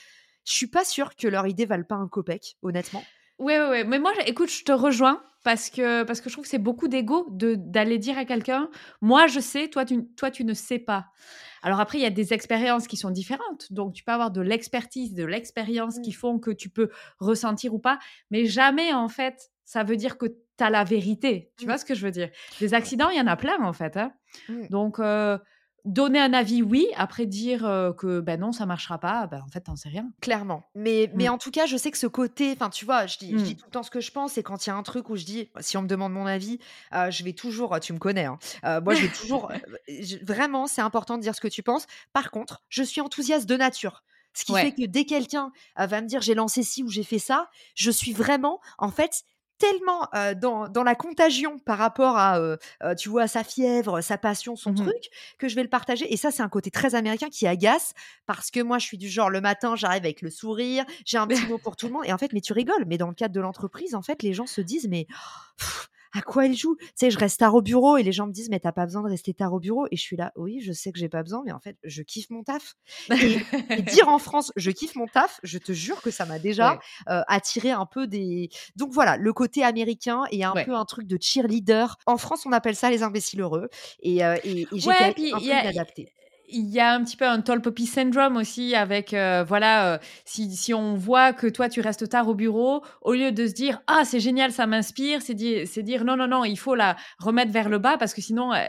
Je 0.45 0.55
suis 0.55 0.67
pas 0.67 0.85
sûre 0.85 1.15
que 1.15 1.29
leur 1.29 1.47
idée 1.47 1.67
vale 1.67 1.87
pas 1.87 1.97
un 1.97 2.09
copec, 2.09 2.57
honnêtement. 2.63 3.05
Oui, 3.39 3.55
oui, 3.57 3.67
oui. 3.71 3.85
Mais 3.87 3.99
moi, 3.99 4.13
écoute, 4.27 4.51
je 4.51 4.65
te 4.65 4.73
rejoins 4.73 5.23
parce 5.45 5.71
que, 5.71 6.03
parce 6.03 6.21
que 6.21 6.29
je 6.29 6.35
trouve 6.35 6.45
que 6.45 6.51
c'est 6.51 6.59
beaucoup 6.59 6.89
d'ego 6.89 7.29
d'aller 7.31 7.99
dire 7.99 8.19
à 8.19 8.25
quelqu'un 8.25 8.69
Moi, 9.01 9.27
je 9.29 9.41
sais, 9.41 9.69
toi 9.69 9.85
tu, 9.85 10.07
toi, 10.17 10.31
tu 10.31 10.45
ne 10.45 10.55
sais 10.55 10.79
pas. 10.79 11.07
Alors 11.63 11.81
après, 11.81 11.99
il 11.99 12.03
y 12.03 12.07
a 12.07 12.11
des 12.11 12.33
expériences 12.33 12.87
qui 12.87 12.97
sont 12.97 13.11
différentes. 13.11 13.73
Donc, 13.73 13.95
tu 13.95 14.05
peux 14.05 14.13
avoir 14.13 14.31
de 14.31 14.41
l'expertise, 14.41 15.15
de 15.15 15.25
l'expérience 15.25 15.99
qui 16.01 16.13
font 16.13 16.39
que 16.39 16.51
tu 16.51 16.69
peux 16.69 16.91
ressentir 17.19 17.75
ou 17.75 17.79
pas. 17.79 17.99
Mais 18.31 18.47
jamais, 18.47 18.93
en 18.93 19.09
fait, 19.09 19.51
ça 19.65 19.83
veut 19.83 19.97
dire 19.97 20.19
que 20.19 20.27
tu 20.27 20.65
as 20.65 20.71
la 20.71 20.85
vérité. 20.85 21.53
Tu 21.57 21.65
mmh. 21.65 21.69
vois 21.69 21.79
ce 21.79 21.85
que 21.85 21.95
je 21.95 22.05
veux 22.05 22.11
dire? 22.11 22.31
Des 22.61 22.75
accidents, 22.75 23.11
il 23.11 23.19
y 23.19 23.21
en 23.21 23.27
a 23.27 23.37
plein, 23.37 23.63
en 23.63 23.73
fait. 23.73 23.97
Hein. 23.97 24.13
Mmh. 24.49 24.69
Donc, 24.71 24.99
euh, 24.99 25.39
donner 25.85 26.19
un 26.19 26.33
avis, 26.33 26.63
oui. 26.63 26.87
Après 26.97 27.27
dire 27.27 27.61
que 27.97 28.21
ben 28.21 28.41
non, 28.41 28.53
ça 28.53 28.67
marchera 28.67 28.99
pas, 28.99 29.27
ben 29.27 29.43
en 29.45 29.49
fait, 29.49 29.61
t'en 29.61 29.77
sais 29.77 29.89
rien. 29.89 30.11
Clairement. 30.21 30.69
Mais, 30.75 31.11
mais 31.15 31.29
mmh. 31.29 31.33
en 31.33 31.39
tout 31.39 31.51
cas, 31.51 31.67
je 31.67 31.77
sais 31.77 31.91
que 31.91 31.99
ce 31.99 32.07
côté, 32.07 32.53
enfin, 32.53 32.71
tu 32.71 32.85
vois, 32.85 33.07
je 33.07 33.19
dis, 33.19 33.31
je 33.31 33.43
dis 33.43 33.55
mmh. 33.55 33.57
tout 33.57 33.65
le 33.67 33.71
temps 33.71 33.83
ce 33.83 33.91
que 33.91 34.01
je 34.01 34.11
pense. 34.13 34.39
Et 34.39 34.43
quand 34.43 34.67
il 34.67 34.71
y 34.71 34.73
a 34.73 34.77
un 34.77 34.83
truc 34.83 35.11
où 35.11 35.17
je 35.17 35.25
dis, 35.25 35.51
si 35.61 35.77
on 35.77 35.83
me 35.83 35.89
demande 35.89 36.13
mon 36.13 36.27
avis, 36.27 36.59
je 36.93 37.25
vais 37.25 37.33
toujours, 37.33 37.79
tu 37.81 37.93
me 37.93 37.99
connais, 37.99 38.27
hein, 38.27 38.39
moi, 38.81 38.95
je 38.95 39.03
vais 39.03 39.13
toujours, 39.13 39.51
vraiment, 40.23 40.67
c'est 40.67 40.83
important 40.83 41.17
de 41.17 41.23
dire 41.23 41.35
ce 41.35 41.41
que 41.41 41.49
tu 41.49 41.63
penses. 41.63 41.87
Par 42.13 42.31
contre, 42.31 42.63
je 42.69 42.83
suis 42.83 43.01
enthousiaste 43.01 43.49
de 43.49 43.57
nature. 43.57 44.03
Ce 44.35 44.45
qui 44.45 44.55
fait 44.55 44.73
que 44.73 44.87
dès 44.87 45.05
quelqu'un 45.05 45.51
va 45.77 46.01
me 46.01 46.07
dire 46.07 46.21
j'ai 46.21 46.35
lancé 46.35 46.63
ci 46.63 46.85
ou 46.85 46.89
j'ai 46.89 47.03
fait 47.03 47.19
ça, 47.19 47.49
je 47.75 47.91
suis 47.91 48.13
vraiment, 48.13 48.61
en 48.79 48.91
fait, 48.91 49.25
tellement 49.59 50.09
dans, 50.37 50.69
dans, 50.69 50.83
la 50.83 50.95
contagion 50.95 51.59
par 51.59 51.79
rapport 51.79 52.17
à, 52.17 52.57
tu 52.97 53.09
vois, 53.09 53.27
sa 53.27 53.45
fièvre, 53.45 54.01
sa 54.01 54.19
passion, 54.19 54.57
son 54.57 54.73
mmh 54.73 54.77
truc, 54.77 55.11
que 55.39 55.49
je 55.49 55.55
vais 55.55 55.63
le 55.63 55.69
partager. 55.69 56.13
Et 56.13 56.17
ça, 56.17 56.31
c'est 56.31 56.43
un 56.43 56.49
côté 56.49 56.71
très 56.71 56.95
américain 56.95 57.29
qui 57.29 57.47
agace 57.47 57.95
parce 58.27 58.51
que 58.51 58.61
moi, 58.61 58.79
je 58.79 58.87
suis 58.87 58.99
du 58.99 59.09
genre, 59.09 59.31
le 59.31 59.41
matin, 59.41 59.77
j'arrive 59.77 60.05
avec 60.05 60.23
le 60.23 60.31
sourire, 60.31 60.85
j'ai 61.05 61.19
un 61.19 61.27
petit 61.27 61.47
mot 61.47 61.59
pour 61.59 61.77
tout 61.77 61.87
le 61.87 61.93
monde. 61.95 62.05
Et 62.07 62.13
en 62.13 62.19
fait, 62.19 62.33
mais 62.33 62.41
tu 62.41 62.53
rigoles. 62.53 62.85
Mais 62.87 62.99
dans 62.99 63.09
le 63.09 63.15
cadre 63.15 63.35
de 63.35 63.41
l'entreprise, 63.41 63.95
en 63.95 64.03
fait, 64.03 64.23
les 64.23 64.33
gens 64.33 64.47
se 64.47 64.61
disent, 64.61 64.89
mais 64.89 65.07
à 66.13 66.23
quoi 66.23 66.47
elle 66.47 66.57
joue? 66.57 66.77
Tu 66.79 66.87
sais, 66.95 67.11
je 67.11 67.19
reste 67.19 67.41
tard 67.41 67.55
au 67.55 67.63
bureau 67.63 67.97
et 67.97 68.03
les 68.03 68.13
gens 68.13 68.27
me 68.27 68.33
disent, 68.33 68.51
mais 68.51 68.61
t'as 68.61 68.73
pas 68.73 68.85
besoin 68.85 69.03
de 69.03 69.09
rester 69.09 69.35
tard 69.35 69.53
au 69.53 69.61
bureau. 69.61 69.87
Et 69.91 69.97
je 69.97 70.03
suis 70.03 70.17
là, 70.17 70.33
oui, 70.37 70.61
je 70.61 70.73
sais 70.73 70.93
que 70.93 70.99
j'ai 70.99 71.09
pas 71.09 71.23
besoin, 71.23 71.43
mais 71.45 71.53
en 71.53 71.61
fait, 71.61 71.77
je 71.85 72.03
kiffe 72.03 72.31
mon 72.31 72.43
taf. 72.43 72.75
Et, 73.11 73.83
dire 73.83 74.09
en 74.09 74.19
France, 74.19 74.53
je 74.57 74.71
kiffe 74.71 74.95
mon 74.95 75.07
taf, 75.07 75.41
je 75.43 75.59
te 75.59 75.73
jure 75.73 76.01
que 76.03 76.11
ça 76.11 76.27
m'a 76.27 76.39
déjà 76.39 76.79
attiré 77.07 77.71
un 77.71 77.87
peu 77.87 78.07
des. 78.07 78.49
Donc 78.77 78.93
voilà, 78.93 79.17
le 79.17 79.33
côté 79.33 79.65
américain 79.65 80.25
et 80.31 80.45
un 80.45 80.55
peu 80.65 80.75
un 80.75 80.85
truc 80.85 81.07
de 81.07 81.19
cheerleader. 81.21 81.97
En 82.07 82.17
France, 82.17 82.47
on 82.47 82.53
appelle 82.53 82.77
ça 82.77 82.91
les 82.91 83.03
imbéciles 83.03 83.41
heureux. 83.41 83.69
Et, 84.01 84.19
et, 84.19 84.63
et 84.63 84.67
j'étais 84.73 85.05
un 85.05 85.13
peu 85.13 85.23
inadaptée 85.41 86.13
il 86.51 86.69
y 86.69 86.81
a 86.81 86.93
un 86.93 87.05
petit 87.05 87.17
peu 87.17 87.27
un 87.27 87.41
tall 87.41 87.61
poppy 87.61 87.87
syndrome 87.87 88.37
aussi 88.37 88.75
avec 88.75 89.13
euh, 89.15 89.45
voilà 89.47 89.95
euh, 89.95 89.99
si, 90.25 90.55
si, 90.55 90.75
on 90.75 90.95
voit 90.95 91.33
que 91.33 91.47
toi 91.47 91.69
tu 91.69 91.81
restes 91.81 92.09
tard 92.09 92.29
au 92.29 92.35
bureau 92.35 92.83
au 93.03 93.13
lieu 93.13 93.33
de 93.33 93.47
se 93.47 93.53
dire 93.53 93.81
ah 93.87 94.03
c'est 94.05 94.21
génial 94.21 94.53
ça 94.53 94.67
m'inspire 94.67 95.23
c'est 95.23 95.35
dire 95.35 95.67
c'est 95.67 95.83
dire 95.83 96.05
non 96.05 96.17
non 96.17 96.27
non 96.27 96.45
il 96.45 96.59
faut 96.59 96.75
la 96.75 96.97
remettre 97.19 97.53
vers 97.53 97.69
le 97.69 97.79
bas 97.79 97.99
parce 97.99 98.15
que 98.15 98.21
sinon 98.21 98.53
euh, 98.53 98.65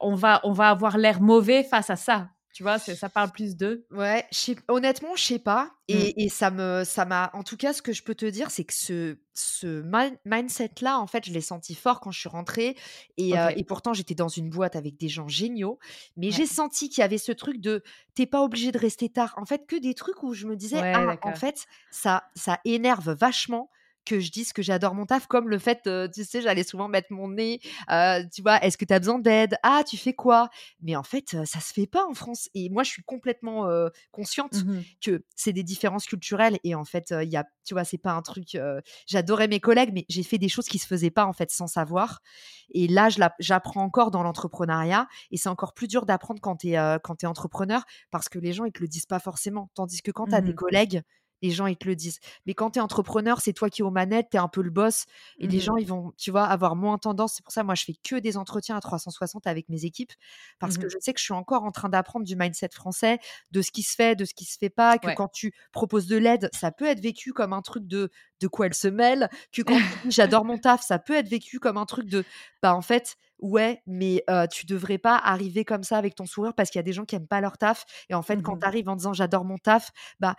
on 0.00 0.14
va 0.14 0.40
on 0.44 0.52
va 0.52 0.70
avoir 0.70 0.98
l'air 0.98 1.20
mauvais 1.20 1.62
face 1.62 1.90
à 1.90 1.96
ça 1.96 2.28
tu 2.52 2.62
vois, 2.62 2.78
ça 2.78 3.08
parle 3.08 3.30
plus 3.30 3.56
d'eux. 3.56 3.86
Ouais, 3.90 4.26
honnêtement, 4.68 5.16
je 5.16 5.22
sais 5.22 5.38
pas. 5.38 5.70
Mmh. 5.88 5.94
Et, 6.16 6.28
ça 6.28 6.50
me, 6.50 6.84
ça 6.84 7.06
m'a. 7.06 7.30
En 7.32 7.42
tout 7.42 7.56
cas, 7.56 7.72
ce 7.72 7.80
que 7.80 7.92
je 7.92 8.02
peux 8.02 8.14
te 8.14 8.26
dire, 8.26 8.50
c'est 8.50 8.64
que 8.64 8.74
ce, 8.74 9.16
ce 9.32 9.82
mindset-là, 10.26 10.98
en 10.98 11.06
fait, 11.06 11.24
je 11.24 11.32
l'ai 11.32 11.40
senti 11.40 11.74
fort 11.74 12.00
quand 12.00 12.10
je 12.10 12.20
suis 12.20 12.28
rentrée. 12.28 12.76
Et, 13.16 13.38
euh, 13.38 13.50
et 13.56 13.64
pourtant, 13.64 13.94
j'étais 13.94 14.14
dans 14.14 14.28
une 14.28 14.50
boîte 14.50 14.76
avec 14.76 14.98
des 14.98 15.08
gens 15.08 15.28
géniaux. 15.28 15.78
Mais 16.18 16.30
j'ai 16.30 16.46
senti 16.46 16.90
qu'il 16.90 17.00
y 17.00 17.04
avait 17.04 17.18
ce 17.18 17.32
truc 17.32 17.58
de 17.58 17.82
t'es 18.14 18.26
pas 18.26 18.42
obligé 18.42 18.70
de 18.70 18.78
rester 18.78 19.08
tard. 19.08 19.32
En 19.38 19.46
fait, 19.46 19.66
que 19.66 19.76
des 19.76 19.94
trucs 19.94 20.22
où 20.22 20.34
je 20.34 20.46
me 20.46 20.54
disais, 20.54 20.78
ah, 20.78 21.16
en 21.22 21.34
fait, 21.34 21.66
ça, 21.90 22.24
ça 22.34 22.60
énerve 22.64 23.12
vachement 23.12 23.70
que 24.04 24.20
je 24.20 24.30
dise 24.30 24.52
que 24.52 24.62
j'adore 24.62 24.94
mon 24.94 25.06
taf, 25.06 25.26
comme 25.26 25.48
le 25.48 25.58
fait, 25.58 25.88
tu 26.12 26.24
sais, 26.24 26.40
j'allais 26.42 26.64
souvent 26.64 26.88
mettre 26.88 27.08
mon 27.12 27.28
nez, 27.28 27.60
tu 28.32 28.42
vois, 28.42 28.62
est-ce 28.62 28.76
que 28.76 28.84
tu 28.84 28.94
as 28.94 28.98
besoin 28.98 29.18
d'aide? 29.18 29.56
Ah, 29.62 29.82
tu 29.88 29.96
fais 29.96 30.12
quoi? 30.12 30.48
Mais 30.80 30.96
en 30.96 31.02
fait, 31.02 31.36
ça 31.44 31.60
se 31.60 31.72
fait 31.72 31.86
pas 31.86 32.04
en 32.06 32.14
France. 32.14 32.48
Et 32.54 32.68
moi, 32.70 32.82
je 32.82 32.90
suis 32.90 33.02
complètement 33.02 33.68
consciente 34.10 34.64
mmh 34.64 34.80
que 35.04 35.24
c'est 35.36 35.52
des 35.52 35.62
différences 35.62 36.06
culturelles. 36.06 36.58
Et 36.64 36.74
en 36.74 36.84
fait, 36.84 37.14
il 37.22 37.28
y 37.28 37.36
a, 37.36 37.44
tu 37.64 37.74
vois, 37.74 37.84
c'est 37.84 37.98
pas 37.98 38.12
un 38.12 38.22
truc. 38.22 38.58
J'adorais 39.06 39.48
mes 39.48 39.60
collègues, 39.60 39.90
mais 39.92 40.04
j'ai 40.08 40.22
fait 40.22 40.38
des 40.38 40.48
choses 40.48 40.66
qui 40.66 40.78
se 40.78 40.86
faisaient 40.86 41.10
pas 41.10 41.26
en 41.26 41.32
fait 41.32 41.50
sans 41.50 41.66
savoir. 41.66 42.20
Et 42.70 42.88
là, 42.88 43.08
j'apprends 43.38 43.82
encore 43.82 44.10
dans 44.10 44.22
l'entrepreneuriat. 44.22 45.06
Et 45.30 45.36
c'est 45.36 45.48
encore 45.48 45.74
plus 45.74 45.88
dur 45.88 46.06
d'apprendre 46.06 46.40
quand 46.40 46.56
tu 46.56 46.68
es, 46.68 46.72
es 46.72 47.26
entrepreneur 47.26 47.84
parce 48.10 48.28
que 48.28 48.38
les 48.38 48.52
gens, 48.52 48.64
ils 48.64 48.72
te 48.72 48.80
le 48.80 48.88
disent 48.88 49.06
pas 49.06 49.20
forcément. 49.20 49.70
Tandis 49.74 50.02
que 50.02 50.10
quand 50.10 50.26
tu 50.26 50.34
as 50.34 50.40
des 50.40 50.52
mmh 50.52 50.56
collègues, 50.56 51.02
les 51.42 51.50
gens 51.50 51.66
ils 51.66 51.76
te 51.76 51.86
le 51.86 51.96
disent. 51.96 52.20
Mais 52.46 52.54
quand 52.54 52.70
tu 52.70 52.78
es 52.78 52.82
entrepreneur, 52.82 53.40
c'est 53.40 53.52
toi 53.52 53.68
qui 53.68 53.82
es 53.82 53.84
aux 53.84 53.90
manettes, 53.90 54.28
tu 54.30 54.36
es 54.36 54.40
un 54.40 54.48
peu 54.48 54.62
le 54.62 54.70
boss 54.70 55.04
et 55.38 55.46
les 55.46 55.58
mmh 55.58 55.60
gens 55.60 55.76
ils 55.76 55.86
vont, 55.86 56.12
tu 56.16 56.30
vois, 56.30 56.44
avoir 56.44 56.76
moins 56.76 56.98
tendance. 56.98 57.34
C'est 57.34 57.42
pour 57.44 57.52
ça 57.52 57.64
moi 57.64 57.74
je 57.74 57.84
fais 57.84 57.94
que 57.94 58.16
des 58.16 58.36
entretiens 58.36 58.76
à 58.76 58.80
360 58.80 59.46
avec 59.46 59.68
mes 59.68 59.84
équipes 59.84 60.12
parce 60.58 60.78
que 60.78 60.86
mmh 60.86 60.90
je 60.90 60.98
sais 61.00 61.12
que 61.12 61.18
je 61.20 61.24
suis 61.24 61.34
encore 61.34 61.64
en 61.64 61.72
train 61.72 61.88
d'apprendre 61.88 62.24
du 62.24 62.36
mindset 62.36 62.70
français, 62.72 63.18
de 63.50 63.62
ce 63.62 63.70
qui 63.70 63.82
se 63.82 63.94
fait, 63.94 64.16
de 64.16 64.24
ce 64.24 64.34
qui 64.34 64.44
se 64.44 64.56
fait 64.58 64.70
pas, 64.70 64.98
que 64.98 65.14
quand 65.14 65.28
tu 65.28 65.52
proposes 65.72 66.06
de 66.06 66.16
l'aide, 66.16 66.48
ça 66.52 66.70
peut 66.70 66.86
être 66.86 67.00
vécu 67.00 67.32
comme 67.32 67.52
un 67.52 67.62
truc 67.62 67.86
de 67.86 68.10
de 68.40 68.48
quoi 68.48 68.66
elle 68.66 68.74
se 68.74 68.88
mêle, 68.88 69.28
que 69.52 69.62
quand 69.62 69.78
j'adore 70.08 70.44
mon 70.44 70.58
taf, 70.58 70.82
ça 70.82 70.98
peut 70.98 71.14
être 71.14 71.28
vécu 71.28 71.58
comme 71.58 71.76
un 71.76 71.86
truc 71.86 72.08
de 72.08 72.24
bah 72.62 72.74
en 72.74 72.82
fait 72.82 73.16
ouais, 73.42 73.82
mais 73.86 74.24
tu 74.50 74.64
devrais 74.66 74.98
pas 74.98 75.16
arriver 75.16 75.64
comme 75.64 75.82
ça 75.82 75.98
avec 75.98 76.14
ton 76.14 76.24
sourire 76.24 76.54
parce 76.54 76.70
qu'il 76.70 76.78
y 76.78 76.80
a 76.80 76.84
des 76.84 76.92
gens 76.92 77.04
qui 77.04 77.16
aiment 77.16 77.26
pas 77.26 77.40
leur 77.40 77.58
taf. 77.58 77.84
Et 78.08 78.14
en 78.14 78.22
fait, 78.22 78.40
quand 78.40 78.56
mmh 78.56 78.60
tu 78.60 78.66
arrives 78.66 78.88
en 78.88 78.96
disant 78.96 79.12
j'adore 79.12 79.44
mon 79.44 79.58
taf, 79.58 79.90
bah, 80.20 80.36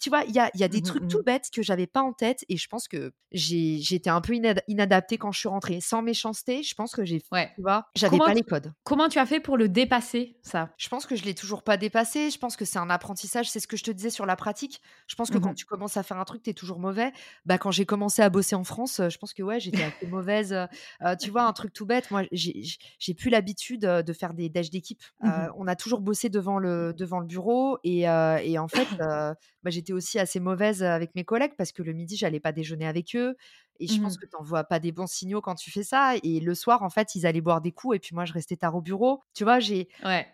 tu 0.00 0.08
vois, 0.08 0.24
il 0.24 0.34
y 0.34 0.38
a, 0.38 0.50
y 0.54 0.64
a, 0.64 0.68
des 0.68 0.80
mmh 0.80 0.82
trucs 0.82 1.08
tout 1.08 1.18
mmh. 1.18 1.24
bêtes 1.24 1.48
que 1.52 1.62
j'avais 1.62 1.86
pas 1.86 2.02
en 2.02 2.12
tête. 2.12 2.44
Et 2.48 2.56
je 2.56 2.66
pense 2.68 2.88
que 2.88 3.12
j'étais 3.32 4.10
un 4.10 4.20
peu 4.20 4.34
inadaptée 4.68 5.18
quand 5.18 5.32
je 5.32 5.38
suis 5.38 5.48
rentrée. 5.48 5.80
Sans 5.80 6.02
méchanceté, 6.02 6.62
je 6.62 6.74
pense 6.74 6.92
que 6.94 7.04
j'ai, 7.04 7.22
ouais. 7.32 7.52
tu 7.54 7.62
vois, 7.62 7.86
j'avais 7.94 8.18
pas 8.18 8.34
les 8.34 8.42
codes. 8.42 8.72
Comment 8.84 9.08
tu 9.08 9.18
as 9.18 9.26
fait 9.26 9.40
pour 9.40 9.56
le 9.56 9.68
dépasser, 9.68 10.38
ça? 10.42 10.70
Je 10.78 10.88
pense 10.88 11.06
que 11.06 11.14
je 11.14 11.24
l'ai 11.24 11.34
toujours 11.34 11.62
pas 11.62 11.76
dépassé. 11.76 12.30
Je 12.30 12.38
pense 12.38 12.56
que 12.56 12.64
c'est 12.64 12.78
un 12.78 12.90
apprentissage. 12.90 13.50
C'est 13.50 13.60
ce 13.60 13.68
que 13.68 13.76
je 13.76 13.84
te 13.84 13.90
disais 13.90 14.10
sur 14.10 14.26
la 14.26 14.36
pratique. 14.36 14.80
Je 15.06 15.14
pense 15.14 15.30
que 15.30 15.38
quand 15.38 15.54
tu 15.54 15.66
commences 15.66 15.96
à 15.96 16.02
faire 16.02 16.18
un 16.18 16.24
truc, 16.24 16.42
tu 16.42 16.50
es 16.50 16.54
toujours 16.54 16.78
mauvais. 16.78 17.12
Bah, 17.44 17.58
quand 17.58 17.70
j'ai 17.70 17.86
commencé 17.86 18.22
à 18.22 18.30
bosser 18.30 18.54
en 18.54 18.64
France, 18.64 19.00
je 19.08 19.18
pense 19.18 19.34
que 19.34 19.42
ouais, 19.42 19.60
j'étais 19.60 19.84
assez 19.84 20.06
mauvaise. 20.06 20.56
tu 21.20 21.30
vois, 21.30 21.42
un 21.42 21.52
truc 21.52 21.72
tout 21.72 21.86
bête. 21.86 22.10
Moi, 22.10 22.22
j'ai 22.38 23.14
plus 23.14 23.30
l'habitude 23.30 23.80
de 23.80 24.12
faire 24.12 24.34
des 24.34 24.48
déj 24.48 24.70
d'équipe. 24.70 25.02
Mmh 25.22 25.28
on 25.56 25.66
a 25.66 25.76
toujours 25.76 26.00
bossé 26.00 26.28
devant 26.28 26.58
le, 26.58 26.92
devant 26.94 27.20
le 27.20 27.26
bureau 27.26 27.78
et, 27.84 28.02
et 28.02 28.58
en 28.58 28.68
fait, 28.68 28.88
bah, 28.98 29.70
j'étais 29.70 29.92
aussi 29.92 30.18
assez 30.18 30.40
mauvaise 30.40 30.82
avec 30.82 31.14
mes 31.14 31.24
collègues 31.24 31.54
parce 31.56 31.72
que 31.72 31.82
le 31.82 31.92
midi, 31.92 32.16
j'allais 32.16 32.40
pas 32.40 32.52
déjeuner 32.52 32.86
avec 32.86 33.14
eux. 33.16 33.36
Et 33.80 33.86
je 33.86 34.00
pense 34.00 34.16
mmh 34.16 34.20
que 34.20 34.26
tu 34.26 34.36
vois 34.40 34.64
pas 34.64 34.80
des 34.80 34.90
bons 34.90 35.06
signaux 35.06 35.40
quand 35.40 35.54
tu 35.54 35.70
fais 35.70 35.84
ça. 35.84 36.14
Et 36.24 36.40
le 36.40 36.54
soir, 36.54 36.82
en 36.82 36.90
fait, 36.90 37.14
ils 37.14 37.26
allaient 37.26 37.40
boire 37.40 37.60
des 37.60 37.72
coups 37.72 37.96
et 37.96 37.98
puis 37.98 38.14
moi, 38.14 38.24
je 38.24 38.32
restais 38.32 38.56
tard 38.56 38.74
au 38.74 38.80
bureau. 38.80 39.22
Tu 39.34 39.44
vois, 39.44 39.60
j'ai, 39.60 39.88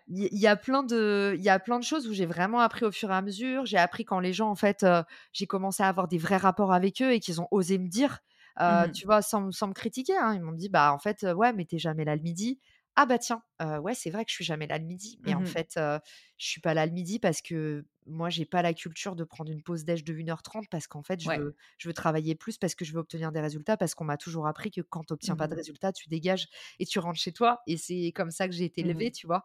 il 0.08 0.38
y, 0.38 0.46
a 0.46 0.56
plein 0.56 0.82
de, 0.82 1.34
il 1.36 1.42
y 1.42 1.50
a 1.50 1.58
plein 1.58 1.78
de 1.78 1.84
choses 1.84 2.08
où 2.08 2.14
j'ai 2.14 2.26
vraiment 2.26 2.60
appris 2.60 2.86
au 2.86 2.90
fur 2.90 3.10
et 3.10 3.14
à 3.14 3.22
mesure. 3.22 3.66
J'ai 3.66 3.76
appris 3.76 4.04
quand 4.04 4.20
les 4.20 4.32
gens, 4.32 4.48
en 4.48 4.54
fait, 4.54 4.86
j'ai 5.32 5.46
commencé 5.46 5.82
à 5.82 5.88
avoir 5.88 6.08
des 6.08 6.18
vrais 6.18 6.38
rapports 6.38 6.72
avec 6.72 7.02
eux 7.02 7.12
et 7.12 7.20
qu'ils 7.20 7.40
ont 7.40 7.48
osé 7.50 7.78
me 7.78 7.88
dire. 7.88 8.20
Mmh 8.60 8.92
tu 8.92 9.06
vois, 9.06 9.22
sans, 9.22 9.40
me 9.42 9.72
critiquer. 9.72 10.16
Hein. 10.16 10.34
Ils 10.34 10.40
m'ont 10.40 10.52
dit, 10.52 10.68
bah 10.68 10.92
en 10.92 10.98
fait, 10.98 11.22
ouais, 11.22 11.52
mais 11.52 11.64
t'es 11.64 11.78
jamais 11.78 12.04
là 12.04 12.16
le 12.16 12.22
midi. 12.22 12.60
Ah 12.96 13.06
bah 13.06 13.18
tiens, 13.18 13.42
ouais, 13.60 13.94
c'est 13.94 14.10
vrai 14.10 14.24
que 14.24 14.30
je 14.30 14.36
suis 14.36 14.44
jamais 14.44 14.68
là 14.68 14.78
le 14.78 14.84
midi. 14.84 15.18
Mais 15.24 15.34
en 15.34 15.40
mmh 15.40 15.46
fait, 15.46 15.72
je 15.74 16.46
suis 16.46 16.60
pas 16.60 16.74
là 16.74 16.86
le 16.86 16.92
midi 16.92 17.18
parce 17.18 17.42
que 17.42 17.84
moi, 18.06 18.30
j'ai 18.30 18.44
pas 18.44 18.62
la 18.62 18.72
culture 18.72 19.16
de 19.16 19.24
prendre 19.24 19.50
une 19.50 19.62
pause 19.62 19.84
déj 19.84 20.04
de 20.04 20.14
1h30 20.14 20.68
parce 20.70 20.86
qu'en 20.86 21.02
fait, 21.02 21.20
je, 21.20 21.28
veux, 21.28 21.56
je, 21.78 21.88
veux, 21.88 21.94
travailler 21.94 22.36
plus 22.36 22.56
parce 22.56 22.74
que 22.76 22.84
je 22.84 22.92
veux 22.92 23.00
obtenir 23.00 23.32
des 23.32 23.40
résultats 23.40 23.76
parce 23.76 23.94
qu'on 23.94 24.04
m'a 24.04 24.16
toujours 24.16 24.46
appris 24.46 24.70
que 24.70 24.80
quand 24.80 25.02
tu 25.04 25.12
n'obtiens 25.12 25.34
pas 25.34 25.48
de 25.48 25.54
mmh 25.54 25.56
résultats, 25.56 25.92
tu 25.92 26.08
dégages 26.08 26.46
et 26.78 26.86
tu 26.86 27.00
rentres 27.00 27.18
chez 27.18 27.32
toi. 27.32 27.62
Et 27.66 27.76
c'est 27.76 28.12
comme 28.14 28.30
ça 28.30 28.46
que 28.46 28.54
j'ai 28.54 28.64
été 28.64 28.82
élevée, 28.82 29.10
tu 29.10 29.26
vois. 29.26 29.42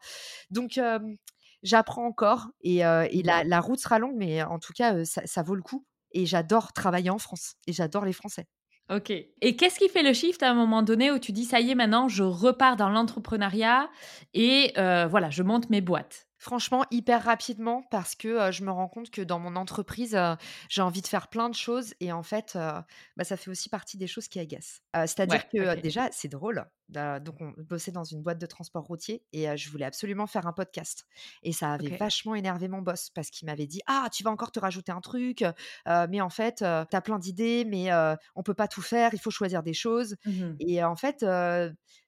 Donc, 0.51 0.80
j'apprends 1.64 2.05
encore 2.05 2.49
et, 2.62 2.78
et 2.80 3.24
la, 3.24 3.62
route 3.62 3.80
sera 3.80 3.97
longue, 3.97 4.16
mais 4.16 4.43
en 4.43 4.60
tout 4.60 4.74
cas, 4.74 5.03
ça 5.05 5.41
vaut 5.41 5.55
le 5.55 5.64
coup. 5.64 5.86
Et 6.12 6.26
j'adore 6.26 6.74
travailler 6.74 7.10
en 7.10 7.20
France 7.20 7.55
et 7.68 7.74
j'adore 7.74 8.05
les 8.05 8.14
Français. 8.14 8.47
Ok. 8.89 9.11
Et 9.11 9.55
qu'est-ce 9.55 9.77
qui 9.77 9.87
fait 9.87 10.01
le 10.01 10.13
shift 10.13 10.41
à 10.41 10.49
un 10.49 10.55
moment 10.55 10.81
donné 10.81 11.11
où 11.11 11.19
tu 11.19 11.31
dis 11.31 11.45
ça 11.45 11.59
y 11.59 11.69
est 11.71 11.75
maintenant 11.75 12.07
je 12.07 12.23
repars 12.23 12.75
dans 12.75 12.89
l'entrepreneuriat 12.89 13.89
et 14.33 14.73
euh, 14.77 15.05
voilà 15.07 15.29
je 15.29 15.43
monte 15.43 15.69
mes 15.69 15.81
boîtes? 15.81 16.28
Franchement, 16.39 16.85
hyper 16.89 17.23
rapidement 17.23 17.83
parce 17.91 18.15
que 18.15 18.49
je 18.51 18.63
me 18.63 18.71
rends 18.71 18.87
compte 18.87 19.11
que 19.11 19.21
dans 19.21 19.39
mon 19.39 19.57
entreprise, 19.57 20.17
j'ai 20.69 20.81
envie 20.81 21.01
de 21.01 21.07
faire 21.07 21.27
plein 21.27 21.49
de 21.49 21.55
choses 21.55 21.93
et 21.99 22.13
en 22.13 22.23
fait, 22.23 22.57
bah, 23.17 23.23
ça 23.23 23.35
fait 23.35 23.51
aussi 23.51 23.67
partie 23.67 23.97
des 23.97 24.07
choses 24.07 24.29
qui 24.29 24.39
agacent. 24.39 24.81
C'est-à-dire 24.93 25.49
que 25.49 25.79
déjà, 25.81 26.09
c'est 26.13 26.29
drôle. 26.29 26.65
donc, 26.87 27.41
on 27.41 27.53
bossait 27.57 27.91
dans 27.91 28.05
une 28.05 28.23
boîte 28.23 28.39
de 28.39 28.45
transport 28.45 28.85
routier 28.85 29.25
et 29.33 29.55
je 29.57 29.69
voulais 29.69 29.83
absolument 29.83 30.27
faire 30.27 30.47
un 30.47 30.53
podcast. 30.53 31.05
Et 31.43 31.51
ça 31.51 31.73
avait 31.73 31.97
vachement 31.97 32.35
énervé 32.35 32.69
mon 32.69 32.81
boss 32.81 33.09
parce 33.09 33.29
qu'il 33.29 33.45
m'avait 33.45 33.67
dit 33.67 33.81
Ah, 33.85 34.07
tu 34.11 34.23
vas 34.23 34.31
encore 34.31 34.53
te 34.53 34.61
rajouter 34.61 34.93
un 34.93 35.01
truc, 35.01 35.43
mais 35.85 36.21
en 36.21 36.29
fait, 36.29 36.55
tu 36.59 36.63
as 36.63 37.01
plein 37.03 37.19
d'idées, 37.19 37.65
mais 37.65 37.89
on 38.35 38.43
peut 38.43 38.53
pas 38.53 38.69
tout 38.69 38.81
faire, 38.81 39.13
il 39.13 39.19
faut 39.19 39.31
choisir 39.31 39.61
des 39.61 39.73
choses. 39.73 40.15
Mmh 40.25 40.55
et 40.59 40.83
en 40.83 40.95
fait, 40.95 41.25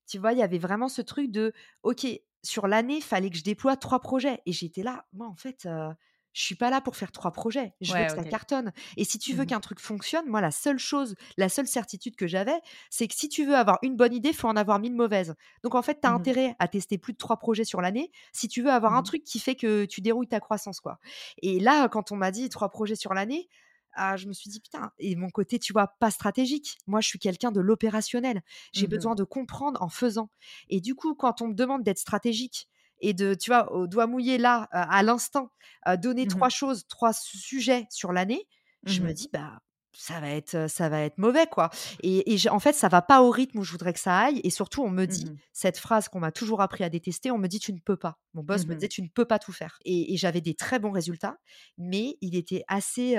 tu 0.08 0.18
vois, 0.18 0.34
il 0.34 0.40
y 0.40 0.44
avait 0.44 0.58
vraiment 0.58 0.90
ce 0.90 1.02
truc 1.02 1.32
de 1.32 1.54
Ok, 1.84 2.06
sur 2.44 2.68
l'année, 2.68 2.98
il 2.98 3.04
fallait 3.04 3.30
que 3.30 3.38
je 3.38 3.44
déploie 3.44 3.76
trois 3.78 4.00
projets. 4.00 4.42
Et 4.46 4.52
j'étais 4.52 4.84
là, 4.84 5.06
moi, 5.14 5.28
en 5.28 5.36
fait, 5.36 5.62
je 5.64 5.94
je 6.34 6.44
suis 6.44 6.56
pas 6.56 6.70
là 6.70 6.80
pour 6.80 6.96
faire 6.96 7.12
trois 7.12 7.32
projets. 7.32 7.74
Je 7.82 7.94
veux 7.94 8.06
que 8.06 8.12
ça 8.12 8.24
cartonne. 8.24 8.72
Et 8.96 9.04
si 9.04 9.20
tu 9.20 9.34
veux 9.34 9.44
mmh 9.44 9.48
qu'un 9.48 9.60
truc 9.60 9.80
fonctionne, 9.80 10.28
moi, 10.28 10.40
la 10.40 10.52
seule 10.52 10.80
chose, 10.80 11.16
la 11.38 11.50
seule 11.50 11.68
certitude 11.68 12.16
que 12.16 12.28
j'avais, 12.28 12.60
c'est 12.90 13.08
que 13.08 13.16
si 13.16 13.28
tu 13.28 13.46
veux 13.46 13.56
avoir 13.56 13.80
une 13.82 13.98
bonne 13.98 14.14
idée, 14.14 14.30
il 14.30 14.36
faut 14.36 14.48
en 14.48 14.56
avoir 14.56 14.80
mille 14.80 14.96
mauvaises. 14.96 15.36
Donc, 15.64 15.76
en 15.76 15.82
fait, 15.82 16.00
tu 16.02 16.08
as 16.08 16.12
mmh 16.12 16.16
intérêt 16.16 16.56
à 16.60 16.68
tester 16.68 16.98
plus 16.98 17.14
de 17.14 17.18
trois 17.18 17.38
projets 17.38 17.66
sur 17.66 17.82
l'année 17.82 18.12
si 18.32 18.48
tu 18.48 18.62
veux 18.62 18.72
avoir 18.72 18.94
un 18.94 19.02
mmh 19.02 19.04
truc 19.04 19.24
qui 19.24 19.40
fait 19.40 19.56
que 19.56 19.86
tu 19.86 20.02
dérouilles 20.02 20.28
ta 20.28 20.40
croissance, 20.40 20.80
quoi. 20.80 21.00
Et 21.42 21.60
là, 21.60 21.90
quand 21.90 22.12
on 22.12 22.16
m'a 22.16 22.32
dit 22.32 22.48
trois 22.50 22.70
projets 22.70 22.96
sur 22.96 23.14
l'année, 23.14 23.50
ah, 23.94 24.18
je 24.18 24.28
me 24.28 24.34
suis 24.34 24.50
dit 24.50 24.60
putain 24.60 24.92
et 25.00 25.16
mon 25.16 25.30
côté 25.30 25.60
tu 25.60 25.74
vois 25.74 25.88
pas 26.00 26.12
stratégique. 26.12 26.78
Moi 26.88 27.02
je 27.02 27.08
suis 27.08 27.20
quelqu'un 27.20 27.52
de 27.52 27.60
l'opérationnel. 27.60 28.42
J'ai 28.74 28.88
mmh 28.88 28.90
besoin 28.90 29.16
de 29.16 29.24
comprendre 29.24 29.82
en 29.82 29.90
faisant. 29.90 30.30
Et 30.70 30.82
du 30.82 30.96
coup 30.96 31.16
quand 31.16 31.42
on 31.42 31.48
me 31.50 31.54
demande 31.54 31.84
d'être 31.84 32.00
stratégique 32.00 32.68
et 33.00 33.14
de 33.14 33.34
tu 33.34 33.50
vois 33.50 33.72
au 33.74 33.88
doigt 33.88 34.08
mouillé 34.08 34.38
là 34.38 34.68
à 34.72 35.02
l'instant 35.04 35.52
donner 36.00 36.26
mmh 36.26 36.30
trois 36.30 36.50
choses 36.50 36.86
trois 36.88 37.14
sujets 37.14 37.88
sur 37.90 38.12
l'année 38.14 38.48
je 38.84 39.02
me 39.02 39.14
dis 39.14 39.30
bah 39.32 39.62
ça 39.94 40.20
va 40.20 40.30
être 40.30 40.70
ça 40.70 40.90
va 40.90 41.02
être 41.02 41.18
mauvais 41.18 41.48
quoi. 41.48 41.70
Et, 42.04 42.38
en 42.50 42.60
fait 42.60 42.74
ça 42.74 42.88
va 42.88 43.02
pas 43.02 43.22
au 43.22 43.30
rythme 43.30 43.60
où 43.60 43.64
je 43.64 43.72
voudrais 43.72 43.94
que 43.94 44.00
ça 44.00 44.18
aille 44.18 44.42
et 44.44 44.50
surtout 44.50 44.84
on 44.84 44.90
me 44.90 45.06
dit 45.06 45.26
mmh 45.26 45.38
cette 45.54 45.78
phrase 45.78 46.08
qu'on 46.08 46.20
m'a 46.20 46.32
toujours 46.32 46.62
appris 46.62 46.84
à 46.84 46.90
détester 46.90 47.30
on 47.30 47.38
me 47.38 47.48
dit 47.48 47.60
tu 47.60 47.72
ne 47.72 47.80
peux 47.80 47.98
pas 47.98 48.18
mon 48.34 48.42
boss 48.42 48.66
me 48.66 48.74
mmh 48.74 48.78
disait 48.78 48.88
tu 48.88 49.02
ne 49.04 49.10
peux 49.10 49.26
pas 49.26 49.38
tout 49.38 49.52
faire 49.52 49.78
et, 49.86 50.18
j'avais 50.18 50.42
des 50.42 50.56
très 50.56 50.80
bons 50.80 50.92
résultats 50.92 51.38
mais 51.78 52.18
il 52.22 52.36
était 52.36 52.64
assez 52.68 53.18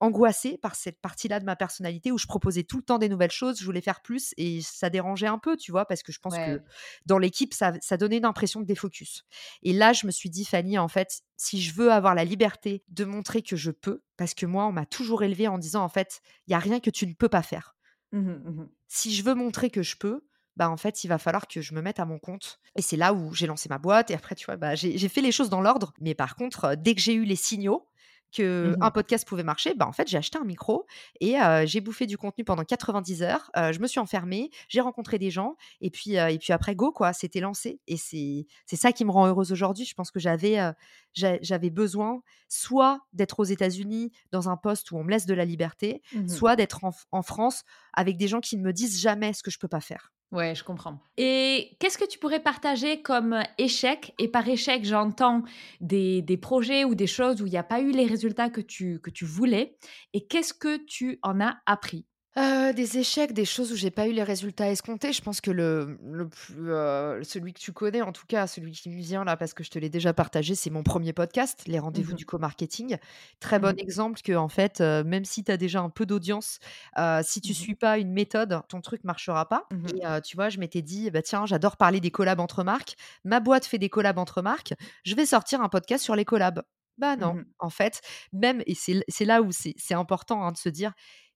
angoissé 0.00 0.58
par 0.58 0.74
cette 0.74 1.00
partie 1.00 1.28
là 1.28 1.40
de 1.40 1.44
ma 1.44 1.56
personnalité 1.56 2.12
où 2.12 2.18
je 2.18 2.26
proposais 2.26 2.64
tout 2.64 2.76
le 2.76 2.82
temps 2.82 2.98
des 2.98 3.08
nouvelles 3.08 3.30
choses 3.30 3.58
je 3.60 3.64
voulais 3.64 3.80
faire 3.80 4.02
plus 4.02 4.34
et 4.36 4.60
ça 4.62 4.90
dérangeait 4.90 5.26
un 5.26 5.38
peu 5.38 5.56
tu 5.56 5.70
vois 5.70 5.86
parce 5.86 6.02
que 6.02 6.12
je 6.12 6.18
pense 6.18 6.36
que 6.36 6.60
dans 7.06 7.18
l'équipe 7.18 7.54
ça, 7.54 7.72
ça 7.80 7.96
donnait 7.96 8.18
une 8.18 8.24
impression 8.24 8.60
de 8.60 8.66
défocus. 8.66 9.24
Et 9.62 9.72
là 9.72 9.92
je 9.92 10.06
me 10.06 10.10
suis 10.10 10.30
dit 10.30 10.44
Fanny 10.44 10.78
en 10.78 10.88
fait 10.88 11.22
si 11.36 11.62
je 11.62 11.74
veux 11.74 11.90
avoir 11.90 12.14
la 12.14 12.24
liberté 12.24 12.84
de 12.88 13.06
montrer 13.06 13.40
que 13.40 13.56
je 13.56 13.70
peux, 13.70 14.02
parce 14.20 14.34
que 14.34 14.44
moi, 14.44 14.66
on 14.66 14.72
m'a 14.72 14.84
toujours 14.84 15.22
élevé 15.22 15.48
en 15.48 15.56
disant, 15.56 15.82
en 15.82 15.88
fait, 15.88 16.20
il 16.46 16.50
y 16.50 16.54
a 16.54 16.58
rien 16.58 16.78
que 16.78 16.90
tu 16.90 17.06
ne 17.06 17.14
peux 17.14 17.30
pas 17.30 17.40
faire. 17.40 17.74
Mmh 18.12 18.18
mmh 18.18 18.68
si 18.86 19.14
je 19.14 19.22
veux 19.22 19.34
montrer 19.34 19.70
que 19.70 19.82
je 19.82 19.96
peux, 19.96 20.26
bah 20.56 20.68
en 20.68 20.76
fait, 20.76 21.04
il 21.04 21.08
va 21.08 21.16
falloir 21.16 21.48
que 21.48 21.62
je 21.62 21.72
me 21.72 21.80
mette 21.80 22.00
à 22.00 22.04
mon 22.04 22.18
compte. 22.18 22.60
Et 22.76 22.82
c'est 22.82 22.98
là 22.98 23.14
où 23.14 23.32
j'ai 23.32 23.46
lancé 23.46 23.70
ma 23.70 23.78
boîte. 23.78 24.10
Et 24.10 24.14
après, 24.14 24.34
tu 24.34 24.44
vois, 24.44 24.56
bah, 24.56 24.74
j'ai 24.74 25.08
fait 25.08 25.22
les 25.22 25.32
choses 25.32 25.48
dans 25.48 25.62
l'ordre. 25.62 25.94
Mais 26.00 26.14
par 26.14 26.36
contre, 26.36 26.74
dès 26.74 26.94
que 26.94 27.00
j'ai 27.00 27.14
eu 27.14 27.24
les 27.24 27.34
signaux, 27.34 27.88
que 28.30 28.70
Mmh 28.70 28.76
un 28.80 28.90
podcast 28.90 29.26
pouvait 29.26 29.42
marcher, 29.42 29.74
bah, 29.74 29.86
en 29.86 29.92
fait, 29.92 30.08
j'ai 30.08 30.16
acheté 30.16 30.38
un 30.38 30.44
micro 30.44 30.86
et 31.20 31.36
j'ai 31.64 31.80
bouffé 31.80 32.06
du 32.06 32.16
contenu 32.16 32.44
pendant 32.44 32.64
90 32.64 33.22
heures. 33.22 33.50
je 33.56 33.78
me 33.78 33.86
suis 33.86 34.00
enfermée, 34.00 34.50
j'ai 34.68 34.80
rencontré 34.80 35.18
des 35.18 35.30
gens 35.30 35.56
et 35.80 35.90
puis, 35.90 36.14
et 36.16 36.38
puis 36.38 36.52
après, 36.52 36.74
go, 36.74 36.92
quoi, 36.92 37.12
c'était 37.12 37.40
lancé. 37.40 37.80
Et 37.86 37.96
c'est 37.96 38.46
ça 38.76 38.92
qui 38.92 39.04
me 39.04 39.10
rend 39.10 39.26
heureuse 39.26 39.52
aujourd'hui. 39.52 39.84
Je 39.84 39.94
pense 39.94 40.10
que 40.10 40.20
j'avais 40.20 40.58
j'avais 41.12 41.70
besoin 41.70 42.22
soit 42.48 43.00
d'être 43.12 43.40
aux 43.40 43.44
États-Unis 43.44 44.12
dans 44.32 44.48
un 44.48 44.56
poste 44.56 44.90
où 44.92 44.96
on 44.96 45.04
me 45.04 45.10
laisse 45.10 45.26
de 45.26 45.34
la 45.34 45.44
liberté, 45.44 46.02
mmh 46.14 46.28
soit 46.28 46.56
d'être 46.56 46.84
en, 46.84 46.92
en 47.12 47.22
France 47.22 47.64
avec 47.92 48.16
des 48.16 48.28
gens 48.28 48.40
qui 48.40 48.56
ne 48.56 48.62
me 48.62 48.72
disent 48.72 49.00
jamais 49.00 49.32
ce 49.32 49.42
que 49.42 49.50
je 49.50 49.58
peux 49.58 49.68
pas 49.68 49.80
faire. 49.80 50.12
Ouais, 50.32 50.54
je 50.54 50.62
comprends. 50.62 51.00
Et 51.16 51.76
qu'est-ce 51.80 51.98
que 51.98 52.06
tu 52.06 52.18
pourrais 52.18 52.40
partager 52.40 53.02
comme 53.02 53.42
échec? 53.58 54.14
Et 54.18 54.28
par 54.28 54.48
échec, 54.48 54.84
j'entends 54.84 55.42
des, 55.80 56.22
des, 56.22 56.36
projets 56.36 56.84
ou 56.84 56.94
des 56.94 57.08
choses 57.08 57.42
où 57.42 57.46
il 57.46 57.50
n'y 57.50 57.58
a 57.58 57.64
pas 57.64 57.80
eu 57.80 57.90
les 57.90 58.06
résultats 58.06 58.48
que 58.48 58.60
tu, 58.60 59.00
que 59.00 59.10
tu 59.10 59.24
voulais. 59.24 59.76
Et 60.12 60.26
qu'est-ce 60.28 60.54
que 60.54 60.76
tu 60.76 61.18
en 61.22 61.40
as 61.40 61.58
appris? 61.66 62.06
Euh, 62.36 62.72
des 62.72 62.98
échecs, 62.98 63.32
des 63.32 63.44
choses 63.44 63.72
où 63.72 63.76
j'ai 63.76 63.90
pas 63.90 64.06
eu 64.06 64.12
les 64.12 64.22
résultats 64.22 64.70
escomptés. 64.70 65.12
Je 65.12 65.20
pense 65.20 65.40
que 65.40 65.50
le, 65.50 65.98
le 66.04 66.28
plus, 66.28 66.70
euh, 66.72 67.22
celui 67.24 67.52
que 67.52 67.58
tu 67.58 67.72
connais, 67.72 68.02
en 68.02 68.12
tout 68.12 68.26
cas, 68.28 68.46
celui 68.46 68.70
qui 68.70 68.88
me 68.88 69.00
vient 69.00 69.24
là, 69.24 69.36
parce 69.36 69.52
que 69.52 69.64
je 69.64 69.70
te 69.70 69.78
l'ai 69.80 69.88
déjà 69.88 70.12
partagé, 70.12 70.54
c'est 70.54 70.70
mon 70.70 70.84
premier 70.84 71.12
podcast, 71.12 71.64
Les 71.66 71.80
rendez-vous 71.80 72.12
Mmh 72.12 72.14
du 72.14 72.26
co-marketing. 72.26 72.98
Très 73.40 73.58
bon 73.58 73.76
Mmh 73.76 73.78
exemple 73.78 74.20
que, 74.22 74.32
en 74.36 74.48
fait, 74.48 74.80
euh, 74.80 75.02
même 75.02 75.24
si 75.24 75.42
tu 75.42 75.50
as 75.50 75.56
déjà 75.56 75.80
un 75.80 75.90
peu 75.90 76.06
d'audience, 76.06 76.60
si 77.22 77.40
tu 77.40 77.52
Mmh 77.52 77.54
suis 77.54 77.74
pas 77.74 77.98
une 77.98 78.12
méthode, 78.12 78.60
ton 78.68 78.80
truc 78.80 79.02
marchera 79.02 79.48
pas. 79.48 79.66
Mmh 79.70 79.88
Et 79.88 80.20
tu 80.22 80.36
vois, 80.36 80.48
je 80.50 80.58
m'étais 80.58 80.82
dit, 80.82 81.10
bah 81.10 81.22
tiens, 81.22 81.46
j'adore 81.46 81.76
parler 81.76 82.00
des 82.00 82.10
collabs 82.12 82.40
entre 82.40 82.62
marques. 82.62 82.94
Ma 83.24 83.40
boîte 83.40 83.66
fait 83.66 83.78
des 83.78 83.88
collabs 83.88 84.18
entre 84.18 84.40
marques. 84.42 84.74
Je 85.04 85.14
vais 85.16 85.26
sortir 85.26 85.62
un 85.62 85.68
podcast 85.68 86.04
sur 86.04 86.14
les 86.14 86.24
collabs. 86.24 86.62
Bah 86.98 87.16
non, 87.16 87.38
en 87.58 87.70
fait, 87.70 88.02
même, 88.32 88.62
et 88.66 88.74
c'est 88.74 89.24
là 89.24 89.40
où 89.42 89.50
c'est 89.52 89.94
important 89.94 90.44
hein, 90.44 90.52
de 90.52 90.58
se 90.58 90.68
dire, 90.68 90.92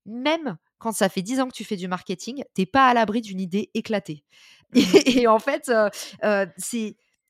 même 0.07 0.57
quand 0.85 0.93
ça 0.93 1.09
fait 1.09 1.23
10 1.23 1.41
ans 1.41 1.49
que 1.49 1.55
tu 1.55 1.65
fais 1.65 1.77
du 1.77 1.89
marketing, 1.89 2.45
t'es 2.53 2.67
pas 2.67 2.87
à 2.87 2.93
l'abri 2.93 3.23
d'une 3.23 3.41
idée 3.41 3.71
éclatée. 3.75 4.23
Mmh 4.75 4.81
Et, 5.07 5.27
en 5.29 5.39
fait, 5.39 5.71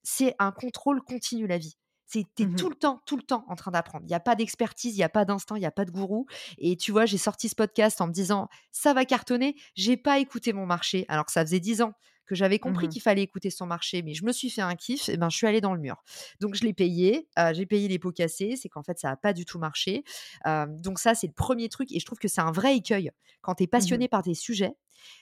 c'est 0.02 0.34
un 0.38 0.50
contrôle 0.50 1.02
continu, 1.02 1.46
la 1.46 1.58
vie. 1.58 1.76
Tu 2.10 2.20
es 2.20 2.46
mmh 2.46 2.56
tout 2.56 2.70
le 2.70 2.74
temps, 2.74 3.02
tout 3.06 3.16
le 3.16 3.22
temps 3.22 3.44
en 3.48 3.54
train 3.54 3.70
d'apprendre. 3.70 4.04
Il 4.06 4.08
n'y 4.08 4.14
a 4.14 4.20
pas 4.20 4.34
d'expertise, 4.34 4.94
il 4.94 4.98
n'y 4.98 5.04
a 5.04 5.10
pas 5.10 5.26
d'instinct, 5.26 5.56
il 5.56 5.60
n'y 5.60 5.66
a 5.66 5.70
pas 5.70 5.84
de 5.84 5.90
gourou. 5.90 6.26
Et 6.56 6.76
tu 6.76 6.90
vois, 6.90 7.04
j'ai 7.04 7.18
sorti 7.18 7.50
ce 7.50 7.54
podcast 7.54 8.00
en 8.00 8.06
me 8.06 8.12
disant, 8.12 8.48
ça 8.70 8.94
va 8.94 9.04
cartonner. 9.04 9.56
J'ai 9.74 9.98
pas 9.98 10.18
écouté 10.20 10.54
mon 10.54 10.64
marché, 10.64 11.04
alors 11.08 11.26
que 11.26 11.32
ça 11.32 11.44
faisait 11.44 11.60
10 11.60 11.82
ans 11.82 11.92
que 12.26 12.34
j'avais 12.34 12.58
compris 12.58 12.86
mmh 12.86 12.90
qu'il 12.90 13.02
fallait 13.02 13.22
écouter 13.22 13.50
son 13.50 13.66
marché, 13.66 14.02
mais 14.02 14.14
je 14.14 14.24
me 14.24 14.32
suis 14.32 14.50
fait 14.50 14.60
un 14.62 14.74
kiff, 14.74 15.08
et 15.08 15.16
ben 15.16 15.28
je 15.30 15.36
suis 15.36 15.46
allée 15.46 15.60
dans 15.60 15.74
le 15.74 15.80
mur. 15.80 16.02
Donc 16.40 16.54
je 16.54 16.62
l'ai 16.64 16.72
payé, 16.72 17.28
j'ai 17.52 17.66
payé 17.66 17.88
les 17.88 17.98
pots 17.98 18.12
cassés, 18.12 18.56
c'est 18.56 18.68
qu'en 18.68 18.82
fait 18.82 18.98
ça 18.98 19.08
n'a 19.08 19.16
pas 19.16 19.32
du 19.32 19.44
tout 19.44 19.58
marché. 19.58 20.04
donc 20.46 20.98
ça 20.98 21.14
c'est 21.14 21.26
le 21.26 21.32
premier 21.32 21.68
truc, 21.68 21.92
et 21.92 22.00
je 22.00 22.04
trouve 22.06 22.18
que 22.18 22.28
c'est 22.28 22.40
un 22.40 22.52
vrai 22.52 22.76
écueil 22.76 23.10
quand 23.42 23.56
tu 23.56 23.64
es 23.64 23.66
Mmh 23.66 23.70
passionné 23.70 24.08
par 24.08 24.22
des 24.22 24.34
sujets. 24.34 24.74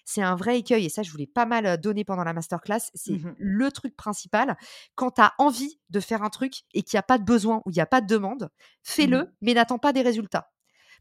C'est 0.05 0.22
un 0.22 0.36
vrai 0.36 0.59
écueil, 0.59 0.86
et 0.86 0.88
ça 0.88 1.03
je 1.03 1.11
voulais 1.11 1.26
pas 1.26 1.44
mal 1.46 1.80
donner 1.80 2.05
pendant 2.05 2.22
la 2.24 2.32
masterclass. 2.32 2.90
C'est 2.94 3.14
Mmh 3.14 3.34
le 3.38 3.70
truc 3.72 3.96
principal. 3.96 4.57
Quand 4.94 5.12
tu 5.12 5.20
as 5.22 5.32
envie 5.38 5.80
de 5.90 5.98
faire 6.00 6.22
un 6.22 6.30
truc 6.30 6.62
et 6.74 6.82
qu'il 6.82 6.96
n'y 6.96 7.00
a 7.00 7.03
pas 7.03 7.18
de 7.18 7.24
besoin 7.24 7.62
ou 7.66 7.70
il 7.70 7.74
n'y 7.74 7.80
a 7.80 7.86
pas 7.86 8.00
de 8.00 8.07
demande, 8.07 8.50
fais-le, 8.82 9.34
mais 9.40 9.55
n'attends 9.55 9.78
pas 9.78 9.92
des 9.92 10.03
résultats. 10.03 10.53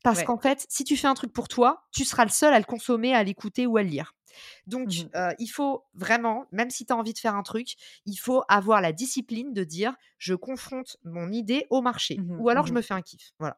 Parce 0.03 0.23
qu'en 0.23 0.39
fait, 0.39 0.65
si 0.67 0.83
tu 0.83 0.97
fais 0.97 1.07
un 1.07 1.13
truc 1.13 1.31
pour 1.31 1.47
toi, 1.47 1.83
tu 1.91 2.05
seras 2.05 2.23
le 2.25 2.31
seul 2.31 2.53
à 2.55 2.57
le 2.59 2.65
consommer, 2.65 3.13
à 3.13 3.23
l'écouter 3.23 3.67
ou 3.67 3.77
à 3.77 3.83
le 3.83 3.89
lire. 3.89 4.13
Donc, 4.67 4.89
Mmh 4.89 5.35
il 5.39 5.47
faut 5.47 5.83
vraiment, 5.93 6.45
même 6.51 6.69
si 6.69 6.85
tu 6.85 6.93
as 6.93 6.97
envie 6.97 7.13
de 7.13 7.17
faire 7.19 7.35
un 7.35 7.43
truc, 7.43 7.75
il 8.05 8.15
faut 8.15 8.43
avoir 8.47 8.81
la 8.81 8.91
discipline 8.91 9.53
de 9.53 9.63
dire 9.63 9.95
je 10.17 10.33
confronte 10.33 10.97
mon 11.03 11.31
idée 11.31 11.65
au 11.69 11.81
marché. 11.81 12.17
Mmh 12.17 12.39
Ou 12.39 12.49
alors 12.49 12.67
je 12.67 12.73
mmh 12.73 12.75
me 12.75 12.81
fais 12.81 12.93
un 12.93 13.01
kiff. 13.01 13.31
Voilà. 13.39 13.57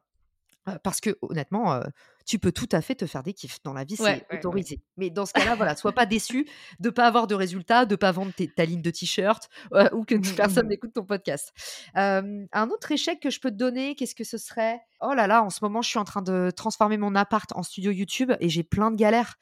parce 0.82 1.00
que 1.00 1.16
honnêtement, 1.22 1.80
tu 2.26 2.38
peux 2.38 2.52
tout 2.52 2.68
à 2.72 2.80
fait 2.80 2.94
te 2.94 3.06
faire 3.06 3.22
des 3.22 3.34
kiffs. 3.34 3.62
Dans 3.64 3.74
la 3.74 3.84
vie, 3.84 3.96
c'est 3.96 4.26
autorisé. 4.32 4.80
Mais 4.96 5.10
dans 5.10 5.26
ce 5.26 5.32
cas-là, 5.34 5.54
voilà, 5.56 5.76
sois 5.76 5.92
pas 5.92 6.06
déçu 6.06 6.48
de 6.80 6.90
pas 6.90 7.06
avoir 7.06 7.26
de 7.26 7.34
résultats, 7.34 7.84
de 7.84 7.96
pas 7.96 8.12
vendre 8.12 8.32
ta 8.56 8.64
ligne 8.64 8.80
de 8.82 8.90
t-shirt 8.90 9.48
ou 9.92 10.04
que 10.04 10.14
personne 10.36 10.68
n'écoute 10.68 10.92
ton 10.94 11.04
podcast. 11.04 11.52
un 11.94 12.68
autre 12.70 12.92
échec 12.92 13.20
que 13.20 13.30
je 13.30 13.40
peux 13.40 13.50
te 13.50 13.56
donner, 13.56 13.94
qu'est-ce 13.94 14.14
que 14.14 14.24
ce 14.24 14.38
serait? 14.38 14.80
Oh 15.06 15.12
là 15.12 15.26
là, 15.26 15.42
en 15.42 15.50
ce 15.50 15.58
moment, 15.62 15.82
je 15.82 15.88
suis 15.90 15.98
en 15.98 16.04
train 16.04 16.22
de 16.22 16.50
transformer 16.50 16.96
mon 16.96 17.14
appart 17.14 17.50
en 17.54 17.62
studio 17.62 17.90
YouTube 17.92 18.32
et 18.40 18.48
j'ai 18.48 18.62
plein 18.62 18.90
de 18.90 18.96
galères. 18.96 19.34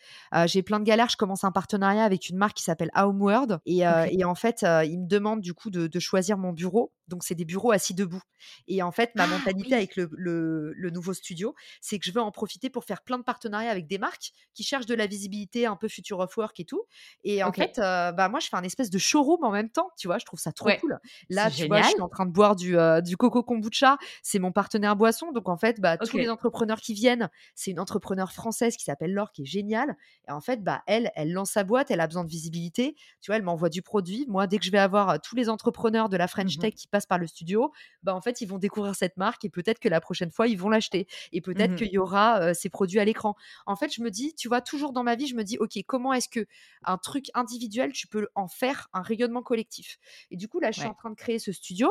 j'ai 0.47 0.63
plein 0.63 0.81
de 0.81 0.85
galères. 0.85 1.09
Je 1.09 1.17
commence 1.17 1.45
un 1.45 1.53
partenariat 1.53 2.05
avec 2.05 2.29
une 2.29 2.37
marque 2.37 2.57
qui 2.57 2.65
s'appelle 2.65 2.91
Homeworld 2.97 3.61
et, 3.65 3.83
et, 4.11 4.25
en 4.25 4.35
fait, 4.35 4.63
ils 4.63 4.99
me 4.99 5.07
demandent 5.07 5.41
du 5.41 5.55
coup 5.55 5.71
de, 5.71 6.01
choisir 6.01 6.37
mon 6.37 6.53
bureau. 6.53 6.93
Donc, 7.09 7.25
c'est 7.25 7.35
des 7.35 7.45
bureaux 7.45 7.73
assis 7.73 7.95
debout. 7.95 8.23
Et 8.67 8.83
en 8.83 8.91
fait, 8.91 9.11
ma 9.17 9.25
ah, 9.25 9.27
mentalité 9.27 9.75
avec 9.75 9.97
le, 9.97 10.09
le, 10.13 10.73
le 10.73 10.91
nouveau 10.91 11.13
studio, 11.13 11.55
c'est 11.81 11.99
que 11.99 12.07
je 12.07 12.13
veux 12.13 12.21
en 12.23 12.31
profiter 12.31 12.71
pour 12.71 12.85
faire 12.85 13.03
plein 13.03 13.19
de 13.19 13.23
partenariats 13.23 13.71
avec 13.71 13.87
des 13.87 13.99
marques 13.99 14.33
qui 14.55 14.63
cherchent 14.63 14.87
de 14.87 14.95
la 14.95 15.07
visibilité, 15.07 15.67
un 15.67 15.77
peu 15.77 15.89
future 15.89 16.21
of 16.21 16.35
work 16.37 16.59
et 16.59 16.65
tout. 16.65 16.83
Et 17.23 17.45
en 17.45 17.53
fait, 17.53 17.77
bah 17.77 18.29
moi, 18.29 18.41
je 18.41 18.49
fais 18.49 18.57
un 18.57 18.63
espèce 18.63 18.91
de 18.91 18.99
showroom 18.99 19.45
en 19.45 19.53
même 19.53 19.71
temps. 19.71 19.91
Tu 19.97 20.09
vois, 20.09 20.19
je 20.19 20.25
trouve 20.25 20.41
ça 20.41 20.53
trop 20.53 20.71
cool. 20.81 20.99
Là, 21.29 21.51
tu 21.51 21.67
vois, 21.67 21.83
je 21.83 21.89
suis 21.89 22.01
en 22.01 22.09
train 22.09 22.27
de 22.27 22.33
boire 22.33 22.57
du, 22.57 22.77
du 23.05 23.17
coco 23.17 23.43
kombucha. 23.43 23.99
C'est 24.23 24.39
mon 24.39 24.51
partenaire 24.51 24.97
boisson. 24.97 25.31
Donc 25.33 25.49
en 25.53 25.57
fait, 25.59 25.81
bah, 25.81 25.99
tous 25.99 26.17
les 26.17 26.31
entrepreneurs 26.31 26.81
qui 26.81 26.95
viennent, 26.95 27.29
c'est 27.55 27.71
une 27.71 27.79
entrepreneur 27.79 28.33
française 28.33 28.77
qui 28.77 28.85
s'appelle 28.85 29.13
Laure, 29.13 29.31
qui 29.33 29.43
est 29.43 29.47
géniale. 29.47 29.97
Et 30.27 30.33
en 30.33 30.41
fait, 30.41 30.65
bah, 30.65 30.83
elle, 30.87 31.13
elle 31.15 31.33
lance 31.33 31.51
sa 31.51 31.63
boîte, 31.63 31.91
elle 31.91 32.01
a 32.01 32.07
besoin 32.07 32.25
de 32.25 32.31
visibilité. 32.31 32.97
Tu 33.21 33.29
vois, 33.29 33.37
elle 33.37 33.43
m'envoie 33.43 33.69
du 33.69 33.83
produit. 33.83 34.25
Moi, 34.29 34.47
dès 34.47 34.59
que 34.59 34.65
je 34.65 34.71
vais 34.71 34.79
avoir 34.79 35.21
tous 35.21 35.37
les 35.37 35.49
entrepreneurs 35.51 36.09
de 36.09 36.17
la 36.17 36.27
French 36.27 36.57
mmh 36.57 36.61
Tech 36.61 36.75
qui 36.75 36.89
passent 36.89 37.07
par 37.07 37.19
le 37.19 37.27
studio, 37.27 37.71
bah, 38.03 38.15
en 38.15 38.21
fait, 38.21 38.41
ils 38.41 38.47
vont 38.47 38.59
découvrir 38.59 38.95
cette 38.95 39.17
marque 39.19 39.45
et 39.45 39.51
peut-être 39.51 39.79
que 39.79 39.89
la 39.89 40.01
prochaine 40.01 40.31
fois, 40.31 40.47
ils 40.49 40.59
vont 40.59 40.71
l'acheter. 40.71 41.07
Et 41.33 41.43
peut-être 41.43 41.73
mmh 41.73 41.77
qu'il 41.77 41.93
y 41.93 41.99
aura 41.99 42.55
ces 42.55 42.71
produits 42.71 42.99
à 42.99 43.05
l'écran. 43.05 43.35
En 43.67 43.77
fait, 43.77 43.93
je 43.95 44.03
me 44.03 44.11
dis, 44.11 44.35
tu 44.35 44.49
vois, 44.49 44.63
toujours 44.63 44.93
dans 44.93 45.03
ma 45.03 45.15
vie, 45.15 45.27
je 45.27 45.37
me 45.37 45.45
dis, 45.45 45.59
OK, 45.59 45.79
comment 45.87 46.13
est-ce 46.15 46.29
que 46.29 46.47
un 46.85 46.97
truc 46.97 47.27
individuel, 47.35 47.93
tu 47.93 48.07
peux 48.07 48.29
en 48.35 48.49
faire 48.49 48.89
un 48.93 49.03
rayonnement 49.03 49.43
collectif? 49.43 49.99
Et 50.31 50.37
du 50.37 50.49
coup, 50.49 50.61
là, 50.61 50.71
je 50.71 50.81
suis 50.81 50.89
en 50.89 50.95
train 50.95 51.11
de 51.11 51.15
créer 51.15 51.39
ce 51.39 51.53
studio. 51.53 51.89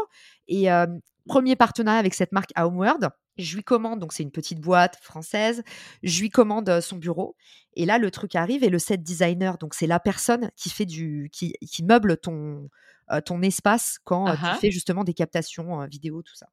Et 0.47 0.67
premier 1.27 1.55
partenariat 1.55 1.99
avec 1.99 2.13
cette 2.13 2.31
marque 2.31 2.51
Homeworld. 2.57 3.09
Je 3.37 3.55
lui 3.55 3.63
commande, 3.63 3.99
donc 3.99 4.13
c'est 4.13 4.23
une 4.23 4.31
petite 4.31 4.59
boîte 4.59 4.97
française, 5.01 5.63
je 6.03 6.21
lui 6.21 6.29
commande 6.29 6.81
son 6.81 6.97
bureau. 6.97 7.35
Et 7.75 7.85
là, 7.85 7.97
le 7.97 8.11
truc 8.11 8.35
arrive 8.35 8.63
et 8.63 8.69
le 8.69 8.79
set 8.79 9.01
designer, 9.01 9.57
donc 9.57 9.73
c'est 9.73 9.87
la 9.87 9.99
personne 9.99 10.51
qui 10.55 10.69
fait 10.69 10.85
du, 10.85 11.29
qui, 11.31 11.53
qui 11.65 11.83
meuble 11.83 12.17
ton, 12.17 12.69
ton 13.25 13.41
espace 13.41 13.99
quand 14.03 14.25
tu 14.25 14.41
uh-huh. 14.41 14.59
fais 14.59 14.71
justement 14.71 15.03
des 15.03 15.13
captations 15.13 15.85
vidéo, 15.87 16.21
tout 16.21 16.35
ça 16.35 16.47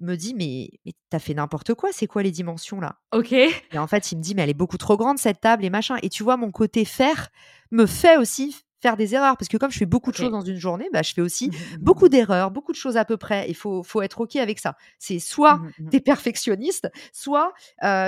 me 0.00 0.14
dit 0.14 0.34
mais, 0.34 0.70
mais 0.84 0.92
t'as 1.10 1.18
fait 1.18 1.34
n'importe 1.34 1.74
quoi, 1.74 1.90
c'est 1.92 2.06
quoi 2.06 2.22
les 2.22 2.30
dimensions 2.30 2.80
là? 2.80 2.98
Ok. 3.12 3.32
Et 3.32 3.78
en 3.78 3.86
fait, 3.86 4.12
il 4.12 4.18
me 4.18 4.22
dit 4.22 4.34
mais 4.34 4.42
elle 4.42 4.50
est 4.50 4.54
beaucoup 4.54 4.78
trop 4.78 4.96
grande 4.96 5.18
cette 5.18 5.40
table 5.40 5.64
et 5.64 5.70
machin. 5.70 5.96
Et 6.02 6.08
tu 6.08 6.22
vois, 6.22 6.36
mon 6.36 6.50
côté 6.50 6.84
faire 6.84 7.28
me 7.70 7.86
fait 7.86 8.16
aussi 8.16 8.65
faire 8.86 8.96
des 8.96 9.16
erreurs 9.16 9.36
parce 9.36 9.48
que 9.48 9.56
comme 9.56 9.72
je 9.72 9.78
fais 9.78 9.86
beaucoup 9.86 10.12
de 10.12 10.16
choses 10.16 10.30
dans 10.30 10.42
une 10.42 10.58
journée, 10.58 10.88
bah, 10.92 11.02
je 11.02 11.12
fais 11.12 11.20
aussi 11.20 11.48
mmh 11.48 11.52
beaucoup 11.80 12.08
d'erreurs, 12.08 12.50
beaucoup 12.52 12.72
de 12.72 12.76
choses 12.76 12.96
à 12.96 13.04
peu 13.04 13.16
près. 13.16 13.48
Il 13.48 13.56
faut, 13.56 13.82
faut 13.82 14.00
être 14.00 14.20
ok 14.20 14.36
avec 14.36 14.60
ça. 14.60 14.76
C'est 14.98 15.18
soit 15.18 15.56
mmh 15.56 15.90
tu 15.90 15.96
es 15.96 16.00
perfectionniste, 16.00 16.88
soit 17.12 17.52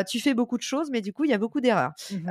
tu 0.08 0.20
fais 0.20 0.34
beaucoup 0.34 0.56
de 0.56 0.62
choses, 0.62 0.90
mais 0.90 1.00
du 1.00 1.12
coup 1.12 1.24
il 1.24 1.30
y 1.30 1.34
a 1.34 1.38
beaucoup 1.38 1.60
d'erreurs. 1.60 1.92
Mmh 2.12 2.28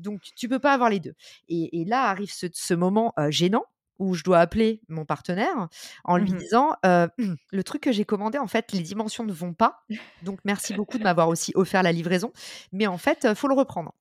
donc 0.00 0.20
tu 0.34 0.48
peux 0.48 0.58
pas 0.58 0.72
avoir 0.72 0.88
les 0.88 1.00
deux. 1.00 1.14
Et, 1.48 1.84
là 1.86 2.04
arrive 2.04 2.32
ce, 2.32 2.46
ce 2.52 2.74
moment 2.74 3.12
gênant 3.28 3.64
où 3.98 4.14
je 4.14 4.24
dois 4.24 4.38
appeler 4.38 4.80
mon 4.88 5.04
partenaire 5.04 5.68
en 6.04 6.16
lui 6.16 6.32
mmh 6.32 6.38
disant 6.38 6.76
le 6.82 7.62
truc 7.62 7.82
que 7.82 7.92
j'ai 7.92 8.06
commandé 8.06 8.38
en 8.38 8.46
fait 8.46 8.72
les 8.72 8.80
dimensions 8.80 9.24
ne 9.24 9.32
vont 9.32 9.52
pas 9.52 9.84
donc 10.22 10.38
merci 10.44 10.72
beaucoup 10.72 10.96
de 10.98 11.04
m'avoir 11.04 11.28
aussi 11.28 11.52
offert 11.54 11.82
la 11.82 11.92
livraison 11.92 12.32
mais 12.72 12.86
en 12.86 12.98
fait 12.98 13.34
faut 13.34 13.48
le 13.48 13.54
reprendre 13.54 13.92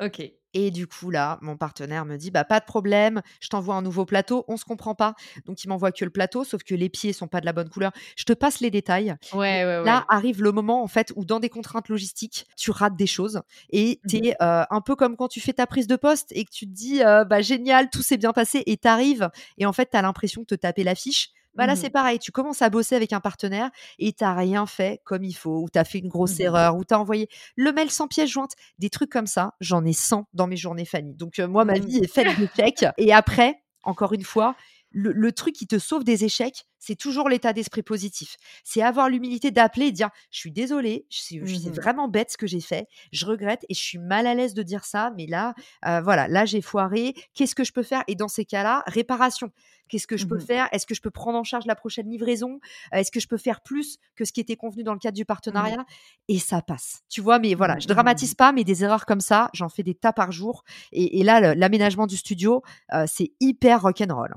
ok 0.00 0.32
et 0.54 0.70
du 0.70 0.86
coup, 0.86 1.10
là, 1.10 1.38
mon 1.42 1.56
partenaire 1.56 2.04
me 2.04 2.16
dit 2.16 2.30
bah 2.30 2.44
pas 2.44 2.60
de 2.60 2.64
problème, 2.64 3.20
je 3.40 3.48
t'envoie 3.48 3.74
un 3.74 3.82
nouveau 3.82 4.06
plateau, 4.06 4.44
on 4.48 4.56
se 4.56 4.64
comprend 4.64 4.94
pas. 4.94 5.14
Donc 5.44 5.62
il 5.62 5.68
m'envoie 5.68 5.92
que 5.92 6.04
le 6.04 6.10
plateau, 6.10 6.44
sauf 6.44 6.62
que 6.62 6.74
les 6.74 6.88
pieds 6.88 7.12
sont 7.12 7.28
pas 7.28 7.40
de 7.40 7.46
la 7.46 7.52
bonne 7.52 7.68
couleur. 7.68 7.92
Je 8.16 8.24
te 8.24 8.32
passe 8.32 8.60
les 8.60 8.70
détails. 8.70 9.14
Ouais, 9.32 9.64
ouais, 9.64 9.84
là 9.84 10.06
arrive 10.08 10.42
le 10.42 10.52
moment 10.52 10.82
en 10.82 10.88
fait 10.88 11.12
où 11.16 11.24
dans 11.24 11.40
des 11.40 11.50
contraintes 11.50 11.88
logistiques, 11.88 12.46
tu 12.56 12.70
rates 12.70 12.96
des 12.96 13.06
choses 13.06 13.42
et 13.70 14.00
Mmh 14.04 14.08
tu 14.08 14.16
es 14.26 14.36
un 14.40 14.80
peu 14.80 14.96
comme 14.96 15.16
quand 15.16 15.28
tu 15.28 15.40
fais 15.40 15.52
ta 15.52 15.66
prise 15.66 15.86
de 15.86 15.96
poste 15.96 16.32
et 16.32 16.44
que 16.44 16.50
tu 16.50 16.66
te 16.66 16.72
dis 16.72 17.00
bah 17.00 17.40
génial, 17.40 17.90
tout 17.90 18.02
s'est 18.02 18.16
bien 18.16 18.32
passé 18.32 18.62
et 18.66 18.76
t'arrives 18.76 19.28
et 19.58 19.66
en 19.66 19.72
fait 19.72 19.90
tu 19.90 19.96
as 19.96 20.02
l'impression 20.02 20.42
de 20.42 20.46
te 20.46 20.54
taper 20.54 20.84
l'affiche 20.84 21.30
bah 21.58 21.66
là, 21.66 21.74
Mmh 21.74 21.76
c'est 21.76 21.90
pareil. 21.90 22.18
Tu 22.20 22.32
commences 22.32 22.62
à 22.62 22.70
bosser 22.70 22.96
avec 22.96 23.12
un 23.12 23.20
partenaire 23.20 23.70
et 23.98 24.14
tu 24.14 24.24
rien 24.24 24.66
fait 24.66 25.02
comme 25.04 25.24
il 25.24 25.34
faut, 25.34 25.60
ou 25.62 25.68
tu 25.70 25.78
as 25.78 25.84
fait 25.84 25.98
une 25.98 26.08
grosse 26.08 26.38
Mmh 26.38 26.42
erreur, 26.42 26.76
ou 26.76 26.84
tu 26.86 26.94
as 26.94 27.00
envoyé 27.00 27.28
le 27.56 27.72
mail 27.72 27.90
sans 27.90 28.08
pièce 28.08 28.30
jointe. 28.30 28.52
Des 28.78 28.90
trucs 28.90 29.10
comme 29.10 29.26
ça, 29.26 29.54
j'en 29.60 29.84
ai 29.84 29.92
100 29.92 30.26
dans 30.34 30.46
mes 30.46 30.56
journées 30.56 30.86
Fanny. 30.86 31.14
Donc, 31.14 31.38
moi, 31.40 31.64
ma 31.66 31.74
Mmh. 31.74 31.80
vie 31.80 31.98
est 31.98 32.06
faite 32.12 32.34
d'échecs. 32.34 32.86
Et 32.98 33.12
après, 33.12 33.62
encore 33.82 34.12
une 34.14 34.24
fois, 34.24 34.56
le, 34.90 35.32
truc 35.32 35.54
qui 35.54 35.66
te 35.66 35.78
sauve 35.78 36.04
des 36.04 36.24
échecs, 36.24 36.64
c'est 36.78 36.96
toujours 36.96 37.28
l'état 37.28 37.52
d'esprit 37.52 37.82
positif. 37.82 38.36
C'est 38.64 38.82
avoir 38.82 39.08
l'humilité 39.08 39.50
d'appeler 39.50 39.86
et 39.86 39.92
dire 39.92 40.10
Je 40.30 40.38
suis 40.38 40.52
désolée, 40.52 41.06
c'est 41.10 41.38
mmh 41.40 41.72
vraiment 41.72 42.08
bête 42.08 42.30
ce 42.30 42.36
que 42.36 42.46
j'ai 42.46 42.60
fait, 42.60 42.86
je 43.12 43.26
regrette 43.26 43.64
et 43.68 43.74
je 43.74 43.80
suis 43.80 43.98
mal 43.98 44.26
à 44.26 44.34
l'aise 44.34 44.54
de 44.54 44.62
dire 44.62 44.84
ça, 44.84 45.12
mais 45.16 45.26
là, 45.26 45.54
euh, 45.86 46.00
voilà, 46.00 46.28
là 46.28 46.44
j'ai 46.44 46.62
foiré, 46.62 47.14
qu'est-ce 47.34 47.54
que 47.54 47.64
je 47.64 47.72
peux 47.72 47.82
faire? 47.82 48.02
Et 48.08 48.14
dans 48.14 48.28
ces 48.28 48.44
cas-là, 48.44 48.82
réparation. 48.86 49.50
Qu'est-ce 49.88 50.06
que 50.06 50.18
je 50.18 50.26
peux 50.26 50.36
mmh 50.36 50.40
faire? 50.40 50.68
Est-ce 50.72 50.86
que 50.86 50.94
je 50.94 51.00
peux 51.00 51.10
prendre 51.10 51.38
en 51.38 51.44
charge 51.44 51.64
la 51.64 51.74
prochaine 51.74 52.10
livraison? 52.10 52.60
Est-ce 52.92 53.10
que 53.10 53.20
je 53.20 53.26
peux 53.26 53.38
faire 53.38 53.62
plus 53.62 53.98
que 54.16 54.24
ce 54.24 54.32
qui 54.32 54.40
était 54.40 54.56
convenu 54.56 54.82
dans 54.82 54.92
le 54.92 54.98
cadre 54.98 55.16
du 55.16 55.22
mmh 55.22 55.26
partenariat? 55.26 55.84
Et 56.28 56.38
ça 56.38 56.60
passe. 56.62 57.00
Tu 57.08 57.20
vois, 57.20 57.38
mais 57.38 57.54
voilà, 57.54 57.78
je 57.78 57.88
dramatise 57.88 58.34
pas, 58.34 58.52
mais 58.52 58.64
des 58.64 58.84
erreurs 58.84 59.06
comme 59.06 59.20
ça, 59.20 59.50
j'en 59.54 59.68
fais 59.68 59.82
des 59.82 59.94
tas 59.94 60.12
par 60.12 60.30
jour. 60.30 60.64
Et, 60.92 61.22
là, 61.22 61.54
l'aménagement 61.54 62.06
du 62.06 62.16
studio, 62.16 62.62
euh, 62.92 63.04
c'est 63.06 63.32
hyper 63.40 63.82
rock'n'roll. 63.82 64.34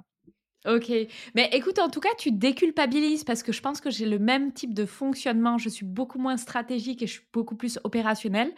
Ok, 0.67 0.91
mais 1.33 1.49
écoute, 1.53 1.79
en 1.79 1.89
tout 1.89 1.99
cas, 1.99 2.13
tu 2.19 2.31
déculpabilises 2.31 3.23
parce 3.23 3.41
que 3.41 3.51
je 3.51 3.61
pense 3.61 3.81
que 3.81 3.89
j'ai 3.89 4.05
le 4.05 4.19
même 4.19 4.53
type 4.53 4.75
de 4.75 4.85
fonctionnement. 4.85 5.57
Je 5.57 5.69
suis 5.69 5.85
beaucoup 5.85 6.19
moins 6.19 6.37
stratégique 6.37 7.01
et 7.01 7.07
je 7.07 7.13
suis 7.13 7.27
beaucoup 7.33 7.55
plus 7.55 7.79
opérationnelle. 7.83 8.53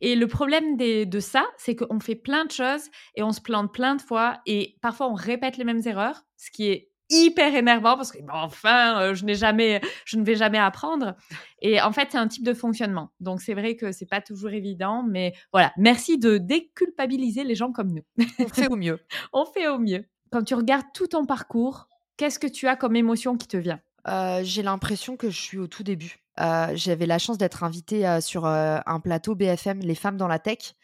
Et 0.00 0.16
le 0.16 0.26
problème 0.26 0.76
de 0.76 1.20
ça, 1.20 1.44
c'est 1.56 1.76
qu'on 1.76 2.00
fait 2.00 2.16
plein 2.16 2.44
de 2.44 2.50
choses 2.50 2.90
et 3.14 3.22
on 3.22 3.30
se 3.30 3.40
plante 3.40 3.72
plein 3.72 3.94
de 3.94 4.02
fois 4.02 4.40
et 4.46 4.76
parfois 4.80 5.08
on 5.08 5.14
répète 5.14 5.56
les 5.56 5.64
mêmes 5.64 5.82
erreurs, 5.86 6.24
ce 6.36 6.50
qui 6.50 6.66
est 6.66 6.90
hyper 7.10 7.54
énervant 7.54 7.96
parce 7.96 8.10
que 8.10 8.18
enfin, 8.32 9.00
euh, 9.00 9.14
je 9.14 9.24
n'ai 9.24 9.34
jamais, 9.34 9.80
je 10.04 10.16
ne 10.16 10.24
vais 10.24 10.34
jamais 10.34 10.58
apprendre. 10.58 11.14
Et 11.60 11.80
en 11.80 11.92
fait, 11.92 12.08
c'est 12.10 12.18
un 12.18 12.28
type 12.28 12.44
de 12.44 12.54
fonctionnement. 12.54 13.10
Donc 13.20 13.40
c'est 13.40 13.54
vrai 13.54 13.76
que 13.76 13.92
c'est 13.92 14.08
pas 14.08 14.20
toujours 14.20 14.50
évident, 14.50 15.04
mais 15.08 15.34
voilà. 15.52 15.72
Merci 15.76 16.18
de 16.18 16.38
déculpabiliser 16.38 17.44
les 17.44 17.54
gens 17.54 17.72
comme 17.72 17.92
nous. 17.92 18.26
On 18.38 18.48
fait 18.48 18.68
au 18.68 18.76
mieux. 18.76 18.98
on 19.32 19.44
fait 19.44 19.68
au 19.68 19.78
mieux 19.78 20.04
quand 20.34 20.42
tu 20.42 20.54
regardes 20.56 20.86
tout 20.92 21.06
ton 21.06 21.26
parcours, 21.26 21.86
qu'est-ce 22.16 22.40
que 22.40 22.48
tu 22.48 22.66
as 22.66 22.74
comme 22.74 22.96
émotion 22.96 23.36
qui 23.36 23.46
te 23.46 23.56
vient? 23.56 23.78
Euh, 24.08 24.40
J'ai 24.42 24.64
l'impression 24.64 25.16
que 25.16 25.30
je 25.30 25.40
suis 25.40 25.58
au 25.58 25.68
tout 25.68 25.84
début. 25.84 26.24
Euh, 26.40 26.72
j'avais 26.74 27.06
la 27.06 27.20
chance 27.20 27.38
d'être 27.38 27.62
invitée 27.62 28.04
euh, 28.04 28.20
sur 28.20 28.44
un 28.44 29.00
plateau 29.00 29.36
BFM, 29.36 29.78
Les 29.78 29.94
femmes 29.94 30.16
dans 30.16 30.26
la 30.26 30.40
tech. 30.40 30.74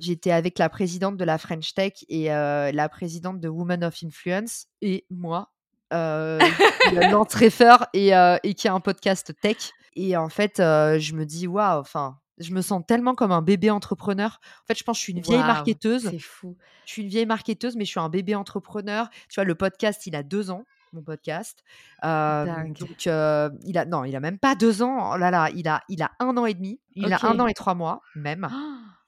J'étais 0.00 0.32
avec 0.32 0.58
la 0.58 0.68
présidente 0.68 1.16
de 1.16 1.24
la 1.24 1.38
French 1.38 1.72
Tech 1.72 1.92
et 2.08 2.24
la 2.24 2.88
présidente 2.88 3.38
de 3.38 3.48
Women 3.48 3.84
of 3.84 4.02
Influence 4.02 4.66
et 4.82 5.06
moi, 5.08 5.52
l'entrée-feur 5.92 7.86
et, 7.94 8.10
et 8.42 8.54
qui 8.54 8.66
a 8.66 8.74
un 8.74 8.80
podcast 8.80 9.32
tech. 9.40 9.70
Et 9.94 10.16
en 10.16 10.28
fait, 10.28 10.54
je 10.56 11.14
me 11.14 11.24
dis, 11.24 11.46
waouh, 11.46 11.78
enfin, 11.78 12.18
je 12.40 12.52
me 12.52 12.62
sens 12.62 12.82
tellement 12.86 13.14
comme 13.14 13.32
un 13.32 13.42
bébé 13.42 13.70
entrepreneur. 13.70 14.40
En 14.62 14.66
fait, 14.66 14.78
je 14.78 14.84
pense 14.84 14.96
que 14.96 15.00
je 15.00 15.04
suis 15.04 15.12
une 15.12 15.20
vieille 15.20 15.38
marketeuse. 15.38 16.08
C'est 16.10 16.18
fou. 16.18 16.56
Je 16.86 16.92
suis 16.92 17.02
une 17.02 17.08
vieille 17.08 17.26
marketeuse, 17.26 17.76
mais 17.76 17.84
je 17.84 17.90
suis 17.90 18.00
un 18.00 18.08
bébé 18.08 18.34
entrepreneur. 18.34 19.08
Tu 19.28 19.36
vois, 19.36 19.44
le 19.44 19.54
podcast, 19.54 20.06
il 20.06 20.16
a 20.16 20.22
deux 20.22 20.50
ans, 20.50 20.64
mon 20.92 21.02
podcast. 21.02 21.62
donc, 22.02 23.04
il 23.04 23.78
a 23.78 23.84
non, 23.86 24.04
il 24.04 24.16
a 24.16 24.20
même 24.20 24.38
pas 24.38 24.54
deux 24.54 24.82
ans. 24.82 25.12
Oh 25.14 25.16
là 25.16 25.30
là, 25.30 25.50
il 25.54 25.68
a, 25.68 25.82
il 25.88 26.02
a 26.02 26.10
un 26.18 26.36
an 26.36 26.46
et 26.46 26.54
demi. 26.54 26.80
Il 26.94 27.12
a 27.12 27.18
un 27.26 27.38
an 27.38 27.46
et 27.46 27.54
trois 27.54 27.74
mois 27.74 28.02
même. 28.14 28.48
Oh 28.50 28.56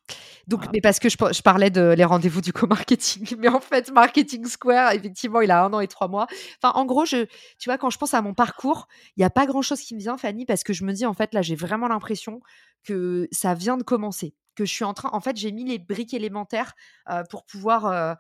donc, 0.52 0.66
mais 0.70 0.82
parce 0.82 0.98
que 0.98 1.08
je, 1.08 1.42
parlais 1.42 1.70
de 1.70 1.94
les 1.96 2.04
rendez-vous 2.04 2.42
du 2.42 2.52
co-marketing, 2.52 3.36
mais 3.38 3.48
en 3.48 3.60
fait, 3.60 3.90
Marketing 3.90 4.44
Square, 4.44 4.92
effectivement, 4.92 5.40
il 5.40 5.50
a 5.50 5.64
un 5.64 5.72
an 5.72 5.80
et 5.80 5.88
trois 5.88 6.08
mois. 6.08 6.26
Enfin, 6.62 6.78
en 6.78 6.84
gros, 6.84 7.06
tu 7.06 7.26
vois, 7.64 7.78
quand 7.78 7.88
je 7.88 7.96
pense 7.96 8.12
à 8.12 8.20
mon 8.20 8.34
parcours, 8.34 8.86
il 9.16 9.20
n'y 9.20 9.24
a 9.24 9.30
pas 9.30 9.46
grand-chose 9.46 9.80
qui 9.80 9.94
me 9.94 10.00
vient, 10.00 10.18
Fanny, 10.18 10.44
parce 10.44 10.62
que 10.62 10.74
je 10.74 10.84
me 10.84 10.92
dis, 10.92 11.06
en 11.06 11.14
fait, 11.14 11.32
là, 11.32 11.40
j'ai 11.40 11.54
vraiment 11.54 11.88
l'impression 11.88 12.42
que 12.84 13.28
ça 13.32 13.54
vient 13.54 13.78
de 13.78 13.82
commencer 13.82 14.34
que 14.54 14.66
je 14.66 14.72
suis 14.72 14.84
en 14.84 14.92
train. 14.92 15.08
En 15.14 15.20
fait, 15.20 15.38
j'ai 15.38 15.50
mis 15.50 15.64
les 15.64 15.78
briques 15.78 16.12
élémentaires 16.12 16.74
pour 17.30 17.46
pouvoir 17.46 18.18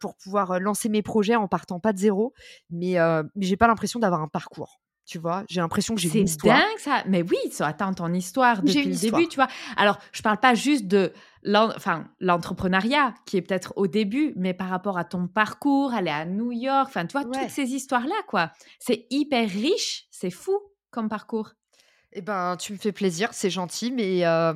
pour 0.00 0.16
pouvoir 0.16 0.58
lancer 0.58 0.88
mes 0.88 1.02
projets 1.02 1.36
en 1.36 1.48
partant 1.48 1.78
pas 1.78 1.92
de 1.92 1.98
zéro, 1.98 2.32
mais 2.70 2.96
mais 3.34 3.46
j'ai 3.46 3.58
pas 3.58 3.66
l'impression 3.66 4.00
d'avoir 4.00 4.22
un 4.22 4.28
parcours. 4.28 4.80
Tu 5.06 5.18
vois, 5.18 5.44
j'ai 5.48 5.60
l'impression 5.60 5.94
que 5.94 6.00
j'ai 6.00 6.18
une 6.18 6.26
histoire. 6.26 6.56
C'est 6.56 6.62
dingue 6.62 6.78
ça. 6.78 7.04
Mais 7.06 7.22
oui, 7.22 7.36
ça 7.52 7.68
attend 7.68 7.94
ton 7.94 8.12
histoire 8.12 8.60
depuis 8.62 8.86
le 8.86 8.96
début, 8.96 9.28
tu 9.28 9.36
vois. 9.36 9.46
Alors, 9.76 9.98
je 10.12 10.20
parle 10.20 10.38
pas 10.38 10.54
juste 10.54 10.86
de 10.88 11.12
l'entrepreneuriat 11.44 13.14
qui 13.24 13.36
est 13.36 13.42
peut-être 13.42 13.72
au 13.76 13.86
début, 13.86 14.32
mais 14.36 14.52
par 14.52 14.68
rapport 14.68 14.98
à 14.98 15.04
ton 15.04 15.28
parcours, 15.28 15.94
aller 15.94 16.10
à 16.10 16.24
New 16.24 16.50
York, 16.50 16.88
enfin, 16.88 17.06
tu 17.06 17.12
vois, 17.12 17.24
toutes 17.24 17.50
ces 17.50 17.72
histoires-là, 17.72 18.16
quoi. 18.26 18.50
C'est 18.80 19.06
hyper 19.10 19.48
riche, 19.48 20.06
c'est 20.10 20.30
fou 20.30 20.58
comme 20.90 21.08
parcours. 21.08 21.52
Eh 22.18 22.22
ben, 22.22 22.56
tu 22.56 22.72
me 22.72 22.78
fais 22.78 22.92
plaisir, 22.92 23.28
c'est 23.34 23.50
gentil, 23.50 23.92
mais, 23.92 24.24
euh, 24.24 24.54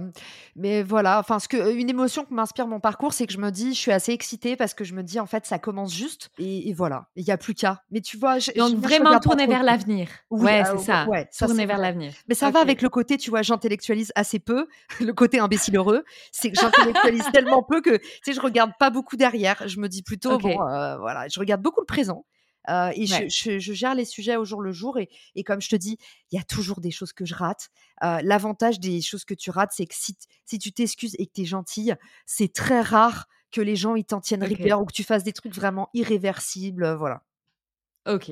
mais 0.56 0.82
voilà. 0.82 1.18
Enfin, 1.18 1.38
ce 1.38 1.46
que, 1.46 1.74
une 1.74 1.90
émotion 1.90 2.24
qui 2.24 2.32
m'inspire 2.32 2.66
mon 2.66 2.80
parcours, 2.80 3.12
c'est 3.12 3.26
que 3.26 3.34
je 3.34 3.38
me 3.38 3.50
dis, 3.50 3.74
je 3.74 3.78
suis 3.78 3.92
assez 3.92 4.12
excitée 4.12 4.56
parce 4.56 4.72
que 4.72 4.82
je 4.82 4.94
me 4.94 5.02
dis, 5.02 5.20
en 5.20 5.26
fait, 5.26 5.44
ça 5.44 5.58
commence 5.58 5.94
juste 5.94 6.30
et, 6.38 6.72
voilà. 6.72 7.08
Il 7.16 7.24
n'y 7.24 7.30
a 7.32 7.36
plus 7.36 7.52
qu'à. 7.52 7.82
Mais 7.90 8.00
tu 8.00 8.16
vois, 8.16 8.38
je, 8.38 8.50
Donc, 8.56 8.76
vraiment 8.76 9.20
tourner 9.20 9.46
vers 9.46 9.62
l'avenir. 9.62 10.08
ouais, 10.30 10.62
c'est 10.64 10.78
ça. 10.78 11.06
Ouais, 11.06 11.28
tourner 11.38 11.66
vers 11.66 11.76
l'avenir. 11.76 12.14
Mais 12.28 12.34
ça 12.34 12.50
va 12.50 12.60
avec 12.60 12.80
le 12.80 12.88
côté, 12.88 13.18
tu 13.18 13.28
vois, 13.28 13.42
j'intellectualise 13.42 14.10
assez 14.14 14.38
peu. 14.38 14.66
le 15.00 15.12
côté 15.12 15.38
imbécile 15.38 15.76
heureux, 15.76 16.02
c'est 16.32 16.50
que 16.50 16.58
j'intellectualise 16.58 17.28
tellement 17.30 17.62
peu 17.62 17.82
que, 17.82 17.98
tu 17.98 18.08
sais, 18.24 18.32
je 18.32 18.40
regarde 18.40 18.72
pas 18.78 18.88
beaucoup 18.88 19.16
derrière. 19.16 19.68
Je 19.68 19.78
me 19.80 19.88
dis 19.88 20.02
plutôt, 20.02 20.38
bon, 20.38 20.66
euh, 20.66 20.96
voilà, 20.96 21.28
je 21.28 21.38
regarde 21.38 21.60
beaucoup 21.60 21.80
le 21.80 21.86
présent 21.86 22.24
et 22.94 23.06
je, 23.06 23.72
gère 23.72 23.94
les 23.94 24.04
sujets 24.04 24.36
au 24.36 24.44
jour 24.44 24.62
le 24.62 24.72
jour. 24.72 24.98
Et, 24.98 25.44
comme 25.44 25.60
je 25.60 25.68
te 25.68 25.76
dis, 25.76 25.98
il 26.30 26.36
y 26.36 26.38
a 26.38 26.44
toujours 26.44 26.80
des 26.80 26.90
choses 26.90 27.12
que 27.12 27.24
je 27.24 27.34
rate. 27.34 27.70
L'avantage 28.00 28.80
des 28.80 29.00
choses 29.00 29.24
que 29.24 29.34
tu 29.34 29.50
rates, 29.50 29.72
c'est 29.72 29.86
que 29.86 29.94
si, 29.94 30.58
tu 30.58 30.72
t'excuses 30.72 31.16
et 31.18 31.26
que 31.26 31.32
tu 31.34 31.42
es 31.42 31.44
gentille, 31.44 31.94
c'est 32.26 32.52
très 32.52 32.80
rare 32.80 33.26
que 33.50 33.60
les 33.60 33.76
gens 33.76 33.96
ils 33.96 34.04
t'en 34.04 34.20
tiennent 34.20 34.44
rigueur 34.44 34.80
ou 34.80 34.84
que 34.84 34.92
tu 34.92 35.02
fasses 35.02 35.24
des 35.24 35.32
trucs 35.32 35.54
vraiment 35.54 35.88
irréversibles. 35.94 36.94
Voilà. 36.94 37.22
Ok. 38.06 38.30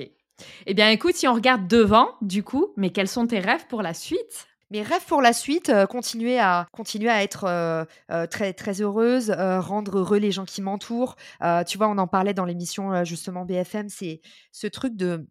Eh 0.65 0.73
bien, 0.73 0.89
écoute, 0.89 1.15
si 1.15 1.27
on 1.27 1.33
regarde 1.33 1.67
devant, 1.67 2.15
du 2.21 2.43
coup, 2.43 2.73
mais 2.77 2.91
quels 2.91 3.07
sont 3.07 3.27
tes 3.27 3.39
rêves 3.39 3.67
pour 3.67 3.81
la 3.81 3.93
suite? 3.93 4.48
Mes 4.71 4.83
rêves 4.83 5.05
pour 5.05 5.21
la 5.21 5.33
suite, 5.33 5.69
euh, 5.69 5.85
continuer 5.85 6.39
à 6.39 6.67
continuer 6.71 7.09
à 7.09 7.23
être 7.23 7.45
euh, 7.45 7.85
euh, 8.11 8.27
très 8.27 8.53
très 8.53 8.81
heureuse, 8.81 9.31
rendre 9.31 9.99
heureux 9.99 10.19
les 10.19 10.31
gens 10.31 10.45
qui 10.45 10.61
m'entourent. 10.61 11.15
tu 11.67 11.77
vois, 11.77 11.87
on 11.87 11.97
en 11.97 12.07
parlait 12.07 12.33
dans 12.33 12.45
l'émission 12.45 13.03
justement 13.03 13.45
BFM, 13.45 13.89
c'est 13.89 14.21
ce 14.51 14.67
truc 14.67 14.95
de 14.95 15.27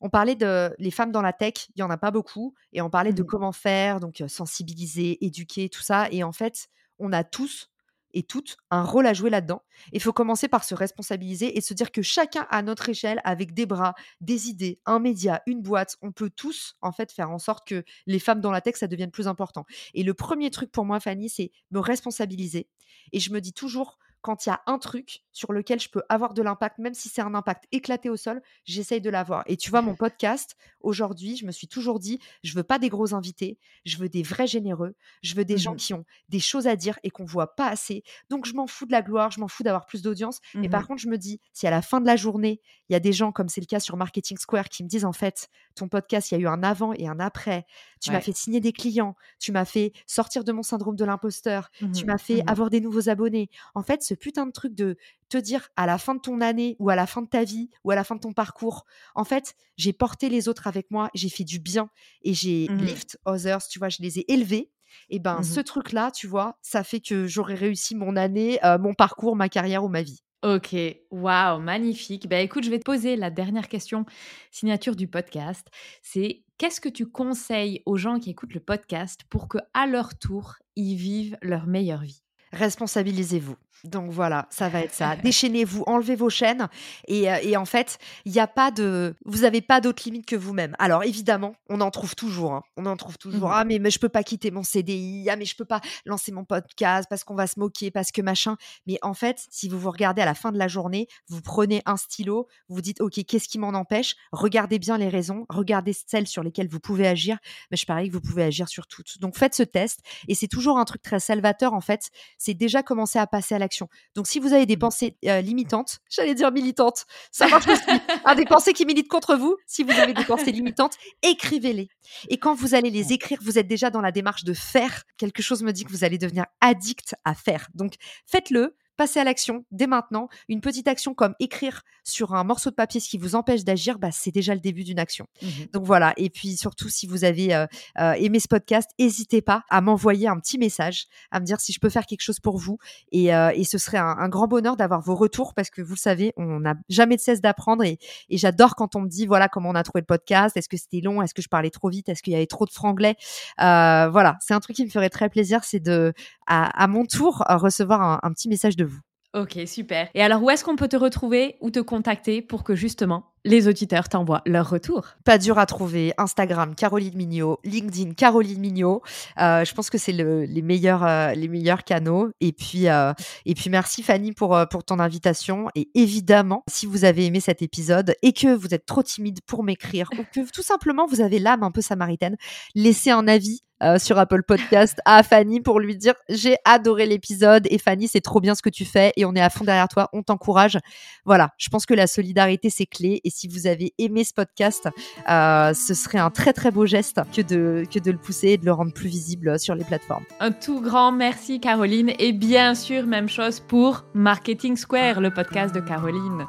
on 0.00 0.08
parlait 0.08 0.34
de 0.34 0.74
les 0.78 0.90
femmes 0.90 1.12
dans 1.12 1.20
la 1.20 1.34
tech, 1.34 1.68
il 1.74 1.80
y 1.80 1.82
en 1.82 1.90
a 1.90 1.98
pas 1.98 2.10
beaucoup, 2.10 2.54
et 2.72 2.80
on 2.80 2.88
parlait 2.88 3.12
de 3.12 3.22
mmh 3.22 3.26
comment 3.26 3.52
faire, 3.52 4.00
donc 4.00 4.22
sensibiliser, 4.28 5.24
éduquer, 5.24 5.68
tout 5.68 5.82
ça. 5.82 6.08
Et 6.10 6.24
en 6.24 6.32
fait, 6.32 6.68
on 6.98 7.12
a 7.12 7.22
tous 7.22 7.70
et 8.14 8.22
toutes 8.22 8.56
un 8.70 8.82
rôle 8.82 9.06
à 9.06 9.14
jouer 9.14 9.30
là-dedans. 9.30 9.62
Il 9.92 10.00
faut 10.00 10.12
commencer 10.12 10.48
par 10.48 10.64
se 10.64 10.74
responsabiliser 10.74 11.56
et 11.56 11.60
se 11.60 11.74
dire 11.74 11.92
que 11.92 12.02
chacun 12.02 12.46
à 12.50 12.62
notre 12.62 12.88
échelle, 12.88 13.20
avec 13.24 13.54
des 13.54 13.66
bras, 13.66 13.94
des 14.20 14.48
idées, 14.48 14.80
un 14.86 14.98
média, 14.98 15.42
une 15.46 15.62
boîte, 15.62 15.96
on 16.02 16.12
peut 16.12 16.30
tous 16.30 16.76
en 16.80 16.92
fait 16.92 17.12
faire 17.12 17.30
en 17.30 17.38
sorte 17.38 17.66
que 17.66 17.84
les 18.06 18.18
femmes 18.18 18.40
dans 18.40 18.50
la 18.50 18.60
tech, 18.60 18.76
ça 18.76 18.86
devienne 18.86 19.10
plus 19.10 19.28
important. 19.28 19.64
Et 19.94 20.02
le 20.02 20.14
premier 20.14 20.50
truc 20.50 20.70
pour 20.70 20.84
moi, 20.84 21.00
Fanny, 21.00 21.28
c'est 21.28 21.52
me 21.70 21.78
responsabiliser. 21.80 22.68
Et 23.12 23.20
je 23.20 23.32
me 23.32 23.40
dis 23.40 23.52
toujours, 23.52 23.98
quand 24.22 24.46
il 24.46 24.50
y 24.50 24.52
a 24.52 24.62
un 24.66 24.78
truc 24.78 25.22
sur 25.32 25.52
lequel 25.52 25.80
je 25.80 25.88
peux 25.88 26.02
avoir 26.08 26.34
de 26.34 26.42
l'impact, 26.42 26.78
même 26.78 26.94
si 26.94 27.08
c'est 27.08 27.22
un 27.22 27.34
impact 27.34 27.64
éclaté 27.72 28.10
au 28.10 28.16
sol, 28.16 28.42
j'essaye 28.64 29.00
de 29.00 29.10
l'avoir. 29.10 29.44
Et 29.46 29.56
tu 29.56 29.70
vois, 29.70 29.82
mon 29.82 29.94
podcast, 29.94 30.56
aujourd'hui, 30.80 31.36
je 31.36 31.46
me 31.46 31.52
suis 31.52 31.68
toujours 31.68 31.98
dit, 31.98 32.18
je 32.42 32.54
veux 32.54 32.62
pas 32.62 32.78
des 32.78 32.88
gros 32.88 33.14
invités, 33.14 33.58
je 33.84 33.96
veux 33.96 34.08
des 34.08 34.22
vrais 34.22 34.46
généreux, 34.46 34.94
je 35.22 35.34
veux 35.34 35.44
des 35.44 35.58
gens 35.58 35.72
mmh 35.72 35.76
qui 35.76 35.94
ont 35.94 36.04
des 36.28 36.40
choses 36.40 36.66
à 36.66 36.76
dire 36.76 36.98
et 37.02 37.10
qu'on 37.10 37.24
voit 37.24 37.54
pas 37.54 37.68
assez. 37.68 38.02
Donc, 38.28 38.44
je 38.44 38.54
m'en 38.54 38.66
fous 38.66 38.86
de 38.86 38.92
la 38.92 39.02
gloire, 39.02 39.30
je 39.30 39.40
m'en 39.40 39.48
fous 39.48 39.62
d'avoir 39.62 39.86
plus 39.86 40.02
d'audience. 40.02 40.40
Mais 40.54 40.68
par 40.68 40.82
mmh 40.82 40.86
contre, 40.86 41.02
je 41.02 41.08
me 41.08 41.16
dis, 41.16 41.40
si 41.52 41.66
à 41.66 41.70
la 41.70 41.80
fin 41.80 42.00
de 42.00 42.06
la 42.06 42.16
journée, 42.16 42.60
il 42.88 42.92
y 42.92 42.96
a 42.96 43.00
des 43.00 43.12
gens, 43.12 43.32
comme 43.32 43.48
c'est 43.48 43.60
le 43.60 43.66
cas 43.66 43.80
sur 43.80 43.96
Marketing 43.96 44.36
Square, 44.36 44.68
qui 44.68 44.82
me 44.82 44.88
disent, 44.88 45.04
en 45.04 45.12
fait, 45.12 45.48
ton 45.74 45.88
podcast, 45.88 46.30
il 46.30 46.34
y 46.34 46.36
a 46.36 46.40
eu 46.40 46.48
un 46.48 46.62
avant 46.62 46.92
et 46.92 47.08
un 47.08 47.20
après. 47.20 47.66
Tu 48.00 48.10
m'as 48.10 48.20
fait 48.20 48.34
signer 48.34 48.60
des 48.60 48.72
clients, 48.72 49.14
tu 49.38 49.52
m'as 49.52 49.64
fait 49.64 49.92
sortir 50.06 50.42
de 50.42 50.52
mon 50.52 50.62
syndrome 50.62 50.96
de 50.96 51.04
l'imposteur, 51.04 51.70
tu 51.78 51.86
mmh 51.86 52.06
m'as 52.06 52.18
fait 52.18 52.42
avoir 52.46 52.70
des 52.70 52.80
nouveaux 52.80 53.08
abonnés. 53.08 53.50
En 53.74 53.82
fait, 53.82 54.02
ce 54.02 54.14
putain 54.14 54.46
de 54.46 54.52
truc 54.52 54.74
de 54.74 54.96
te 55.28 55.36
dire 55.38 55.68
à 55.76 55.86
la 55.86 55.98
fin 55.98 56.14
de 56.14 56.20
ton 56.20 56.40
année 56.40 56.76
ou 56.78 56.90
à 56.90 56.96
la 56.96 57.06
fin 57.06 57.22
de 57.22 57.28
ta 57.28 57.44
vie 57.44 57.70
ou 57.84 57.90
à 57.90 57.94
la 57.94 58.02
fin 58.04 58.14
de 58.16 58.20
ton 58.20 58.32
parcours, 58.32 58.86
en 59.14 59.24
fait, 59.24 59.54
j'ai 59.76 59.92
porté 59.92 60.28
les 60.28 60.48
autres 60.48 60.66
avec 60.66 60.90
moi, 60.90 61.10
j'ai 61.14 61.28
fait 61.28 61.44
du 61.44 61.58
bien 61.60 61.90
et 62.22 62.34
j'ai 62.34 62.68
mmh 62.70 62.76
lift 62.78 63.18
others, 63.26 63.68
tu 63.68 63.78
vois, 63.78 63.90
je 63.90 63.98
les 64.00 64.18
ai 64.18 64.32
élevés. 64.32 64.70
Et 65.08 65.18
ben, 65.18 65.40
mmh 65.40 65.44
ce 65.44 65.60
truc-là, 65.60 66.10
tu 66.10 66.26
vois, 66.26 66.58
ça 66.62 66.82
fait 66.82 67.00
que 67.00 67.26
j'aurais 67.26 67.54
réussi 67.54 67.94
mon 67.94 68.16
année, 68.16 68.58
mon 68.80 68.94
parcours, 68.94 69.36
ma 69.36 69.48
carrière 69.48 69.84
ou 69.84 69.88
ma 69.88 70.02
vie. 70.02 70.22
Ok, 70.42 70.74
waouh, 71.10 71.60
magnifique. 71.60 72.26
Ben 72.26 72.42
écoute, 72.42 72.64
je 72.64 72.70
vais 72.70 72.78
te 72.78 72.84
poser 72.84 73.14
la 73.14 73.30
dernière 73.30 73.68
question, 73.68 74.06
signature 74.50 74.96
du 74.96 75.06
podcast. 75.06 75.68
C'est 76.02 76.44
qu'est-ce 76.60 76.82
que 76.82 76.90
tu 76.90 77.06
conseilles 77.06 77.82
aux 77.86 77.96
gens 77.96 78.18
qui 78.18 78.28
écoutent 78.28 78.52
le 78.52 78.60
podcast 78.60 79.22
pour 79.30 79.48
que 79.48 79.56
à 79.72 79.86
leur 79.86 80.18
tour 80.18 80.56
ils 80.76 80.94
vivent 80.94 81.38
leur 81.40 81.66
meilleure 81.66 82.02
vie? 82.02 82.22
Responsabilisez-vous. 82.52 83.56
Donc 83.84 84.10
voilà, 84.10 84.46
ça 84.50 84.68
va 84.68 84.80
être 84.82 84.92
ça. 84.92 85.16
Déchaînez-vous, 85.24 85.84
enlevez 85.86 86.14
vos 86.14 86.28
chaînes 86.28 86.68
et, 87.08 87.30
euh, 87.32 87.38
et 87.42 87.56
en 87.56 87.64
fait, 87.64 87.96
il 88.26 88.32
n'y 88.32 88.38
a 88.38 88.46
pas 88.46 88.70
de, 88.70 89.14
vous 89.24 89.38
n'avez 89.38 89.62
pas 89.62 89.80
d'autres 89.80 90.02
limites 90.04 90.26
que 90.26 90.36
vous-même. 90.36 90.76
Alors 90.78 91.02
évidemment, 91.02 91.54
on 91.70 91.80
en 91.80 91.90
trouve 91.90 92.14
toujours. 92.14 92.52
hein. 92.52 92.62
On 92.76 92.84
en 92.84 92.98
trouve 92.98 93.16
toujours. 93.16 93.48
Mhm. 93.48 93.54
Ah 93.56 93.64
mais, 93.64 93.78
mais 93.78 93.90
je 93.90 93.98
peux 93.98 94.10
pas 94.10 94.22
quitter 94.22 94.50
mon 94.50 94.62
CDI. 94.62 95.30
Ah 95.30 95.36
mais 95.36 95.46
je 95.46 95.56
peux 95.56 95.64
pas 95.64 95.80
lancer 96.04 96.30
mon 96.30 96.44
podcast 96.44 97.06
parce 97.08 97.24
qu'on 97.24 97.34
va 97.34 97.46
se 97.46 97.58
moquer, 97.58 97.90
parce 97.90 98.12
que 98.12 98.20
machin. 98.20 98.58
Mais 98.86 98.98
en 99.00 99.14
fait, 99.14 99.46
si 99.50 99.70
vous 99.70 99.78
vous 99.80 99.90
regardez 99.90 100.20
à 100.20 100.26
la 100.26 100.34
fin 100.34 100.52
de 100.52 100.58
la 100.58 100.68
journée, 100.68 101.06
vous 101.28 101.40
prenez 101.40 101.80
un 101.86 101.96
stylo, 101.96 102.48
vous 102.68 102.74
vous 102.74 102.82
dites 102.82 103.00
ok, 103.00 103.24
qu'est-ce 103.26 103.48
qui 103.48 103.58
m'en 103.58 103.68
empêche? 103.70 104.14
Regardez 104.32 104.78
bien 104.78 104.98
les 104.98 105.08
raisons, 105.08 105.46
regardez 105.48 105.94
celles 106.06 106.26
sur 106.26 106.42
lesquelles 106.42 106.68
vous 106.68 106.80
pouvez 106.80 107.08
agir. 107.08 107.38
Mais 107.70 107.78
je 107.78 107.86
parie 107.86 108.08
que 108.08 108.12
vous 108.12 108.20
pouvez 108.20 108.42
agir 108.44 108.68
sur 108.68 108.86
toutes. 108.86 109.18
Donc 109.20 109.38
faites 109.38 109.54
ce 109.54 109.62
test 109.62 110.00
et 110.28 110.34
c'est 110.34 110.48
toujours 110.48 110.76
un 110.78 110.84
truc 110.84 111.00
très 111.00 111.18
salvateur 111.18 111.72
en 111.72 111.80
fait. 111.80 112.10
C'est 112.42 112.54
déjà 112.54 112.82
commencer 112.82 113.18
à 113.18 113.26
passer 113.26 113.54
à 113.54 113.58
l'action. 113.58 113.86
Donc 114.14 114.26
si 114.26 114.40
vous 114.40 114.54
avez 114.54 114.64
des 114.64 114.76
Mhm. 114.76 114.80
pensées 114.80 115.16
euh, 115.26 115.42
limitantes, 115.42 115.98
j'allais 116.10 116.34
dire 116.34 116.50
militantes, 116.50 117.04
ça 117.30 117.46
marche 117.48 117.68
aussi. 117.68 117.82
Ah, 118.24 118.34
des 118.34 118.46
pensées 118.46 118.72
qui 118.72 118.86
militent 118.86 119.08
contre 119.08 119.36
vous, 119.36 119.56
si 119.66 119.82
vous 119.82 119.92
avez 119.92 120.14
des 120.14 120.24
pensées 120.24 120.50
limitantes, 120.52 120.94
écrivez-les. 121.22 121.88
Et 122.28 122.38
quand 122.38 122.54
vous 122.54 122.74
allez 122.74 122.90
les 122.90 123.12
écrire, 123.12 123.38
vous 123.42 123.58
êtes 123.58 123.68
déjà 123.68 123.90
dans 123.90 124.00
la 124.00 124.10
démarche 124.10 124.44
de 124.44 124.54
faire. 124.54 125.04
Quelque 125.18 125.42
chose 125.42 125.62
me 125.62 125.72
dit 125.72 125.84
que 125.84 125.90
vous 125.90 126.02
allez 126.04 126.16
devenir 126.18 126.46
addict 126.62 127.14
à 127.24 127.34
faire. 127.34 127.68
Donc 127.74 127.94
faites-le. 128.26 128.74
Passez 129.00 129.18
à 129.18 129.24
l'action 129.24 129.64
dès 129.70 129.86
maintenant. 129.86 130.28
Une 130.50 130.60
petite 130.60 130.86
action 130.86 131.14
comme 131.14 131.34
écrire 131.40 131.84
sur 132.04 132.34
un 132.34 132.44
morceau 132.44 132.68
de 132.68 132.74
papier 132.74 133.00
ce 133.00 133.08
qui 133.08 133.16
vous 133.16 133.34
empêche 133.34 133.64
d'agir, 133.64 133.98
bah, 133.98 134.10
c'est 134.12 134.30
déjà 134.30 134.52
le 134.52 134.60
début 134.60 134.84
d'une 134.84 134.98
action. 134.98 135.26
Mhm. 135.40 135.68
Donc 135.72 135.84
voilà. 135.84 136.12
Et 136.18 136.28
puis 136.28 136.54
surtout, 136.54 136.90
si 136.90 137.06
vous 137.06 137.24
avez 137.24 137.54
euh, 137.54 137.64
euh, 137.98 138.12
aimé 138.12 138.40
ce 138.40 138.48
podcast, 138.48 138.90
n'hésitez 138.98 139.40
pas 139.40 139.64
à 139.70 139.80
m'envoyer 139.80 140.28
un 140.28 140.38
petit 140.38 140.58
message, 140.58 141.06
à 141.30 141.40
me 141.40 141.46
dire 141.46 141.60
si 141.60 141.72
je 141.72 141.80
peux 141.80 141.88
faire 141.88 142.04
quelque 142.04 142.20
chose 142.20 142.40
pour 142.40 142.58
vous. 142.58 142.76
Et, 143.10 143.34
euh, 143.34 143.50
et 143.54 143.64
ce 143.64 143.78
serait 143.78 143.96
un, 143.96 144.18
un 144.18 144.28
grand 144.28 144.48
bonheur 144.48 144.76
d'avoir 144.76 145.00
vos 145.00 145.14
retours 145.14 145.54
parce 145.54 145.70
que 145.70 145.80
vous 145.80 145.94
le 145.94 145.98
savez, 145.98 146.34
on 146.36 146.60
n'a 146.60 146.74
jamais 146.90 147.16
de 147.16 147.22
cesse 147.22 147.40
d'apprendre. 147.40 147.84
Et, 147.84 147.98
et 148.28 148.36
j'adore 148.36 148.74
quand 148.74 148.96
on 148.96 149.00
me 149.00 149.08
dit 149.08 149.24
voilà 149.24 149.48
comment 149.48 149.70
on 149.70 149.76
a 149.76 149.82
trouvé 149.82 150.02
le 150.02 150.06
podcast. 150.06 150.58
Est-ce 150.58 150.68
que 150.68 150.76
c'était 150.76 151.00
long 151.00 151.22
Est-ce 151.22 151.32
que 151.32 151.40
je 151.40 151.48
parlais 151.48 151.70
trop 151.70 151.88
vite 151.88 152.10
Est-ce 152.10 152.22
qu'il 152.22 152.34
y 152.34 152.36
avait 152.36 152.44
trop 152.46 152.66
de 152.66 152.70
franglais? 152.70 153.16
Voilà, 153.56 154.36
c'est 154.42 154.52
un 154.52 154.60
truc 154.60 154.76
qui 154.76 154.84
me 154.84 154.90
ferait 154.90 155.08
très 155.08 155.30
plaisir, 155.30 155.64
c'est 155.64 155.80
de 155.80 156.12
à, 156.46 156.82
à 156.82 156.86
mon 156.86 157.06
tour 157.06 157.44
recevoir 157.48 158.02
un, 158.02 158.20
un 158.22 158.32
petit 158.32 158.50
message 158.50 158.76
de 158.76 158.84
vous. 158.84 158.89
Ok, 159.32 159.58
super. 159.66 160.08
Et 160.14 160.22
alors, 160.24 160.42
où 160.42 160.50
est-ce 160.50 160.64
qu'on 160.64 160.74
peut 160.74 160.88
te 160.88 160.96
retrouver 160.96 161.54
ou 161.60 161.70
te 161.70 161.78
contacter 161.78 162.42
pour 162.42 162.64
que 162.64 162.74
justement 162.74 163.26
les 163.44 163.68
auditeurs 163.68 164.08
t'envoient 164.08 164.42
leur 164.44 164.68
retour? 164.68 165.06
Pas 165.24 165.38
dur 165.38 165.56
à 165.56 165.66
trouver. 165.66 166.12
Instagram, 166.18 166.74
Caroline 166.74 167.14
Mignot. 167.14 167.60
LinkedIn, 167.62 168.14
Caroline 168.14 168.58
Mignot. 168.58 169.02
Euh, 169.40 169.64
je 169.64 169.72
pense 169.72 169.88
que 169.88 169.98
c'est 169.98 170.10
le- 170.12 170.42
les 170.46 170.62
meilleurs, 170.62 171.04
euh, 171.04 171.32
les 171.34 171.46
meilleurs 171.46 171.84
canaux. 171.84 172.30
Et 172.40 172.50
puis, 172.50 172.88
euh, 172.88 173.12
et 173.46 173.54
puis 173.54 173.70
merci 173.70 174.02
Fanny 174.02 174.32
pour 174.32 174.58
pour 174.68 174.82
ton 174.82 174.98
invitation. 174.98 175.68
Et 175.76 175.88
évidemment, 175.94 176.64
si 176.68 176.86
vous 176.86 177.04
avez 177.04 177.24
aimé 177.26 177.38
cet 177.38 177.62
épisode 177.62 178.16
et 178.22 178.32
que 178.32 178.52
vous 178.52 178.74
êtes 178.74 178.84
trop 178.84 179.04
timide 179.04 179.38
pour 179.46 179.62
m'écrire 179.62 180.10
ou 180.18 180.24
que 180.34 180.50
tout 180.50 180.62
simplement 180.62 181.06
vous 181.06 181.20
avez 181.20 181.38
l'âme 181.38 181.62
un 181.62 181.70
peu 181.70 181.82
samaritaine, 181.82 182.36
laissez 182.74 183.10
un 183.12 183.28
avis. 183.28 183.62
Euh, 183.82 183.98
sur 183.98 184.18
Apple 184.18 184.42
Podcast 184.42 184.98
à 185.04 185.22
Fanny 185.22 185.60
pour 185.60 185.80
lui 185.80 185.96
dire 185.96 186.14
j'ai 186.28 186.56
adoré 186.64 187.06
l'épisode 187.06 187.66
et 187.70 187.78
Fanny 187.78 188.08
c'est 188.08 188.20
trop 188.20 188.40
bien 188.40 188.54
ce 188.54 188.62
que 188.62 188.68
tu 188.68 188.84
fais 188.84 189.12
et 189.16 189.24
on 189.24 189.34
est 189.34 189.40
à 189.40 189.50
fond 189.50 189.64
derrière 189.64 189.88
toi 189.88 190.08
on 190.12 190.22
t'encourage 190.22 190.78
voilà 191.24 191.50
je 191.58 191.68
pense 191.68 191.86
que 191.86 191.94
la 191.94 192.06
solidarité 192.06 192.70
c'est 192.70 192.86
clé 192.86 193.20
et 193.24 193.30
si 193.30 193.48
vous 193.48 193.66
avez 193.66 193.94
aimé 193.98 194.24
ce 194.24 194.34
podcast 194.34 194.88
euh, 195.28 195.72
ce 195.74 195.94
serait 195.94 196.18
un 196.18 196.30
très 196.30 196.52
très 196.52 196.70
beau 196.70 196.86
geste 196.86 197.20
que 197.34 197.42
de, 197.42 197.84
que 197.92 197.98
de 197.98 198.10
le 198.10 198.18
pousser 198.18 198.48
et 198.48 198.58
de 198.58 198.64
le 198.66 198.72
rendre 198.72 198.92
plus 198.92 199.08
visible 199.08 199.58
sur 199.58 199.74
les 199.74 199.84
plateformes. 199.84 200.24
Un 200.40 200.52
tout 200.52 200.80
grand 200.80 201.12
merci 201.12 201.60
Caroline 201.60 202.12
et 202.18 202.32
bien 202.32 202.74
sûr 202.74 203.06
même 203.06 203.28
chose 203.28 203.60
pour 203.60 204.04
Marketing 204.14 204.76
Square, 204.76 205.20
le 205.20 205.30
podcast 205.30 205.74
de 205.74 205.80
Caroline. 205.80 206.46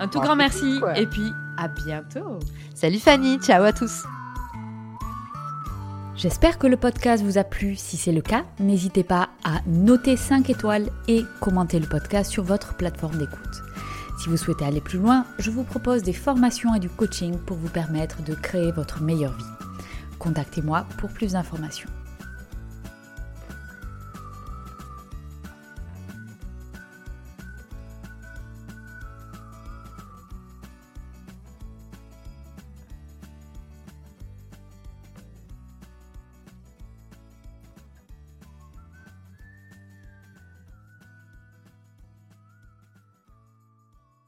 Un 0.00 0.08
tout 0.08 0.20
grand 0.20 0.36
merci 0.36 0.76
Square. 0.76 0.96
et 0.96 1.06
puis 1.06 1.30
à 1.56 1.68
bientôt. 1.68 2.38
Salut 2.74 2.98
Fanny, 2.98 3.38
ciao 3.38 3.64
à 3.64 3.72
tous. 3.72 4.04
J'espère 6.18 6.58
que 6.58 6.66
le 6.66 6.76
podcast 6.76 7.22
vous 7.22 7.38
a 7.38 7.44
plu. 7.44 7.76
Si 7.76 7.96
c'est 7.96 8.10
le 8.10 8.22
cas, 8.22 8.44
n'hésitez 8.58 9.04
pas 9.04 9.28
à 9.44 9.60
noter 9.68 10.16
5 10.16 10.50
étoiles 10.50 10.90
et 11.06 11.22
commenter 11.40 11.78
le 11.78 11.86
podcast 11.86 12.28
sur 12.28 12.42
votre 12.42 12.74
plateforme 12.74 13.18
d'écoute. 13.18 13.62
Si 14.20 14.28
vous 14.28 14.36
souhaitez 14.36 14.64
aller 14.64 14.80
plus 14.80 14.98
loin, 14.98 15.26
je 15.38 15.52
vous 15.52 15.62
propose 15.62 16.02
des 16.02 16.12
formations 16.12 16.74
et 16.74 16.80
du 16.80 16.88
coaching 16.88 17.38
pour 17.38 17.56
vous 17.56 17.68
permettre 17.68 18.24
de 18.24 18.34
créer 18.34 18.72
votre 18.72 19.00
meilleure 19.00 19.36
vie. 19.36 19.44
Contactez-moi 20.18 20.86
pour 20.98 21.10
plus 21.10 21.34
d'informations. 21.34 21.88